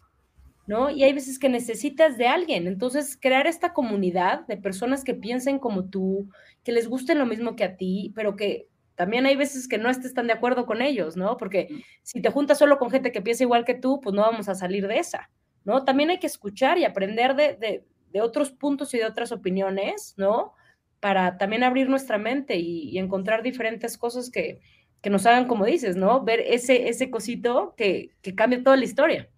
¿no? 0.65 0.89
Y 0.89 1.03
hay 1.03 1.13
veces 1.13 1.39
que 1.39 1.49
necesitas 1.49 2.17
de 2.17 2.27
alguien. 2.27 2.67
Entonces, 2.67 3.17
crear 3.19 3.47
esta 3.47 3.73
comunidad 3.73 4.47
de 4.47 4.57
personas 4.57 5.03
que 5.03 5.13
piensen 5.13 5.59
como 5.59 5.85
tú, 5.85 6.29
que 6.63 6.71
les 6.71 6.87
guste 6.87 7.15
lo 7.15 7.25
mismo 7.25 7.55
que 7.55 7.65
a 7.65 7.75
ti, 7.75 8.13
pero 8.15 8.35
que 8.35 8.67
también 8.95 9.25
hay 9.25 9.35
veces 9.35 9.67
que 9.67 9.77
no 9.77 9.89
estés 9.89 10.13
tan 10.13 10.27
de 10.27 10.33
acuerdo 10.33 10.65
con 10.65 10.81
ellos, 10.81 11.17
¿no? 11.17 11.37
Porque 11.37 11.83
si 12.03 12.21
te 12.21 12.29
juntas 12.29 12.59
solo 12.59 12.77
con 12.77 12.91
gente 12.91 13.11
que 13.11 13.21
piensa 13.21 13.43
igual 13.43 13.65
que 13.65 13.73
tú, 13.73 13.99
pues 14.01 14.13
no 14.13 14.21
vamos 14.21 14.49
a 14.49 14.55
salir 14.55 14.87
de 14.87 14.99
esa, 14.99 15.29
¿no? 15.63 15.83
También 15.83 16.09
hay 16.09 16.19
que 16.19 16.27
escuchar 16.27 16.77
y 16.77 16.85
aprender 16.85 17.35
de, 17.35 17.83
otros 18.21 18.51
puntos 18.51 18.93
y 18.93 18.99
de 18.99 19.05
otras 19.05 19.31
opiniones, 19.31 20.13
¿no? 20.17 20.53
Para 20.99 21.37
también 21.37 21.63
abrir 21.63 21.89
nuestra 21.89 22.17
mente 22.17 22.55
y, 22.57 22.97
encontrar 22.97 23.41
diferentes 23.41 23.97
cosas 23.97 24.29
que, 24.29 24.61
nos 25.09 25.25
hagan, 25.25 25.47
como 25.47 25.65
dices, 25.65 25.97
¿no? 25.97 26.23
Ver 26.23 26.39
ese, 26.39 26.87
ese 26.87 27.09
cosito 27.09 27.73
que, 27.75 28.11
que 28.21 28.35
cambia 28.35 28.63
toda 28.63 28.77
la 28.77 28.85
historia. 28.85 29.29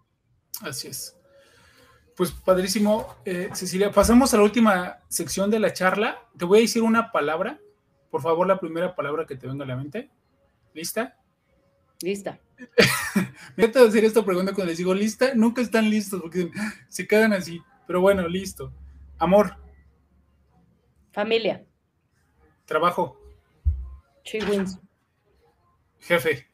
Así 0.61 0.89
es. 0.89 1.17
Pues 2.15 2.31
padrísimo. 2.31 3.15
Eh, 3.25 3.49
Cecilia, 3.53 3.91
pasamos 3.91 4.33
a 4.33 4.37
la 4.37 4.43
última 4.43 4.99
sección 5.09 5.49
de 5.49 5.59
la 5.59 5.73
charla. 5.73 6.23
Te 6.37 6.45
voy 6.45 6.59
a 6.59 6.61
decir 6.61 6.81
una 6.81 7.11
palabra. 7.11 7.59
Por 8.15 8.21
favor, 8.21 8.47
la 8.47 8.57
primera 8.57 8.95
palabra 8.95 9.25
que 9.25 9.35
te 9.35 9.45
venga 9.45 9.65
a 9.65 9.67
la 9.67 9.75
mente. 9.75 10.09
¿Lista? 10.73 11.17
Lista. 11.99 12.39
Me 13.57 13.65
encanta 13.65 13.89
hacer 13.89 14.05
esta 14.05 14.23
pregunta 14.23 14.53
cuando 14.53 14.69
les 14.69 14.77
digo 14.77 14.93
lista. 14.93 15.33
Nunca 15.35 15.61
están 15.61 15.89
listos 15.89 16.21
porque 16.21 16.49
se 16.87 17.05
quedan 17.05 17.33
así. 17.33 17.61
Pero 17.85 17.99
bueno, 17.99 18.25
listo. 18.29 18.71
Amor. 19.17 19.57
Familia. 21.11 21.65
Trabajo. 22.63 23.19
wins. 24.49 24.79
Jefe. 25.99 26.47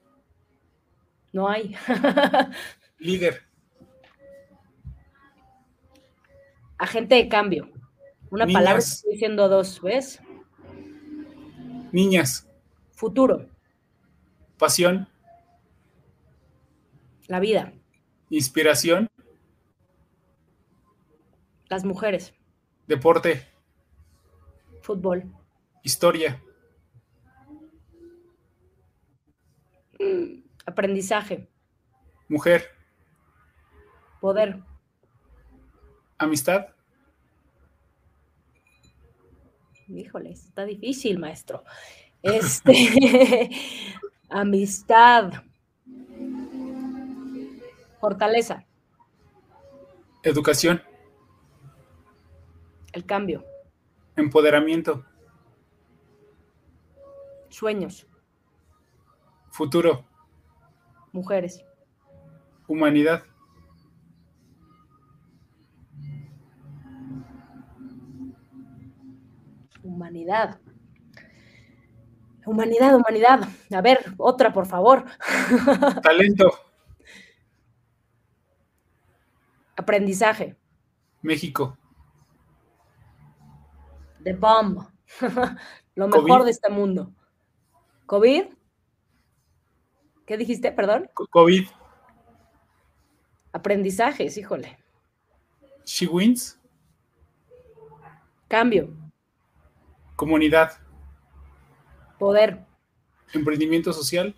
No 1.31 1.47
hay. 1.47 1.75
Líder. 2.97 3.43
Agente 6.79 7.13
de 7.13 7.29
cambio. 7.29 7.69
Una 8.31 8.47
palabra, 8.47 8.79
estoy 8.79 9.11
diciendo 9.11 9.47
dos, 9.47 9.79
¿ves? 9.83 10.19
Niñas. 11.91 12.47
Futuro. 12.93 13.47
Pasión. 14.57 15.07
La 17.27 17.39
vida. 17.39 17.73
Inspiración. 18.29 19.09
Las 21.67 21.83
mujeres. 21.83 22.33
Deporte. 22.87 23.47
Fútbol. 24.81 25.23
Historia. 25.83 26.41
Mm, 29.99 30.43
aprendizaje. 30.65 31.47
Mujer. 32.27 32.69
Poder. 34.19 34.61
Amistad. 36.17 36.67
Híjole, 39.95 40.31
está 40.31 40.65
difícil, 40.65 41.19
maestro. 41.19 41.63
Este, 42.21 43.49
amistad. 44.29 45.33
Fortaleza. 47.99 48.65
Educación. 50.23 50.81
El 52.93 53.05
cambio. 53.05 53.45
Empoderamiento. 54.15 55.05
Sueños. 57.49 58.07
Futuro. 59.49 60.05
Mujeres. 61.11 61.65
Humanidad. 62.67 63.23
Humanidad. 70.01 70.59
Humanidad, 72.43 72.95
humanidad. 72.95 73.47
A 73.71 73.81
ver, 73.81 73.99
otra, 74.17 74.51
por 74.51 74.65
favor. 74.65 75.05
Talento. 76.01 76.51
Aprendizaje. 79.75 80.57
México. 81.21 81.77
The 84.23 84.33
bomb. 84.33 84.87
Lo 85.95 86.07
mejor 86.07 86.45
de 86.45 86.49
este 86.51 86.71
mundo. 86.71 87.13
¿COVID? 88.07 88.45
¿Qué 90.25 90.35
dijiste, 90.35 90.71
perdón? 90.71 91.11
COVID. 91.13 91.67
Aprendizajes, 93.53 94.35
híjole. 94.35 94.79
She 95.85 96.07
wins. 96.07 96.59
Cambio. 98.47 99.10
Comunidad. 100.21 100.77
Poder. 102.19 102.63
Emprendimiento 103.33 103.91
social. 103.91 104.35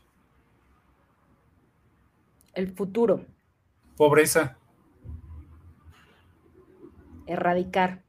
El 2.54 2.74
futuro. 2.74 3.26
Pobreza. 3.98 4.58
Erradicar. 7.28 8.02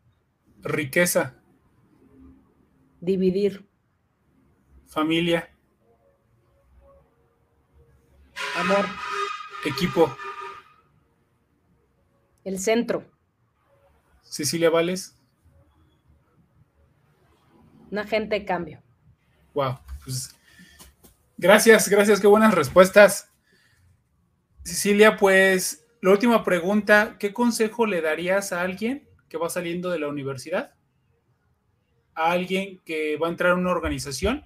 Riqueza. 0.63 1.35
Dividir. 3.01 3.67
Familia. 4.87 5.53
Amor. 8.57 8.87
Equipo. 9.67 10.17
El 12.45 12.61
centro. 12.61 13.03
Cecilia 14.23 14.71
Vales 14.71 15.14
un 17.95 17.99
agente 17.99 18.41
de 18.41 18.45
cambio. 18.45 18.83
Wow, 19.55 19.79
pues 20.03 20.35
gracias, 21.39 21.89
gracias, 21.89 22.21
qué 22.21 22.27
buenas 22.27 22.53
respuestas. 22.53 23.31
Cecilia, 24.65 25.17
pues 25.17 25.87
la 26.01 26.11
última 26.11 26.43
pregunta, 26.43 27.17
¿qué 27.21 27.33
consejo 27.33 27.87
le 27.87 28.01
darías 28.01 28.53
a 28.53 28.63
alguien 28.63 29.09
que 29.29 29.39
va 29.39 29.49
saliendo 29.49 29.91
de 29.91 30.01
la 30.01 30.09
universidad? 30.09 30.75
A 32.15 32.33
alguien 32.33 32.81
que 32.85 33.17
va 33.17 33.29
a 33.29 33.31
entrar 33.31 33.53
a 33.53 33.55
una 33.55 33.71
organización 33.71 34.45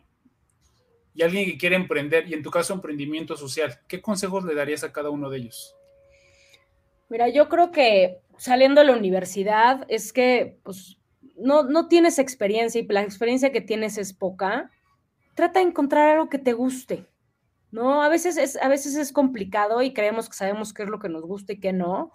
y 1.15 1.23
a 1.23 1.27
alguien 1.27 1.47
que 1.47 1.57
quiere 1.57 1.77
emprender, 1.77 2.29
y 2.29 2.35
en 2.35 2.43
tu 2.43 2.51
caso 2.51 2.75
emprendimiento 2.75 3.37
social. 3.37 3.81
¿Qué 3.89 4.03
consejos 4.03 4.45
le 4.45 4.55
darías 4.55 4.85
a 4.85 4.93
cada 4.93 5.09
uno 5.09 5.31
de 5.31 5.39
ellos? 5.39 5.75
Mira, 7.09 7.29
yo 7.29 7.49
creo 7.49 7.73
que 7.73 8.19
saliendo 8.37 8.83
de 8.83 8.89
la 8.89 8.97
universidad 8.97 9.87
es 9.89 10.13
que 10.13 10.59
pues, 10.63 10.98
no, 11.39 11.89
tienes 11.89 12.19
experiencia 12.19 12.81
y 12.81 12.87
la 12.87 13.03
experiencia 13.03 13.53
que 13.53 13.61
tienes 13.61 13.99
es 13.99 14.13
poca, 14.13 14.71
trata 15.35 15.61
de 15.61 15.67
encontrar 15.67 16.11
algo 16.11 16.29
que 16.29 16.39
te 16.39 16.53
guste, 16.53 17.07
¿no? 17.71 18.03
A 18.03 18.09
veces 18.09 18.37
es, 18.37 18.57
a 18.61 18.69
veces 18.69 18.97
es 18.97 19.13
complicado 19.13 19.83
y 19.83 19.93
creemos 19.93 20.29
que 20.29 20.37
sabemos 20.37 20.73
qué 20.73 20.85
es 20.85 20.89
lo 20.89 20.99
que 20.99 21.09
nos 21.09 21.23
gusta 21.23 21.53
y 21.53 21.61
qué 21.61 21.73
no, 21.73 22.13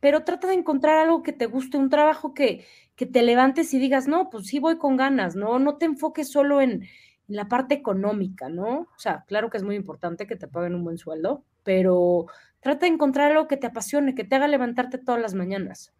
pero 0.00 0.24
trata 0.24 0.48
de 0.48 0.54
encontrar 0.54 0.98
algo 0.98 1.22
que 1.22 1.32
te 1.32 1.46
guste, 1.46 1.76
un 1.76 1.90
trabajo 1.90 2.34
que, 2.34 2.66
que 2.96 3.06
te 3.06 3.22
levantes 3.22 3.72
y 3.74 3.78
digas, 3.78 4.08
no, 4.08 4.30
pues 4.30 4.46
sí 4.46 4.58
voy 4.58 4.78
con 4.78 4.96
ganas, 4.96 5.36
¿no? 5.36 5.58
No 5.58 5.76
te 5.76 5.86
enfoques 5.86 6.30
solo 6.30 6.60
en, 6.60 6.82
en 7.30 7.36
la 7.36 7.48
parte 7.48 7.74
económica, 7.74 8.48
¿no? 8.48 8.80
O 8.80 8.98
sea, 8.98 9.24
claro 9.26 9.50
que 9.50 9.56
es 9.56 9.62
muy 9.62 9.76
importante 9.76 10.26
que 10.26 10.36
te 10.36 10.48
paguen 10.48 10.74
un 10.74 10.84
buen 10.84 10.98
sueldo, 10.98 11.44
pero 11.62 12.26
trata 12.60 12.86
de 12.86 12.92
encontrar 12.92 13.30
algo 13.30 13.46
que 13.46 13.56
te 13.56 13.68
apasione, 13.68 14.14
que 14.14 14.24
te 14.24 14.36
haga 14.36 14.48
levantarte 14.48 14.98
todas 14.98 15.20
las 15.20 15.34
mañanas. 15.34 15.94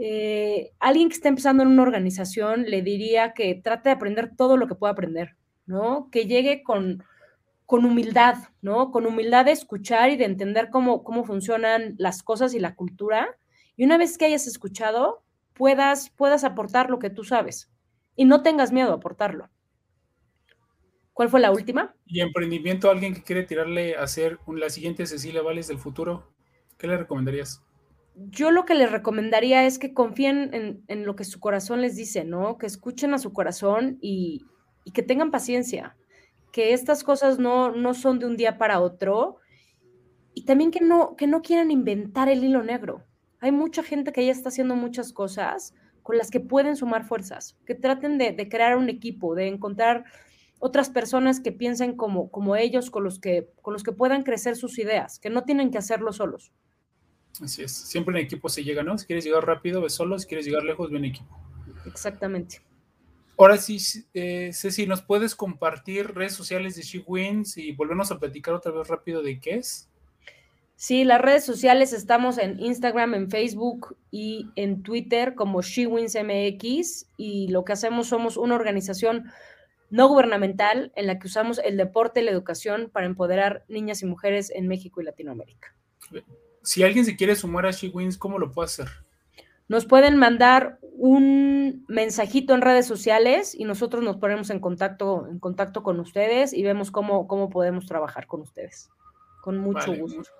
Eh, 0.00 0.70
alguien 0.78 1.08
que 1.08 1.16
está 1.16 1.28
empezando 1.28 1.64
en 1.64 1.70
una 1.70 1.82
organización 1.82 2.64
le 2.64 2.82
diría 2.82 3.34
que 3.34 3.56
trate 3.56 3.88
de 3.88 3.96
aprender 3.96 4.30
todo 4.36 4.56
lo 4.56 4.68
que 4.68 4.76
pueda 4.76 4.92
aprender, 4.92 5.36
¿no? 5.66 6.08
Que 6.10 6.26
llegue 6.26 6.62
con, 6.62 7.02
con 7.66 7.84
humildad, 7.84 8.36
¿no? 8.62 8.92
Con 8.92 9.06
humildad 9.06 9.44
de 9.44 9.52
escuchar 9.52 10.10
y 10.10 10.16
de 10.16 10.24
entender 10.24 10.70
cómo, 10.70 11.02
cómo 11.02 11.24
funcionan 11.24 11.96
las 11.98 12.22
cosas 12.22 12.54
y 12.54 12.60
la 12.60 12.76
cultura. 12.76 13.36
Y 13.76 13.84
una 13.84 13.98
vez 13.98 14.16
que 14.16 14.26
hayas 14.26 14.46
escuchado, 14.46 15.24
puedas, 15.52 16.10
puedas 16.10 16.44
aportar 16.44 16.90
lo 16.90 17.00
que 17.00 17.10
tú 17.10 17.24
sabes 17.24 17.68
y 18.14 18.24
no 18.24 18.42
tengas 18.42 18.72
miedo 18.72 18.92
a 18.92 18.96
aportarlo. 18.96 19.50
¿Cuál 21.12 21.28
fue 21.28 21.40
la 21.40 21.50
última? 21.50 21.96
Y 22.06 22.20
emprendimiento, 22.20 22.88
alguien 22.88 23.12
que 23.12 23.24
quiere 23.24 23.42
tirarle 23.42 23.96
a 23.96 24.02
hacer 24.02 24.38
la 24.46 24.70
siguiente 24.70 25.04
Cecilia 25.04 25.42
Vales 25.42 25.66
del 25.66 25.78
futuro, 25.78 26.32
¿qué 26.78 26.86
le 26.86 26.96
recomendarías? 26.96 27.64
Yo 28.26 28.50
lo 28.50 28.64
que 28.64 28.74
les 28.74 28.90
recomendaría 28.90 29.64
es 29.64 29.78
que 29.78 29.94
confíen 29.94 30.82
en, 30.88 31.06
lo 31.06 31.14
que 31.16 31.24
su 31.24 31.40
corazón 31.40 31.80
les 31.80 31.96
dice, 31.96 32.24
¿no? 32.24 32.58
Que 32.58 32.66
escuchen 32.66 33.14
a 33.14 33.18
su 33.18 33.32
corazón 33.32 33.98
y, 34.00 34.44
que 34.92 35.02
tengan 35.02 35.30
paciencia, 35.30 35.96
que 36.50 36.72
estas 36.72 37.04
cosas 37.04 37.38
no, 37.38 37.72
no, 37.72 37.92
son 37.92 38.18
de 38.18 38.26
un 38.26 38.36
día 38.36 38.56
para 38.56 38.80
otro 38.80 39.36
y 40.32 40.46
también 40.46 40.70
que 40.70 40.80
no, 40.80 41.14
que 41.14 41.26
no 41.26 41.42
quieran 41.42 41.70
inventar 41.70 42.28
el 42.28 42.42
hilo 42.42 42.62
negro. 42.62 43.04
Hay 43.40 43.52
mucha 43.52 43.82
gente 43.82 44.12
que 44.12 44.24
ya 44.24 44.32
está 44.32 44.48
haciendo 44.48 44.74
muchas 44.76 45.12
cosas 45.12 45.74
con 46.02 46.16
las 46.16 46.30
que 46.30 46.40
pueden 46.40 46.74
sumar 46.74 47.04
fuerzas, 47.04 47.58
que 47.66 47.74
traten 47.74 48.16
de, 48.16 48.32
de 48.32 48.48
crear 48.48 48.78
un 48.78 48.88
equipo, 48.88 49.34
de 49.34 49.48
encontrar 49.48 50.04
otras 50.58 50.88
personas 50.90 51.40
que 51.40 51.52
piensen 51.52 51.96
como, 51.96 52.30
como 52.30 52.56
ellos, 52.56 52.90
con 52.90 53.04
los, 53.04 53.20
que, 53.20 53.50
con 53.62 53.74
los 53.74 53.82
que 53.82 53.92
puedan 53.92 54.22
crecer 54.22 54.56
sus 54.56 54.78
ideas, 54.78 55.18
que 55.18 55.30
no 55.30 55.44
tienen 55.44 55.70
que 55.70 55.78
hacerlo 55.78 56.12
solos. 56.12 56.52
Así 57.42 57.62
es, 57.62 57.72
siempre 57.72 58.18
en 58.18 58.24
equipo 58.24 58.48
se 58.48 58.64
llega, 58.64 58.82
¿no? 58.82 58.98
Si 58.98 59.06
quieres 59.06 59.24
llegar 59.24 59.46
rápido, 59.46 59.80
ve 59.80 59.90
solo, 59.90 60.18
si 60.18 60.26
quieres 60.26 60.46
llegar 60.46 60.64
lejos, 60.64 60.90
ve 60.90 60.98
en 60.98 61.04
equipo. 61.04 61.38
Exactamente. 61.86 62.60
Ahora 63.38 63.56
sí, 63.56 63.78
eh, 64.14 64.50
Ceci, 64.52 64.86
¿nos 64.86 65.02
puedes 65.02 65.36
compartir 65.36 66.12
redes 66.14 66.34
sociales 66.34 66.74
de 66.74 66.82
She 66.82 67.04
Wins 67.06 67.56
y 67.56 67.70
volvernos 67.70 68.10
a 68.10 68.18
platicar 68.18 68.54
otra 68.54 68.72
vez 68.72 68.88
rápido 68.88 69.22
de 69.22 69.38
qué 69.38 69.56
es? 69.56 69.88
Sí, 70.74 71.04
las 71.04 71.20
redes 71.20 71.44
sociales 71.44 71.92
estamos 71.92 72.38
en 72.38 72.58
Instagram, 72.60 73.14
en 73.14 73.30
Facebook 73.30 73.96
y 74.10 74.48
en 74.56 74.82
Twitter 74.82 75.34
como 75.34 75.62
She 75.62 75.86
Wins 75.86 76.16
MX 76.16 77.06
y 77.16 77.48
lo 77.48 77.64
que 77.64 77.72
hacemos 77.72 78.08
somos 78.08 78.36
una 78.36 78.54
organización 78.54 79.30
no 79.90 80.08
gubernamental 80.08 80.92
en 80.96 81.06
la 81.06 81.18
que 81.18 81.26
usamos 81.26 81.58
el 81.58 81.76
deporte 81.76 82.20
y 82.20 82.24
la 82.24 82.30
educación 82.30 82.90
para 82.92 83.06
empoderar 83.06 83.64
niñas 83.68 84.02
y 84.02 84.06
mujeres 84.06 84.50
en 84.54 84.68
México 84.68 85.00
y 85.00 85.04
Latinoamérica. 85.04 85.74
Si 86.68 86.82
alguien 86.82 87.06
se 87.06 87.16
quiere 87.16 87.34
sumar 87.34 87.64
a 87.64 87.70
She 87.70 87.88
Wins, 87.88 88.18
¿cómo 88.18 88.38
lo 88.38 88.50
puede 88.50 88.66
hacer? 88.66 88.88
Nos 89.68 89.86
pueden 89.86 90.18
mandar 90.18 90.78
un 90.82 91.86
mensajito 91.88 92.54
en 92.54 92.60
redes 92.60 92.86
sociales 92.86 93.54
y 93.54 93.64
nosotros 93.64 94.04
nos 94.04 94.18
ponemos 94.18 94.50
en 94.50 94.60
contacto, 94.60 95.26
en 95.30 95.38
contacto 95.38 95.82
con 95.82 95.98
ustedes 95.98 96.52
y 96.52 96.62
vemos 96.62 96.90
cómo, 96.90 97.26
cómo 97.26 97.48
podemos 97.48 97.86
trabajar 97.86 98.26
con 98.26 98.42
ustedes. 98.42 98.90
Con 99.40 99.56
mucho 99.56 99.94
gusto. 99.94 100.30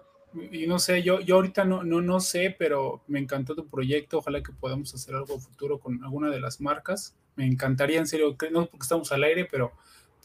Y 0.52 0.66
no 0.66 0.78
sé, 0.78 1.02
yo, 1.02 1.20
yo 1.20 1.36
ahorita 1.36 1.64
no, 1.64 1.82
no, 1.82 2.02
no 2.02 2.20
sé, 2.20 2.54
pero 2.58 3.00
me 3.06 3.20
encantó 3.20 3.54
tu 3.54 3.66
proyecto. 3.66 4.18
Ojalá 4.18 4.42
que 4.42 4.52
podamos 4.52 4.94
hacer 4.94 5.14
algo 5.14 5.38
futuro 5.38 5.80
con 5.80 6.04
alguna 6.04 6.28
de 6.28 6.40
las 6.40 6.60
marcas 6.60 7.16
me 7.38 7.46
encantaría, 7.46 8.00
en 8.00 8.06
serio, 8.08 8.36
no 8.50 8.66
porque 8.66 8.82
estamos 8.82 9.12
al 9.12 9.22
aire, 9.22 9.46
pero, 9.48 9.72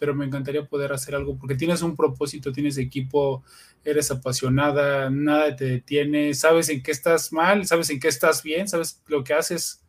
pero 0.03 0.13
me 0.13 0.25
encantaría 0.25 0.65
poder 0.65 0.91
hacer 0.91 1.15
algo, 1.15 1.37
porque 1.37 1.55
tienes 1.55 1.81
un 1.81 1.95
propósito, 1.95 2.51
tienes 2.51 2.77
equipo, 2.77 3.41
eres 3.85 4.11
apasionada, 4.11 5.09
nada 5.09 5.55
te 5.55 5.63
detiene, 5.63 6.33
sabes 6.33 6.67
en 6.67 6.83
qué 6.83 6.91
estás 6.91 7.31
mal, 7.31 7.65
sabes 7.65 7.89
en 7.89 8.01
qué 8.01 8.09
estás 8.09 8.43
bien, 8.43 8.67
sabes 8.67 9.01
lo 9.07 9.23
que 9.23 9.33
haces 9.33 9.81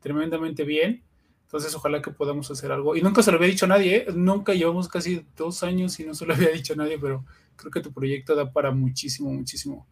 tremendamente 0.00 0.64
bien. 0.64 1.04
Entonces, 1.42 1.72
ojalá 1.76 2.02
que 2.02 2.10
podamos 2.10 2.50
hacer 2.50 2.72
algo. 2.72 2.96
Y 2.96 3.00
nunca 3.00 3.22
se 3.22 3.30
lo 3.30 3.36
había 3.36 3.46
dicho 3.46 3.66
a 3.66 3.68
nadie, 3.68 3.96
¿eh? 3.98 4.06
nunca 4.12 4.54
llevamos 4.54 4.88
casi 4.88 5.24
dos 5.36 5.62
años 5.62 6.00
y 6.00 6.04
no 6.04 6.14
se 6.14 6.26
lo 6.26 6.34
había 6.34 6.48
dicho 6.52 6.72
a 6.72 6.76
nadie, 6.76 6.98
pero 6.98 7.24
creo 7.54 7.70
que 7.70 7.80
tu 7.80 7.92
proyecto 7.92 8.34
da 8.34 8.50
para 8.50 8.72
muchísimo, 8.72 9.30
muchísimo. 9.30 9.86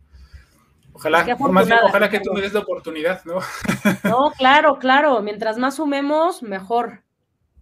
Ojalá, 0.92 1.24
ojalá 1.38 2.10
que 2.10 2.18
tú 2.18 2.32
me 2.32 2.40
des 2.40 2.52
la 2.52 2.58
oportunidad, 2.58 3.24
¿no? 3.24 3.38
No, 4.02 4.32
claro, 4.36 4.80
claro. 4.80 5.22
Mientras 5.22 5.56
más 5.56 5.76
sumemos, 5.76 6.42
mejor. 6.42 7.04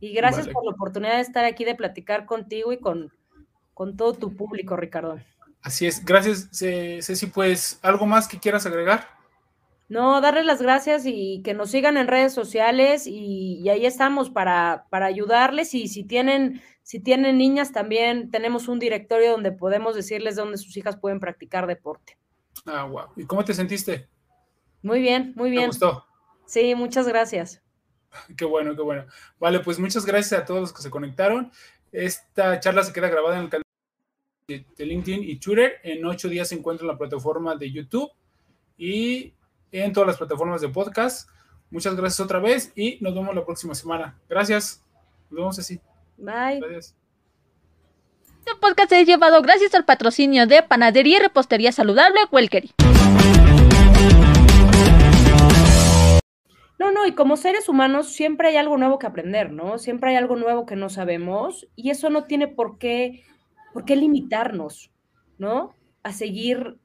Y 0.01 0.13
gracias 0.13 0.49
por 0.49 0.65
la 0.65 0.73
oportunidad 0.73 1.15
de 1.15 1.21
estar 1.21 1.45
aquí, 1.45 1.65
de 1.65 1.75
platicar 1.75 2.27
contigo 2.27 2.73
y 2.73 2.79
con, 2.79 3.13
con 3.75 3.97
todo 3.97 4.13
tu 4.13 4.37
público, 4.37 4.77
Ricardo. 4.77 5.19
Así 5.63 5.87
es. 5.87 6.05
Gracias, 6.05 6.49
Ceci. 6.53 7.27
Pues, 7.27 7.79
¿algo 7.83 8.07
más 8.07 8.29
que 8.29 8.39
quieras 8.39 8.67
agregar? 8.67 9.09
No, 9.89 10.21
darles 10.21 10.45
las 10.45 10.61
gracias 10.61 11.05
y 11.07 11.43
que 11.45 11.55
nos 11.55 11.71
sigan 11.71 11.97
en 11.97 12.09
redes 12.09 12.35
sociales 12.35 13.07
y, 13.07 13.69
ahí 13.69 13.87
estamos 13.87 14.31
para, 14.31 14.87
para, 14.91 15.07
ayudarles 15.07 15.75
y 15.75 15.87
si 15.87 16.03
tienen, 16.03 16.61
si 16.83 16.99
tienen 17.01 17.39
niñas 17.39 17.73
también 17.73 18.31
tenemos 18.31 18.67
un 18.67 18.81
directorio 18.81 19.31
donde 19.31 19.53
podemos 19.53 19.95
decirles 19.95 20.35
dónde 20.35 20.59
sus 20.59 20.77
hijas 20.77 20.97
pueden 20.97 21.21
practicar 21.21 21.67
deporte. 21.67 22.19
Ah, 22.65 22.85
wow. 22.85 23.07
¿Y 23.17 23.25
cómo 23.27 23.45
te 23.45 23.55
sentiste? 23.55 24.09
Muy 24.83 25.01
bien, 25.01 25.33
muy 25.37 25.51
bien. 25.51 25.65
¿Te 25.65 25.69
gustó? 25.69 26.05
Sí, 26.47 26.75
muchas 26.75 27.07
gracias. 27.07 27.63
Qué 28.37 28.45
bueno, 28.45 28.75
qué 28.75 28.83
bueno. 28.83 29.07
Vale, 29.39 29.61
pues 29.61 29.79
muchas 29.79 30.05
gracias 30.05 30.41
a 30.41 30.45
todos 30.45 30.61
los 30.61 30.73
que 30.73 30.83
se 30.83 30.91
conectaron. 30.91 31.51
Esta 31.93 32.61
charla 32.61 32.83
se 32.83 32.93
queda 32.93 33.09
grabada 33.09 33.39
en 33.39 33.45
el 33.45 33.51
canal 33.51 33.63
de 34.49 34.87
LinkedIn 34.87 35.25
y 35.25 35.37
Twitter. 35.37 35.81
En 35.83 36.05
ocho 36.05 36.29
días 36.29 36.49
se 36.49 36.55
encuentra 36.55 36.85
en 36.85 36.89
la 36.89 36.99
plataforma 36.99 37.57
de 37.57 37.71
YouTube 37.71 38.11
y 38.77 39.33
en 39.73 39.93
todas 39.93 40.07
las 40.07 40.17
plataformas 40.17 40.61
de 40.61 40.69
podcast. 40.69 41.29
Muchas 41.71 41.97
gracias 41.97 42.21
otra 42.21 42.39
vez 42.39 42.73
y 42.77 42.99
nos 43.01 43.15
vemos 43.15 43.35
la 43.35 43.45
próxima 43.45 43.75
semana. 43.75 44.19
Gracias. 44.29 44.83
Nos 45.31 45.39
vemos 45.39 45.59
así. 45.59 45.81
Bye. 46.17 46.61
Gracias. 46.61 46.95
Este 48.39 48.61
podcast 48.61 48.93
es 48.93 49.09
llevado 49.09 49.43
gracias 49.43 49.75
al 49.75 49.85
patrocinio 49.85 50.47
de 50.47 50.63
Panadería 50.63 51.17
y 51.17 51.21
Repostería 51.21 51.73
Saludable 51.73 52.21
Welkery. 52.31 52.73
No, 56.79 56.93
no, 56.93 57.07
y 57.07 57.13
como 57.13 57.37
seres 57.37 57.69
humanos 57.69 58.13
siempre 58.13 58.49
hay 58.49 58.57
algo 58.57 58.77
nuevo 58.77 58.99
que 58.99 59.07
aprender, 59.07 59.51
¿no? 59.51 59.79
Siempre 59.79 60.11
hay 60.11 60.17
algo 60.17 60.37
nuevo 60.37 60.67
que 60.67 60.77
no 60.77 60.89
sabemos 60.89 61.67
y 61.75 61.91
eso 61.91 62.11
no 62.11 62.25
tiene 62.25 62.49
por 62.49 62.79
qué, 62.79 63.23
por 63.73 63.85
qué 63.85 63.97
limitarnos, 63.97 64.91
¿no? 65.39 65.75
A 66.03 66.13
seguir 66.13 66.79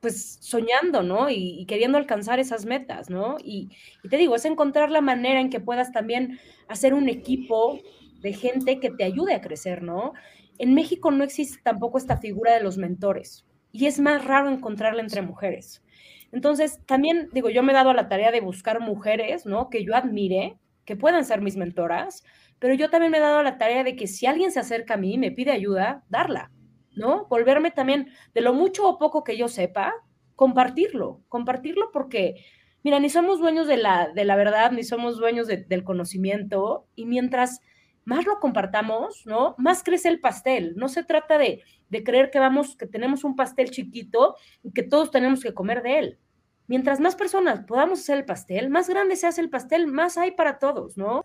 pues 0.00 0.38
soñando, 0.40 1.02
¿no? 1.02 1.30
Y, 1.30 1.64
queriendo 1.66 1.96
alcanzar 1.96 2.40
esas 2.40 2.66
metas, 2.66 3.08
¿no? 3.08 3.36
Y, 3.42 3.70
y, 4.02 4.08
te 4.08 4.16
digo, 4.16 4.34
es 4.34 4.44
encontrar 4.44 4.90
la 4.90 5.00
manera 5.00 5.40
en 5.40 5.48
que 5.48 5.60
puedas 5.60 5.92
también 5.92 6.40
hacer 6.68 6.92
un 6.92 7.08
equipo 7.08 7.78
de 8.20 8.32
gente 8.32 8.80
que 8.80 8.90
te 8.90 9.04
ayude 9.04 9.34
a 9.34 9.40
crecer, 9.40 9.82
¿no? 9.82 10.12
En 10.58 10.74
México 10.74 11.10
no 11.10 11.24
existe 11.24 11.60
tampoco 11.62 11.98
esta 11.98 12.18
figura 12.18 12.52
de 12.54 12.62
los 12.62 12.78
mentores 12.78 13.46
y 13.72 13.86
es 13.86 13.98
más 14.00 14.24
raro 14.24 14.50
encontrarla 14.50 15.02
entre 15.02 15.22
mujeres. 15.22 15.82
Entonces, 16.32 16.80
también 16.86 17.28
digo, 17.32 17.50
yo 17.50 17.62
me 17.62 17.72
he 17.72 17.74
dado 17.74 17.90
a 17.90 17.94
la 17.94 18.08
tarea 18.08 18.32
de 18.32 18.40
buscar 18.40 18.80
mujeres, 18.80 19.46
¿no? 19.46 19.68
Que 19.70 19.84
yo 19.84 19.94
admire, 19.94 20.58
que 20.84 20.96
puedan 20.96 21.24
ser 21.24 21.40
mis 21.40 21.56
mentoras, 21.56 22.24
pero 22.58 22.74
yo 22.74 22.90
también 22.90 23.12
me 23.12 23.18
he 23.18 23.20
dado 23.20 23.38
a 23.38 23.42
la 23.42 23.58
tarea 23.58 23.84
de 23.84 23.96
que 23.96 24.06
si 24.06 24.26
alguien 24.26 24.50
se 24.50 24.60
acerca 24.60 24.94
a 24.94 24.96
mí 24.96 25.14
y 25.14 25.18
me 25.18 25.30
pide 25.30 25.52
ayuda, 25.52 26.04
darla, 26.08 26.50
¿no? 26.94 27.26
Volverme 27.26 27.70
también 27.70 28.08
de 28.34 28.40
lo 28.40 28.54
mucho 28.54 28.88
o 28.88 28.98
poco 28.98 29.24
que 29.24 29.36
yo 29.36 29.48
sepa, 29.48 29.92
compartirlo, 30.36 31.20
compartirlo 31.28 31.90
porque, 31.92 32.36
mira, 32.82 32.98
ni 32.98 33.10
somos 33.10 33.38
dueños 33.38 33.66
de 33.66 33.76
la, 33.76 34.08
de 34.08 34.24
la 34.24 34.36
verdad, 34.36 34.72
ni 34.72 34.84
somos 34.84 35.18
dueños 35.18 35.46
del 35.46 35.84
conocimiento, 35.84 36.86
y 36.94 37.06
mientras 37.06 37.60
más 38.04 38.26
lo 38.26 38.38
compartamos, 38.40 39.22
¿no? 39.26 39.54
Más 39.58 39.82
crece 39.82 40.08
el 40.08 40.20
pastel. 40.20 40.74
No 40.76 40.88
se 40.88 41.04
trata 41.04 41.38
de, 41.38 41.62
de 41.88 42.04
creer 42.04 42.30
que 42.30 42.38
vamos, 42.38 42.76
que 42.76 42.86
tenemos 42.86 43.24
un 43.24 43.36
pastel 43.36 43.70
chiquito 43.70 44.36
y 44.62 44.72
que 44.72 44.82
todos 44.82 45.10
tenemos 45.10 45.42
que 45.42 45.54
comer 45.54 45.82
de 45.82 45.98
él. 45.98 46.18
Mientras 46.66 47.00
más 47.00 47.16
personas 47.16 47.64
podamos 47.66 48.00
hacer 48.00 48.18
el 48.18 48.24
pastel, 48.24 48.70
más 48.70 48.88
grande 48.88 49.16
se 49.16 49.26
hace 49.26 49.40
el 49.40 49.50
pastel, 49.50 49.86
más 49.86 50.16
hay 50.16 50.30
para 50.30 50.58
todos, 50.58 50.96
¿no? 50.96 51.24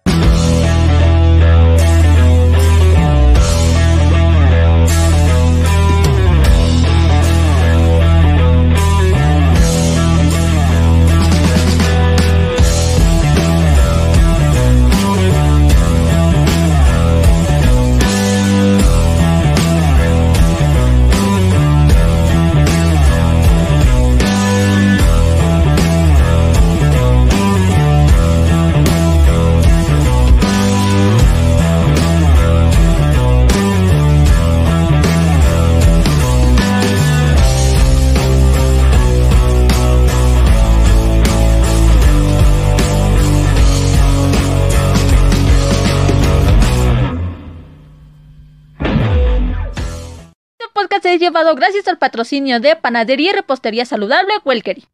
Llevado 51.18 51.56
gracias 51.56 51.88
al 51.88 51.98
patrocinio 51.98 52.60
de 52.60 52.76
Panadería 52.76 53.32
y 53.32 53.36
Repostería 53.36 53.86
Saludable 53.86 54.34
Welkery. 54.46 54.86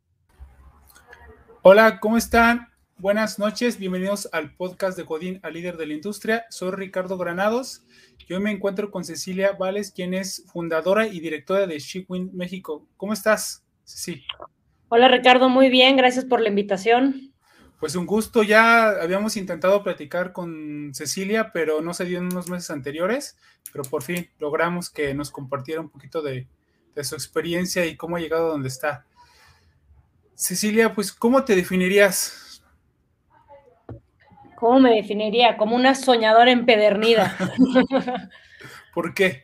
Hola, 1.61 1.99
¿cómo 1.99 2.17
están? 2.17 2.69
Buenas 2.97 3.39
noches, 3.39 3.77
bienvenidos 3.77 4.29
al 4.31 4.55
podcast 4.55 4.97
de 4.97 5.03
Godín, 5.03 5.39
al 5.43 5.53
líder 5.53 5.77
de 5.77 5.87
la 5.87 5.93
industria. 5.93 6.45
Soy 6.49 6.71
Ricardo 6.71 7.17
Granados 7.17 7.85
y 8.27 8.33
hoy 8.33 8.39
me 8.41 8.51
encuentro 8.51 8.91
con 8.91 9.03
Cecilia 9.03 9.53
Vales, 9.53 9.91
quien 9.91 10.13
es 10.13 10.45
fundadora 10.51 11.07
y 11.07 11.19
directora 11.19 11.67
de 11.67 11.79
Shipwin 11.79 12.31
México. 12.33 12.87
¿Cómo 12.97 13.13
estás, 13.13 13.63
Sí. 13.83 14.23
Hola 14.89 15.07
Ricardo, 15.07 15.49
muy 15.49 15.69
bien, 15.69 15.97
gracias 15.97 16.25
por 16.25 16.39
la 16.39 16.49
invitación. 16.49 17.32
Pues 17.83 17.95
un 17.95 18.05
gusto, 18.05 18.43
ya 18.43 18.91
habíamos 18.91 19.35
intentado 19.35 19.83
platicar 19.83 20.31
con 20.31 20.91
Cecilia, 20.93 21.51
pero 21.51 21.81
no 21.81 21.93
se 21.93 22.05
dio 22.05 22.19
en 22.19 22.27
unos 22.27 22.49
meses 22.49 22.69
anteriores, 22.71 23.37
pero 23.73 23.83
por 23.83 24.03
fin 24.03 24.29
logramos 24.39 24.89
que 24.89 25.13
nos 25.13 25.31
compartiera 25.31 25.81
un 25.81 25.89
poquito 25.89 26.21
de, 26.21 26.47
de 26.95 27.03
su 27.03 27.15
experiencia 27.15 27.85
y 27.85 27.97
cómo 27.97 28.15
ha 28.15 28.21
llegado 28.21 28.47
a 28.47 28.51
donde 28.51 28.69
está. 28.69 29.05
Cecilia, 30.33 30.95
pues, 30.95 31.11
¿cómo 31.11 31.43
te 31.43 31.57
definirías? 31.57 32.63
¿Cómo 34.55 34.79
me 34.79 34.95
definiría? 34.95 35.57
Como 35.57 35.75
una 35.75 35.93
soñadora 35.93 36.51
empedernida. 36.51 37.35
¿Por 38.93 39.13
qué? 39.13 39.43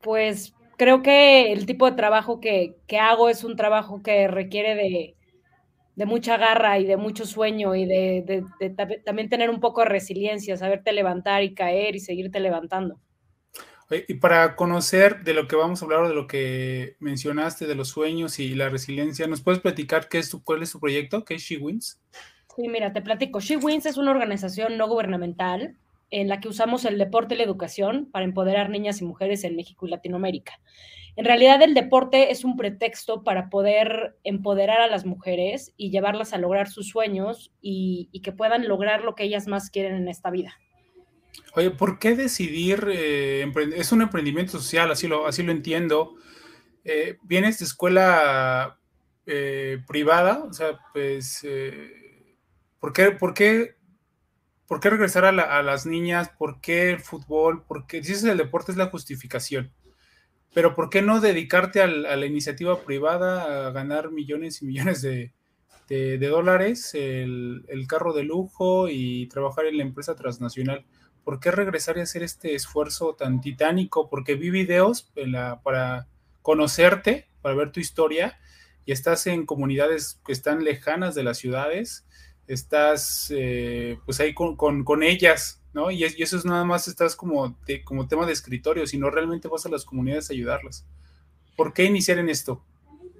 Pues 0.00 0.52
creo 0.76 1.00
que 1.00 1.52
el 1.52 1.64
tipo 1.64 1.88
de 1.88 1.96
trabajo 1.96 2.40
que, 2.40 2.74
hago 3.00 3.28
es 3.28 3.44
un 3.44 3.54
trabajo 3.54 4.02
que 4.02 4.26
requiere 4.26 4.74
de, 4.74 5.14
mucha 6.04 6.36
garra 6.36 6.78
y 6.78 6.84
de 6.84 6.98
mucho 6.98 7.24
sueño 7.24 7.74
y 7.74 7.86
de, 7.86 8.44
también 9.04 9.30
tener 9.30 9.48
un 9.48 9.60
poco 9.60 9.80
de 9.80 9.88
resiliencia, 9.88 10.56
saberte 10.58 10.92
levantar 10.92 11.42
y 11.42 11.54
caer 11.54 11.96
y 11.96 12.00
seguirte 12.00 12.38
levantando. 12.40 13.00
Y 14.08 14.14
para 14.14 14.56
conocer 14.56 15.22
de 15.22 15.32
lo 15.32 15.46
que 15.46 15.54
vamos 15.54 15.80
a 15.80 15.84
hablar, 15.84 16.08
de 16.08 16.14
lo 16.14 16.26
que 16.26 16.96
mencionaste, 16.98 17.66
de 17.66 17.76
los 17.76 17.88
sueños 17.88 18.40
y 18.40 18.54
la 18.54 18.68
resiliencia, 18.68 19.28
¿nos 19.28 19.42
puedes 19.42 19.60
platicar 19.60 20.08
qué 20.08 20.18
es 20.18 20.28
tu, 20.28 20.42
cuál 20.42 20.62
es 20.62 20.72
tu 20.72 20.80
proyecto? 20.80 21.24
¿Qué 21.24 21.34
es 21.34 21.42
She 21.42 21.58
Wins? 21.58 22.00
Sí, 22.54 22.68
mira, 22.68 22.92
te 22.92 23.00
platico. 23.00 23.38
She 23.38 23.56
Wins 23.56 23.86
es 23.86 23.96
una 23.96 24.10
organización 24.10 24.76
no 24.76 24.88
gubernamental 24.88 25.76
en 26.10 26.28
la 26.28 26.40
que 26.40 26.48
usamos 26.48 26.84
el 26.84 26.98
deporte 26.98 27.34
y 27.34 27.38
la 27.38 27.44
educación 27.44 28.08
para 28.10 28.24
empoderar 28.24 28.70
niñas 28.70 29.00
y 29.00 29.04
mujeres 29.04 29.44
en 29.44 29.54
México 29.54 29.86
y 29.86 29.90
Latinoamérica. 29.90 30.60
En 31.16 31.24
realidad 31.24 31.62
el 31.62 31.72
deporte 31.72 32.30
es 32.30 32.44
un 32.44 32.56
pretexto 32.56 33.24
para 33.24 33.48
poder 33.48 34.16
empoderar 34.22 34.82
a 34.82 34.86
las 34.86 35.06
mujeres 35.06 35.72
y 35.78 35.90
llevarlas 35.90 36.34
a 36.34 36.38
lograr 36.38 36.68
sus 36.68 36.88
sueños 36.88 37.52
y, 37.62 38.10
que 38.22 38.32
puedan 38.32 38.68
lograr 38.68 39.02
lo 39.02 39.14
que 39.14 39.24
ellas 39.24 39.46
más 39.46 39.70
quieren 39.70 39.96
en 39.96 40.08
esta 40.08 40.30
vida. 40.30 40.54
Oye, 41.54 41.70
¿por 41.70 41.98
qué 41.98 42.14
decidir? 42.14 42.86
Eh, 42.90 43.50
es 43.74 43.92
un 43.92 44.02
emprendimiento 44.02 44.52
social, 44.52 44.90
así 44.90 45.08
lo, 45.08 45.26
así 45.26 45.42
lo 45.42 45.52
entiendo. 45.52 46.14
Eh, 46.84 47.16
vienes 47.22 47.58
de 47.58 47.64
escuela 47.64 48.78
eh, 49.24 49.78
privada, 49.88 50.44
o 50.44 50.52
sea, 50.52 50.78
pues, 50.92 51.46
¿por 52.78 52.92
qué, 52.92 53.10
por 53.12 53.32
qué 53.32 53.76
¿Por 54.66 54.80
qué 54.80 54.90
regresar 54.90 55.24
a, 55.24 55.62
las 55.62 55.86
niñas? 55.86 56.28
¿Por 56.36 56.60
qué 56.60 56.90
el 56.90 56.98
fútbol? 56.98 57.64
Porque 57.68 58.00
dices 58.00 58.24
el 58.24 58.36
deporte 58.36 58.72
es 58.72 58.78
la 58.78 58.86
justificación. 58.86 59.72
Pero 60.56 60.74
¿por 60.74 60.88
qué 60.88 61.02
no 61.02 61.20
dedicarte 61.20 61.82
a 61.82 61.86
la, 61.86 62.24
iniciativa 62.24 62.80
privada 62.80 63.66
a 63.66 63.72
ganar 63.72 64.10
millones 64.10 64.62
y 64.62 64.64
millones 64.64 65.02
de, 65.02 65.30
dólares, 66.18 66.94
el, 66.94 67.84
carro 67.86 68.14
de 68.14 68.22
lujo 68.22 68.88
y 68.88 69.26
trabajar 69.26 69.66
en 69.66 69.76
la 69.76 69.82
empresa 69.82 70.14
transnacional? 70.14 70.86
¿Por 71.24 71.40
qué 71.40 71.50
regresar 71.50 71.98
y 71.98 72.00
hacer 72.00 72.22
este 72.22 72.54
esfuerzo 72.54 73.14
tan 73.16 73.42
titánico? 73.42 74.08
Porque 74.08 74.34
vi 74.34 74.48
videos 74.48 75.12
para 75.62 76.08
conocerte, 76.40 77.28
para 77.42 77.54
ver 77.54 77.70
tu 77.70 77.80
historia, 77.80 78.38
y 78.86 78.92
estás 78.92 79.26
en 79.26 79.44
comunidades 79.44 80.22
que 80.24 80.32
están 80.32 80.64
lejanas 80.64 81.14
de 81.14 81.22
las 81.22 81.36
ciudades 81.36 82.06
estás 82.46 83.32
eh, 83.34 83.98
pues 84.04 84.20
ahí 84.20 84.34
con, 84.34 85.02
ellas, 85.02 85.62
¿no? 85.76 85.90
Y, 85.90 86.04
eso 86.04 86.38
es 86.38 86.46
nada 86.46 86.64
más, 86.64 86.88
estás 86.88 87.14
como, 87.14 87.54
como 87.84 88.08
tema 88.08 88.24
de 88.24 88.32
escritorio, 88.32 88.86
sino 88.86 89.10
realmente 89.10 89.46
vas 89.46 89.66
a 89.66 89.68
las 89.68 89.84
comunidades 89.84 90.30
a 90.30 90.32
ayudarlas. 90.32 90.86
¿Por 91.54 91.74
qué 91.74 91.84
iniciar 91.84 92.18
en 92.18 92.30
esto? 92.30 92.64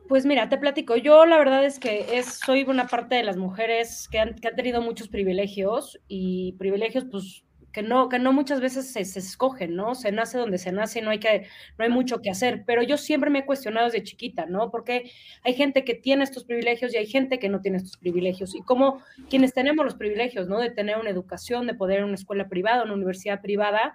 Pues 0.08 0.24
mira, 0.24 0.48
te 0.48 0.56
platico, 0.56 0.96
yo 0.96 1.26
la 1.26 1.36
verdad 1.36 1.66
es 1.66 1.78
que 1.78 2.18
es, 2.18 2.38
soy 2.38 2.62
una 2.62 2.86
parte 2.86 3.16
de 3.16 3.24
las 3.24 3.36
mujeres 3.36 4.08
que 4.10 4.20
han, 4.20 4.34
que 4.36 4.48
han 4.48 4.56
tenido 4.56 4.80
muchos 4.80 5.08
privilegios 5.08 6.00
y 6.08 6.52
privilegios 6.52 7.04
pues 7.10 7.44
que 7.76 7.82
no, 7.82 8.08
que 8.08 8.18
no 8.18 8.32
muchas 8.32 8.62
veces 8.62 8.90
se, 8.90 9.00
escogen, 9.02 9.76
¿no? 9.76 9.94
Se 9.94 10.10
nace 10.10 10.38
donde 10.38 10.56
se 10.56 10.72
nace, 10.72 11.02
no 11.02 11.10
hay, 11.10 11.18
que, 11.18 11.46
no 11.76 11.84
hay 11.84 11.90
mucho 11.90 12.22
que 12.22 12.30
hacer, 12.30 12.64
pero 12.66 12.82
yo 12.82 12.96
siempre 12.96 13.28
me 13.28 13.40
he 13.40 13.44
cuestionado 13.44 13.84
desde 13.84 14.02
chiquita, 14.02 14.46
¿no? 14.46 14.70
Porque 14.70 15.10
hay 15.44 15.52
gente 15.52 15.84
que 15.84 15.94
tiene 15.94 16.24
estos 16.24 16.44
privilegios 16.44 16.94
y 16.94 16.96
hay 16.96 17.06
gente 17.06 17.38
que 17.38 17.50
no 17.50 17.60
tiene 17.60 17.76
estos 17.76 17.98
privilegios. 17.98 18.54
Y 18.54 18.62
como 18.62 19.02
quienes 19.28 19.52
tenemos 19.52 19.84
los 19.84 19.94
privilegios, 19.94 20.48
¿no? 20.48 20.58
De 20.58 20.70
tener 20.70 20.96
una 20.96 21.10
educación, 21.10 21.66
de 21.66 21.74
poder 21.74 21.98
ir 21.98 22.04
a 22.04 22.06
una 22.06 22.14
escuela 22.14 22.48
privada, 22.48 22.82
una 22.82 22.94
universidad 22.94 23.42
privada, 23.42 23.92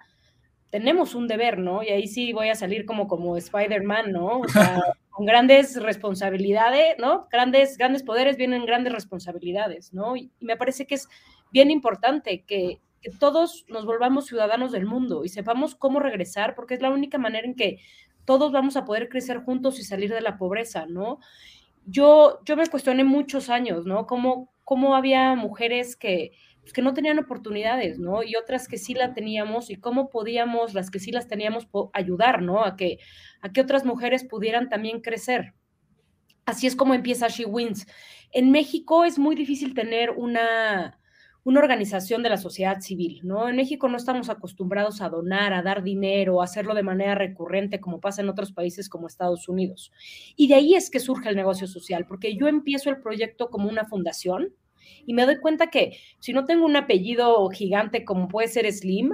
tenemos 0.70 1.16
un 1.16 1.26
deber, 1.26 1.58
¿no? 1.58 1.82
Y 1.82 1.88
ahí 1.88 2.06
sí 2.06 2.32
voy 2.32 2.50
a 2.50 2.54
salir 2.54 2.86
como, 2.86 3.08
como 3.08 3.36
Spider-Man, 3.36 4.12
¿no? 4.12 4.42
O 4.42 4.48
sea, 4.48 4.80
con 5.10 5.26
grandes 5.26 5.82
responsabilidades, 5.82 6.98
¿no? 7.00 7.26
Grandes, 7.32 7.76
grandes 7.78 8.04
poderes 8.04 8.36
vienen 8.36 8.64
grandes 8.64 8.92
responsabilidades, 8.92 9.92
¿no? 9.92 10.16
y 10.16 10.30
me 10.38 10.56
parece 10.56 10.86
que 10.86 10.94
es 10.94 11.08
bien 11.50 11.72
importante 11.72 12.44
que 12.46 12.78
que 13.02 13.10
todos 13.10 13.66
nos 13.68 13.84
volvamos 13.84 14.26
ciudadanos 14.26 14.72
del 14.72 14.86
mundo 14.86 15.24
y 15.24 15.28
sepamos 15.28 15.74
cómo 15.74 16.00
regresar, 16.00 16.54
porque 16.54 16.74
es 16.74 16.80
la 16.80 16.90
única 16.90 17.18
manera 17.18 17.46
en 17.46 17.54
que 17.54 17.80
todos 18.24 18.52
vamos 18.52 18.76
a 18.76 18.84
poder 18.84 19.08
crecer 19.08 19.38
juntos 19.38 19.78
y 19.80 19.84
salir 19.84 20.12
de 20.12 20.20
la 20.20 20.38
pobreza, 20.38 20.86
¿no? 20.86 21.18
Yo, 21.84 22.40
yo 22.44 22.56
me 22.56 22.66
cuestioné 22.68 23.02
muchos 23.02 23.50
años, 23.50 23.84
¿no? 23.84 24.06
Cómo, 24.06 24.52
cómo 24.62 24.94
había 24.94 25.34
mujeres 25.34 25.96
que, 25.96 26.30
pues, 26.60 26.72
que 26.72 26.82
no 26.82 26.94
tenían 26.94 27.18
oportunidades, 27.18 27.98
¿no? 27.98 28.22
Y 28.22 28.36
otras 28.36 28.68
que 28.68 28.78
sí 28.78 28.94
la 28.94 29.14
teníamos 29.14 29.68
y 29.68 29.76
cómo 29.76 30.08
podíamos, 30.08 30.74
las 30.74 30.90
que 30.90 31.00
sí 31.00 31.10
las 31.10 31.26
teníamos, 31.26 31.66
ayudar, 31.92 32.40
¿no? 32.40 32.64
A 32.64 32.76
que, 32.76 32.98
a 33.40 33.52
que 33.52 33.60
otras 33.60 33.84
mujeres 33.84 34.24
pudieran 34.24 34.68
también 34.68 35.00
crecer. 35.00 35.54
Así 36.46 36.68
es 36.68 36.76
como 36.76 36.94
empieza 36.94 37.28
She 37.28 37.44
Wins. 37.44 37.86
En 38.30 38.52
México 38.52 39.04
es 39.04 39.18
muy 39.18 39.34
difícil 39.34 39.74
tener 39.74 40.10
una, 40.10 41.00
una 41.44 41.58
organización 41.58 42.22
de 42.22 42.28
la 42.28 42.36
sociedad 42.36 42.80
civil, 42.80 43.20
¿no? 43.24 43.48
En 43.48 43.56
México 43.56 43.88
no 43.88 43.96
estamos 43.96 44.28
acostumbrados 44.28 45.00
a 45.00 45.08
donar, 45.08 45.52
a 45.52 45.62
dar 45.62 45.82
dinero, 45.82 46.40
a 46.40 46.44
hacerlo 46.44 46.74
de 46.74 46.84
manera 46.84 47.16
recurrente 47.16 47.80
como 47.80 48.00
pasa 48.00 48.22
en 48.22 48.28
otros 48.28 48.52
países 48.52 48.88
como 48.88 49.08
Estados 49.08 49.48
Unidos. 49.48 49.92
Y 50.36 50.46
de 50.48 50.54
ahí 50.54 50.74
es 50.74 50.88
que 50.88 51.00
surge 51.00 51.28
el 51.28 51.36
negocio 51.36 51.66
social, 51.66 52.06
porque 52.06 52.36
yo 52.36 52.46
empiezo 52.46 52.90
el 52.90 53.00
proyecto 53.00 53.50
como 53.50 53.68
una 53.68 53.84
fundación 53.84 54.54
y 55.04 55.14
me 55.14 55.26
doy 55.26 55.40
cuenta 55.40 55.68
que 55.68 55.98
si 56.20 56.32
no 56.32 56.44
tengo 56.44 56.64
un 56.64 56.76
apellido 56.76 57.48
gigante 57.48 58.04
como 58.04 58.28
puede 58.28 58.48
ser 58.48 58.70
Slim, 58.72 59.12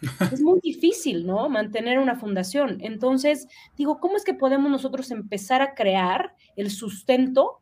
es 0.32 0.40
muy 0.40 0.60
difícil, 0.60 1.26
¿no? 1.26 1.48
Mantener 1.48 1.98
una 1.98 2.16
fundación. 2.16 2.78
Entonces, 2.80 3.46
digo, 3.76 4.00
¿cómo 4.00 4.16
es 4.16 4.24
que 4.24 4.34
podemos 4.34 4.70
nosotros 4.70 5.10
empezar 5.10 5.62
a 5.62 5.74
crear 5.74 6.34
el 6.56 6.70
sustento 6.70 7.60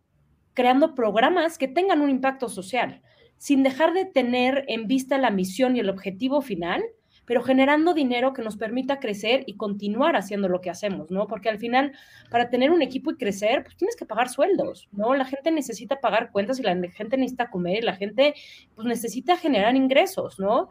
creando 0.54 0.94
programas 0.94 1.58
que 1.58 1.68
tengan 1.68 2.00
un 2.00 2.10
impacto 2.10 2.48
social? 2.48 3.02
Sin 3.38 3.62
dejar 3.62 3.92
de 3.92 4.04
tener 4.04 4.64
en 4.68 4.86
vista 4.86 5.18
la 5.18 5.30
misión 5.30 5.76
y 5.76 5.80
el 5.80 5.90
objetivo 5.90 6.40
final, 6.40 6.82
pero 7.26 7.42
generando 7.42 7.92
dinero 7.92 8.32
que 8.32 8.42
nos 8.42 8.56
permita 8.56 9.00
crecer 9.00 9.42
y 9.46 9.56
continuar 9.56 10.16
haciendo 10.16 10.48
lo 10.48 10.60
que 10.60 10.70
hacemos, 10.70 11.10
¿no? 11.10 11.26
Porque 11.26 11.48
al 11.48 11.58
final, 11.58 11.92
para 12.30 12.48
tener 12.48 12.70
un 12.70 12.82
equipo 12.82 13.10
y 13.10 13.16
crecer, 13.16 13.64
pues 13.64 13.76
tienes 13.76 13.96
que 13.96 14.06
pagar 14.06 14.28
sueldos, 14.28 14.88
¿no? 14.92 15.12
La 15.14 15.24
gente 15.24 15.50
necesita 15.50 16.00
pagar 16.00 16.30
cuentas 16.30 16.60
y 16.60 16.62
la 16.62 16.74
gente 16.90 17.16
necesita 17.16 17.50
comer 17.50 17.78
y 17.78 17.86
la 17.86 17.96
gente, 17.96 18.34
pues 18.74 18.86
necesita 18.86 19.36
generar 19.36 19.74
ingresos, 19.74 20.38
¿no? 20.38 20.68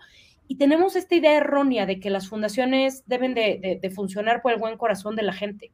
Y 0.48 0.58
tenemos 0.58 0.96
esta 0.96 1.16
idea 1.16 1.38
errónea 1.38 1.86
de 1.86 2.00
que 2.00 2.10
las 2.10 2.30
fundaciones 2.30 3.04
deben 3.06 3.34
de, 3.34 3.92
funcionar 3.94 4.42
por 4.42 4.54
el 4.54 4.60
buen 4.60 4.78
corazón 4.78 5.16
de 5.16 5.24
la 5.24 5.34
gente. 5.34 5.74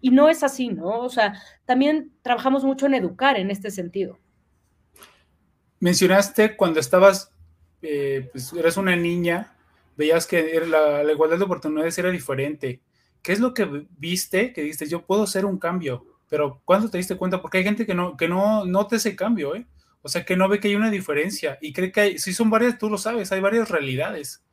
Y 0.00 0.10
no 0.10 0.28
es 0.28 0.42
así, 0.42 0.68
¿no? 0.68 1.00
O 1.00 1.08
sea, 1.08 1.34
también 1.66 2.12
trabajamos 2.22 2.64
mucho 2.64 2.86
en 2.86 2.94
educar 2.94 3.38
en 3.38 3.50
este 3.50 3.70
sentido 3.70 4.18
mencionaste 5.80 6.56
cuando 6.56 6.80
estabas, 6.80 7.30
eh, 7.82 8.28
pues 8.32 8.52
eras 8.52 8.76
una 8.76 8.96
niña, 8.96 9.56
veías 9.96 10.26
que 10.26 10.60
la, 10.66 11.10
igualdad 11.10 11.38
de 11.38 11.44
oportunidades 11.44 11.98
era 11.98 12.10
diferente. 12.10 12.80
¿Qué 13.22 13.32
es 13.32 13.40
lo 13.40 13.54
que 13.54 13.86
viste 13.98 14.52
que 14.52 14.62
dijiste, 14.62 14.88
yo 14.88 15.04
puedo 15.04 15.24
hacer 15.24 15.44
un 15.44 15.58
cambio? 15.58 16.06
Pero 16.28 16.60
¿cuándo 16.64 16.88
te 16.90 16.98
diste 16.98 17.16
cuenta? 17.16 17.40
Porque 17.40 17.58
hay 17.58 17.64
gente 17.64 17.86
que 17.86 17.94
no, 17.94 18.16
que 18.16 18.28
no 18.28 18.64
nota 18.64 18.96
ese 18.96 19.16
cambio, 19.16 19.54
¿eh? 19.54 19.66
O 20.02 20.08
sea, 20.08 20.24
que 20.24 20.36
no 20.36 20.48
ve 20.48 20.60
que 20.60 20.68
hay 20.68 20.76
una 20.76 20.90
diferencia 20.90 21.58
y 21.60 21.72
cree 21.72 21.90
que 21.90 22.00
hay, 22.00 22.18
si 22.18 22.32
son 22.32 22.48
varias, 22.48 22.78
tú 22.78 22.88
lo 22.88 22.98
sabes, 22.98 23.32
hay 23.32 23.40
varias 23.40 23.68
realidades. 23.68 24.44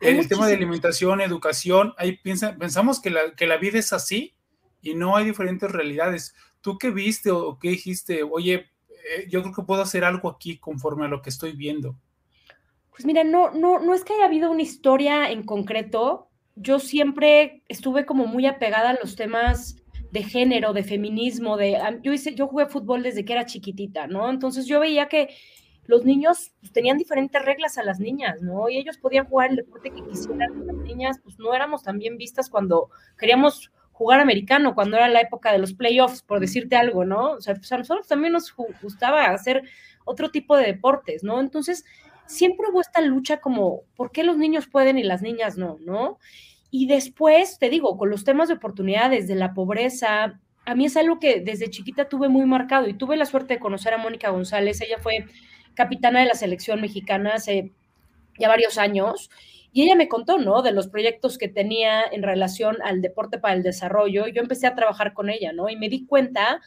el 0.00 0.26
tema 0.28 0.48
de 0.48 0.54
alimentación, 0.54 1.20
educación, 1.20 1.94
ahí 1.96 2.16
piensa, 2.16 2.56
pensamos 2.56 3.00
que 3.00 3.10
la, 3.10 3.34
que 3.36 3.46
la 3.46 3.56
vida 3.56 3.78
es 3.78 3.92
así 3.92 4.34
y 4.82 4.94
no 4.94 5.16
hay 5.16 5.26
diferentes 5.26 5.70
realidades. 5.70 6.34
¿Tú 6.60 6.76
qué 6.78 6.90
viste 6.90 7.30
o 7.30 7.58
qué 7.60 7.70
dijiste? 7.70 8.24
Oye, 8.24 8.73
yo 9.28 9.42
creo 9.42 9.54
que 9.54 9.62
puedo 9.62 9.82
hacer 9.82 10.04
algo 10.04 10.28
aquí 10.28 10.58
conforme 10.58 11.04
a 11.04 11.08
lo 11.08 11.22
que 11.22 11.30
estoy 11.30 11.52
viendo. 11.52 11.96
Pues 12.90 13.04
mira, 13.04 13.24
no, 13.24 13.50
no, 13.50 13.80
no 13.80 13.94
es 13.94 14.04
que 14.04 14.14
haya 14.14 14.26
habido 14.26 14.50
una 14.50 14.62
historia 14.62 15.30
en 15.30 15.42
concreto. 15.42 16.28
Yo 16.54 16.78
siempre 16.78 17.62
estuve 17.68 18.06
como 18.06 18.26
muy 18.26 18.46
apegada 18.46 18.90
a 18.90 18.98
los 19.00 19.16
temas 19.16 19.76
de 20.12 20.22
género, 20.22 20.72
de 20.72 20.84
feminismo, 20.84 21.56
de 21.56 21.76
yo 22.02 22.12
hice, 22.12 22.36
yo 22.36 22.46
jugué 22.46 22.66
fútbol 22.66 23.02
desde 23.02 23.24
que 23.24 23.32
era 23.32 23.46
chiquitita, 23.46 24.06
¿no? 24.06 24.30
Entonces 24.30 24.64
yo 24.66 24.78
veía 24.78 25.08
que 25.08 25.34
los 25.86 26.04
niños 26.04 26.52
pues, 26.60 26.72
tenían 26.72 26.98
diferentes 26.98 27.44
reglas 27.44 27.78
a 27.78 27.82
las 27.82 27.98
niñas, 27.98 28.40
¿no? 28.40 28.68
Y 28.68 28.76
ellos 28.76 28.96
podían 28.96 29.26
jugar 29.26 29.50
el 29.50 29.56
deporte 29.56 29.90
que 29.90 30.04
quisieran. 30.04 30.66
Las 30.66 30.76
niñas, 30.76 31.18
pues 31.22 31.36
no 31.38 31.52
éramos 31.52 31.82
tan 31.82 31.98
bien 31.98 32.16
vistas 32.16 32.48
cuando 32.48 32.90
queríamos 33.18 33.72
jugar 33.94 34.20
americano 34.20 34.74
cuando 34.74 34.96
era 34.96 35.08
la 35.08 35.20
época 35.20 35.52
de 35.52 35.58
los 35.58 35.72
playoffs, 35.72 36.22
por 36.22 36.40
decirte 36.40 36.74
algo, 36.74 37.04
¿no? 37.04 37.30
O 37.32 37.40
sea, 37.40 37.54
pues 37.54 37.70
a 37.72 37.78
nosotros 37.78 38.08
también 38.08 38.32
nos 38.32 38.52
gustaba 38.82 39.26
hacer 39.26 39.62
otro 40.04 40.30
tipo 40.30 40.56
de 40.56 40.66
deportes, 40.66 41.22
¿no? 41.22 41.40
Entonces, 41.40 41.84
siempre 42.26 42.66
hubo 42.70 42.80
esta 42.80 43.00
lucha 43.00 43.40
como, 43.40 43.82
¿por 43.96 44.10
qué 44.10 44.24
los 44.24 44.36
niños 44.36 44.66
pueden 44.66 44.98
y 44.98 45.04
las 45.04 45.22
niñas 45.22 45.56
no, 45.56 45.78
¿no? 45.80 46.18
Y 46.72 46.88
después, 46.88 47.58
te 47.60 47.70
digo, 47.70 47.96
con 47.96 48.10
los 48.10 48.24
temas 48.24 48.48
de 48.48 48.54
oportunidades, 48.54 49.28
de 49.28 49.36
la 49.36 49.54
pobreza, 49.54 50.40
a 50.66 50.74
mí 50.74 50.86
es 50.86 50.96
algo 50.96 51.20
que 51.20 51.40
desde 51.40 51.70
chiquita 51.70 52.08
tuve 52.08 52.28
muy 52.28 52.46
marcado 52.46 52.88
y 52.88 52.94
tuve 52.94 53.16
la 53.16 53.26
suerte 53.26 53.54
de 53.54 53.60
conocer 53.60 53.94
a 53.94 53.98
Mónica 53.98 54.30
González, 54.30 54.80
ella 54.80 54.98
fue 55.00 55.26
capitana 55.74 56.18
de 56.18 56.26
la 56.26 56.34
selección 56.34 56.80
mexicana 56.80 57.34
hace 57.34 57.70
ya 58.40 58.48
varios 58.48 58.76
años 58.76 59.30
y 59.74 59.82
ella 59.82 59.96
me 59.96 60.08
contó, 60.08 60.38
¿no? 60.38 60.62
De 60.62 60.70
los 60.70 60.86
proyectos 60.86 61.36
que 61.36 61.48
tenía 61.48 62.04
en 62.04 62.22
relación 62.22 62.76
al 62.84 63.02
deporte 63.02 63.38
para 63.38 63.54
el 63.54 63.64
desarrollo. 63.64 64.28
Yo 64.28 64.40
empecé 64.40 64.68
a 64.68 64.76
trabajar 64.76 65.14
con 65.14 65.30
ella, 65.30 65.52
¿no? 65.52 65.68
Y 65.68 65.74
me 65.76 65.88
di 65.88 66.06
cuenta 66.06 66.60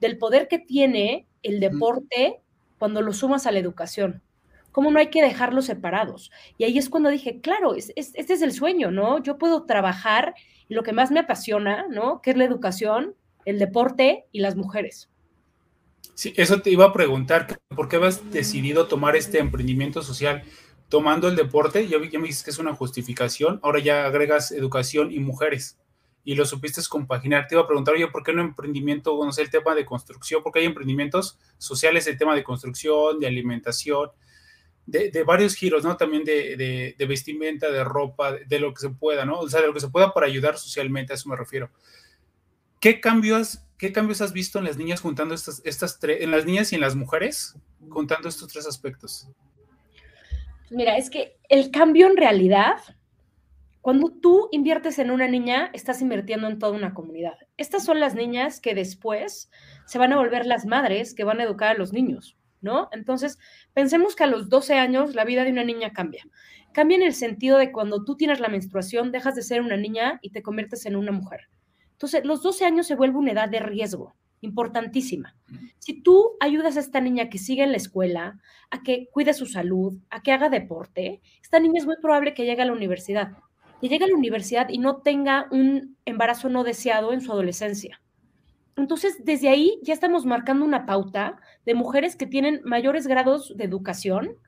del 0.00 0.16
poder 0.16 0.46
que 0.46 0.60
tiene 0.60 1.26
el 1.42 1.58
deporte 1.58 2.40
cuando 2.78 3.02
lo 3.02 3.12
sumas 3.12 3.48
a 3.48 3.52
la 3.52 3.58
educación. 3.58 4.22
Cómo 4.70 4.92
no 4.92 5.00
hay 5.00 5.08
que 5.08 5.22
dejarlos 5.22 5.66
separados. 5.66 6.30
Y 6.56 6.62
ahí 6.62 6.78
es 6.78 6.88
cuando 6.88 7.10
dije, 7.10 7.40
claro, 7.40 7.74
este 7.74 8.32
es 8.32 8.42
el 8.42 8.52
sueño, 8.52 8.92
¿no? 8.92 9.20
Yo 9.20 9.38
puedo 9.38 9.64
trabajar 9.64 10.34
y 10.68 10.74
lo 10.74 10.84
que 10.84 10.92
más 10.92 11.10
me 11.10 11.18
apasiona, 11.18 11.86
¿no? 11.90 12.22
Que 12.22 12.30
es 12.30 12.36
la 12.36 12.44
educación, 12.44 13.16
el 13.44 13.58
deporte 13.58 14.26
y 14.30 14.38
las 14.38 14.54
mujeres. 14.54 15.10
Sí, 16.14 16.32
eso 16.36 16.60
te 16.60 16.70
iba 16.70 16.84
a 16.84 16.92
preguntar, 16.92 17.58
¿por 17.74 17.88
qué 17.88 17.96
has 17.96 18.30
decidido 18.30 18.86
tomar 18.86 19.16
este 19.16 19.40
emprendimiento 19.40 20.02
social? 20.02 20.44
Tomando 20.92 21.26
el 21.26 21.36
deporte, 21.36 21.88
ya, 21.88 21.98
me 21.98 22.26
dices 22.26 22.42
que 22.42 22.50
es 22.50 22.58
una 22.58 22.74
justificación, 22.74 23.58
ahora 23.62 23.78
ya 23.78 24.04
agregas 24.04 24.52
educación 24.52 25.10
y 25.10 25.20
mujeres 25.20 25.78
y 26.22 26.34
lo 26.34 26.44
supiste 26.44 26.82
compaginar. 26.86 27.46
Te 27.48 27.54
iba 27.54 27.62
a 27.62 27.66
preguntar, 27.66 27.94
oye, 27.94 28.08
¿por 28.08 28.22
qué 28.22 28.34
no 28.34 28.42
emprendimiento, 28.42 29.18
no 29.24 29.32
sé, 29.32 29.40
el 29.40 29.48
tema 29.48 29.74
de 29.74 29.86
construcción? 29.86 30.42
Porque 30.42 30.58
hay 30.58 30.66
emprendimientos 30.66 31.38
sociales, 31.56 32.06
el 32.08 32.18
tema 32.18 32.34
de 32.34 32.44
construcción, 32.44 33.18
de 33.20 33.26
alimentación, 33.26 34.10
de, 34.84 35.24
varios 35.24 35.54
giros, 35.54 35.82
¿no? 35.82 35.96
También 35.96 36.24
de, 36.24 36.94
vestimenta, 37.08 37.70
de 37.70 37.84
ropa, 37.84 38.32
de, 38.32 38.60
lo 38.60 38.74
que 38.74 38.82
se 38.82 38.90
pueda, 38.90 39.24
¿no? 39.24 39.38
O 39.38 39.48
sea, 39.48 39.62
de 39.62 39.68
lo 39.68 39.72
que 39.72 39.80
se 39.80 39.88
pueda 39.88 40.12
para 40.12 40.26
ayudar 40.26 40.58
socialmente, 40.58 41.14
a 41.14 41.16
eso 41.16 41.26
me 41.26 41.36
refiero. 41.36 41.70
¿Qué 42.80 43.00
cambios, 43.00 43.64
qué 43.78 43.92
cambios 43.92 44.20
has 44.20 44.34
visto 44.34 44.58
en 44.58 44.66
las 44.66 44.76
niñas 44.76 45.00
juntando 45.00 45.34
estas, 45.34 45.62
estas 45.64 45.98
tres, 45.98 46.20
en 46.20 46.30
las 46.30 46.44
niñas 46.44 46.70
y 46.72 46.74
en 46.74 46.82
las 46.82 46.96
mujeres, 46.96 47.56
juntando 47.88 48.28
estos 48.28 48.52
tres 48.52 48.66
aspectos? 48.66 49.26
Mira, 50.72 50.96
es 50.96 51.10
que 51.10 51.36
el 51.50 51.70
cambio 51.70 52.06
en 52.06 52.16
realidad, 52.16 52.78
cuando 53.82 54.10
tú 54.10 54.48
inviertes 54.52 54.98
en 54.98 55.10
una 55.10 55.28
niña, 55.28 55.70
estás 55.74 56.00
invirtiendo 56.00 56.48
en 56.48 56.58
toda 56.58 56.72
una 56.72 56.94
comunidad. 56.94 57.34
Estas 57.58 57.84
son 57.84 58.00
las 58.00 58.14
niñas 58.14 58.58
que 58.58 58.74
después 58.74 59.50
se 59.84 59.98
van 59.98 60.14
a 60.14 60.16
volver 60.16 60.46
las 60.46 60.64
madres 60.64 61.12
que 61.12 61.24
van 61.24 61.40
a 61.40 61.44
educar 61.44 61.76
a 61.76 61.78
los 61.78 61.92
niños, 61.92 62.38
¿no? 62.62 62.88
Entonces, 62.92 63.38
pensemos 63.74 64.16
que 64.16 64.24
a 64.24 64.28
los 64.28 64.48
12 64.48 64.72
años 64.72 65.14
la 65.14 65.26
vida 65.26 65.44
de 65.44 65.50
una 65.50 65.64
niña 65.64 65.92
cambia. 65.92 66.24
Cambia 66.72 66.96
en 66.96 67.02
el 67.02 67.12
sentido 67.12 67.58
de 67.58 67.70
cuando 67.70 68.02
tú 68.02 68.16
tienes 68.16 68.40
la 68.40 68.48
menstruación, 68.48 69.12
dejas 69.12 69.34
de 69.34 69.42
ser 69.42 69.60
una 69.60 69.76
niña 69.76 70.20
y 70.22 70.30
te 70.30 70.42
conviertes 70.42 70.86
en 70.86 70.96
una 70.96 71.12
mujer. 71.12 71.50
Entonces, 71.90 72.24
los 72.24 72.42
12 72.42 72.64
años 72.64 72.86
se 72.86 72.96
vuelve 72.96 73.18
una 73.18 73.32
edad 73.32 73.50
de 73.50 73.60
riesgo 73.60 74.14
importantísima. 74.42 75.34
Si 75.78 76.02
tú 76.02 76.32
ayudas 76.40 76.76
a 76.76 76.80
esta 76.80 77.00
niña 77.00 77.30
que 77.30 77.38
siga 77.38 77.64
en 77.64 77.70
la 77.70 77.78
escuela, 77.78 78.38
a 78.70 78.82
que 78.82 79.08
cuide 79.12 79.32
su 79.32 79.46
salud, 79.46 79.98
a 80.10 80.22
que 80.22 80.32
haga 80.32 80.50
deporte, 80.50 81.22
esta 81.42 81.58
niña 81.58 81.78
es 81.78 81.86
muy 81.86 81.96
probable 81.96 82.34
que 82.34 82.44
llegue 82.44 82.62
a 82.62 82.66
la 82.66 82.72
universidad. 82.72 83.32
Que 83.80 83.88
llegue 83.88 84.04
a 84.04 84.08
la 84.08 84.16
universidad 84.16 84.68
y 84.68 84.78
no 84.78 84.98
tenga 84.98 85.46
un 85.50 85.96
embarazo 86.04 86.48
no 86.48 86.64
deseado 86.64 87.12
en 87.12 87.20
su 87.20 87.32
adolescencia. 87.32 88.00
Entonces, 88.76 89.24
desde 89.24 89.48
ahí 89.48 89.78
ya 89.82 89.92
estamos 89.94 90.24
marcando 90.24 90.64
una 90.64 90.86
pauta 90.86 91.36
de 91.64 91.74
mujeres 91.74 92.16
que 92.16 92.26
tienen 92.26 92.60
mayores 92.64 93.06
grados 93.06 93.52
de 93.56 93.64
educación, 93.64 94.38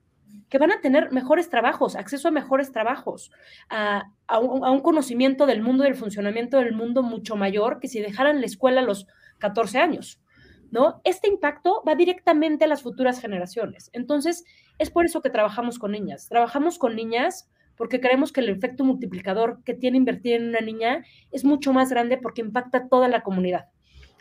que 0.49 0.59
van 0.59 0.73
a 0.73 0.81
tener 0.81 1.13
mejores 1.13 1.51
trabajos, 1.51 1.97
acceso 1.97 2.29
a 2.29 2.31
mejores 2.31 2.73
trabajos, 2.73 3.31
a, 3.69 4.05
un, 4.41 4.81
conocimiento 4.81 5.47
del 5.47 5.63
mundo 5.63 5.85
y 5.85 5.89
del 5.89 5.97
funcionamiento 5.97 6.59
del 6.59 6.75
mundo 6.75 7.03
mucho 7.03 7.37
mayor 7.37 7.81
que 7.81 7.89
si 7.89 8.01
dejaran 8.01 8.41
la 8.41 8.47
escuela 8.47 8.83
los 8.83 9.07
14 9.45 9.79
años, 9.79 10.23
¿no? 10.71 11.03
Este 11.05 11.29
impacto 11.29 11.83
va 11.87 11.95
directamente 11.95 12.65
a 12.65 12.67
las 12.67 12.81
futuras 12.81 13.21
generaciones. 13.21 13.91
Entonces, 13.93 14.45
es 14.79 14.91
por 14.91 15.05
eso 15.05 15.21
que 15.21 15.29
trabajamos 15.29 15.79
con 15.79 15.93
niñas. 15.93 16.29
Trabajamos 16.31 16.79
con 16.79 16.97
niñas 16.97 17.51
porque 17.77 18.01
creemos 18.01 18.33
que 18.33 18.41
el 18.41 18.49
efecto 18.49 18.85
multiplicador 18.85 19.63
que 19.63 19.75
tiene 19.75 19.99
invertir 19.99 20.37
en 20.37 20.49
una 20.49 20.61
niña 20.61 21.05
es 21.31 21.45
mucho 21.45 21.75
más 21.75 21.91
grande 21.91 22.17
porque 22.17 22.41
impacta 22.41 22.79
a 22.79 22.89
toda 22.89 23.09
la 23.09 23.21
comunidad. 23.21 23.67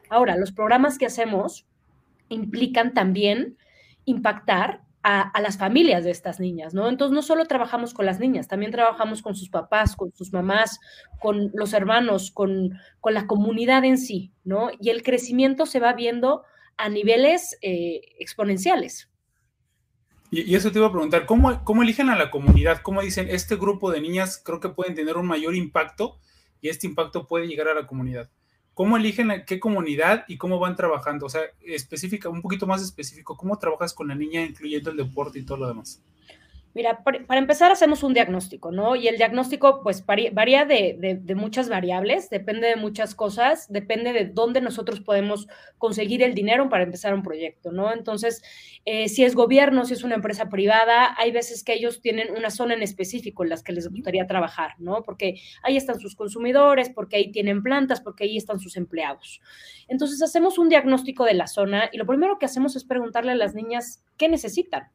Ahora, 0.10 0.36
los 0.36 0.52
programas 0.52 0.98
que 0.98 1.06
hacemos 1.06 1.66
implican 2.28 2.94
también 2.94 3.58
impactar 4.04 4.82
a, 5.04 5.42
las 5.42 5.58
familias 5.58 6.06
de 6.06 6.12
estas 6.12 6.40
niñas, 6.40 6.74
¿no? 6.74 6.88
Entonces, 6.88 7.14
no 7.14 7.22
solo 7.22 7.46
trabajamos 7.46 7.94
con 7.94 8.06
las 8.06 8.20
niñas, 8.20 8.48
también 8.48 8.72
trabajamos 8.72 9.22
con 9.22 9.36
sus 9.36 9.50
papás, 9.50 9.96
con 9.96 10.14
sus 10.14 10.32
mamás, 10.32 10.80
con 11.20 11.52
los 11.54 11.74
hermanos, 11.74 12.32
con, 12.32 12.80
con 13.02 13.14
la 13.14 13.28
comunidad 13.28 13.84
en 13.84 13.98
sí, 13.98 14.32
¿no? 14.46 14.70
Y 14.80 14.90
el 14.90 15.04
crecimiento 15.04 15.66
se 15.66 15.82
va 15.82 15.94
viendo 15.94 16.44
a 16.78 16.88
niveles 16.88 17.58
eh, 17.62 18.02
exponenciales. 18.18 19.10
Y, 20.32 20.56
eso 20.56 20.72
te 20.72 20.80
iba 20.80 20.88
a 20.88 20.92
preguntar, 20.92 21.26
¿cómo, 21.26 21.64
¿cómo 21.64 21.84
eligen 21.84 22.10
a 22.10 22.18
la 22.18 22.32
comunidad? 22.32 22.82
¿Cómo 22.82 23.02
dicen, 23.02 23.28
este 23.30 23.58
grupo 23.58 23.92
de 23.92 24.02
niñas 24.02 24.42
creo 24.44 24.60
que 24.60 24.70
pueden 24.70 24.96
tener 24.96 25.18
un 25.18 25.28
mayor 25.28 25.54
impacto 25.54 26.18
y 26.62 26.70
este 26.70 26.88
impacto 26.88 27.28
puede 27.28 27.48
llegar 27.48 27.68
a 27.68 27.76
la 27.76 27.86
comunidad? 27.86 28.32
¿Cómo 28.74 28.98
eligen 28.98 29.44
qué 29.46 29.60
comunidad 29.60 30.26
y 30.28 30.38
cómo 30.38 30.60
van 30.60 30.76
trabajando? 30.76 31.28
O 31.28 31.30
sea, 31.30 31.42
específica, 31.62 32.30
un 32.30 32.42
poquito 32.42 32.66
más 32.66 32.82
específico, 32.82 33.38
¿cómo 33.38 33.60
trabajas 33.60 33.94
con 33.94 34.08
la 34.08 34.16
niña 34.16 34.42
incluyendo 34.42 34.90
el 34.90 34.98
deporte 34.98 35.40
y 35.40 35.46
todo 35.46 35.58
lo 35.58 35.68
demás? 35.68 36.02
Mira, 36.76 37.04
para 37.04 37.40
empezar 37.40 37.72
hacemos 37.72 38.02
un 38.02 38.16
diagnóstico, 38.16 38.72
¿no? 38.72 38.96
Y 38.96 39.08
el 39.08 39.18
diagnóstico 39.18 39.82
pues 39.84 40.04
varía 40.08 40.66
de, 40.66 41.36
muchas 41.36 41.70
variables, 41.70 42.32
depende 42.32 42.68
de 42.68 42.76
muchas 42.78 43.14
cosas, 43.14 43.72
depende 43.72 44.12
de 44.12 44.26
dónde 44.26 44.60
nosotros 44.60 45.00
podemos 45.00 45.48
conseguir 45.78 46.24
el 46.24 46.34
dinero 46.34 46.70
para 46.70 46.84
empezar 46.84 47.14
un 47.14 47.22
proyecto, 47.22 47.72
¿no? 47.72 47.94
Entonces, 47.94 48.42
eh, 48.86 49.08
si 49.08 49.24
es 49.24 49.36
gobierno, 49.36 49.86
si 49.86 49.94
es 49.94 50.04
una 50.04 50.16
empresa 50.16 50.50
privada, 50.50 51.14
hay 51.20 51.32
veces 51.32 51.64
que 51.64 51.74
ellos 51.74 52.02
tienen 52.02 52.32
una 52.36 52.50
zona 52.50 52.74
en 52.74 52.82
específico 52.82 53.44
en 53.44 53.50
las 53.50 53.62
que 53.62 53.72
les 53.72 53.88
gustaría 53.88 54.26
trabajar, 54.26 54.72
¿no? 54.80 55.04
Porque 55.04 55.36
ahí 55.62 55.78
están 55.78 56.00
sus 56.00 56.16
consumidores, 56.16 56.90
porque 56.90 57.18
ahí 57.18 57.32
tienen 57.32 57.62
plantas, 57.62 58.02
porque 58.02 58.24
ahí 58.24 58.36
están 58.36 58.60
sus 58.60 58.78
empleados. 58.78 59.42
Entonces, 59.88 60.24
hacemos 60.24 60.58
un 60.58 60.70
diagnóstico 60.70 61.24
de 61.24 61.36
la 61.36 61.46
zona 61.46 61.92
y 61.92 61.98
lo 61.98 62.08
primero 62.08 62.40
que 62.40 62.48
hacemos 62.48 62.76
es 62.76 62.84
preguntarle 62.84 63.34
a 63.34 63.36
las 63.36 63.54
niñas 63.54 64.04
qué 64.18 64.28
necesitan, 64.28 64.90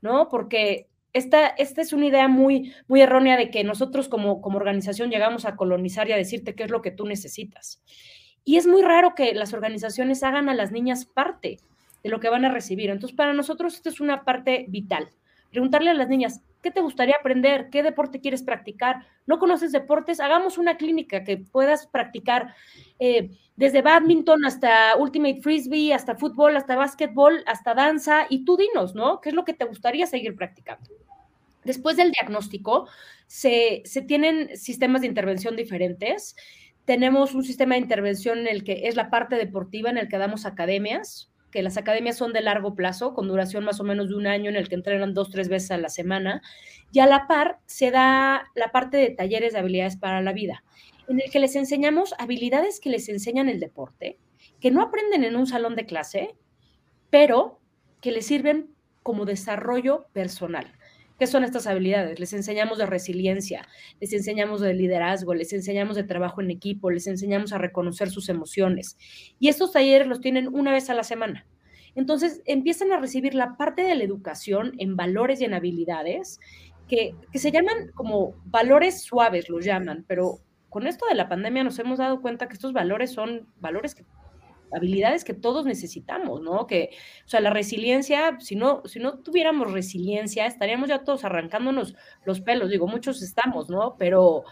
¿no? 0.00 0.30
Porque 0.30 0.89
esta, 1.12 1.46
esta, 1.48 1.80
es 1.82 1.92
una 1.92 2.06
idea 2.06 2.28
muy, 2.28 2.72
muy 2.88 3.00
errónea 3.00 3.36
de 3.36 3.50
que 3.50 3.64
nosotros 3.64 4.08
como, 4.08 4.40
como 4.40 4.58
organización 4.58 5.10
llegamos 5.10 5.44
a 5.44 5.56
colonizar 5.56 6.08
y 6.08 6.12
a 6.12 6.16
decirte 6.16 6.54
qué 6.54 6.64
es 6.64 6.70
lo 6.70 6.82
que 6.82 6.90
tú 6.90 7.06
necesitas. 7.06 7.82
Y 8.44 8.56
es 8.56 8.66
muy 8.66 8.82
raro 8.82 9.14
que 9.14 9.34
las 9.34 9.52
organizaciones 9.52 10.22
hagan 10.22 10.48
a 10.48 10.54
las 10.54 10.72
niñas 10.72 11.04
parte 11.04 11.58
de 12.02 12.10
lo 12.10 12.20
que 12.20 12.28
van 12.28 12.44
a 12.44 12.52
recibir. 12.52 12.90
Entonces, 12.90 13.16
para 13.16 13.32
nosotros 13.32 13.74
esta 13.74 13.88
es 13.88 14.00
una 14.00 14.24
parte 14.24 14.66
vital. 14.68 15.10
Preguntarle 15.50 15.90
a 15.90 15.94
las 15.94 16.08
niñas, 16.08 16.42
¿qué 16.62 16.70
te 16.70 16.80
gustaría 16.80 17.16
aprender? 17.16 17.70
¿Qué 17.70 17.82
deporte 17.82 18.20
quieres 18.20 18.42
practicar? 18.42 19.06
¿No 19.26 19.38
conoces 19.38 19.72
deportes? 19.72 20.20
Hagamos 20.20 20.58
una 20.58 20.76
clínica 20.76 21.24
que 21.24 21.38
puedas 21.38 21.86
practicar 21.88 22.54
eh, 23.00 23.30
desde 23.56 23.82
badminton 23.82 24.44
hasta 24.44 24.96
ultimate 24.96 25.40
frisbee, 25.42 25.92
hasta 25.92 26.14
fútbol, 26.14 26.56
hasta 26.56 26.76
básquetbol, 26.76 27.42
hasta 27.46 27.74
danza, 27.74 28.26
y 28.30 28.44
tú 28.44 28.56
dinos, 28.56 28.94
¿no? 28.94 29.20
¿Qué 29.20 29.30
es 29.30 29.34
lo 29.34 29.44
que 29.44 29.54
te 29.54 29.64
gustaría 29.64 30.06
seguir 30.06 30.36
practicando? 30.36 30.88
Después 31.64 31.96
del 31.96 32.10
diagnóstico, 32.10 32.88
se, 33.26 33.82
se 33.84 34.02
tienen 34.02 34.56
sistemas 34.56 35.02
de 35.02 35.08
intervención 35.08 35.56
diferentes. 35.56 36.36
Tenemos 36.84 37.34
un 37.34 37.44
sistema 37.44 37.74
de 37.74 37.82
intervención 37.82 38.38
en 38.38 38.48
el 38.48 38.64
que 38.64 38.88
es 38.88 38.96
la 38.96 39.10
parte 39.10 39.36
deportiva, 39.36 39.90
en 39.90 39.98
el 39.98 40.08
que 40.08 40.18
damos 40.18 40.46
academias, 40.46 41.30
que 41.50 41.62
las 41.62 41.76
academias 41.76 42.16
son 42.16 42.32
de 42.32 42.40
largo 42.40 42.74
plazo, 42.74 43.14
con 43.14 43.28
duración 43.28 43.64
más 43.64 43.80
o 43.80 43.84
menos 43.84 44.08
de 44.08 44.14
un 44.14 44.26
año, 44.26 44.50
en 44.50 44.56
el 44.56 44.68
que 44.68 44.76
entrenan 44.76 45.14
dos, 45.14 45.30
tres 45.30 45.48
veces 45.48 45.72
a 45.72 45.78
la 45.78 45.88
semana, 45.88 46.42
y 46.92 47.00
a 47.00 47.06
la 47.06 47.26
par 47.26 47.58
se 47.66 47.90
da 47.90 48.44
la 48.54 48.72
parte 48.72 48.96
de 48.96 49.10
talleres 49.10 49.52
de 49.52 49.58
habilidades 49.58 49.96
para 49.96 50.22
la 50.22 50.32
vida, 50.32 50.62
en 51.08 51.20
el 51.20 51.30
que 51.30 51.40
les 51.40 51.56
enseñamos 51.56 52.14
habilidades 52.18 52.80
que 52.80 52.90
les 52.90 53.08
enseñan 53.08 53.48
el 53.48 53.60
deporte, 53.60 54.18
que 54.60 54.70
no 54.70 54.82
aprenden 54.82 55.24
en 55.24 55.36
un 55.36 55.46
salón 55.46 55.74
de 55.74 55.86
clase, 55.86 56.34
pero 57.10 57.60
que 58.00 58.12
les 58.12 58.26
sirven 58.26 58.70
como 59.02 59.24
desarrollo 59.24 60.06
personal. 60.12 60.72
¿Qué 61.20 61.26
son 61.26 61.44
estas 61.44 61.66
habilidades? 61.66 62.18
Les 62.18 62.32
enseñamos 62.32 62.78
de 62.78 62.86
resiliencia, 62.86 63.68
les 64.00 64.10
enseñamos 64.14 64.62
de 64.62 64.72
liderazgo, 64.72 65.34
les 65.34 65.52
enseñamos 65.52 65.94
de 65.96 66.02
trabajo 66.02 66.40
en 66.40 66.50
equipo, 66.50 66.90
les 66.90 67.06
enseñamos 67.06 67.52
a 67.52 67.58
reconocer 67.58 68.08
sus 68.08 68.30
emociones. 68.30 68.96
Y 69.38 69.48
estos 69.48 69.72
talleres 69.72 70.08
los 70.08 70.22
tienen 70.22 70.48
una 70.48 70.72
vez 70.72 70.88
a 70.88 70.94
la 70.94 71.04
semana. 71.04 71.46
Entonces 71.94 72.40
empiezan 72.46 72.90
a 72.90 72.98
recibir 72.98 73.34
la 73.34 73.58
parte 73.58 73.82
de 73.82 73.96
la 73.96 74.02
educación 74.02 74.72
en 74.78 74.96
valores 74.96 75.42
y 75.42 75.44
en 75.44 75.52
habilidades 75.52 76.40
que, 76.88 77.14
se 77.34 77.52
llaman 77.52 77.90
como 77.94 78.32
valores 78.46 79.02
suaves, 79.02 79.50
los 79.50 79.62
llaman, 79.62 80.06
pero 80.08 80.38
con 80.70 80.86
esto 80.86 81.04
de 81.06 81.16
la 81.16 81.28
pandemia 81.28 81.64
nos 81.64 81.78
hemos 81.80 81.98
dado 81.98 82.22
cuenta 82.22 82.48
que 82.48 82.54
estos 82.54 82.72
valores 82.72 83.10
son 83.10 83.46
valores 83.60 83.94
que 83.94 84.06
habilidades 84.72 85.24
que 85.24 85.34
todos 85.34 85.64
necesitamos, 85.64 86.40
¿no? 86.40 86.66
Que, 86.66 86.90
o 87.24 87.28
sea, 87.28 87.40
la 87.40 87.50
resiliencia, 87.50 88.38
si 88.40 88.56
no, 88.56 88.82
si 88.84 88.98
no 88.98 89.18
tuviéramos 89.18 89.72
resiliencia, 89.72 90.46
estaríamos 90.46 90.88
ya 90.88 91.04
todos 91.04 91.24
arrancándonos 91.24 91.94
los 92.24 92.40
pelos, 92.40 92.70
digo, 92.70 92.86
muchos 92.86 93.22
estamos, 93.22 93.68
¿no? 93.68 93.96
Pero 93.98 94.44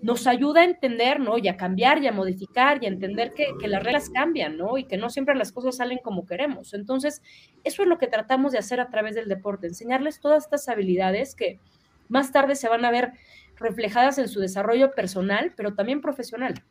nos 0.00 0.26
ayuda 0.26 0.62
a 0.62 0.64
entender, 0.64 1.20
¿no? 1.20 1.38
Y 1.38 1.48
a 1.48 1.56
cambiar 1.56 2.02
y 2.02 2.08
a 2.08 2.12
modificar 2.12 2.82
y 2.82 2.86
a 2.86 2.88
entender 2.88 3.32
que, 3.32 3.46
que, 3.60 3.68
las 3.68 3.82
reglas 3.82 4.10
cambian, 4.10 4.56
¿no? 4.56 4.76
Y 4.76 4.84
que 4.84 4.96
no 4.96 5.10
siempre 5.10 5.36
las 5.36 5.52
cosas 5.52 5.76
salen 5.76 5.98
como 6.02 6.26
queremos. 6.26 6.74
Entonces, 6.74 7.22
eso 7.62 7.82
es 7.82 7.88
lo 7.88 7.98
que 7.98 8.08
tratamos 8.08 8.52
de 8.52 8.58
hacer 8.58 8.80
a 8.80 8.90
través 8.90 9.14
del 9.14 9.28
deporte, 9.28 9.68
enseñarles 9.68 10.20
todas 10.20 10.44
estas 10.44 10.68
habilidades 10.68 11.36
que 11.36 11.60
más 12.08 12.32
tarde 12.32 12.56
se 12.56 12.68
van 12.68 12.84
a 12.84 12.90
ver 12.90 13.12
reflejadas 13.56 14.18
en 14.18 14.28
su 14.28 14.40
desarrollo 14.40 14.90
personal, 14.90 15.52
pero 15.56 15.74
también 15.74 16.00
profesional 16.00 16.64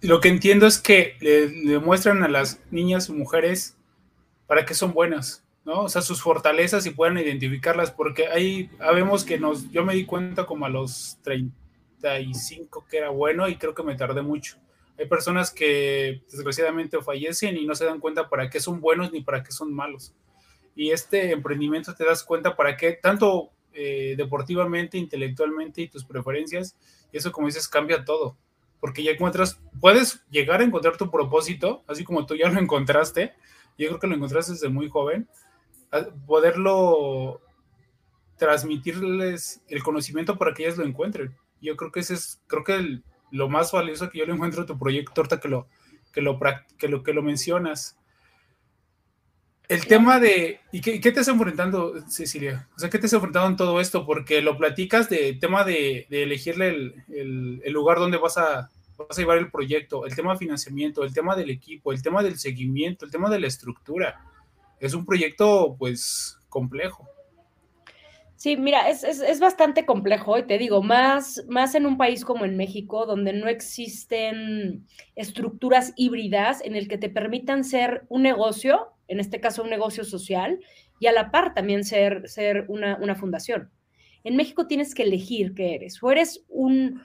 lo 0.00 0.20
que 0.20 0.28
entiendo 0.28 0.66
es 0.66 0.78
que 0.78 1.16
le, 1.20 1.48
demuestran 1.48 2.22
a 2.22 2.28
las 2.28 2.60
niñas 2.70 3.08
y 3.08 3.12
mujeres 3.12 3.76
para 4.46 4.64
qué 4.64 4.74
son 4.74 4.92
buenas, 4.92 5.44
¿no? 5.64 5.82
O 5.82 5.88
sea, 5.88 6.02
sus 6.02 6.22
fortalezas 6.22 6.86
y 6.86 6.90
puedan 6.90 7.18
identificarlas, 7.18 7.90
porque 7.90 8.28
ahí 8.28 8.70
sabemos 8.78 9.24
que 9.24 9.38
nos, 9.38 9.70
yo 9.70 9.84
me 9.84 9.94
di 9.94 10.04
cuenta 10.04 10.46
como 10.46 10.66
a 10.66 10.68
los 10.70 11.18
35 11.22 12.86
que 12.88 12.98
era 12.98 13.08
bueno 13.10 13.48
y 13.48 13.56
creo 13.56 13.74
que 13.74 13.82
me 13.82 13.96
tardé 13.96 14.22
mucho. 14.22 14.58
Hay 14.98 15.06
personas 15.06 15.50
que 15.50 16.22
desgraciadamente 16.30 17.02
fallecen 17.02 17.56
y 17.56 17.66
no 17.66 17.74
se 17.74 17.84
dan 17.84 18.00
cuenta 18.00 18.28
para 18.28 18.48
qué 18.48 18.60
son 18.60 18.80
buenos 18.80 19.12
ni 19.12 19.22
para 19.22 19.42
qué 19.42 19.52
son 19.52 19.74
malos. 19.74 20.14
Y 20.74 20.90
este 20.90 21.32
emprendimiento 21.32 21.94
te 21.94 22.04
das 22.04 22.22
cuenta 22.22 22.54
para 22.54 22.76
qué, 22.76 22.92
tanto 22.92 23.50
eh, 23.72 24.14
deportivamente, 24.16 24.98
intelectualmente 24.98 25.82
y 25.82 25.88
tus 25.88 26.04
preferencias, 26.04 26.76
y 27.12 27.16
eso 27.18 27.32
como 27.32 27.46
dices 27.46 27.68
cambia 27.68 28.04
todo 28.04 28.36
porque 28.80 29.02
ya 29.02 29.12
encuentras, 29.12 29.60
puedes 29.80 30.24
llegar 30.30 30.60
a 30.60 30.64
encontrar 30.64 30.96
tu 30.96 31.10
propósito, 31.10 31.84
así 31.86 32.04
como 32.04 32.26
tú 32.26 32.34
ya 32.34 32.48
lo 32.48 32.60
encontraste, 32.60 33.34
yo 33.78 33.88
creo 33.88 33.98
que 33.98 34.06
lo 34.06 34.14
encontraste 34.14 34.52
desde 34.52 34.68
muy 34.68 34.88
joven, 34.88 35.28
poderlo 36.26 37.40
transmitirles 38.36 39.62
el 39.68 39.82
conocimiento 39.82 40.36
para 40.36 40.52
que 40.54 40.64
ellas 40.64 40.78
lo 40.78 40.84
encuentren. 40.84 41.34
Yo 41.60 41.76
creo 41.76 41.90
que 41.90 42.00
ese 42.00 42.14
es, 42.14 42.40
creo 42.46 42.64
que 42.64 43.00
lo 43.30 43.48
más 43.48 43.72
valioso 43.72 44.10
que 44.10 44.18
yo 44.18 44.26
le 44.26 44.32
encuentro 44.32 44.62
a 44.62 44.66
tu 44.66 44.78
proyecto, 44.78 45.20
ahorita 45.20 45.40
que 45.40 45.48
lo, 45.48 45.68
que 46.12 46.20
lo, 46.20 46.38
que 46.78 46.88
lo, 46.88 47.02
que 47.02 47.12
lo 47.12 47.22
mencionas. 47.22 47.98
El 49.68 49.86
tema 49.86 50.20
de, 50.20 50.60
¿y 50.70 50.80
qué, 50.80 51.00
te 51.00 51.08
estás 51.08 51.26
enfrentando, 51.26 51.94
Cecilia? 52.08 52.68
O 52.76 52.78
sea, 52.78 52.88
¿qué 52.88 52.98
te 52.98 53.06
estás 53.06 53.18
enfrentando 53.18 53.48
en 53.48 53.56
todo 53.56 53.80
esto? 53.80 54.06
Porque 54.06 54.40
lo 54.40 54.56
platicas 54.56 55.10
de 55.10 55.34
tema 55.34 55.64
de, 55.64 56.06
elegirle 56.08 56.68
el, 56.68 57.62
el, 57.64 57.72
lugar 57.72 57.98
donde 57.98 58.16
vas 58.16 58.38
a, 58.38 58.70
vas 58.96 59.18
a 59.18 59.20
llevar 59.20 59.38
el 59.38 59.50
proyecto, 59.50 60.06
el 60.06 60.14
tema 60.14 60.32
de 60.32 60.38
financiamiento, 60.38 61.02
el 61.02 61.12
tema 61.12 61.34
del 61.34 61.50
equipo, 61.50 61.92
el 61.92 62.00
tema 62.00 62.22
del 62.22 62.38
seguimiento, 62.38 63.04
el 63.04 63.10
tema 63.10 63.28
de 63.28 63.40
la 63.40 63.48
estructura. 63.48 64.20
Es 64.78 64.94
un 64.94 65.04
proyecto, 65.04 65.74
pues, 65.76 66.38
complejo. 66.48 67.08
Sí, 68.36 68.56
mira, 68.56 68.88
es, 68.88 69.02
es, 69.02 69.20
es, 69.20 69.40
bastante 69.40 69.84
complejo 69.86 70.38
y 70.38 70.46
te 70.46 70.58
digo, 70.58 70.82
más, 70.82 71.42
más 71.48 71.74
en 71.74 71.86
un 71.86 71.96
país 71.96 72.24
como 72.24 72.44
en 72.44 72.56
México, 72.56 73.06
donde 73.06 73.32
no 73.32 73.48
existen 73.48 74.86
estructuras 75.16 75.92
híbridas 75.96 76.60
en 76.62 76.76
el 76.76 76.86
que 76.86 76.98
te 76.98 77.08
permitan 77.08 77.64
ser 77.64 78.04
un 78.08 78.22
negocio 78.22 78.92
en 79.08 79.20
este 79.20 79.40
caso 79.40 79.62
un 79.62 79.70
negocio 79.70 80.04
social, 80.04 80.58
y 80.98 81.06
a 81.06 81.12
la 81.12 81.30
par 81.30 81.54
también 81.54 81.84
ser, 81.84 82.28
ser 82.28 82.64
una, 82.68 82.96
una 82.96 83.14
fundación. 83.14 83.70
En 84.24 84.36
México 84.36 84.66
tienes 84.66 84.94
que 84.94 85.04
elegir 85.04 85.54
qué 85.54 85.74
eres. 85.74 86.02
O 86.02 86.10
eres 86.10 86.44
un, 86.48 87.02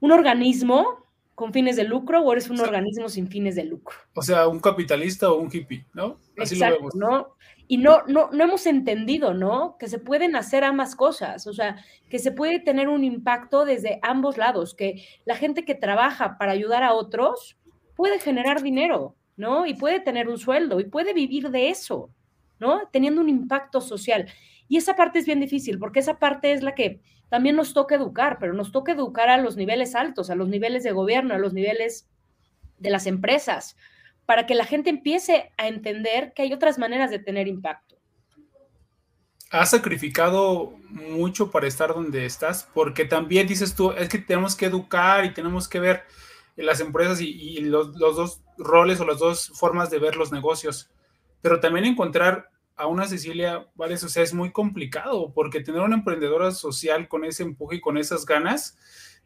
un 0.00 0.12
organismo 0.12 1.02
con 1.34 1.52
fines 1.52 1.76
de 1.76 1.84
lucro 1.84 2.22
o 2.22 2.32
eres 2.32 2.50
un 2.50 2.60
organismo 2.60 3.08
sin 3.08 3.26
fines 3.26 3.56
de 3.56 3.64
lucro. 3.64 3.96
O 4.14 4.22
sea, 4.22 4.48
un 4.48 4.60
capitalista 4.60 5.30
o 5.30 5.40
un 5.40 5.50
hippie, 5.52 5.86
¿no? 5.92 6.20
Así 6.38 6.56
lo 6.56 6.70
vemos. 6.70 6.94
¿no? 6.94 7.36
Y 7.66 7.78
no, 7.78 8.02
no, 8.06 8.30
no 8.32 8.44
hemos 8.44 8.66
entendido, 8.66 9.32
¿no? 9.34 9.76
Que 9.78 9.88
se 9.88 9.98
pueden 9.98 10.36
hacer 10.36 10.62
ambas 10.62 10.94
cosas, 10.94 11.46
o 11.46 11.52
sea, 11.52 11.76
que 12.10 12.18
se 12.18 12.32
puede 12.32 12.60
tener 12.60 12.88
un 12.88 13.02
impacto 13.02 13.64
desde 13.64 13.98
ambos 14.02 14.36
lados, 14.36 14.74
que 14.74 15.04
la 15.24 15.36
gente 15.36 15.64
que 15.64 15.74
trabaja 15.74 16.36
para 16.38 16.52
ayudar 16.52 16.82
a 16.82 16.94
otros 16.94 17.58
puede 17.96 18.18
generar 18.18 18.62
dinero, 18.62 19.16
¿no? 19.36 19.66
Y 19.66 19.74
puede 19.74 20.00
tener 20.00 20.28
un 20.28 20.38
sueldo 20.38 20.80
y 20.80 20.84
puede 20.84 21.14
vivir 21.14 21.50
de 21.50 21.70
eso, 21.70 22.10
¿no? 22.58 22.88
Teniendo 22.92 23.20
un 23.20 23.28
impacto 23.28 23.80
social. 23.80 24.30
Y 24.68 24.76
esa 24.76 24.96
parte 24.96 25.18
es 25.18 25.26
bien 25.26 25.40
difícil, 25.40 25.78
porque 25.78 26.00
esa 26.00 26.18
parte 26.18 26.52
es 26.52 26.62
la 26.62 26.74
que 26.74 27.00
también 27.28 27.56
nos 27.56 27.72
toca 27.72 27.94
educar, 27.94 28.38
pero 28.38 28.52
nos 28.52 28.72
toca 28.72 28.92
educar 28.92 29.30
a 29.30 29.38
los 29.38 29.56
niveles 29.56 29.94
altos, 29.94 30.30
a 30.30 30.34
los 30.34 30.48
niveles 30.48 30.82
de 30.82 30.92
gobierno, 30.92 31.34
a 31.34 31.38
los 31.38 31.54
niveles 31.54 32.08
de 32.78 32.90
las 32.90 33.06
empresas, 33.06 33.76
para 34.26 34.46
que 34.46 34.54
la 34.54 34.64
gente 34.64 34.90
empiece 34.90 35.50
a 35.56 35.68
entender 35.68 36.32
que 36.34 36.42
hay 36.42 36.52
otras 36.52 36.78
maneras 36.78 37.10
de 37.10 37.18
tener 37.18 37.48
impacto. 37.48 37.96
Has 39.50 39.70
sacrificado 39.70 40.74
mucho 40.88 41.50
para 41.50 41.66
estar 41.66 41.94
donde 41.94 42.24
estás, 42.24 42.68
porque 42.72 43.04
también 43.04 43.46
dices 43.46 43.74
tú, 43.74 43.92
es 43.92 44.08
que 44.08 44.18
tenemos 44.18 44.56
que 44.56 44.66
educar 44.66 45.24
y 45.24 45.34
tenemos 45.34 45.68
que 45.68 45.80
ver 45.80 46.04
las 46.56 46.80
empresas 46.80 47.20
y, 47.20 47.60
los, 47.60 47.94
dos 47.94 48.42
roles 48.58 49.00
o 49.00 49.06
las 49.06 49.18
dos 49.18 49.52
formas 49.54 49.90
de 49.90 49.98
ver 49.98 50.16
los 50.16 50.32
negocios. 50.32 50.90
Pero 51.40 51.60
también 51.60 51.86
encontrar 51.86 52.50
a 52.76 52.86
una 52.86 53.06
Cecilia 53.06 53.68
Vales, 53.74 54.02
o 54.04 54.08
sea, 54.08 54.22
es 54.22 54.34
muy 54.34 54.52
complicado 54.52 55.32
porque 55.34 55.60
tener 55.60 55.80
una 55.80 55.96
emprendedora 55.96 56.50
social 56.52 57.08
con 57.08 57.24
ese 57.24 57.42
empuje 57.42 57.76
y 57.76 57.80
con 57.80 57.98
esas 57.98 58.26
ganas, 58.26 58.78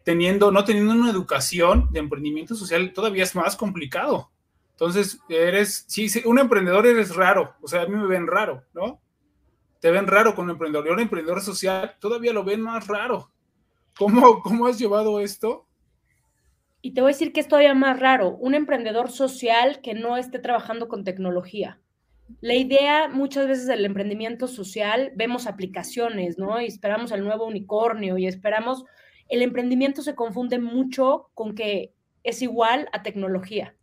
teniendo, 0.04 0.50
no 0.50 0.64
teniendo 0.64 0.92
una 0.92 1.10
educación 1.10 1.88
de 1.92 2.00
emprendimiento 2.00 2.54
social, 2.54 2.92
todavía 2.92 3.24
es 3.24 3.34
más 3.34 3.56
complicado. 3.56 4.30
Entonces, 4.72 5.18
eres, 5.28 5.84
sí, 5.88 6.08
un 6.26 6.38
emprendedor 6.38 6.86
eres 6.86 7.14
raro, 7.16 7.54
o 7.62 7.68
sea, 7.68 7.82
a 7.82 7.86
mí 7.86 7.96
me 7.96 8.06
ven 8.06 8.26
raro, 8.26 8.62
¿no? 8.74 9.00
Te 9.80 9.90
ven 9.90 10.06
raro 10.06 10.34
con 10.34 10.46
un 10.46 10.50
emprendedor 10.52 10.86
y 10.86 10.90
un 10.90 11.00
emprendedor 11.00 11.40
social 11.40 11.96
todavía 11.98 12.32
lo 12.32 12.44
ven 12.44 12.60
más 12.60 12.86
raro. 12.86 13.30
¿Cómo, 13.98 14.42
cómo 14.42 14.66
has 14.66 14.78
llevado 14.78 15.20
esto? 15.20 15.65
Y 16.86 16.92
te 16.92 17.00
voy 17.00 17.10
a 17.10 17.14
decir 17.14 17.32
que 17.32 17.40
es 17.40 17.48
todavía 17.48 17.74
más 17.74 17.98
raro, 17.98 18.36
un 18.36 18.54
emprendedor 18.54 19.10
social 19.10 19.80
que 19.82 19.92
no 19.92 20.16
esté 20.16 20.38
trabajando 20.38 20.86
con 20.86 21.02
tecnología. 21.02 21.80
La 22.40 22.54
idea 22.54 23.08
muchas 23.08 23.48
veces 23.48 23.66
del 23.66 23.84
emprendimiento 23.84 24.46
social, 24.46 25.10
vemos 25.16 25.48
aplicaciones, 25.48 26.38
¿no? 26.38 26.60
Y 26.60 26.66
esperamos 26.66 27.10
el 27.10 27.24
nuevo 27.24 27.44
unicornio 27.44 28.18
y 28.18 28.28
esperamos, 28.28 28.84
el 29.28 29.42
emprendimiento 29.42 30.00
se 30.00 30.14
confunde 30.14 30.60
mucho 30.60 31.28
con 31.34 31.56
que 31.56 31.92
es 32.22 32.40
igual 32.40 32.88
a 32.92 33.02
tecnología. 33.02 33.74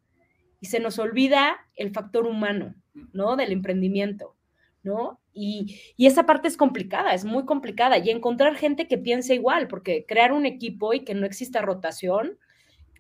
Y 0.62 0.68
se 0.68 0.80
nos 0.80 0.98
olvida 0.98 1.58
el 1.76 1.92
factor 1.92 2.26
humano, 2.26 2.74
¿no? 3.12 3.36
Del 3.36 3.52
emprendimiento, 3.52 4.38
¿no? 4.82 5.20
Y, 5.34 5.78
y, 5.98 6.06
esa 6.06 6.26
parte 6.26 6.48
es 6.48 6.56
complicada, 6.56 7.14
es 7.14 7.26
muy 7.26 7.44
complicada. 7.44 7.98
Y 7.98 8.12
encontrar 8.12 8.56
gente 8.56 8.88
que 8.88 8.98
piense 8.98 9.34
igual, 9.34 9.68
porque 9.68 10.06
crear 10.08 10.32
un 10.32 10.46
equipo 10.46 10.94
y 10.94 11.02
que 11.02 11.16
no 11.16 11.26
exista 11.26 11.62
rotación, 11.62 12.38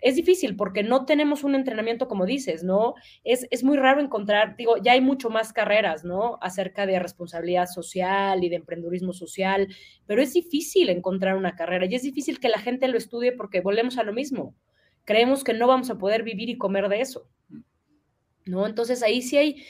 es 0.04 0.18
difícil 0.18 0.58
porque 0.58 0.84
no 0.84 1.06
tenemos 1.06 1.46
un 1.46 1.56
entrenamiento 1.56 2.10
como 2.10 2.26
dices, 2.26 2.62
¿no? 2.62 2.94
Es, 3.24 3.48
es 3.52 3.64
muy 3.64 3.78
raro 3.78 4.02
encontrar, 4.02 4.58
digo, 4.58 4.76
ya 4.76 4.92
hay 4.92 5.02
mucho 5.02 5.30
más 5.30 5.54
carreras, 5.54 6.04
¿no? 6.04 6.38
Acerca 6.42 6.86
de 6.86 7.00
responsabilidad 7.00 7.68
social 7.68 8.44
y 8.44 8.50
de 8.50 8.58
emprendurismo 8.58 9.14
social, 9.14 9.70
pero 10.06 10.22
es 10.22 10.34
difícil 10.34 10.90
encontrar 10.90 11.38
una 11.38 11.56
carrera 11.56 11.86
y 11.86 11.96
es 11.96 12.04
difícil 12.04 12.42
que 12.42 12.50
la 12.50 12.60
gente 12.60 12.90
lo 12.90 12.98
estudie 12.98 13.32
porque 13.32 13.62
volvemos 13.62 13.98
a 13.98 14.04
lo 14.04 14.12
mismo. 14.12 14.54
Creemos 15.06 15.46
que 15.46 15.54
no 15.54 15.68
vamos 15.68 15.90
a 15.90 15.98
poder 15.98 16.24
vivir 16.24 16.50
y 16.50 16.58
comer 16.58 16.90
de 16.90 17.00
eso, 17.00 17.30
¿no? 18.46 18.68
Entonces 18.68 19.04
ahí 19.04 19.22
sí 19.22 19.38
hay, 19.38 19.64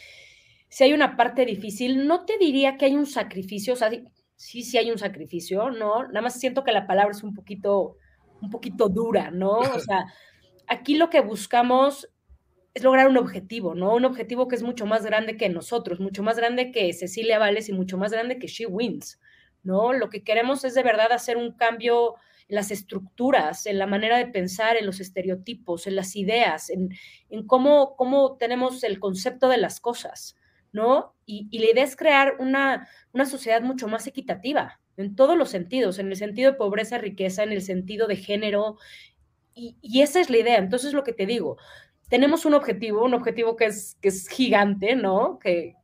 hay 0.79 0.93
una 0.93 1.15
parte 1.15 1.45
difícil. 1.45 2.07
No 2.07 2.25
te 2.25 2.39
diría 2.39 2.77
que 2.77 2.85
hay 2.85 2.95
un 2.95 3.05
sacrificio, 3.05 3.73
o 3.73 3.77
sea, 3.77 3.91
sí, 4.35 4.63
sí 4.63 4.79
hay 4.79 4.89
un 4.89 4.97
sacrificio, 4.97 5.69
¿no? 5.69 6.07
Nada 6.07 6.21
más 6.21 6.39
siento 6.39 6.63
que 6.63 6.71
la 6.71 6.87
palabra 6.87 7.11
es 7.11 7.21
un 7.21 7.35
poquito 7.35 7.97
un 8.43 8.49
poquito 8.49 8.89
dura, 8.89 9.31
¿no? 9.31 9.59
O 9.59 9.79
sea, 9.79 10.05
aquí 10.67 10.95
lo 10.95 11.09
que 11.09 11.21
buscamos 11.21 12.09
es 12.73 12.83
lograr 12.83 13.07
un 13.07 13.17
objetivo, 13.17 13.75
¿no? 13.75 13.93
Un 13.93 14.05
objetivo 14.05 14.47
que 14.47 14.55
es 14.55 14.63
mucho 14.63 14.85
más 14.85 15.05
grande 15.05 15.37
que 15.37 15.49
nosotros, 15.49 15.99
mucho 15.99 16.23
más 16.23 16.37
grande 16.37 16.71
que 16.71 16.91
Cecilia 16.93 17.39
Vales 17.39 17.69
y 17.69 17.73
mucho 17.73 17.97
más 17.97 18.11
grande 18.11 18.39
que 18.39 18.47
She 18.47 18.65
Wins, 18.65 19.19
¿no? 19.61 19.93
Lo 19.93 20.09
que 20.09 20.23
queremos 20.23 20.63
es 20.65 20.73
de 20.73 20.83
verdad 20.83 21.11
hacer 21.11 21.37
un 21.37 21.55
cambio 21.55 22.15
en 22.47 22.55
las 22.55 22.71
estructuras, 22.71 23.67
en 23.67 23.77
la 23.77 23.87
manera 23.87 24.17
de 24.17 24.25
pensar, 24.25 24.75
en 24.75 24.85
los 24.85 24.99
estereotipos, 24.99 25.85
en 25.87 25.95
las 25.95 26.15
ideas, 26.15 26.69
en, 26.69 26.89
cómo, 27.45 27.95
cómo 27.95 28.37
tenemos 28.37 28.83
el 28.83 28.99
concepto 28.99 29.49
de 29.49 29.57
las 29.57 29.79
cosas, 29.79 30.35
¿no? 30.71 31.15
Y, 31.25 31.47
y 31.51 31.59
la 31.59 31.71
idea 31.71 31.83
es 31.83 31.95
crear 31.95 32.37
una, 32.39 32.89
una 33.13 33.25
sociedad 33.25 33.61
mucho 33.61 33.87
más 33.87 34.07
equitativa, 34.07 34.81
en 34.97 35.15
todos 35.15 35.37
los 35.37 35.49
sentidos, 35.49 35.99
en 35.99 36.09
el 36.09 36.15
sentido 36.15 36.51
de 36.51 36.57
pobreza, 36.57 36.97
riqueza, 36.97 37.43
en 37.43 37.51
el 37.51 37.61
sentido 37.61 38.07
de 38.07 38.15
género. 38.15 38.77
Y, 39.55 40.01
esa 40.01 40.19
es 40.19 40.29
la 40.29 40.37
idea. 40.37 40.57
Entonces, 40.57 40.93
lo 40.93 41.03
que 41.03 41.13
te 41.13 41.25
digo, 41.25 41.57
tenemos 42.09 42.45
un 42.45 42.53
objetivo, 42.53 43.03
un 43.03 43.13
objetivo 43.13 43.55
que 43.55 43.65
es, 43.65 43.97
que 44.01 44.09
es 44.09 44.27
gigante, 44.27 44.95
¿no? 44.95 45.39
Que, 45.39 45.75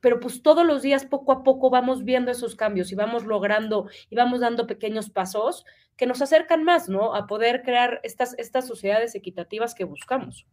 pero 0.00 0.20
pues 0.20 0.42
todos 0.42 0.66
los 0.66 0.82
días 0.82 1.06
poco 1.06 1.32
a 1.32 1.42
poco 1.42 1.70
vamos 1.70 2.04
viendo 2.04 2.30
esos 2.30 2.56
cambios 2.56 2.92
y 2.92 2.94
vamos 2.94 3.24
logrando 3.24 3.88
y 4.10 4.16
vamos 4.16 4.40
dando 4.40 4.66
pequeños 4.66 5.08
pasos 5.10 5.64
que 5.96 6.06
nos 6.06 6.20
acercan 6.20 6.64
más, 6.64 6.88
¿no? 6.88 7.14
A 7.14 7.26
poder 7.26 7.62
crear 7.62 8.00
estas, 8.02 8.34
estas 8.38 8.66
sociedades 8.66 9.14
equitativas 9.14 9.74
que 9.74 9.84
buscamos. 9.84 10.46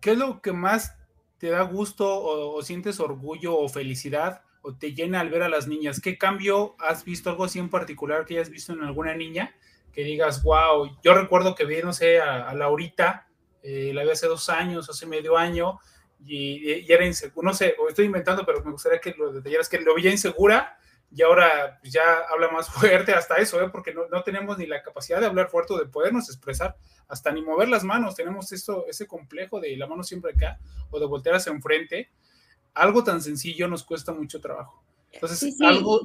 ¿Qué 0.00 0.12
es 0.12 0.18
lo 0.18 0.40
que 0.40 0.52
más 0.52 0.96
te 1.38 1.50
da 1.50 1.62
gusto 1.62 2.06
o, 2.08 2.56
o 2.56 2.62
sientes 2.62 2.98
orgullo 2.98 3.58
o 3.58 3.68
felicidad 3.68 4.42
o 4.66 4.74
te 4.74 4.94
llena 4.94 5.20
al 5.20 5.30
ver 5.30 5.42
a 5.42 5.48
las 5.48 5.68
niñas? 5.68 6.00
¿Qué 6.00 6.18
cambio 6.18 6.74
has 6.80 7.04
visto, 7.04 7.30
algo 7.30 7.44
así 7.44 7.58
en 7.60 7.70
particular 7.70 8.24
que 8.24 8.34
hayas 8.34 8.50
visto 8.50 8.72
en 8.72 8.82
alguna 8.82 9.14
niña? 9.14 9.54
Que 9.92 10.02
digas, 10.02 10.42
wow, 10.42 10.98
yo 11.02 11.14
recuerdo 11.14 11.54
que 11.54 11.64
vi, 11.64 11.80
no 11.82 11.92
sé, 11.92 12.20
a, 12.20 12.48
a 12.48 12.54
Laurita, 12.54 13.28
eh, 13.62 13.92
la 13.94 14.02
vi 14.02 14.10
hace 14.10 14.26
dos 14.26 14.48
años, 14.48 14.90
hace 14.90 15.06
medio 15.06 15.36
año, 15.36 15.78
y, 16.24 16.72
y 16.72 16.92
era 16.92 17.06
inseguro, 17.06 17.46
no 17.46 17.54
sé, 17.54 17.76
o 17.78 17.88
estoy 17.88 18.06
inventando, 18.06 18.44
pero 18.44 18.64
me 18.64 18.72
gustaría 18.72 19.00
que 19.00 19.14
lo 19.16 19.32
detallaras, 19.32 19.68
que 19.68 19.78
lo 19.80 19.94
veía 19.94 20.10
insegura 20.10 20.76
y 21.10 21.22
ahora 21.22 21.80
ya 21.84 22.02
habla 22.30 22.50
más 22.50 22.68
fuerte 22.72 23.12
hasta 23.12 23.36
eso, 23.36 23.60
¿eh? 23.62 23.68
porque 23.70 23.94
no, 23.94 24.08
no, 24.08 24.22
tenemos 24.22 24.58
ni 24.58 24.66
la 24.66 24.82
capacidad 24.82 25.20
de 25.20 25.26
hablar 25.26 25.48
fuerte 25.48 25.74
o 25.74 25.78
de 25.78 25.86
podernos 25.86 26.28
expresar, 26.28 26.76
hasta 27.08 27.30
ni 27.32 27.42
mover 27.42 27.68
las 27.68 27.84
manos, 27.84 28.14
tenemos 28.14 28.50
esto, 28.52 28.86
ese 28.88 29.06
complejo 29.06 29.60
de 29.60 29.76
la 29.76 29.86
mano 29.86 30.02
siempre 30.02 30.32
acá 30.32 30.58
o 30.90 30.98
de 30.98 31.06
voltear 31.06 31.36
hacia 31.36 31.52
enfrente. 31.52 32.10
Algo 32.76 33.02
tan 33.02 33.20
sencillo 33.20 33.68
nos 33.68 33.84
cuesta 33.84 34.12
mucho 34.12 34.40
trabajo. 34.40 34.84
Entonces, 35.12 35.38
sí, 35.38 35.52
sí. 35.52 35.64
algo... 35.64 36.00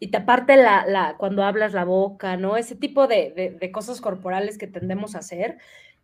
Y 0.00 0.08
taparte 0.10 0.56
la, 0.56 0.84
la, 0.86 1.16
cuando 1.16 1.44
hablas 1.44 1.72
la 1.72 1.84
boca, 1.84 2.36
¿no? 2.36 2.56
Ese 2.56 2.74
tipo 2.74 3.06
de, 3.06 3.32
de, 3.34 3.50
de 3.52 3.72
cosas 3.72 4.00
corporales 4.00 4.58
que 4.58 4.66
tendemos 4.66 5.14
a 5.14 5.20
hacer 5.20 5.58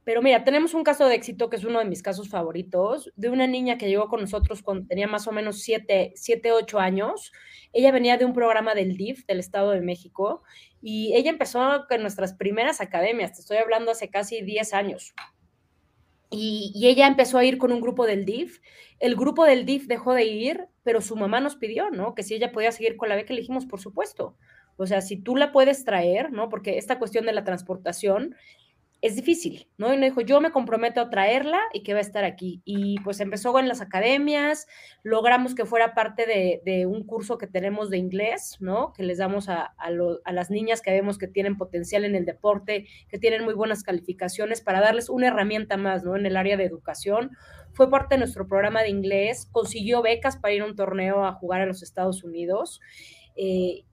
pero 0.05 0.23
mira, 0.23 0.44
tenemos 0.44 0.73
un 0.73 0.82
caso 0.82 1.07
de 1.07 1.15
éxito 1.15 1.51
que 1.51 1.57
es 1.57 1.65
uno 1.65 1.78
de 1.78 1.85
mis 1.85 2.02
casos 2.02 2.28
favoritos, 2.28 3.12
de 3.16 3.28
una 3.28 3.47
niña 3.47 3.77
que 3.77 3.89
llegó 3.89 4.09
con 4.09 4.20
nosotros 4.20 4.62
cuando 4.62 4.86
tenía 4.86 5.07
más 5.07 5.27
o 5.27 5.32
menos 5.32 5.61
7, 5.61 6.15
7 6.16 6.52
8 6.52 6.78
años. 6.78 7.32
Ella 7.73 7.93
venía 7.93 8.16
de 8.16 8.24
un 8.24 8.32
programa 8.32 8.74
del 8.74 8.97
DIF, 8.97 9.27
del 9.27 9.40
Estado 9.40 9.70
de 9.70 9.82
México, 9.82 10.43
y 10.81 11.12
ella 11.15 11.31
empezó 11.31 11.85
con 11.89 12.01
nuestras 12.01 12.32
primeras 12.35 12.81
academias, 12.81 13.35
te 13.35 13.40
estoy 13.40 13.59
hablando 13.59 13.90
hace 13.90 14.09
casi 14.09 14.40
10 14.40 14.73
años. 14.73 15.15
Y, 16.31 16.73
ella 16.86 17.07
empezó 17.07 17.39
a 17.39 17.44
ir 17.44 17.59
con 17.59 17.73
un 17.73 17.81
grupo 17.81 18.07
del 18.07 18.24
DIF. 18.24 18.61
El 19.01 19.16
grupo 19.16 19.44
del 19.44 19.66
DIF 19.66 19.86
dejó 19.86 20.15
de 20.15 20.24
ir, 20.24 20.69
pero 20.85 21.01
su 21.01 21.16
mamá 21.16 21.40
nos 21.40 21.57
pidió, 21.57 21.90
¿no? 21.90 22.15
Que 22.15 22.23
si 22.23 22.35
ella 22.35 22.52
podía 22.52 22.73
seguir 22.73 22.97
con 22.97 23.09
la 23.09 23.16
beca, 23.16 23.35
le 23.35 23.40
dijimos, 23.40 23.66
por 23.66 23.81
supuesto. 23.81 24.36
O 24.77 24.86
sea, 24.86 25.01
si 25.01 25.16
tú 25.16 25.36
la 25.36 25.52
puedes 25.52 25.85
traer, 25.85 26.32
¿no? 26.32 26.48
Porque 26.48 26.78
esta 26.78 26.98
cuestión 26.98 27.27
de 27.27 27.32
la 27.32 27.44
transportación 27.44 28.36
es 29.03 29.17
difícil, 29.17 29.67
¿no? 29.79 29.95
Y 29.95 29.99
me 29.99 30.07
dijo, 30.07 30.21
yo 30.21 30.41
me 30.43 30.51
comprometo 30.51 31.01
a 31.01 31.09
traerla 31.09 31.59
y 31.73 31.83
que 31.83 31.95
va 31.95 32.01
a 32.01 32.03
estar 32.03 32.25
aquí. 32.25 32.61
Y 32.67 33.01
pues 33.01 33.21
empezó 33.21 33.59
en 33.59 33.67
las 33.67 33.81
academias, 33.81 34.67
logramos 35.03 35.55
que 35.55 35.65
fuera 35.65 35.95
parte 35.95 36.27
de, 36.27 36.87
un 36.87 37.05
curso 37.05 37.39
que 37.39 37.47
tenemos 37.47 37.89
de 37.89 37.97
inglés, 37.97 38.57
¿no? 38.61 38.93
Que 38.93 39.03
les 39.03 39.19
damos 39.19 39.49
a, 39.49 39.75
las 40.31 40.51
niñas 40.51 40.83
que 40.83 40.91
vemos 40.91 41.17
que 41.17 41.29
tienen 41.29 41.57
potencial 41.57 42.05
en 42.05 42.15
el 42.15 42.27
deporte, 42.27 42.87
que 43.09 43.19
tienen 43.19 43.45
muy 43.45 43.55
buenas 43.55 43.83
calificaciones, 43.83 44.61
para 44.61 44.81
darles 44.81 45.09
una 45.09 45.29
herramienta 45.29 45.79
más, 45.79 46.05
¿no? 46.05 46.17
En 46.17 46.27
el 46.27 46.37
área 46.37 46.59
de 46.59 46.65
educación. 46.65 47.31
Fue 47.73 47.91
parte 47.91 48.17
de 48.17 48.19
nuestro 48.19 48.47
programa 48.47 48.83
de 48.83 48.91
inglés, 48.91 49.49
consiguió 49.51 50.03
becas 50.03 50.37
para 50.37 50.53
ir 50.53 50.63
a 50.63 50.67
un 50.67 50.77
torneo 50.77 51.25
a 51.25 51.33
jugar 51.33 51.63
a 51.63 51.67
los 51.67 51.83
Estados 51.83 52.23
Unidos. 52.23 52.81
Eh, 53.37 53.85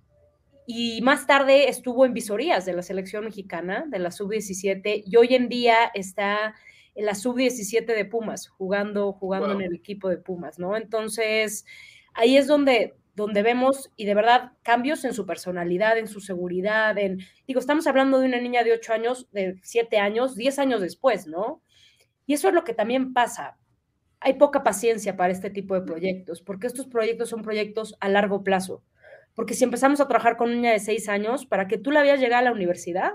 y 0.69 1.01
más 1.01 1.25
tarde 1.25 1.69
estuvo 1.69 2.05
en 2.05 2.13
visorías 2.13 2.65
de 2.65 2.73
la 2.73 2.83
selección 2.83 3.23
mexicana, 3.23 3.85
de 3.87 3.99
la 3.99 4.11
sub-17, 4.11 5.03
y 5.05 5.15
hoy 5.15 5.33
en 5.33 5.47
día 5.47 5.89
está 5.93 6.55
en 6.93 7.05
la 7.05 7.15
sub-17 7.15 7.85
de 7.85 8.03
Pumas, 8.03 8.49
jugando, 8.49 9.13
jugando 9.13 9.47
wow. 9.47 9.55
en 9.55 9.61
el 9.61 9.75
equipo 9.75 10.09
de 10.09 10.17
Pumas, 10.17 10.59
¿no? 10.59 10.75
Entonces, 10.75 11.65
ahí 12.13 12.35
es 12.35 12.47
donde, 12.47 12.97
donde 13.15 13.43
vemos, 13.43 13.91
y 13.95 14.03
de 14.03 14.13
verdad, 14.13 14.51
cambios 14.61 15.05
en 15.05 15.13
su 15.13 15.25
personalidad, 15.25 15.97
en 15.97 16.09
su 16.09 16.19
seguridad, 16.19 16.97
en, 16.97 17.19
digo, 17.47 17.61
estamos 17.61 17.87
hablando 17.87 18.19
de 18.19 18.27
una 18.27 18.41
niña 18.41 18.65
de 18.65 18.73
8 18.73 18.91
años, 18.91 19.29
de 19.31 19.57
7 19.63 19.99
años, 19.99 20.35
10 20.35 20.59
años 20.59 20.81
después, 20.81 21.27
¿no? 21.27 21.61
Y 22.25 22.33
eso 22.33 22.49
es 22.49 22.53
lo 22.53 22.65
que 22.65 22.73
también 22.73 23.13
pasa. 23.13 23.57
Hay 24.19 24.33
poca 24.33 24.63
paciencia 24.63 25.15
para 25.15 25.31
este 25.31 25.49
tipo 25.49 25.75
de 25.75 25.83
proyectos, 25.83 26.41
porque 26.41 26.67
estos 26.67 26.87
proyectos 26.87 27.29
son 27.29 27.41
proyectos 27.41 27.95
a 28.01 28.09
largo 28.09 28.43
plazo 28.43 28.83
porque 29.37 29.53
si 29.53 29.63
empezamos 29.63 30.01
a 30.01 30.07
trabajar 30.07 30.35
con 30.35 30.47
una 30.47 30.55
niña 30.55 30.71
de 30.71 30.79
seis 30.79 31.07
años, 31.07 31.45
para 31.45 31.67
que 31.67 31.77
tú 31.77 31.91
la 31.91 32.01
veas 32.01 32.19
llegar 32.19 32.39
a 32.39 32.45
la 32.45 32.51
universidad, 32.51 33.11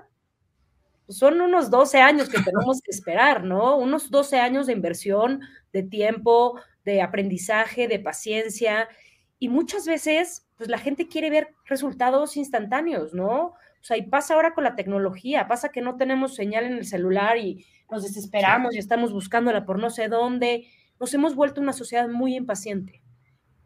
pues 1.04 1.18
son 1.18 1.40
unos 1.40 1.68
12 1.68 2.00
años 2.00 2.28
que 2.28 2.40
tenemos 2.40 2.80
que 2.80 2.92
esperar, 2.92 3.42
¿no? 3.42 3.76
Unos 3.76 4.08
12 4.08 4.38
años 4.38 4.68
de 4.68 4.72
inversión, 4.72 5.40
de 5.72 5.82
tiempo, 5.82 6.60
de 6.84 7.02
aprendizaje, 7.02 7.88
de 7.88 7.98
paciencia. 7.98 8.88
Y 9.40 9.48
muchas 9.48 9.84
veces, 9.84 10.46
pues 10.56 10.68
la 10.68 10.78
gente 10.78 11.08
quiere 11.08 11.28
ver 11.28 11.56
resultados 11.64 12.36
instantáneos, 12.36 13.12
¿no? 13.14 13.46
O 13.46 13.54
sea, 13.80 13.96
y 13.96 14.02
pasa 14.02 14.34
ahora 14.34 14.54
con 14.54 14.62
la 14.62 14.76
tecnología, 14.76 15.48
pasa 15.48 15.70
que 15.70 15.80
no 15.80 15.96
tenemos 15.96 16.36
señal 16.36 16.66
en 16.66 16.74
el 16.74 16.86
celular 16.86 17.36
y 17.36 17.66
nos 17.90 18.04
desesperamos 18.04 18.76
y 18.76 18.78
estamos 18.78 19.12
buscándola 19.12 19.64
por 19.64 19.80
no 19.80 19.90
sé 19.90 20.06
dónde. 20.06 20.68
Nos 21.00 21.12
hemos 21.14 21.34
vuelto 21.34 21.60
una 21.60 21.72
sociedad 21.72 22.08
muy 22.08 22.36
impaciente 22.36 23.01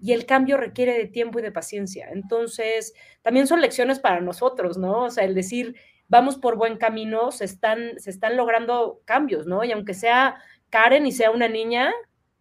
y 0.00 0.12
el 0.12 0.26
cambio 0.26 0.56
requiere 0.56 0.96
de 0.96 1.06
tiempo 1.06 1.38
y 1.38 1.42
de 1.42 1.52
paciencia. 1.52 2.08
Entonces, 2.10 2.94
también 3.22 3.46
son 3.46 3.60
lecciones 3.60 3.98
para 3.98 4.20
nosotros, 4.20 4.76
¿no? 4.76 5.04
O 5.04 5.10
sea, 5.10 5.24
el 5.24 5.34
decir, 5.34 5.76
vamos 6.08 6.36
por 6.36 6.56
buen 6.56 6.76
camino, 6.76 7.32
se 7.32 7.44
están, 7.44 7.98
se 7.98 8.10
están 8.10 8.36
logrando 8.36 9.00
cambios, 9.04 9.46
¿no? 9.46 9.64
Y 9.64 9.72
aunque 9.72 9.94
sea 9.94 10.36
Karen 10.70 11.06
y 11.06 11.12
sea 11.12 11.30
una 11.30 11.48
niña, 11.48 11.92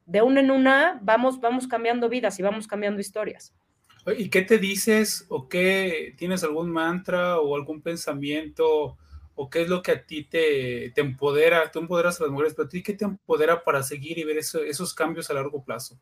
de 0.05 0.21
una 0.21 0.39
en 0.39 0.51
una 0.51 0.99
vamos, 1.01 1.39
vamos 1.39 1.67
cambiando 1.67 2.09
vidas 2.09 2.39
y 2.39 2.43
vamos 2.43 2.67
cambiando 2.67 3.01
historias. 3.01 3.53
¿Y 4.17 4.29
qué 4.29 4.43
te 4.43 4.59
dices 4.59 5.25
o 5.29 5.49
qué 5.49 6.13
tienes 6.17 6.43
algún 6.43 6.69
mantra 6.69 7.39
o 7.39 7.55
algún 7.55 7.81
pensamiento 7.81 8.97
o 9.33 9.49
qué 9.49 9.63
es 9.63 9.67
lo 9.67 9.81
que 9.81 9.91
a 9.93 10.05
ti 10.05 10.23
te, 10.23 10.91
te 10.93 11.01
empodera? 11.01 11.71
Tú 11.71 11.79
empoderas 11.79 12.19
a 12.19 12.25
las 12.25 12.31
mujeres, 12.31 12.53
pero 12.53 12.67
a 12.67 12.69
ti 12.69 12.83
qué 12.83 12.93
te 12.93 13.05
empodera 13.05 13.63
para 13.63 13.81
seguir 13.81 14.19
y 14.19 14.23
ver 14.23 14.37
eso, 14.37 14.63
esos 14.63 14.93
cambios 14.93 15.31
a 15.31 15.33
largo 15.33 15.63
plazo? 15.63 15.99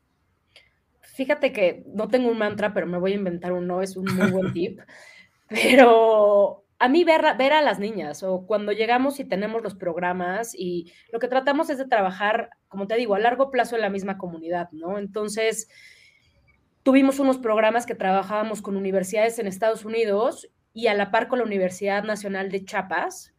Fíjate 1.13 1.53
que 1.53 1.83
no 1.93 2.07
tengo 2.07 2.29
un 2.29 2.39
mantra, 2.39 2.73
pero 2.73 2.87
me 2.87 2.97
voy 2.97 3.11
a 3.11 3.15
inventar 3.15 3.53
uno, 3.53 3.83
es 3.83 3.95
un 3.95 4.05
muy 4.15 4.31
buen 4.31 4.51
tip. 4.51 4.79
Pero 5.47 6.65
a 6.79 6.89
mí 6.89 7.03
ver, 7.03 7.21
ver 7.37 7.53
a 7.53 7.61
las 7.61 7.77
niñas 7.77 8.23
o 8.23 8.47
cuando 8.47 8.71
llegamos 8.71 9.19
y 9.19 9.23
tenemos 9.23 9.61
los 9.61 9.75
programas 9.75 10.55
y 10.55 10.91
lo 11.11 11.19
que 11.19 11.27
tratamos 11.27 11.69
es 11.69 11.77
de 11.77 11.85
trabajar, 11.85 12.49
como 12.67 12.87
te 12.87 12.95
digo, 12.95 13.13
a 13.13 13.19
largo 13.19 13.51
plazo 13.51 13.75
en 13.75 13.83
la 13.83 13.91
misma 13.91 14.17
comunidad, 14.17 14.69
¿no? 14.71 14.97
Entonces, 14.97 15.69
tuvimos 16.81 17.19
unos 17.19 17.37
programas 17.37 17.85
que 17.85 17.93
trabajábamos 17.93 18.63
con 18.63 18.75
universidades 18.75 19.37
en 19.37 19.45
Estados 19.45 19.85
Unidos 19.85 20.49
y 20.73 20.87
a 20.87 20.95
la 20.95 21.11
par 21.11 21.27
con 21.27 21.37
la 21.37 21.45
Universidad 21.45 22.03
Nacional 22.03 22.49
de 22.49 22.65
Chiapas 22.65 23.35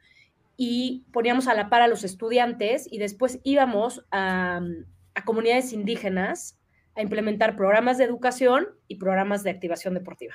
y 0.56 1.04
poníamos 1.12 1.48
a 1.48 1.54
la 1.54 1.68
par 1.68 1.82
a 1.82 1.88
los 1.88 2.04
estudiantes 2.04 2.86
y 2.88 2.98
después 2.98 3.40
íbamos 3.42 4.06
a, 4.12 4.60
a 5.16 5.24
comunidades 5.24 5.72
indígenas 5.72 6.60
a 6.94 7.02
implementar 7.02 7.56
programas 7.56 7.98
de 7.98 8.04
educación 8.04 8.68
y 8.88 8.96
programas 8.96 9.42
de 9.42 9.50
activación 9.50 9.94
deportiva. 9.94 10.34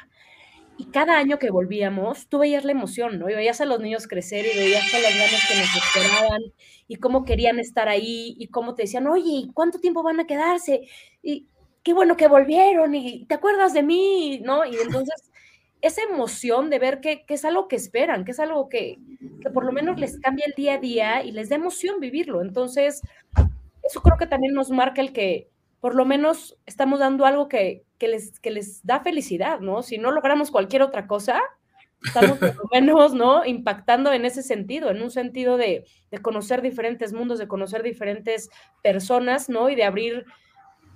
Y 0.77 0.85
cada 0.91 1.17
año 1.17 1.39
que 1.39 1.51
volvíamos, 1.51 2.27
tú 2.29 2.39
veías 2.39 2.63
la 2.63 2.71
emoción, 2.71 3.19
¿no? 3.19 3.29
Y 3.29 3.35
veías 3.35 3.59
a 3.59 3.65
los 3.65 3.81
niños 3.81 4.07
crecer 4.07 4.45
y 4.45 4.57
veías 4.57 4.93
a 4.93 4.99
las 4.99 5.13
ganas 5.13 5.47
que 5.47 5.57
nos 5.57 5.75
esperaban 5.75 6.41
y 6.87 6.95
cómo 6.95 7.25
querían 7.25 7.59
estar 7.59 7.89
ahí 7.89 8.35
y 8.39 8.47
cómo 8.47 8.75
te 8.75 8.83
decían, 8.83 9.05
oye, 9.07 9.49
¿cuánto 9.53 9.79
tiempo 9.79 10.03
van 10.03 10.21
a 10.21 10.25
quedarse? 10.25 10.87
Y 11.21 11.47
qué 11.83 11.93
bueno 11.93 12.15
que 12.15 12.29
volvieron 12.29 12.95
y 12.95 13.25
te 13.25 13.35
acuerdas 13.35 13.73
de 13.73 13.83
mí, 13.83 14.39
¿no? 14.41 14.65
Y 14.65 14.75
entonces 14.75 15.29
esa 15.81 16.01
emoción 16.03 16.69
de 16.69 16.79
ver 16.79 16.99
que, 16.99 17.25
que 17.25 17.33
es 17.33 17.45
algo 17.45 17.67
que 17.67 17.75
esperan, 17.75 18.25
que 18.25 18.31
es 18.31 18.39
algo 18.39 18.69
que, 18.69 18.99
que 19.41 19.49
por 19.49 19.63
lo 19.65 19.71
menos 19.71 19.99
les 19.99 20.19
cambia 20.19 20.45
el 20.45 20.53
día 20.53 20.75
a 20.75 20.77
día 20.77 21.23
y 21.23 21.31
les 21.31 21.49
da 21.49 21.55
emoción 21.55 21.99
vivirlo. 21.99 22.41
Entonces, 22.41 23.01
eso 23.83 24.01
creo 24.01 24.17
que 24.17 24.27
también 24.27 24.53
nos 24.53 24.71
marca 24.71 25.01
el 25.01 25.13
que 25.13 25.49
por 25.79 25.95
lo 25.95 26.05
menos 26.05 26.57
estamos 26.65 26.99
dando 26.99 27.25
algo 27.25 27.47
que, 27.47 27.83
que, 27.97 28.07
les, 28.07 28.39
que 28.39 28.51
les 28.51 28.85
da 28.85 28.99
felicidad, 28.99 29.59
¿no? 29.59 29.81
Si 29.81 29.97
no 29.97 30.11
logramos 30.11 30.51
cualquier 30.51 30.81
otra 30.81 31.07
cosa, 31.07 31.41
estamos 32.03 32.37
por 32.37 32.55
lo 32.55 32.63
menos, 32.71 33.13
¿no? 33.13 33.45
Impactando 33.45 34.11
en 34.11 34.25
ese 34.25 34.43
sentido, 34.43 34.89
en 34.89 35.01
un 35.01 35.11
sentido 35.11 35.57
de, 35.57 35.85
de 36.11 36.17
conocer 36.19 36.61
diferentes 36.61 37.13
mundos, 37.13 37.39
de 37.39 37.47
conocer 37.47 37.83
diferentes 37.83 38.49
personas, 38.83 39.49
¿no? 39.49 39.69
Y 39.69 39.75
de 39.75 39.83
abrir, 39.83 40.25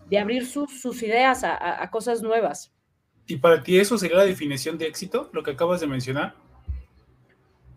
de 0.10 0.20
abrir 0.20 0.46
sus, 0.46 0.82
sus 0.82 1.02
ideas 1.04 1.44
a, 1.44 1.56
a, 1.56 1.84
a 1.84 1.90
cosas 1.90 2.22
nuevas. 2.22 2.74
¿Y 3.26 3.38
para 3.38 3.64
ti 3.64 3.80
eso 3.80 3.98
sería 3.98 4.18
la 4.18 4.26
definición 4.26 4.78
de 4.78 4.88
éxito, 4.88 5.30
lo 5.32 5.44
que 5.44 5.52
acabas 5.52 5.80
de 5.80 5.88
mencionar? 5.88 6.36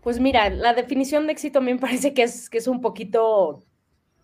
Pues 0.02 0.20
mira, 0.20 0.50
la 0.50 0.72
definición 0.72 1.26
de 1.26 1.32
éxito 1.32 1.58
a 1.58 1.62
mí 1.62 1.72
me 1.72 1.80
parece 1.80 2.14
que 2.14 2.22
es, 2.22 2.48
que 2.48 2.58
es 2.58 2.68
un 2.68 2.80
poquito 2.80 3.64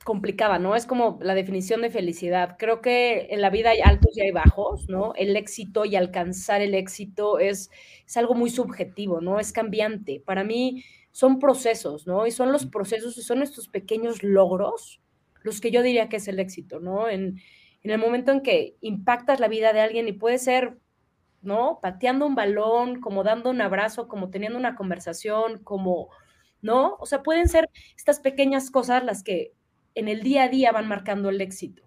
complicada, 0.05 0.59
¿no? 0.59 0.75
Es 0.77 0.87
como 0.87 1.19
la 1.23 1.35
definición 1.35 1.83
de 1.83 1.91
felicidad. 1.91 2.57
Creo 2.59 2.81
que 2.81 3.29
en 3.31 3.41
la 3.41 3.51
vida 3.51 3.71
hay 3.71 3.81
altos 3.81 4.17
y 4.17 4.23
hay 4.23 4.31
bajos, 4.31 4.89
¿no? 4.89 5.13
El 5.17 5.37
éxito 5.37 5.85
y 5.85 5.97
alcanzar 5.97 6.61
el 6.63 6.75
éxito 6.75 7.39
es, 7.39 7.71
es 8.07 8.17
algo 8.17 8.35
muy 8.35 8.51
subjetivo, 8.51 9.21
¿no? 9.21 9.41
Es 9.41 9.53
cambiante. 9.53 10.21
Para 10.25 10.45
mí 10.45 10.85
son 11.13 11.39
procesos, 11.39 12.07
¿no? 12.07 12.27
Y 12.27 12.31
son 12.31 12.53
los 12.53 12.67
procesos 12.67 13.17
y 13.19 13.23
son 13.23 13.43
estos 13.43 13.69
pequeños 13.69 14.23
logros 14.23 15.01
los 15.43 15.61
que 15.61 15.71
yo 15.71 15.83
diría 15.83 16.09
que 16.09 16.17
es 16.17 16.29
el 16.29 16.39
éxito, 16.39 16.81
¿no? 16.81 17.09
En, 17.09 17.41
en 17.83 17.91
el 17.91 17.99
momento 17.99 18.33
en 18.33 18.43
que 18.43 18.77
impactas 18.81 19.41
la 19.41 19.49
vida 19.49 19.73
de 19.73 19.81
alguien 19.81 20.09
y 20.09 20.13
puede 20.13 20.39
ser, 20.39 20.79
¿no? 21.43 21.81
Pateando 21.83 22.27
un 22.27 22.35
balón, 22.35 23.01
como 23.01 23.25
dando 23.25 23.51
un 23.51 23.61
abrazo, 23.61 24.09
como 24.09 24.31
teniendo 24.31 24.59
una 24.59 24.77
conversación, 24.77 25.63
como, 25.65 26.09
¿no? 26.61 26.97
O 27.01 27.07
sea, 27.07 27.23
pueden 27.23 27.49
ser 27.49 27.69
estas 27.97 28.21
pequeñas 28.21 28.71
cosas 28.71 29.05
las 29.05 29.23
que 29.23 29.53
en 29.95 30.09
el 30.09 30.23
día 30.23 30.45
a 30.45 30.49
día 30.49 30.73
van 30.73 30.89
marcando 30.89 31.29
el 31.29 31.41
éxito. 31.41 31.83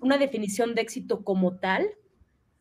Una 0.00 0.18
definición 0.18 0.74
de 0.74 0.82
éxito 0.82 1.24
como 1.24 1.58
tal, 1.58 1.88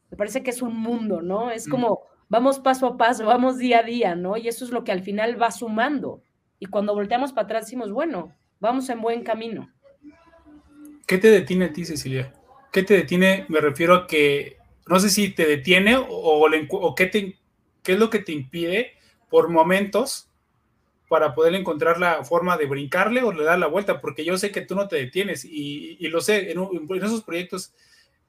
me 0.10 0.18
parece 0.18 0.44
que 0.44 0.52
es 0.52 0.62
un 0.62 0.76
mundo, 0.76 1.22
¿no? 1.22 1.52
Es 1.52 1.68
como 1.68 2.02
vamos 2.30 2.60
paso 2.60 2.88
a 2.88 2.98
paso, 2.98 3.26
vamos 3.26 3.58
día 3.58 3.80
a 3.80 3.84
día, 3.84 4.16
¿no? 4.16 4.38
Y 4.38 4.48
eso 4.48 4.66
es 4.66 4.72
lo 4.72 4.84
que 4.84 4.92
al 4.92 5.02
final 5.02 5.42
va 5.42 5.52
sumando. 5.52 6.24
Y 6.60 6.66
cuando 6.66 6.94
volteamos 6.94 7.34
para 7.34 7.46
atrás 7.46 7.66
decimos, 7.66 7.92
bueno, 7.92 8.34
vamos 8.60 8.90
en 8.90 9.02
buen 9.02 9.24
camino. 9.24 9.72
¿Qué 11.06 11.18
te 11.18 11.30
detiene 11.30 11.66
a 11.66 11.74
ti, 11.74 11.86
Cecilia? 11.86 12.34
¿Qué 12.72 12.84
te 12.84 12.96
detiene? 12.96 13.46
Me 13.48 13.62
refiero 13.62 13.96
a 13.96 14.08
que, 14.08 14.58
no 14.88 15.00
sé 15.00 15.10
si 15.10 15.30
te 15.30 15.46
detiene 15.46 15.96
o, 15.96 16.06
o, 16.10 16.96
qué, 16.96 17.06
te, 17.06 17.38
qué 17.84 17.94
es 17.94 18.00
lo 18.00 18.10
que 18.10 18.20
te 18.20 18.32
impide 18.32 18.94
por 19.30 19.50
momentos 19.50 20.30
para 21.08 21.34
poder 21.34 21.56
encontrar 21.56 22.00
la 22.00 22.24
forma 22.24 22.58
de 22.58 22.66
brincarle 22.66 23.24
o 23.24 23.32
le 23.32 23.44
dar 23.44 23.60
la 23.60 23.68
vuelta, 23.68 24.02
porque 24.02 24.26
yo 24.26 24.38
sé 24.38 24.52
que 24.52 24.62
tú 24.62 24.76
no 24.76 24.88
te 24.88 24.98
detienes 24.98 25.46
y, 25.46 25.98
lo 26.10 26.22
sé, 26.22 26.52
en, 26.52 26.60
esos 27.04 27.24
proyectos 27.24 27.74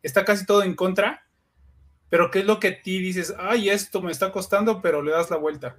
está 0.02 0.24
casi 0.24 0.46
todo 0.46 0.62
en 0.62 0.74
contra, 0.74 1.26
pero 2.09 2.30
¿qué 2.30 2.40
es 2.40 2.44
lo 2.44 2.60
que 2.60 2.68
a 2.68 2.82
ti 2.82 2.98
dices, 3.00 3.34
ay, 3.38 3.68
esto 3.68 4.00
me 4.00 4.12
está 4.12 4.32
costando, 4.32 4.80
pero 4.80 5.02
le 5.02 5.10
das 5.10 5.30
la 5.30 5.36
vuelta? 5.36 5.76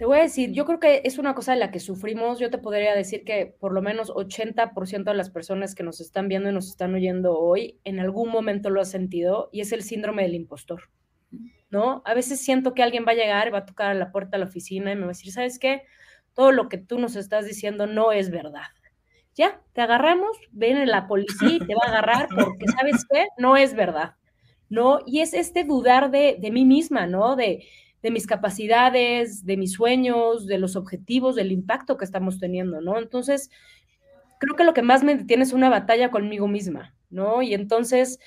Te 0.00 0.06
voy 0.06 0.18
a 0.18 0.22
decir, 0.22 0.52
yo 0.52 0.64
creo 0.64 0.80
que 0.80 1.02
es 1.04 1.18
una 1.18 1.34
cosa 1.34 1.52
de 1.52 1.58
la 1.58 1.70
que 1.70 1.78
sufrimos. 1.78 2.38
Yo 2.38 2.48
te 2.48 2.56
podría 2.56 2.94
decir 2.94 3.22
que 3.22 3.54
por 3.60 3.74
lo 3.74 3.82
menos 3.82 4.08
80% 4.08 5.04
de 5.04 5.14
las 5.14 5.28
personas 5.28 5.74
que 5.74 5.82
nos 5.82 6.00
están 6.00 6.26
viendo 6.26 6.48
y 6.48 6.54
nos 6.54 6.68
están 6.68 6.94
oyendo 6.94 7.38
hoy, 7.38 7.78
en 7.84 8.00
algún 8.00 8.30
momento 8.30 8.70
lo 8.70 8.80
ha 8.80 8.86
sentido 8.86 9.50
y 9.52 9.60
es 9.60 9.72
el 9.72 9.82
síndrome 9.82 10.22
del 10.22 10.34
impostor. 10.34 10.84
¿No? 11.68 12.00
A 12.06 12.14
veces 12.14 12.40
siento 12.40 12.72
que 12.72 12.82
alguien 12.82 13.04
va 13.06 13.12
a 13.12 13.14
llegar 13.14 13.52
va 13.52 13.58
a 13.58 13.66
tocar 13.66 13.90
a 13.90 13.94
la 13.94 14.10
puerta 14.10 14.32
de 14.32 14.38
la 14.38 14.48
oficina 14.48 14.90
y 14.90 14.94
me 14.94 15.02
va 15.02 15.08
a 15.08 15.10
decir, 15.10 15.32
¿sabes 15.32 15.58
qué? 15.58 15.82
Todo 16.34 16.52
lo 16.52 16.68
que 16.68 16.78
tú 16.78 16.98
nos 16.98 17.16
estás 17.16 17.46
diciendo 17.46 17.86
no 17.86 18.12
es 18.12 18.30
verdad. 18.30 18.68
Ya, 19.34 19.60
te 19.72 19.80
agarramos, 19.80 20.36
viene 20.50 20.86
la 20.86 21.06
policía 21.06 21.50
y 21.50 21.58
te 21.58 21.74
va 21.74 21.82
a 21.86 21.88
agarrar 21.88 22.28
porque, 22.28 22.66
¿sabes 22.76 23.04
qué? 23.10 23.26
No 23.38 23.56
es 23.56 23.74
verdad. 23.74 24.14
¿No? 24.68 25.00
Y 25.04 25.20
es 25.20 25.34
este 25.34 25.64
dudar 25.64 26.10
de, 26.10 26.36
de 26.38 26.50
mí 26.52 26.64
misma, 26.64 27.06
¿no? 27.06 27.34
De, 27.34 27.64
de 28.02 28.10
mis 28.10 28.26
capacidades, 28.26 29.44
de 29.44 29.56
mis 29.56 29.72
sueños, 29.72 30.46
de 30.46 30.58
los 30.58 30.76
objetivos, 30.76 31.34
del 31.34 31.52
impacto 31.52 31.96
que 31.96 32.04
estamos 32.04 32.38
teniendo, 32.38 32.80
¿no? 32.80 32.98
Entonces, 32.98 33.50
creo 34.38 34.56
que 34.56 34.64
lo 34.64 34.72
que 34.74 34.82
más 34.82 35.04
me 35.04 35.16
detiene 35.16 35.42
es 35.42 35.52
una 35.52 35.68
batalla 35.68 36.10
conmigo 36.10 36.48
misma, 36.48 36.94
¿no? 37.10 37.42
Y 37.42 37.54
entonces, 37.54 38.18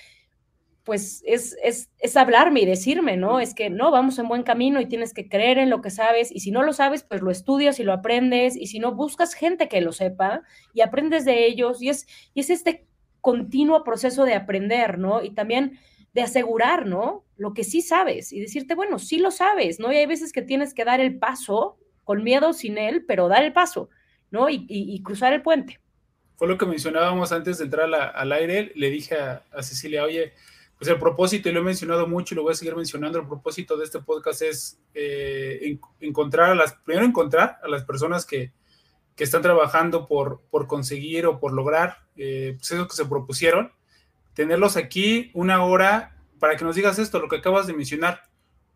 pues 0.83 1.23
es, 1.25 1.55
es, 1.63 1.89
es, 1.99 2.17
hablarme 2.17 2.61
y 2.61 2.65
decirme, 2.65 3.15
¿no? 3.15 3.39
Es 3.39 3.53
que 3.53 3.69
no, 3.69 3.89
vamos 3.89 4.19
en 4.19 4.27
buen 4.27 4.43
camino 4.43 4.81
y 4.81 4.85
tienes 4.85 5.13
que 5.13 5.29
creer 5.29 5.57
en 5.57 5.69
lo 5.69 5.81
que 5.81 5.89
sabes 5.89 6.29
y 6.31 6.41
si 6.41 6.51
no 6.51 6.61
lo 6.61 6.73
sabes, 6.73 7.03
pues 7.03 7.21
lo 7.21 7.31
estudias 7.31 7.79
y 7.79 7.83
lo 7.83 7.93
aprendes 7.93 8.57
y 8.57 8.67
si 8.67 8.79
no, 8.79 8.93
buscas 8.93 9.33
gente 9.33 9.69
que 9.69 9.81
lo 9.81 9.93
sepa 9.93 10.41
y 10.73 10.81
aprendes 10.81 11.23
de 11.23 11.45
ellos 11.45 11.81
y 11.81 11.89
es, 11.89 12.05
y 12.33 12.41
es 12.41 12.49
este 12.49 12.85
continuo 13.21 13.85
proceso 13.85 14.25
de 14.25 14.33
aprender, 14.33 14.97
¿no? 14.99 15.23
Y 15.23 15.31
también 15.31 15.79
de 16.13 16.21
asegurar, 16.21 16.85
¿no? 16.85 17.25
Lo 17.37 17.53
que 17.53 17.63
sí 17.63 17.81
sabes 17.81 18.31
y 18.31 18.39
decirte, 18.39 18.75
bueno, 18.75 18.99
sí 18.99 19.17
lo 19.17 19.31
sabes, 19.31 19.79
¿no? 19.79 19.91
Y 19.91 19.97
hay 19.97 20.05
veces 20.05 20.31
que 20.31 20.41
tienes 20.41 20.73
que 20.73 20.85
dar 20.85 20.99
el 20.99 21.17
paso, 21.17 21.77
con 22.03 22.23
miedo, 22.23 22.53
sin 22.53 22.77
él, 22.77 23.05
pero 23.07 23.27
dar 23.27 23.43
el 23.43 23.53
paso, 23.53 23.89
¿no? 24.29 24.49
Y, 24.49 25.01
cruzar 25.03 25.33
el 25.33 25.41
puente. 25.41 25.79
Fue 26.35 26.47
lo 26.47 26.57
que 26.57 26.65
mencionábamos 26.65 27.31
antes 27.31 27.57
de 27.57 27.65
entrar 27.65 27.93
al 27.93 28.31
aire. 28.31 28.71
Le 28.75 28.89
dije 28.89 29.15
a, 29.15 29.41
Cecilia, 29.61 30.03
oye, 30.03 30.33
pues 30.77 30.89
el 30.89 30.99
propósito, 30.99 31.49
y 31.49 31.51
lo 31.51 31.61
he 31.61 31.63
mencionado 31.63 32.07
mucho 32.07 32.33
y 32.33 32.37
lo 32.37 32.43
voy 32.43 32.53
a 32.53 32.55
seguir 32.55 32.75
mencionando, 32.75 33.19
el 33.19 33.27
propósito 33.27 33.77
de 33.77 33.85
este 33.85 33.99
podcast 33.99 34.41
es 34.41 34.79
eh, 34.93 35.77
encontrar 35.99 36.51
a 36.51 36.55
las, 36.55 36.73
primero 36.73 37.05
encontrar 37.05 37.59
a 37.63 37.67
las 37.67 37.83
personas 37.83 38.25
que, 38.25 38.51
que 39.15 39.23
están 39.23 39.41
trabajando 39.41 40.07
por, 40.07 40.41
por 40.49 40.67
conseguir 40.67 41.25
o 41.25 41.39
por 41.39 41.53
lograr 41.53 41.99
eh, 42.15 42.55
pues 42.57 42.71
eso 42.71 42.87
que 42.87 42.95
se 42.95 43.05
propusieron 43.05 43.71
tenerlos 44.33 44.77
aquí 44.77 45.31
una 45.33 45.63
hora 45.63 46.17
para 46.39 46.57
que 46.57 46.65
nos 46.65 46.75
digas 46.75 46.99
esto, 46.99 47.19
lo 47.19 47.29
que 47.29 47.37
acabas 47.37 47.67
de 47.67 47.73
mencionar. 47.73 48.23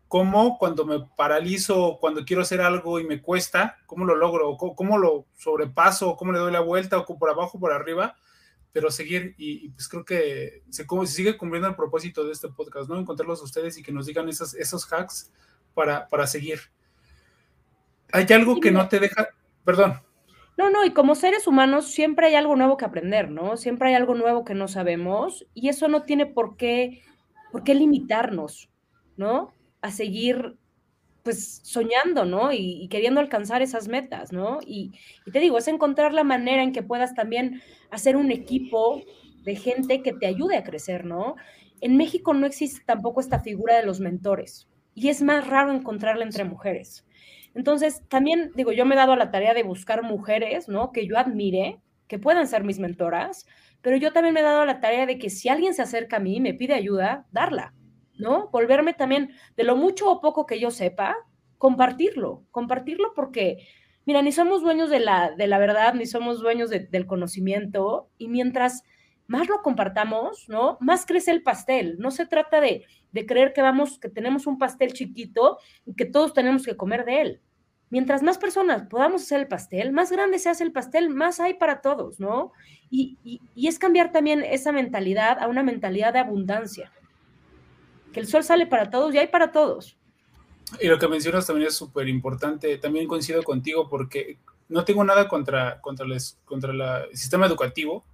¿Cómo 0.06 0.56
cuando 0.56 0.86
me 0.86 1.00
paralizo, 1.16 1.98
cuando 2.00 2.24
quiero 2.24 2.40
hacer 2.40 2.62
algo 2.62 2.98
y 2.98 3.04
me 3.04 3.20
cuesta, 3.20 3.76
cómo 3.84 4.06
lo 4.06 4.16
logro? 4.16 4.56
¿Cómo 4.56 4.96
lo 4.96 5.26
sobrepaso? 5.36 6.16
¿Cómo 6.16 6.32
le 6.32 6.38
doy 6.38 6.50
la 6.50 6.60
vuelta? 6.60 6.96
¿O 6.98 7.18
por 7.18 7.28
abajo, 7.28 7.60
por 7.60 7.72
arriba? 7.72 8.16
Pero 8.72 8.90
seguir, 8.90 9.34
y, 9.38 9.70
pues 9.70 9.88
creo 9.88 10.04
que 10.04 10.62
se, 10.70 10.86
sigue 11.06 11.36
cumpliendo 11.36 11.68
el 11.68 11.76
propósito 11.76 12.24
de 12.24 12.32
este 12.32 12.48
podcast, 12.48 12.88
¿no? 12.88 12.98
Encontrarlos 12.98 13.40
a 13.40 13.44
ustedes 13.44 13.78
y 13.78 13.82
que 13.82 13.92
nos 13.92 14.06
digan 14.06 14.28
esos, 14.28 14.54
esos 14.54 14.92
hacks 14.92 15.32
para, 15.74 16.08
para 16.08 16.26
seguir. 16.26 16.60
¿Hay 18.12 18.26
algo 18.30 18.60
que 18.60 18.70
no 18.70 18.88
te 18.88 19.00
deja, 19.00 19.28
perdón, 19.64 20.00
no, 20.58 20.70
no, 20.70 20.84
y 20.84 20.90
como 20.90 21.14
seres 21.14 21.46
humanos 21.46 21.92
siempre 21.92 22.26
hay 22.26 22.34
algo 22.34 22.56
nuevo 22.56 22.76
que 22.76 22.84
aprender, 22.84 23.30
¿no? 23.30 23.56
Siempre 23.56 23.90
hay 23.90 23.94
algo 23.94 24.16
nuevo 24.16 24.44
que 24.44 24.54
no 24.54 24.66
sabemos 24.66 25.46
y 25.54 25.68
eso 25.68 25.86
no 25.86 26.02
tiene 26.02 26.26
por 26.26 26.56
qué, 26.56 27.00
por 27.52 27.62
qué 27.62 27.76
limitarnos, 27.76 28.68
¿no? 29.16 29.52
A 29.82 29.92
seguir 29.92 30.56
pues 31.28 31.60
soñando, 31.62 32.24
¿no? 32.24 32.54
Y, 32.54 32.88
queriendo 32.88 33.20
alcanzar 33.20 33.60
esas 33.60 33.86
metas, 33.86 34.32
¿no? 34.32 34.60
Y, 34.66 34.92
y, 35.26 35.30
te 35.30 35.40
digo, 35.40 35.58
es 35.58 35.68
encontrar 35.68 36.14
la 36.14 36.24
manera 36.24 36.62
en 36.62 36.72
que 36.72 36.82
puedas 36.82 37.14
también 37.14 37.60
hacer 37.90 38.16
un 38.16 38.30
equipo 38.30 39.02
de 39.42 39.54
gente 39.54 40.02
que 40.02 40.14
te 40.14 40.24
ayude 40.24 40.56
a 40.56 40.64
crecer, 40.64 41.04
¿no? 41.04 41.36
En 41.82 41.98
México 41.98 42.32
no 42.32 42.46
existe 42.46 42.80
tampoco 42.86 43.20
esta 43.20 43.40
figura 43.40 43.76
de 43.76 43.84
los 43.84 44.00
mentores 44.00 44.68
y 44.94 45.10
es 45.10 45.20
más 45.20 45.46
raro 45.46 45.70
encontrarla 45.70 46.24
entre 46.24 46.44
mujeres. 46.44 47.04
Entonces, 47.54 48.02
también 48.08 48.50
digo, 48.56 48.72
yo 48.72 48.86
me 48.86 48.94
he 48.94 48.98
dado 48.98 49.12
a 49.12 49.16
la 49.16 49.30
tarea 49.30 49.52
de 49.52 49.64
buscar 49.64 50.02
mujeres, 50.02 50.66
¿no? 50.66 50.92
Que 50.92 51.06
yo 51.06 51.18
admire, 51.18 51.78
que 52.06 52.18
puedan 52.18 52.48
ser 52.48 52.64
mis 52.64 52.78
mentoras, 52.78 53.44
pero 53.82 53.98
yo 53.98 54.14
también 54.14 54.32
me 54.32 54.40
he 54.40 54.44
dado 54.44 54.62
a 54.62 54.66
la 54.66 54.80
tarea 54.80 55.04
de 55.04 55.18
que 55.18 55.28
si 55.28 55.50
alguien 55.50 55.74
se 55.74 55.82
acerca 55.82 56.16
a 56.16 56.20
mí 56.20 56.36
y 56.36 56.40
me 56.40 56.54
pide 56.54 56.72
ayuda, 56.72 57.26
darla, 57.32 57.74
¿no? 58.18 58.48
Volverme 58.48 58.94
también 58.94 59.30
de 59.56 59.64
lo 59.64 59.76
mucho 59.76 60.10
o 60.10 60.20
poco 60.20 60.46
que 60.46 60.60
yo 60.60 60.70
sepa, 60.70 61.16
compartirlo, 61.56 62.44
compartirlo 62.50 63.12
porque, 63.14 63.66
mira, 64.04 64.22
ni 64.22 64.32
somos 64.32 64.62
dueños 64.62 64.90
de 64.90 65.00
la, 65.00 65.32
de 65.32 65.46
la 65.46 65.58
verdad, 65.58 65.94
ni 65.94 66.06
somos 66.06 66.40
dueños 66.40 66.70
del 66.70 67.06
conocimiento, 67.06 68.10
y 68.18 68.28
mientras 68.28 68.84
más 69.26 69.46
lo 69.48 69.60
compartamos, 69.62 70.48
¿no? 70.48 70.78
Más 70.80 71.04
crece 71.04 71.30
el 71.30 71.42
pastel. 71.42 71.96
No 71.98 72.10
se 72.10 72.26
trata 72.26 72.60
de, 72.60 72.86
de 73.12 73.26
creer 73.26 73.52
que 73.52 73.62
vamos, 73.62 73.98
que 73.98 74.08
tenemos 74.08 74.46
un 74.46 74.58
pastel 74.58 74.94
chiquito 74.94 75.58
y 75.84 75.94
que 75.94 76.06
todos 76.06 76.32
tenemos 76.32 76.64
que 76.64 76.76
comer 76.76 77.04
de 77.04 77.20
él. 77.20 77.40
Mientras 77.90 78.22
más 78.22 78.38
personas 78.38 78.86
podamos 78.88 79.22
hacer 79.22 79.40
el 79.40 79.48
pastel, 79.48 79.92
más 79.92 80.12
grande 80.12 80.38
se 80.38 80.50
hace 80.50 80.64
el 80.64 80.72
pastel, 80.72 81.08
más 81.08 81.40
hay 81.40 81.54
para 81.54 81.80
todos, 81.80 82.20
¿no? 82.20 82.52
Y, 82.90 83.18
y, 83.22 83.68
es 83.68 83.78
cambiar 83.78 84.12
también 84.12 84.42
esa 84.42 84.72
mentalidad 84.72 85.38
a 85.38 85.48
una 85.48 85.62
mentalidad 85.62 86.12
de 86.12 86.18
abundancia. 86.18 86.92
El 88.18 88.26
sol 88.26 88.42
sale 88.42 88.66
para 88.66 88.90
todos 88.90 89.14
y 89.14 89.18
hay 89.18 89.28
para 89.28 89.52
todos. 89.52 89.96
Y 90.80 90.88
lo 90.88 90.98
que 90.98 91.06
mencionas 91.06 91.46
también 91.46 91.68
es 91.68 91.76
súper 91.76 92.08
importante. 92.08 92.76
También 92.78 93.06
coincido 93.06 93.44
contigo 93.44 93.88
porque 93.88 94.38
no 94.68 94.84
tengo 94.84 95.04
nada 95.04 95.28
contra, 95.28 95.80
contra, 95.80 96.04
les, 96.04 96.36
contra 96.44 96.72
el 96.72 97.16
sistema 97.16 97.46
educativo, 97.46 98.04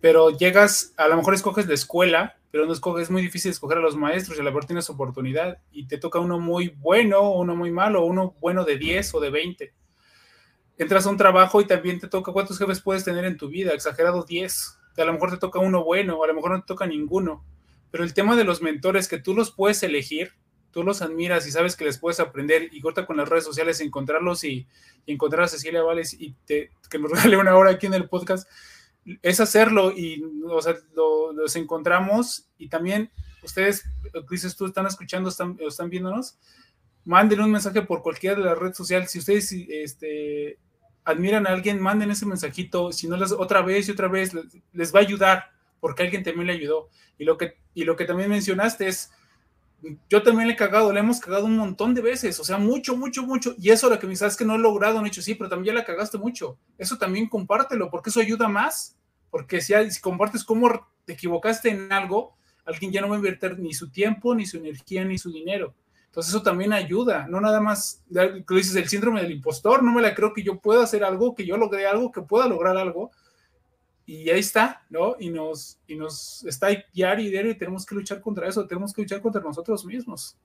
pero 0.00 0.30
llegas, 0.30 0.92
a 0.96 1.06
lo 1.06 1.16
mejor 1.16 1.34
escoges 1.34 1.68
la 1.68 1.74
escuela, 1.74 2.36
pero 2.50 2.66
no 2.66 2.72
escoges, 2.72 3.04
es 3.04 3.10
muy 3.10 3.22
difícil 3.22 3.52
escoger 3.52 3.78
a 3.78 3.80
los 3.80 3.96
maestros 3.96 4.36
y 4.36 4.40
a 4.40 4.44
la 4.44 4.50
verdad 4.50 4.66
tienes 4.66 4.90
oportunidad 4.90 5.58
y 5.70 5.86
te 5.86 5.98
toca 5.98 6.18
uno 6.18 6.40
muy 6.40 6.68
bueno, 6.68 7.30
uno 7.30 7.54
muy 7.54 7.70
malo, 7.70 8.04
uno 8.04 8.34
bueno 8.40 8.64
de 8.64 8.76
10 8.76 9.14
o 9.14 9.20
de 9.20 9.30
20. 9.30 9.72
Entras 10.78 11.06
a 11.06 11.10
un 11.10 11.16
trabajo 11.16 11.60
y 11.60 11.66
también 11.66 12.00
te 12.00 12.08
toca 12.08 12.32
cuántos 12.32 12.58
jefes 12.58 12.80
puedes 12.80 13.04
tener 13.04 13.24
en 13.24 13.36
tu 13.36 13.48
vida, 13.48 13.72
exagerado 13.72 14.24
10. 14.24 14.78
A 14.96 15.04
lo 15.04 15.12
mejor 15.12 15.30
te 15.30 15.36
toca 15.36 15.60
uno 15.60 15.84
bueno, 15.84 16.24
a 16.24 16.26
lo 16.26 16.34
mejor 16.34 16.50
no 16.50 16.60
te 16.60 16.66
toca 16.66 16.86
ninguno. 16.86 17.44
Pero 17.90 18.04
el 18.04 18.14
tema 18.14 18.36
de 18.36 18.44
los 18.44 18.62
mentores, 18.62 19.08
que 19.08 19.18
tú 19.18 19.34
los 19.34 19.50
puedes 19.50 19.82
elegir, 19.82 20.32
tú 20.70 20.82
los 20.82 21.02
admiras 21.02 21.46
y 21.46 21.50
sabes 21.50 21.76
que 21.76 21.84
les 21.84 21.98
puedes 21.98 22.20
aprender 22.20 22.68
y 22.72 22.80
corta 22.80 23.06
con 23.06 23.16
las 23.16 23.28
redes 23.28 23.44
sociales, 23.44 23.80
encontrarlos 23.80 24.44
y, 24.44 24.66
encontrar 25.06 25.44
a 25.44 25.48
Cecilia 25.48 25.82
Vales 25.82 26.12
y 26.12 26.34
te, 26.44 26.70
que 26.90 26.98
nos 26.98 27.10
regale 27.12 27.38
una 27.38 27.56
hora 27.56 27.70
aquí 27.70 27.86
en 27.86 27.94
el 27.94 28.08
podcast 28.10 28.46
es 29.22 29.40
hacerlo 29.40 29.92
y 29.92 30.22
o 30.44 31.32
los 31.32 31.56
encontramos 31.56 32.48
y 32.58 32.68
también 32.68 33.10
ustedes, 33.42 33.84
dices 34.30 34.56
tú, 34.56 34.66
están 34.66 34.86
escuchando, 34.86 35.30
están, 35.30 35.56
están 35.60 35.88
viéndonos, 35.88 36.38
manden 37.04 37.40
un 37.40 37.52
mensaje 37.52 37.82
por 37.82 38.02
cualquiera 38.02 38.36
de 38.36 38.44
las 38.44 38.58
redes 38.58 38.76
sociales. 38.76 39.10
Si 39.10 39.18
ustedes 39.18 39.52
este, 39.52 40.58
admiran 41.04 41.46
a 41.46 41.50
alguien, 41.50 41.80
manden 41.80 42.10
ese 42.10 42.26
mensajito. 42.26 42.92
Si 42.92 43.08
no, 43.08 43.16
les, 43.16 43.32
otra 43.32 43.62
vez 43.62 43.88
y 43.88 43.92
otra 43.92 44.08
vez 44.08 44.32
les, 44.72 44.94
va 44.94 45.00
a 45.00 45.02
ayudar 45.02 45.50
porque 45.80 46.02
alguien 46.02 46.22
también 46.22 46.46
le 46.46 46.54
ayudó. 46.54 46.88
Y 47.18 47.24
lo 47.24 47.36
que, 47.36 47.56
y 47.74 47.84
lo 47.84 47.96
que 47.96 48.04
también 48.04 48.30
mencionaste 48.30 48.88
es, 48.88 49.10
yo 50.08 50.22
también 50.22 50.48
le 50.48 50.54
he 50.54 50.56
cagado, 50.56 50.92
le 50.92 51.00
hemos 51.00 51.20
cagado 51.20 51.44
un 51.44 51.56
montón 51.56 51.94
de 51.94 52.00
veces, 52.00 52.40
o 52.40 52.44
sea, 52.44 52.58
mucho, 52.58 52.96
mucho, 52.96 53.22
mucho. 53.22 53.54
Y 53.58 53.70
eso 53.70 53.88
lo 53.88 53.98
que 53.98 54.06
me 54.06 54.16
sabes 54.16 54.36
que 54.36 54.44
no 54.44 54.56
he 54.56 54.58
logrado, 54.58 54.98
no 54.98 55.04
he 55.06 55.08
hecho 55.08 55.22
sí, 55.22 55.34
pero 55.34 55.48
también 55.48 55.74
ya 55.74 55.80
la 55.80 55.86
cagaste 55.86 56.18
mucho. 56.18 56.58
Eso 56.76 56.98
también 56.98 57.28
compártelo, 57.28 57.90
porque 57.90 58.10
eso 58.10 58.20
ayuda 58.20 58.48
más 58.48 58.98
porque 59.30 59.60
si, 59.60 59.74
compartes 60.00 60.44
cómo 60.44 60.88
te 61.04 61.12
equivocaste 61.14 61.70
en 61.70 61.92
algo, 61.92 62.36
alguien 62.64 62.92
ya 62.92 63.00
no 63.00 63.08
va 63.08 63.14
a 63.14 63.18
invertir 63.18 63.58
ni 63.58 63.72
su 63.74 63.90
tiempo, 63.90 64.34
ni 64.34 64.46
su 64.46 64.58
energía, 64.58 65.04
ni 65.04 65.18
su 65.18 65.30
dinero. 65.30 65.74
Entonces 66.06 66.34
eso 66.34 66.42
también 66.42 66.72
ayuda, 66.72 67.26
no 67.28 67.40
nada 67.40 67.60
más, 67.60 68.02
tú 68.46 68.56
dices, 68.56 68.74
el 68.76 68.88
síndrome 68.88 69.22
del 69.22 69.32
impostor, 69.32 69.82
no 69.82 69.92
me 69.92 70.02
la 70.02 70.14
creo 70.14 70.32
que 70.32 70.42
yo 70.42 70.58
pueda 70.58 70.82
hacer 70.82 71.04
algo, 71.04 71.34
que 71.34 71.46
yo 71.46 71.56
logré 71.56 71.86
algo, 71.86 72.10
que 72.10 72.22
pueda 72.22 72.48
lograr 72.48 72.76
algo, 72.76 73.10
y 74.08 74.30
ahí 74.30 74.40
está, 74.40 74.86
¿no? 74.88 75.16
Y 75.20 75.28
nos, 75.28 75.78
y 75.86 75.94
nos 75.94 76.42
está 76.46 76.68
diario 76.94 77.26
y 77.26 77.30
diario 77.30 77.50
y 77.50 77.58
tenemos 77.58 77.84
que 77.84 77.94
luchar 77.94 78.22
contra 78.22 78.48
eso, 78.48 78.66
tenemos 78.66 78.94
que 78.94 79.02
luchar 79.02 79.20
contra 79.20 79.42
nosotros 79.42 79.84
mismos. 79.84 80.38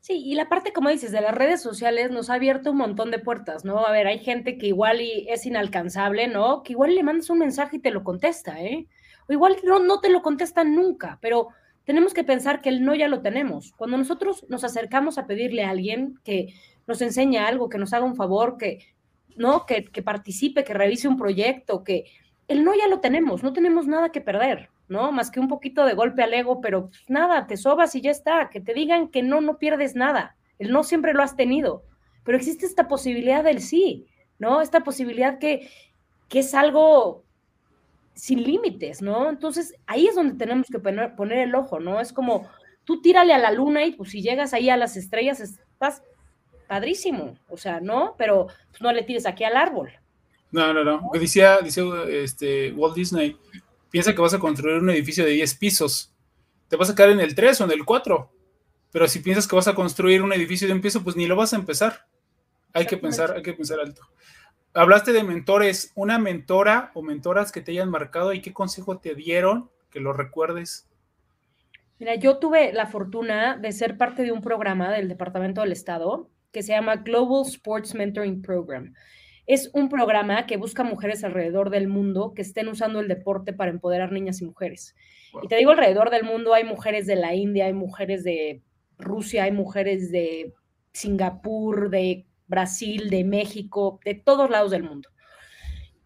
Sí, 0.00 0.14
y 0.24 0.34
la 0.34 0.48
parte, 0.48 0.72
como 0.72 0.88
dices, 0.88 1.12
de 1.12 1.20
las 1.20 1.32
redes 1.32 1.62
sociales 1.62 2.10
nos 2.10 2.30
ha 2.30 2.34
abierto 2.34 2.72
un 2.72 2.78
montón 2.78 3.12
de 3.12 3.20
puertas, 3.20 3.64
¿no? 3.64 3.86
A 3.86 3.92
ver, 3.92 4.08
hay 4.08 4.18
gente 4.18 4.58
que 4.58 4.66
igual 4.66 5.00
y 5.00 5.28
es 5.28 5.46
inalcanzable, 5.46 6.26
¿no? 6.26 6.64
Que 6.64 6.72
igual 6.72 6.96
le 6.96 7.04
mandas 7.04 7.30
un 7.30 7.38
mensaje 7.38 7.76
y 7.76 7.80
te 7.80 7.92
lo 7.92 8.02
contesta, 8.02 8.60
¿eh? 8.60 8.88
O 9.28 9.32
igual 9.32 9.54
no, 9.62 9.78
no 9.78 10.00
te 10.00 10.10
lo 10.10 10.20
contestan 10.20 10.74
nunca, 10.74 11.20
pero 11.22 11.46
tenemos 11.84 12.12
que 12.12 12.24
pensar 12.24 12.60
que 12.60 12.70
el 12.70 12.84
no 12.84 12.96
ya 12.96 13.06
lo 13.06 13.22
tenemos. 13.22 13.70
Cuando 13.76 13.98
nosotros 13.98 14.44
nos 14.48 14.64
acercamos 14.64 15.16
a 15.16 15.28
pedirle 15.28 15.62
a 15.62 15.70
alguien 15.70 16.18
que 16.24 16.54
nos 16.88 17.00
enseñe 17.02 17.38
algo, 17.38 17.68
que 17.68 17.78
nos 17.78 17.92
haga 17.92 18.04
un 18.04 18.16
favor, 18.16 18.56
que, 18.56 18.80
¿no? 19.36 19.64
Que, 19.64 19.84
que 19.84 20.02
participe, 20.02 20.64
que 20.64 20.74
revise 20.74 21.06
un 21.06 21.16
proyecto, 21.16 21.84
que 21.84 22.06
el 22.50 22.64
no 22.64 22.74
ya 22.74 22.88
lo 22.88 23.00
tenemos, 23.00 23.42
no 23.42 23.52
tenemos 23.52 23.86
nada 23.86 24.12
que 24.12 24.20
perder. 24.20 24.68
¿no? 24.90 25.12
Más 25.12 25.30
que 25.30 25.38
un 25.38 25.48
poquito 25.48 25.86
de 25.86 25.94
golpe 25.94 26.22
al 26.24 26.34
ego, 26.34 26.60
pero 26.60 26.88
pues, 26.88 27.08
nada, 27.08 27.46
te 27.46 27.56
sobas 27.56 27.94
y 27.94 28.00
ya 28.00 28.10
está. 28.10 28.50
Que 28.50 28.60
te 28.60 28.74
digan 28.74 29.08
que 29.08 29.22
no, 29.22 29.40
no 29.40 29.56
pierdes 29.56 29.94
nada. 29.94 30.36
El 30.58 30.72
no 30.72 30.82
siempre 30.82 31.14
lo 31.14 31.22
has 31.22 31.36
tenido, 31.36 31.84
pero 32.24 32.36
existe 32.36 32.66
esta 32.66 32.88
posibilidad 32.88 33.44
del 33.44 33.62
sí, 33.62 34.06
¿no? 34.38 34.60
Esta 34.60 34.80
posibilidad 34.80 35.38
que, 35.38 35.70
que 36.28 36.40
es 36.40 36.54
algo 36.54 37.24
sin 38.14 38.42
límites, 38.42 39.00
¿no? 39.00 39.30
Entonces 39.30 39.74
ahí 39.86 40.08
es 40.08 40.16
donde 40.16 40.34
tenemos 40.34 40.66
que 40.66 40.80
poner, 40.80 41.38
el 41.38 41.54
ojo, 41.54 41.78
¿no? 41.78 42.00
Es 42.00 42.12
como 42.12 42.48
tú 42.84 43.00
tírale 43.00 43.32
a 43.32 43.38
la 43.38 43.52
luna 43.52 43.84
y 43.84 43.92
pues 43.92 44.10
si 44.10 44.22
llegas 44.22 44.52
ahí 44.52 44.70
a 44.70 44.76
las 44.76 44.96
estrellas 44.96 45.38
estás 45.40 46.02
padrísimo, 46.66 47.36
o 47.48 47.56
sea, 47.56 47.80
¿no? 47.80 48.16
Pero 48.18 48.48
pues, 48.70 48.82
no 48.82 48.92
le 48.92 49.04
tires 49.04 49.24
aquí 49.24 49.44
al 49.44 49.56
árbol. 49.56 49.92
No, 50.52 50.72
no, 50.72 50.84
no. 50.84 51.10
Decía, 51.12 51.58
decía 51.62 51.84
este, 52.08 52.72
Walt 52.72 52.94
Disney, 52.94 53.36
piensa 53.90 54.14
que 54.14 54.20
vas 54.20 54.34
a 54.34 54.38
construir 54.38 54.82
un 54.82 54.90
edificio 54.90 55.24
de 55.24 55.32
10 55.32 55.54
pisos. 55.56 56.12
Te 56.68 56.76
vas 56.76 56.90
a 56.90 56.94
quedar 56.94 57.10
en 57.10 57.20
el 57.20 57.34
3 57.34 57.60
o 57.60 57.64
en 57.64 57.72
el 57.72 57.84
4. 57.84 58.30
Pero 58.92 59.08
si 59.08 59.20
piensas 59.20 59.46
que 59.46 59.56
vas 59.56 59.68
a 59.68 59.74
construir 59.74 60.22
un 60.22 60.32
edificio 60.32 60.66
de 60.66 60.74
un 60.74 60.80
piso, 60.80 61.04
pues 61.04 61.16
ni 61.16 61.26
lo 61.26 61.36
vas 61.36 61.52
a 61.52 61.56
empezar. 61.56 62.06
Hay 62.72 62.86
que 62.86 62.96
pensar, 62.96 63.32
hay 63.32 63.42
que 63.42 63.52
pensar 63.52 63.78
alto. 63.80 64.02
Hablaste 64.74 65.12
de 65.12 65.24
mentores, 65.24 65.92
una 65.96 66.18
mentora 66.18 66.92
o 66.94 67.02
mentoras 67.02 67.50
que 67.50 67.60
te 67.60 67.72
hayan 67.72 67.90
marcado 67.90 68.32
y 68.32 68.40
qué 68.40 68.52
consejo 68.52 68.98
te 68.98 69.14
dieron, 69.14 69.70
que 69.90 70.00
lo 70.00 70.12
recuerdes. 70.12 70.88
Mira, 71.98 72.14
yo 72.14 72.38
tuve 72.38 72.72
la 72.72 72.86
fortuna 72.86 73.56
de 73.56 73.72
ser 73.72 73.98
parte 73.98 74.22
de 74.22 74.32
un 74.32 74.40
programa 74.40 74.90
del 74.90 75.08
Departamento 75.08 75.60
del 75.60 75.72
Estado 75.72 76.30
que 76.52 76.62
se 76.62 76.72
llama 76.72 76.96
Global 76.96 77.42
Sports 77.46 77.94
Mentoring 77.94 78.42
Program. 78.42 78.94
Es 79.50 79.68
un 79.74 79.88
programa 79.88 80.46
que 80.46 80.56
busca 80.56 80.84
mujeres 80.84 81.24
alrededor 81.24 81.70
del 81.70 81.88
mundo 81.88 82.34
que 82.36 82.42
estén 82.42 82.68
usando 82.68 83.00
el 83.00 83.08
deporte 83.08 83.52
para 83.52 83.72
empoderar 83.72 84.12
niñas 84.12 84.40
y 84.40 84.44
mujeres. 84.44 84.94
Y 85.42 85.48
te 85.48 85.56
digo, 85.56 85.72
alrededor 85.72 86.10
del 86.10 86.22
mundo 86.22 86.54
hay 86.54 86.62
mujeres 86.62 87.04
de 87.08 87.16
la 87.16 87.34
India, 87.34 87.66
hay 87.66 87.72
mujeres 87.72 88.22
de 88.22 88.62
Rusia, 88.96 89.42
hay 89.42 89.50
mujeres 89.50 90.12
de 90.12 90.54
Singapur, 90.92 91.90
de 91.90 92.26
Brasil, 92.46 93.10
de 93.10 93.24
México, 93.24 93.98
de 94.04 94.14
todos 94.14 94.50
lados 94.50 94.70
del 94.70 94.84
mundo. 94.84 95.08